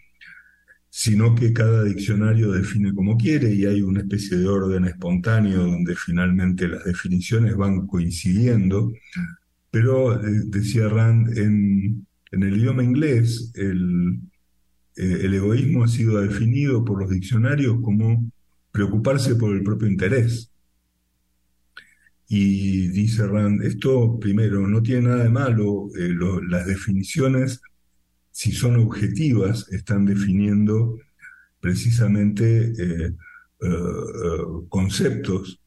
sino 0.88 1.34
que 1.34 1.52
cada 1.52 1.84
diccionario 1.84 2.52
define 2.52 2.94
como 2.94 3.16
quiere 3.16 3.52
y 3.52 3.66
hay 3.66 3.82
una 3.82 4.00
especie 4.00 4.38
de 4.38 4.48
orden 4.48 4.84
espontáneo 4.86 5.64
donde 5.64 5.94
finalmente 5.94 6.68
las 6.68 6.84
definiciones 6.84 7.56
van 7.56 7.86
coincidiendo. 7.86 8.92
Pero, 9.70 10.14
eh, 10.24 10.42
decía 10.46 10.88
Rand, 10.88 11.36
en, 11.36 12.06
el 12.30 12.56
idioma 12.56 12.84
inglés 12.84 13.52
el, 13.54 14.20
eh, 14.96 15.20
el 15.22 15.34
egoísmo 15.34 15.84
ha 15.84 15.88
sido 15.88 16.20
definido 16.20 16.84
por 16.84 17.00
los 17.00 17.10
diccionarios 17.10 17.78
como 17.82 18.30
preocuparse 18.72 19.34
por 19.36 19.54
el 19.54 19.62
propio 19.62 19.88
interés. 19.88 20.50
Y 22.28 22.88
dice 22.88 23.26
Rand, 23.26 23.62
esto 23.62 24.18
primero 24.20 24.66
no 24.68 24.82
tiene 24.82 25.08
nada 25.08 25.24
de 25.24 25.30
malo, 25.30 25.88
eh, 25.96 26.14
las 26.48 26.66
definiciones 26.66 27.62
si 28.30 28.52
son 28.52 28.76
objetivas, 28.76 29.66
están 29.72 30.04
definiendo 30.04 30.98
precisamente 31.60 32.72
eh, 32.78 33.12
conceptos 34.68 35.60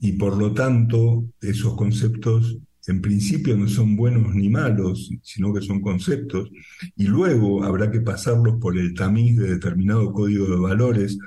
y 0.00 0.12
por 0.12 0.36
lo 0.36 0.52
tanto 0.52 1.26
esos 1.40 1.76
conceptos 1.76 2.58
en 2.86 3.00
principio 3.00 3.56
no 3.56 3.68
son 3.68 3.96
buenos 3.96 4.34
ni 4.34 4.48
malos, 4.48 5.10
sino 5.22 5.52
que 5.52 5.60
son 5.60 5.80
conceptos, 5.80 6.50
y 6.96 7.04
luego 7.04 7.64
habrá 7.64 7.90
que 7.90 8.00
pasarlos 8.00 8.58
por 8.60 8.78
el 8.78 8.94
tamiz 8.94 9.36
de 9.36 9.50
determinado 9.50 10.12
código 10.12 10.46
de 10.46 10.56
valores 10.56 11.18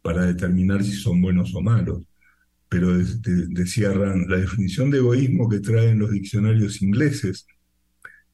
para 0.00 0.26
determinar 0.26 0.82
si 0.82 0.92
son 0.92 1.20
buenos 1.22 1.54
o 1.54 1.60
malos. 1.60 2.02
Pero 2.68 2.96
decía 2.96 3.92
Rand, 3.92 4.28
la 4.30 4.38
definición 4.38 4.90
de 4.90 4.98
egoísmo 4.98 5.48
que 5.48 5.60
traen 5.60 5.98
los 5.98 6.10
diccionarios 6.10 6.80
ingleses 6.82 7.46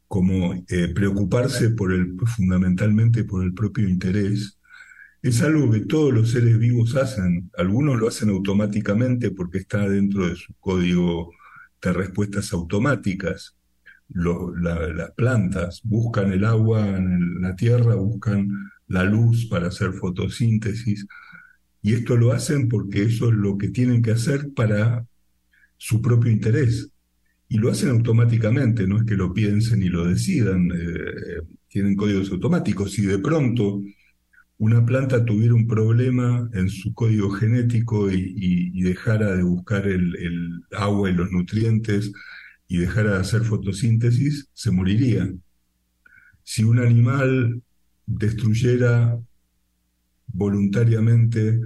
como 0.07 0.55
eh, 0.69 0.89
preocuparse 0.95 1.71
por 1.71 1.93
el, 1.93 2.17
fundamentalmente 2.27 3.25
por 3.25 3.45
el 3.45 3.53
propio 3.53 3.89
interés, 3.89 4.59
es 5.23 5.43
algo 5.43 5.71
que 5.71 5.81
todos 5.81 6.15
los 6.15 6.31
seres 6.31 6.59
vivos 6.59 6.97
hacen. 6.97 7.51
Algunos 7.59 7.99
lo 7.99 8.09
hacen 8.09 8.31
automáticamente 8.31 9.31
porque 9.33 9.59
está 9.59 9.89
dentro 9.89 10.29
de 10.29 10.37
su 10.37 10.55
código 10.61 11.33
de 11.83 11.93
respuestas 11.93 12.53
automáticas. 12.53 13.57
las 14.09 15.11
plantas 15.13 15.81
buscan 15.85 16.33
el 16.33 16.45
agua 16.45 16.87
en 16.97 17.43
la 17.43 17.55
tierra, 17.55 17.95
buscan 17.95 18.49
la 18.89 19.05
luz 19.05 19.47
para 19.47 19.69
hacer 19.69 19.93
fotosíntesis. 19.93 21.07
Y 21.83 21.95
esto 21.95 22.17
lo 22.17 22.33
hacen 22.33 22.69
porque 22.69 23.03
eso 23.05 23.29
es 23.29 23.35
lo 23.35 23.57
que 23.59 23.69
tienen 23.69 24.03
que 24.03 24.13
hacer 24.13 24.53
para 24.55 25.07
su 25.77 26.03
propio 26.03 26.33
interés 26.33 26.91
y 27.49 27.59
lo 27.59 27.71
hacen 27.71 27.91
automáticamente, 27.91 28.87
no 28.87 28.99
es 28.99 29.05
que 29.05 29.17
lo 29.17 29.33
piensen 29.33 29.83
y 29.83 29.89
lo 29.89 30.05
decidan, 30.05 30.71
eh, 30.71 31.41
tienen 31.69 31.97
códigos 31.97 32.31
automáticos. 32.31 32.93
Si 32.93 33.03
de 33.07 33.19
pronto 33.19 33.83
una 34.59 34.85
planta 34.85 35.25
tuviera 35.25 35.55
un 35.55 35.67
problema 35.67 36.49
en 36.53 36.69
su 36.69 36.93
código 36.93 37.31
genético 37.31 38.11
y, 38.11 38.83
dejara 38.83 39.37
de 39.37 39.43
buscar 39.43 39.87
el, 39.87 40.63
agua 40.73 41.11
y 41.11 41.15
los 41.15 41.31
nutrientes 41.31 42.13
y 42.67 42.79
dejara 42.79 43.15
de 43.15 43.21
hacer 43.21 43.43
fotosíntesis, 43.43 44.49
se 44.53 44.71
moriría. 44.71 45.33
Si 46.43 46.65
un 46.65 46.79
animal 46.81 47.63
destruyera 48.07 49.19
voluntariamente 50.27 51.61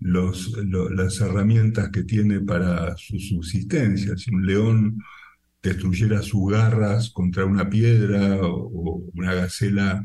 las 0.00 1.20
herramientas 1.20 1.90
que 1.90 2.02
tiene 2.02 2.40
para 2.40 2.96
su 2.96 3.18
subsistencia, 3.18 4.16
si 4.16 4.34
un 4.34 4.46
león 4.46 4.98
destruyera 5.62 6.22
sus 6.22 6.50
garras 6.50 7.10
contra 7.10 7.44
una 7.44 7.70
piedra 7.70 8.38
o 8.42 9.04
una 9.14 9.32
gacela 9.34 10.02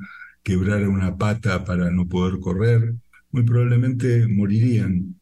quebrara 0.48 0.88
una 0.88 1.18
pata 1.18 1.65
para 1.65 1.91
no 1.91 2.07
poder 2.07 2.40
correr, 2.40 2.95
muy 3.32 3.44
probablemente 3.44 4.26
morirían. 4.30 5.19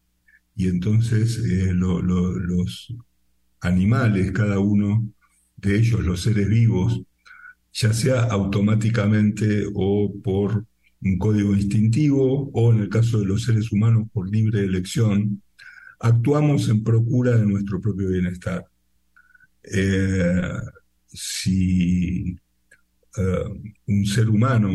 Y 0.56 0.68
entonces 0.68 1.40
eh, 1.40 1.74
los 1.74 2.94
animales, 3.60 4.32
cada 4.34 4.60
uno 4.60 5.04
de 5.58 5.78
ellos, 5.78 6.06
los 6.06 6.22
seres 6.22 6.48
vivos, 6.48 7.02
ya 7.74 7.92
sea 7.92 8.26
automáticamente 8.26 9.66
o 9.74 10.14
por 10.24 10.64
un 11.02 11.18
código 11.18 11.56
instintivo 11.56 12.52
o 12.54 12.72
en 12.72 12.82
el 12.82 12.90
caso 12.90 13.20
de 13.20 13.26
los 13.26 13.46
seres 13.46 13.72
humanos 13.72 14.08
por 14.14 14.30
libre 14.30 14.60
elección, 14.60 15.42
actuamos 16.02 16.70
en 16.70 16.84
procura 16.84 17.36
de 17.36 17.48
nuestro 17.48 17.82
propio 17.82 18.10
bienestar. 18.10 18.64
Eh, 19.64 20.52
si 21.08 22.38
eh, 23.18 23.72
un 23.88 24.06
ser 24.06 24.30
humano 24.30 24.70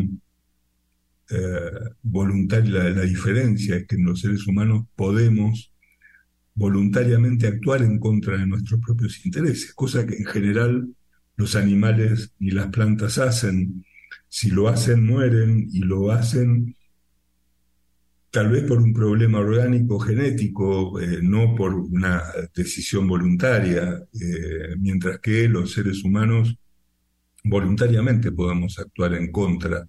voluntaria, 2.01 2.89
la, 2.89 3.01
diferencia 3.03 3.77
es 3.77 3.87
que 3.87 3.97
los 3.97 4.21
seres 4.21 4.47
humanos 4.47 4.85
podemos 4.95 5.71
voluntariamente 6.53 7.47
actuar 7.47 7.81
en 7.81 7.99
contra 7.99 8.37
de 8.37 8.45
nuestros 8.45 8.79
propios 8.81 9.25
intereses, 9.25 9.73
cosa 9.73 10.05
que 10.05 10.17
en 10.17 10.25
general 10.25 10.87
los 11.37 11.55
animales 11.55 12.33
y 12.39 12.51
las 12.51 12.67
plantas 12.67 13.17
hacen. 13.17 13.85
Si 14.27 14.49
lo 14.49 14.67
hacen, 14.67 15.05
mueren 15.05 15.67
y 15.71 15.79
lo 15.79 16.11
hacen 16.11 16.75
tal 18.31 18.49
vez 18.49 18.63
por 18.63 18.81
un 18.81 18.93
problema 18.93 19.39
orgánico 19.39 19.99
genético, 19.99 20.99
eh, 20.99 21.19
no 21.21 21.53
por 21.53 21.75
una 21.75 22.23
decisión 22.55 23.07
voluntaria, 23.07 24.01
eh, 24.13 24.75
mientras 24.79 25.19
que 25.19 25.49
los 25.49 25.73
seres 25.73 26.03
humanos 26.03 26.55
voluntariamente 27.43 28.31
podemos 28.31 28.79
actuar 28.79 29.15
en 29.15 29.31
contra 29.31 29.85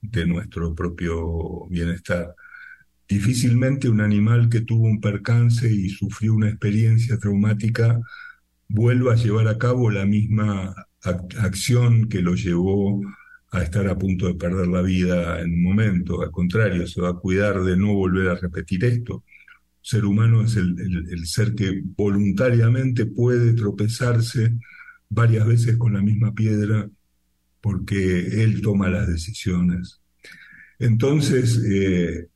de 0.00 0.26
nuestro 0.26 0.74
propio 0.74 1.66
bienestar. 1.68 2.34
Difícilmente 3.08 3.88
un 3.88 4.00
animal 4.00 4.48
que 4.48 4.62
tuvo 4.62 4.84
un 4.86 5.00
percance 5.00 5.72
y 5.72 5.88
sufrió 5.90 6.34
una 6.34 6.48
experiencia 6.48 7.18
traumática 7.18 8.00
vuelva 8.68 9.12
a 9.12 9.16
llevar 9.16 9.48
a 9.48 9.58
cabo 9.58 9.90
la 9.90 10.04
misma 10.06 10.74
acción 11.38 12.08
que 12.08 12.20
lo 12.20 12.34
llevó 12.34 13.00
a 13.52 13.62
estar 13.62 13.86
a 13.88 13.96
punto 13.96 14.26
de 14.26 14.34
perder 14.34 14.66
la 14.66 14.82
vida 14.82 15.40
en 15.40 15.52
un 15.54 15.62
momento. 15.62 16.22
Al 16.22 16.30
contrario, 16.32 16.86
se 16.86 17.00
va 17.00 17.10
a 17.10 17.14
cuidar 17.14 17.62
de 17.62 17.76
no 17.76 17.94
volver 17.94 18.28
a 18.28 18.34
repetir 18.34 18.84
esto. 18.84 19.24
ser 19.82 20.04
humano 20.04 20.42
es 20.42 20.56
el, 20.56 20.76
el 21.10 21.26
ser 21.26 21.54
que 21.54 21.82
voluntariamente 21.96 23.06
puede 23.06 23.52
tropezarse 23.54 24.56
varias 25.08 25.46
veces 25.46 25.76
con 25.76 25.94
la 25.94 26.02
misma 26.02 26.34
piedra 26.34 26.88
porque 27.66 28.44
él 28.44 28.60
toma 28.62 28.88
las 28.88 29.08
decisiones. 29.08 30.00
Entonces, 30.78 31.60
eh, 31.68 32.28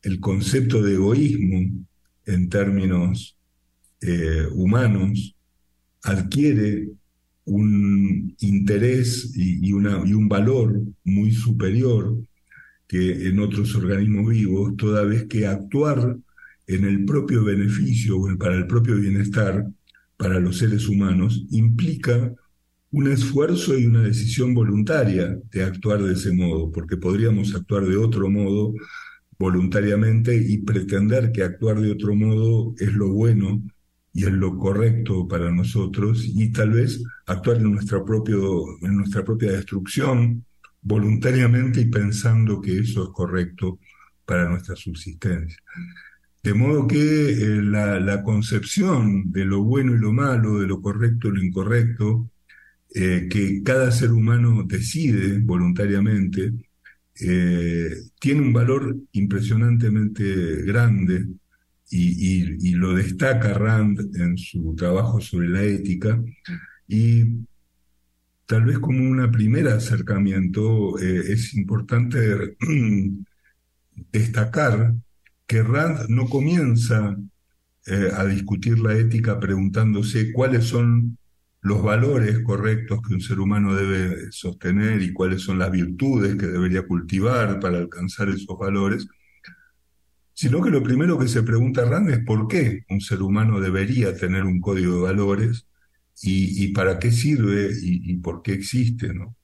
el 0.00 0.18
concepto 0.18 0.80
de 0.80 0.94
egoísmo 0.94 1.86
en 2.24 2.48
términos 2.48 3.36
eh, 4.00 4.46
humanos 4.50 5.36
adquiere 6.02 6.88
un 7.44 8.34
interés 8.40 9.30
y, 9.36 9.68
y, 9.68 9.72
un 9.74 10.26
valor 10.26 10.80
muy 11.04 11.32
superior 11.32 12.16
que 12.86 13.28
en 13.28 13.40
otros 13.40 13.74
organismos 13.74 14.30
vivos, 14.30 14.74
toda 14.78 15.04
vez 15.04 15.26
que 15.26 15.46
actuar 15.46 16.16
en 16.66 16.84
el 16.86 17.04
propio 17.04 17.44
beneficio 17.44 18.18
o 18.18 18.38
para 18.38 18.54
el 18.54 18.66
propio 18.66 18.96
bienestar 18.96 19.66
para 20.16 20.40
los 20.40 20.56
seres 20.56 20.88
humanos 20.88 21.44
implica 21.50 22.32
un 22.90 23.08
esfuerzo 23.08 23.78
y 23.78 23.86
una 23.86 24.02
decisión 24.02 24.54
voluntaria 24.54 25.38
de 25.50 25.62
actuar 25.62 26.02
de 26.02 26.14
ese 26.14 26.32
modo, 26.32 26.70
porque 26.72 26.96
podríamos 26.96 27.54
actuar 27.54 27.84
de 27.84 27.96
otro 27.96 28.30
modo 28.30 28.72
voluntariamente 29.38 30.34
y 30.34 30.58
pretender 30.58 31.30
que 31.32 31.42
actuar 31.42 31.80
de 31.80 31.92
otro 31.92 32.14
modo 32.14 32.74
es 32.78 32.92
lo 32.94 33.08
bueno 33.08 33.62
y 34.12 34.24
es 34.24 34.32
lo 34.32 34.58
correcto 34.58 35.28
para 35.28 35.50
nosotros 35.52 36.24
y 36.24 36.50
tal 36.50 36.70
vez 36.70 37.02
actuar 37.26 37.58
en 37.58 37.72
nuestra, 37.72 38.04
propio, 38.04 38.64
en 38.82 38.96
nuestra 38.96 39.24
propia 39.24 39.52
destrucción 39.52 40.44
voluntariamente 40.80 41.82
y 41.82 41.86
pensando 41.86 42.60
que 42.60 42.78
eso 42.78 43.04
es 43.04 43.10
correcto 43.10 43.78
para 44.24 44.48
nuestra 44.48 44.74
subsistencia. 44.74 45.58
De 46.42 46.54
modo 46.54 46.86
que 46.86 47.30
eh, 47.30 47.62
la, 47.62 48.00
la 48.00 48.22
concepción 48.22 49.30
de 49.30 49.44
lo 49.44 49.62
bueno 49.62 49.94
y 49.94 49.98
lo 49.98 50.12
malo, 50.12 50.58
de 50.58 50.66
lo 50.66 50.80
correcto 50.80 51.28
y 51.28 51.32
lo 51.32 51.42
incorrecto, 51.42 52.30
eh, 52.94 53.28
que 53.30 53.62
cada 53.62 53.90
ser 53.92 54.12
humano 54.12 54.64
decide 54.66 55.40
voluntariamente, 55.40 56.54
eh, 57.20 57.90
tiene 58.18 58.40
un 58.40 58.52
valor 58.52 58.96
impresionantemente 59.12 60.62
grande 60.62 61.26
y, 61.90 62.72
lo 62.74 62.94
destaca 62.94 63.54
Rand 63.54 64.16
en 64.16 64.38
su 64.38 64.74
trabajo 64.74 65.20
sobre 65.20 65.48
la 65.48 65.64
ética. 65.64 66.22
Y 66.86 67.24
tal 68.46 68.64
vez 68.64 68.78
como 68.78 68.98
un 68.98 69.30
primer 69.32 69.68
acercamiento 69.68 70.98
eh, 70.98 71.32
es 71.32 71.54
importante 71.54 72.56
destacar 74.12 74.94
que 75.46 75.62
Rand 75.62 76.08
no 76.08 76.26
comienza 76.26 77.16
a 78.14 78.24
discutir 78.26 78.78
la 78.80 78.94
ética 78.94 79.40
preguntándose 79.40 80.30
cuáles 80.32 80.64
son 80.64 81.16
los 81.60 81.82
valores 81.82 82.38
correctos 82.40 83.00
que 83.06 83.14
un 83.14 83.20
ser 83.20 83.40
humano 83.40 83.74
debe 83.74 84.30
sostener 84.30 85.02
y 85.02 85.12
cuáles 85.12 85.42
son 85.42 85.58
las 85.58 85.70
virtudes 85.70 86.36
que 86.36 86.46
debería 86.46 86.86
cultivar 86.86 87.58
para 87.60 87.78
alcanzar 87.78 88.28
esos 88.28 88.58
valores, 88.58 89.08
sino 90.34 90.62
que 90.62 90.70
lo 90.70 90.82
primero 90.82 91.18
que 91.18 91.26
se 91.26 91.42
pregunta 91.42 91.84
Rand 91.84 92.10
es 92.10 92.20
por 92.20 92.46
qué 92.46 92.84
un 92.88 93.00
ser 93.00 93.22
humano 93.22 93.60
debería 93.60 94.16
tener 94.16 94.44
un 94.44 94.60
código 94.60 94.96
de 94.96 95.02
valores 95.02 95.66
y, 96.22 96.68
para 96.72 96.98
qué 96.98 97.10
sirve 97.12 97.70
y, 97.80 98.16
por 98.18 98.42
qué 98.42 98.52
existe. 98.52 99.12
¿no? 99.14 99.36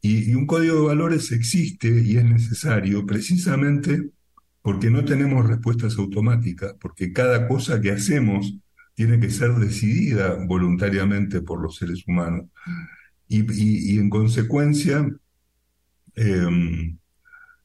Y, 0.00 0.30
y 0.30 0.34
un 0.34 0.46
código 0.46 0.80
de 0.80 0.86
valores 0.86 1.32
existe 1.32 1.88
y 1.88 2.16
es 2.16 2.24
necesario 2.24 3.04
precisamente 3.06 4.10
porque 4.62 4.90
no 4.90 5.04
tenemos 5.04 5.46
respuestas 5.46 5.96
automáticas, 5.96 6.74
porque 6.78 7.12
cada 7.12 7.48
cosa 7.48 7.80
que 7.80 7.90
hacemos 7.90 8.54
tiene 8.98 9.20
que 9.20 9.30
ser 9.30 9.54
decidida 9.54 10.34
voluntariamente 10.44 11.40
por 11.40 11.62
los 11.62 11.76
seres 11.76 12.02
humanos. 12.08 12.46
Y, 13.28 13.96
en 13.96 14.10
consecuencia, 14.10 15.08
em, 16.16 16.98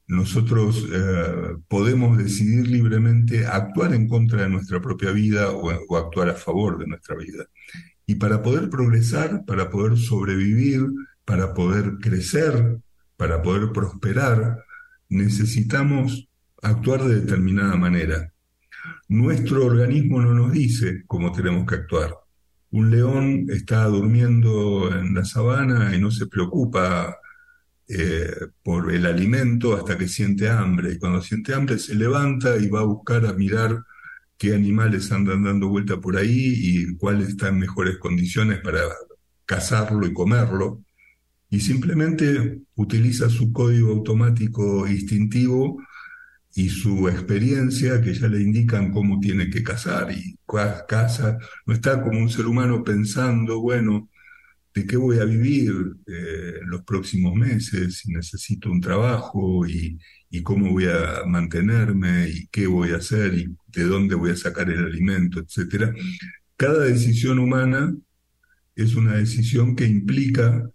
nosotros 0.06 0.86
eh, 0.92 1.56
podemos 1.66 2.18
decidir 2.18 2.68
libremente 2.68 3.46
actuar 3.46 3.94
en 3.94 4.06
contra 4.06 4.42
de 4.42 4.48
nuestra 4.48 4.80
propia 4.80 5.10
vida 5.10 5.50
o, 5.50 5.96
actuar 5.96 6.28
a 6.28 6.34
favor 6.34 6.78
de 6.78 6.86
nuestra 6.86 7.16
vida. 7.16 7.46
Y 8.06 8.14
para 8.14 8.40
poder 8.40 8.70
progresar, 8.70 9.44
para 9.44 9.70
poder 9.70 9.98
sobrevivir, 9.98 10.86
para 11.24 11.52
poder 11.52 11.98
crecer, 12.00 12.78
para 13.16 13.42
poder 13.42 13.72
prosperar, 13.72 14.60
necesitamos 15.08 16.28
actuar 16.62 17.02
de 17.02 17.22
determinada 17.22 17.74
manera. 17.74 18.33
Nuestro 19.08 19.66
organismo 19.66 20.20
no 20.20 20.34
nos 20.34 20.52
dice 20.52 21.04
cómo 21.06 21.32
tenemos 21.32 21.66
que 21.66 21.76
actuar. 21.76 22.14
Un 22.70 22.90
león 22.90 23.46
está 23.50 23.84
durmiendo 23.84 24.92
en 24.94 25.14
la 25.14 25.24
sabana 25.24 25.94
y 25.94 26.00
no 26.00 26.10
se 26.10 26.26
preocupa 26.26 27.16
eh, 27.86 28.34
por 28.62 28.92
el 28.92 29.06
alimento 29.06 29.76
hasta 29.76 29.98
que 29.98 30.08
siente 30.08 30.48
hambre. 30.48 30.92
Y 30.92 30.98
cuando 30.98 31.22
siente 31.22 31.54
hambre 31.54 31.78
se 31.78 31.94
levanta 31.94 32.56
y 32.56 32.68
va 32.68 32.80
a 32.80 32.84
buscar 32.84 33.26
a 33.26 33.34
mirar 33.34 33.84
qué 34.38 34.54
animales 34.54 35.12
andan 35.12 35.44
dando 35.44 35.68
vuelta 35.68 36.00
por 36.00 36.16
ahí 36.16 36.54
y 36.56 36.96
cuáles 36.96 37.28
están 37.28 37.54
en 37.54 37.60
mejores 37.60 37.98
condiciones 37.98 38.60
para 38.60 38.80
cazarlo 39.44 40.06
y 40.06 40.12
comerlo. 40.12 40.82
Y 41.50 41.60
simplemente 41.60 42.62
utiliza 42.74 43.28
su 43.28 43.52
código 43.52 43.92
automático 43.92 44.88
instintivo 44.88 45.78
y 46.54 46.68
su 46.68 47.08
experiencia 47.08 48.00
que 48.00 48.14
ya 48.14 48.28
le 48.28 48.40
indican 48.40 48.92
cómo 48.92 49.18
tiene 49.18 49.50
que 49.50 49.62
cazar 49.62 50.12
y 50.12 50.38
caza, 50.88 51.38
no 51.66 51.74
está 51.74 52.00
como 52.00 52.18
un 52.18 52.30
ser 52.30 52.46
humano 52.46 52.84
pensando, 52.84 53.60
bueno, 53.60 54.08
¿de 54.72 54.86
qué 54.86 54.96
voy 54.96 55.18
a 55.18 55.24
vivir 55.24 55.72
eh, 56.06 56.60
los 56.66 56.82
próximos 56.82 57.34
meses? 57.34 57.98
Si 57.98 58.12
necesito 58.12 58.70
un 58.70 58.80
trabajo 58.80 59.66
y, 59.66 59.98
y 60.30 60.42
cómo 60.42 60.70
voy 60.70 60.86
a 60.86 61.24
mantenerme 61.26 62.28
y 62.28 62.46
qué 62.48 62.66
voy 62.68 62.90
a 62.90 62.96
hacer 62.96 63.34
y 63.34 63.56
de 63.68 63.84
dónde 63.84 64.14
voy 64.14 64.30
a 64.30 64.36
sacar 64.36 64.70
el 64.70 64.84
alimento, 64.84 65.40
etcétera. 65.40 65.92
Cada 66.56 66.84
decisión 66.84 67.40
humana 67.40 67.94
es 68.76 68.94
una 68.94 69.14
decisión 69.14 69.74
que 69.74 69.86
implica 69.86 70.70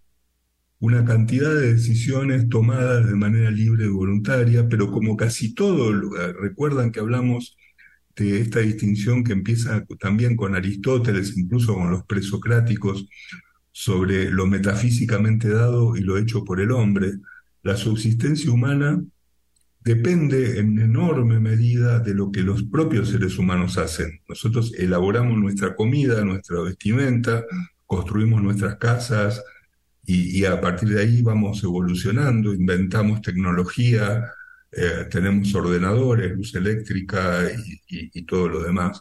una 0.80 1.04
cantidad 1.04 1.54
de 1.54 1.74
decisiones 1.74 2.48
tomadas 2.48 3.06
de 3.06 3.14
manera 3.14 3.50
libre 3.50 3.84
y 3.84 3.88
voluntaria, 3.88 4.66
pero 4.68 4.90
como 4.90 5.16
casi 5.16 5.54
todo, 5.54 5.92
eh, 5.92 6.32
recuerdan 6.32 6.90
que 6.90 7.00
hablamos 7.00 7.56
de 8.16 8.40
esta 8.40 8.60
distinción 8.60 9.22
que 9.22 9.32
empieza 9.32 9.84
también 9.98 10.36
con 10.36 10.54
Aristóteles, 10.54 11.36
incluso 11.36 11.74
con 11.74 11.90
los 11.90 12.04
presocráticos, 12.04 13.06
sobre 13.72 14.30
lo 14.30 14.46
metafísicamente 14.46 15.48
dado 15.48 15.96
y 15.96 16.00
lo 16.00 16.18
hecho 16.18 16.44
por 16.44 16.60
el 16.60 16.72
hombre, 16.72 17.12
la 17.62 17.76
subsistencia 17.76 18.50
humana 18.50 19.02
depende 19.82 20.58
en 20.58 20.78
enorme 20.78 21.40
medida 21.40 22.00
de 22.00 22.14
lo 22.14 22.30
que 22.30 22.42
los 22.42 22.62
propios 22.64 23.10
seres 23.10 23.38
humanos 23.38 23.78
hacen. 23.78 24.20
Nosotros 24.28 24.74
elaboramos 24.76 25.38
nuestra 25.38 25.74
comida, 25.76 26.24
nuestra 26.24 26.60
vestimenta, 26.60 27.44
construimos 27.86 28.42
nuestras 28.42 28.76
casas 28.76 29.42
y, 30.12 30.44
a 30.44 30.60
partir 30.60 30.88
de 30.90 31.02
ahí 31.02 31.22
vamos 31.22 31.62
evolucionando, 31.62 32.52
inventamos 32.52 33.22
tecnología, 33.22 34.32
eh, 34.72 35.06
tenemos 35.10 35.54
ordenadores, 35.54 36.36
luz 36.36 36.54
eléctrica 36.54 37.42
y, 37.88 38.22
todo 38.24 38.48
lo 38.48 38.62
demás. 38.62 39.00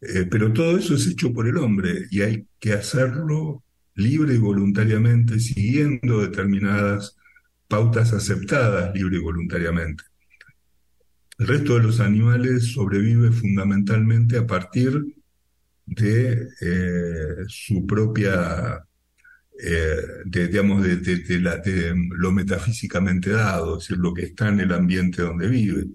Eh, 0.00 0.26
pero 0.30 0.52
todo 0.52 0.78
eso 0.78 0.94
es 0.94 1.06
hecho 1.06 1.32
por 1.32 1.46
el 1.48 1.56
hombre 1.58 2.06
y 2.10 2.22
hay 2.22 2.46
que 2.58 2.72
hacerlo 2.72 3.64
libre 3.94 4.34
y 4.34 4.38
voluntariamente, 4.38 5.40
siguiendo 5.40 6.20
determinadas 6.20 7.16
pautas 7.66 8.12
aceptadas 8.12 8.94
libre 8.94 9.16
y 9.16 9.20
voluntariamente. 9.20 10.04
El 11.38 11.46
resto 11.46 11.74
de 11.74 11.84
los 11.84 12.00
animales 12.00 12.72
sobrevive 12.72 13.30
fundamentalmente 13.30 14.38
a 14.38 14.46
partir 14.46 15.04
de 15.86 16.48
eh, 16.60 17.44
su 17.46 17.86
propia, 17.86 18.84
eh, 19.60 19.96
de, 20.24 20.48
digamos, 20.48 20.82
de, 20.82 20.96
de, 20.96 21.94
lo 22.10 22.32
metafísicamente 22.32 23.30
dado, 23.30 23.78
es 23.78 23.84
decir, 23.88 23.98
lo 23.98 24.14
que 24.14 24.26
está 24.26 24.48
en 24.48 24.60
el 24.60 24.72
ambiente 24.72 25.22
donde 25.22 25.48
vive. 25.48 25.86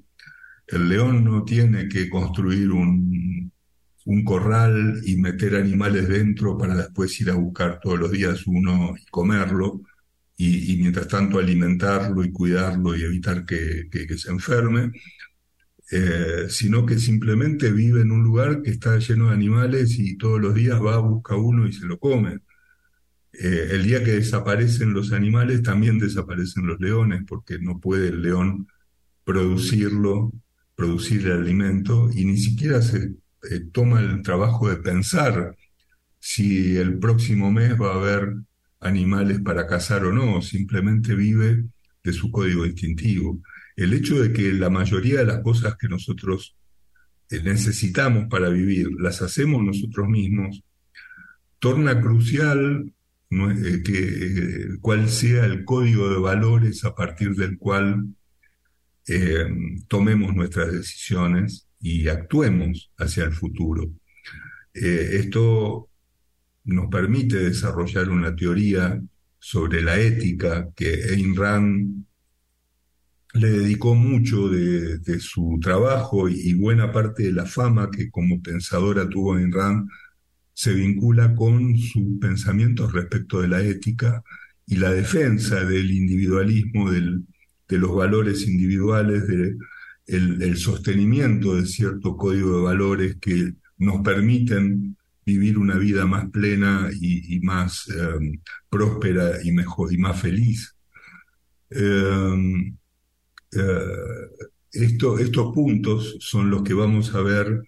El 0.68 0.90
león 0.90 1.24
no 1.24 1.44
tiene 1.44 1.88
que 1.88 2.10
construir 2.10 2.72
un, 2.72 3.52
un 4.06 4.24
corral 4.26 5.02
y 5.06 5.18
meter 5.18 5.56
animales 5.56 6.08
dentro 6.08 6.58
para 6.58 6.76
después 6.76 7.20
ir 7.22 7.30
a 7.30 7.36
buscar 7.36 7.80
todos 7.82 8.00
los 8.00 8.12
días 8.12 8.46
uno 8.48 8.96
y 9.00 9.06
comerlo, 9.06 9.82
y, 10.36 10.78
mientras 10.78 11.08
tanto 11.08 11.40
alimentarlo 11.40 12.24
y 12.24 12.32
cuidarlo 12.32 12.96
y 12.96 13.04
evitar 13.04 13.46
que, 13.46 13.88
se 14.18 14.32
enferme, 14.32 14.92
eh, 15.92 16.48
sino 16.50 16.86
que 16.86 16.98
simplemente 17.00 17.72
vive 17.72 18.02
en 18.02 18.12
un 18.12 18.24
lugar 18.24 18.62
que 18.62 18.72
está 18.72 18.98
lleno 18.98 19.28
de 19.30 19.36
animales 19.36 19.98
y 20.00 20.18
todos 20.18 20.42
los 20.42 20.56
días 20.56 20.82
va, 20.82 20.98
busca 20.98 21.36
uno 21.36 21.68
y 21.68 21.74
se 21.74 21.86
lo 21.86 22.00
come. 22.00 22.40
Eh, 23.34 23.70
el 23.72 23.84
día 23.84 24.04
que 24.04 24.12
desaparecen 24.12 24.94
los 24.94 25.12
animales, 25.12 25.64
también 25.64 25.98
desaparecen 25.98 26.68
los 26.68 26.80
leones, 26.80 27.24
porque 27.28 27.58
no 27.60 27.80
puede 27.80 28.10
el 28.10 28.22
león 28.22 28.68
producirlo, 29.24 30.32
producir 30.76 31.26
el 31.26 31.40
alimento, 31.40 32.10
y 32.14 32.26
ni 32.26 32.38
siquiera 32.38 32.82
se 32.82 33.16
eh, 33.50 33.60
toma 33.72 34.02
el 34.02 34.22
trabajo 34.22 34.70
de 34.70 34.78
pensar 34.78 35.56
si 36.20 36.78
el 36.78 37.00
próximo 37.00 37.52
mes 37.52 37.80
va 37.80 37.94
a 37.94 37.96
haber 37.96 38.36
animales 38.80 39.40
para 39.42 39.66
cazar 39.68 40.06
o 40.06 40.14
no, 40.14 40.42
simplemente 40.42 41.16
vive 41.16 41.66
de 42.04 42.14
su 42.14 42.32
código 42.32 42.64
distintivo. 42.66 43.42
El 43.76 43.94
hecho 43.94 44.22
de 44.22 44.32
que 44.32 44.54
la 44.54 44.70
mayoría 44.70 45.20
de 45.20 45.26
las 45.26 45.40
cosas 45.42 45.76
que 45.78 45.88
nosotros 45.88 46.56
eh, 47.30 47.42
necesitamos 47.44 48.28
para 48.30 48.50
vivir 48.50 48.90
las 49.00 49.22
hacemos 49.22 49.64
nosotros 49.64 50.08
mismos, 50.08 50.62
torna 51.60 52.00
crucial 52.00 52.94
que, 53.84 54.00
eh, 54.00 54.68
cuál 54.82 55.10
sea 55.10 55.46
el 55.46 55.66
código 55.66 56.10
de 56.10 56.20
valores 56.20 56.84
a 56.86 56.96
partir 56.96 57.36
del 57.36 57.58
cual 57.58 58.08
tomemos 59.90 60.34
nuestras 60.34 60.72
decisiones 60.72 61.68
y 61.82 62.08
actuemos 62.08 62.90
hacia 62.98 63.26
el 63.26 63.34
futuro. 63.34 63.92
esto 64.74 65.90
nos 66.64 66.88
permite 66.88 67.38
desarrollar 67.38 68.10
una 68.10 68.36
teoría 68.36 69.02
sobre 69.40 69.82
la 69.82 70.00
ética 70.00 70.70
que 70.74 71.04
Ayn 71.12 71.36
Rand 71.36 72.06
le 73.34 73.50
dedicó 73.50 73.96
mucho 73.96 74.48
de, 74.48 75.20
su 75.20 75.60
trabajo 75.62 76.30
y, 76.30 76.54
buena 76.54 76.92
parte 76.92 77.24
de 77.24 77.34
la 77.34 77.46
fama 77.46 77.90
que 77.92 78.10
como 78.10 78.42
pensadora 78.42 79.10
tuvo 79.10 79.36
Ayn 79.36 79.52
Rand 79.52 79.90
se 80.54 80.74
vincula 80.74 81.36
con 81.36 81.78
sus 81.78 82.20
pensamientos 82.20 82.94
respecto 82.94 83.42
de 83.42 83.48
la 83.48 83.62
ética 83.62 84.24
y 84.66 84.76
la 84.76 84.92
defensa 84.92 85.64
del 85.64 85.92
individualismo, 85.92 86.92
del, 86.92 87.24
de 87.68 87.78
los 87.78 87.96
valores 87.96 88.48
individuales, 88.48 89.28
del 89.28 89.58
el 90.06 90.58
sostenimiento 90.58 91.56
de 91.56 91.66
cierto 91.66 92.18
código 92.18 92.58
de 92.58 92.64
valores 92.64 93.18
que 93.22 93.54
nos 93.78 94.02
permiten 94.02 94.98
vivir 95.26 95.58
una 95.58 95.78
vida 95.78 96.06
más 96.06 96.30
plena 96.30 96.90
y, 97.00 97.40
más 97.42 97.88
em, 97.90 98.40
próspera 98.70 99.42
y 99.44 99.52
mejor 99.52 99.94
y 99.94 99.98
más 99.98 100.20
feliz. 100.20 100.76
Em, 101.70 102.76
eh, 103.52 104.40
estos 104.72 105.54
puntos 105.54 106.18
son 106.20 106.50
los 106.50 106.64
que 106.64 106.74
vamos 106.74 107.14
a 107.16 107.22
ver 107.22 107.64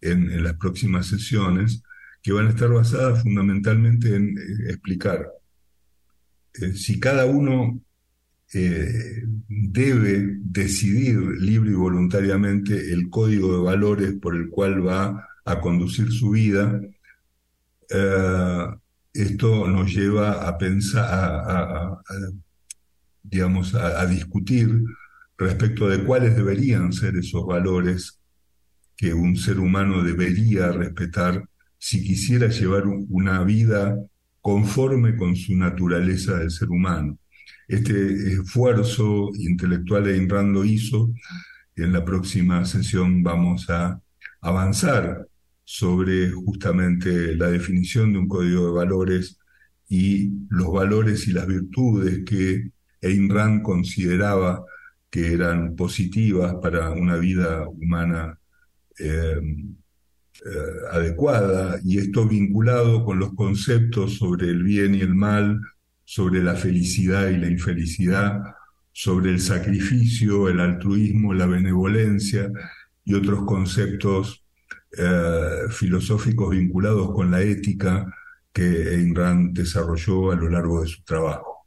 en, 0.00 0.42
las 0.42 0.54
próximas 0.56 1.06
sesiones, 1.06 1.82
que 2.24 2.32
van 2.32 2.46
a 2.46 2.50
estar 2.50 2.70
basadas 2.70 3.22
fundamentalmente 3.22 4.16
en 4.16 4.36
eh, 4.38 4.70
explicar 4.70 5.30
eh, 6.54 6.72
si 6.74 6.98
cada 6.98 7.26
uno 7.26 7.80
debe 9.48 10.36
decidir 10.38 11.18
libre 11.40 11.72
y 11.72 11.74
voluntariamente 11.74 12.92
el 12.92 13.10
código 13.10 13.52
de 13.52 13.64
valores 13.64 14.12
por 14.20 14.36
el 14.36 14.48
cual 14.48 14.86
va 14.86 15.28
a 15.44 15.60
conducir 15.60 16.12
su 16.12 16.30
vida, 16.30 16.80
eh, 17.90 18.66
esto 19.12 19.68
nos 19.68 19.92
lleva 19.92 20.46
a 20.46 20.56
pensar, 20.56 21.04
a, 21.04 22.00
digamos, 23.24 23.74
a, 23.74 24.06
discutir 24.06 24.84
respecto 25.36 25.88
de 25.88 26.04
cuáles 26.04 26.36
deberían 26.36 26.92
ser 26.92 27.16
esos 27.16 27.44
valores 27.44 28.20
que 28.96 29.14
un 29.14 29.36
ser 29.36 29.58
humano 29.58 30.04
debería 30.04 30.70
respetar 30.70 31.48
si 31.78 32.02
quisiera 32.02 32.48
llevar 32.48 32.84
una 32.86 33.42
vida 33.44 33.96
conforme 34.40 35.16
con 35.16 35.36
su 35.36 35.56
naturaleza 35.56 36.38
del 36.38 36.50
ser 36.50 36.68
humano. 36.68 37.18
Este 37.66 38.34
esfuerzo 38.34 39.30
intelectual 39.38 40.04
de 40.04 40.16
Inrand 40.16 40.54
lo 40.54 40.64
hizo 40.64 41.12
y 41.76 41.82
en 41.82 41.92
la 41.92 42.04
próxima 42.04 42.64
sesión 42.64 43.22
vamos 43.22 43.68
a 43.70 44.00
avanzar 44.42 45.26
sobre 45.64 46.30
justamente 46.30 47.34
la 47.36 47.48
definición 47.48 48.12
de 48.12 48.18
un 48.18 48.28
código 48.28 48.66
de 48.66 48.72
valores 48.72 49.38
y 49.88 50.30
los 50.50 50.72
valores 50.72 51.26
y 51.26 51.32
las 51.32 51.46
virtudes 51.46 52.22
que 52.24 52.70
Ayn 53.02 53.30
Rand 53.30 53.62
consideraba 53.62 54.64
que 55.10 55.32
eran 55.32 55.74
positivas 55.76 56.54
para 56.62 56.90
una 56.90 57.16
vida 57.16 57.68
humana 57.68 58.38
em, 58.98 59.76
eh, 60.44 60.50
adecuada, 60.90 61.78
y 61.84 61.98
esto 61.98 62.26
vinculado 62.26 63.04
con 63.04 63.18
los 63.18 63.34
conceptos 63.34 64.18
sobre 64.18 64.48
el 64.48 64.62
bien 64.62 64.94
y 64.94 65.00
el 65.00 65.14
mal, 65.14 65.60
sobre 66.04 66.42
la 66.42 66.54
felicidad 66.54 67.28
y 67.28 67.36
la 67.36 67.48
infelicidad, 67.48 68.42
sobre 68.92 69.30
el 69.30 69.40
sacrificio, 69.40 70.48
el 70.48 70.60
altruismo, 70.60 71.34
la 71.34 71.46
benevolencia 71.46 72.50
y 73.04 73.14
otros 73.14 73.44
conceptos 73.44 74.44
eh, 74.96 75.68
filosóficos 75.70 76.50
vinculados 76.50 77.12
con 77.12 77.30
la 77.30 77.42
ética 77.42 78.06
que 78.52 78.88
Ayn 78.90 79.14
Rand 79.14 79.56
desarrolló 79.56 80.30
a 80.30 80.36
lo 80.36 80.48
largo 80.48 80.82
de 80.82 80.88
su 80.88 81.02
trabajo. 81.02 81.66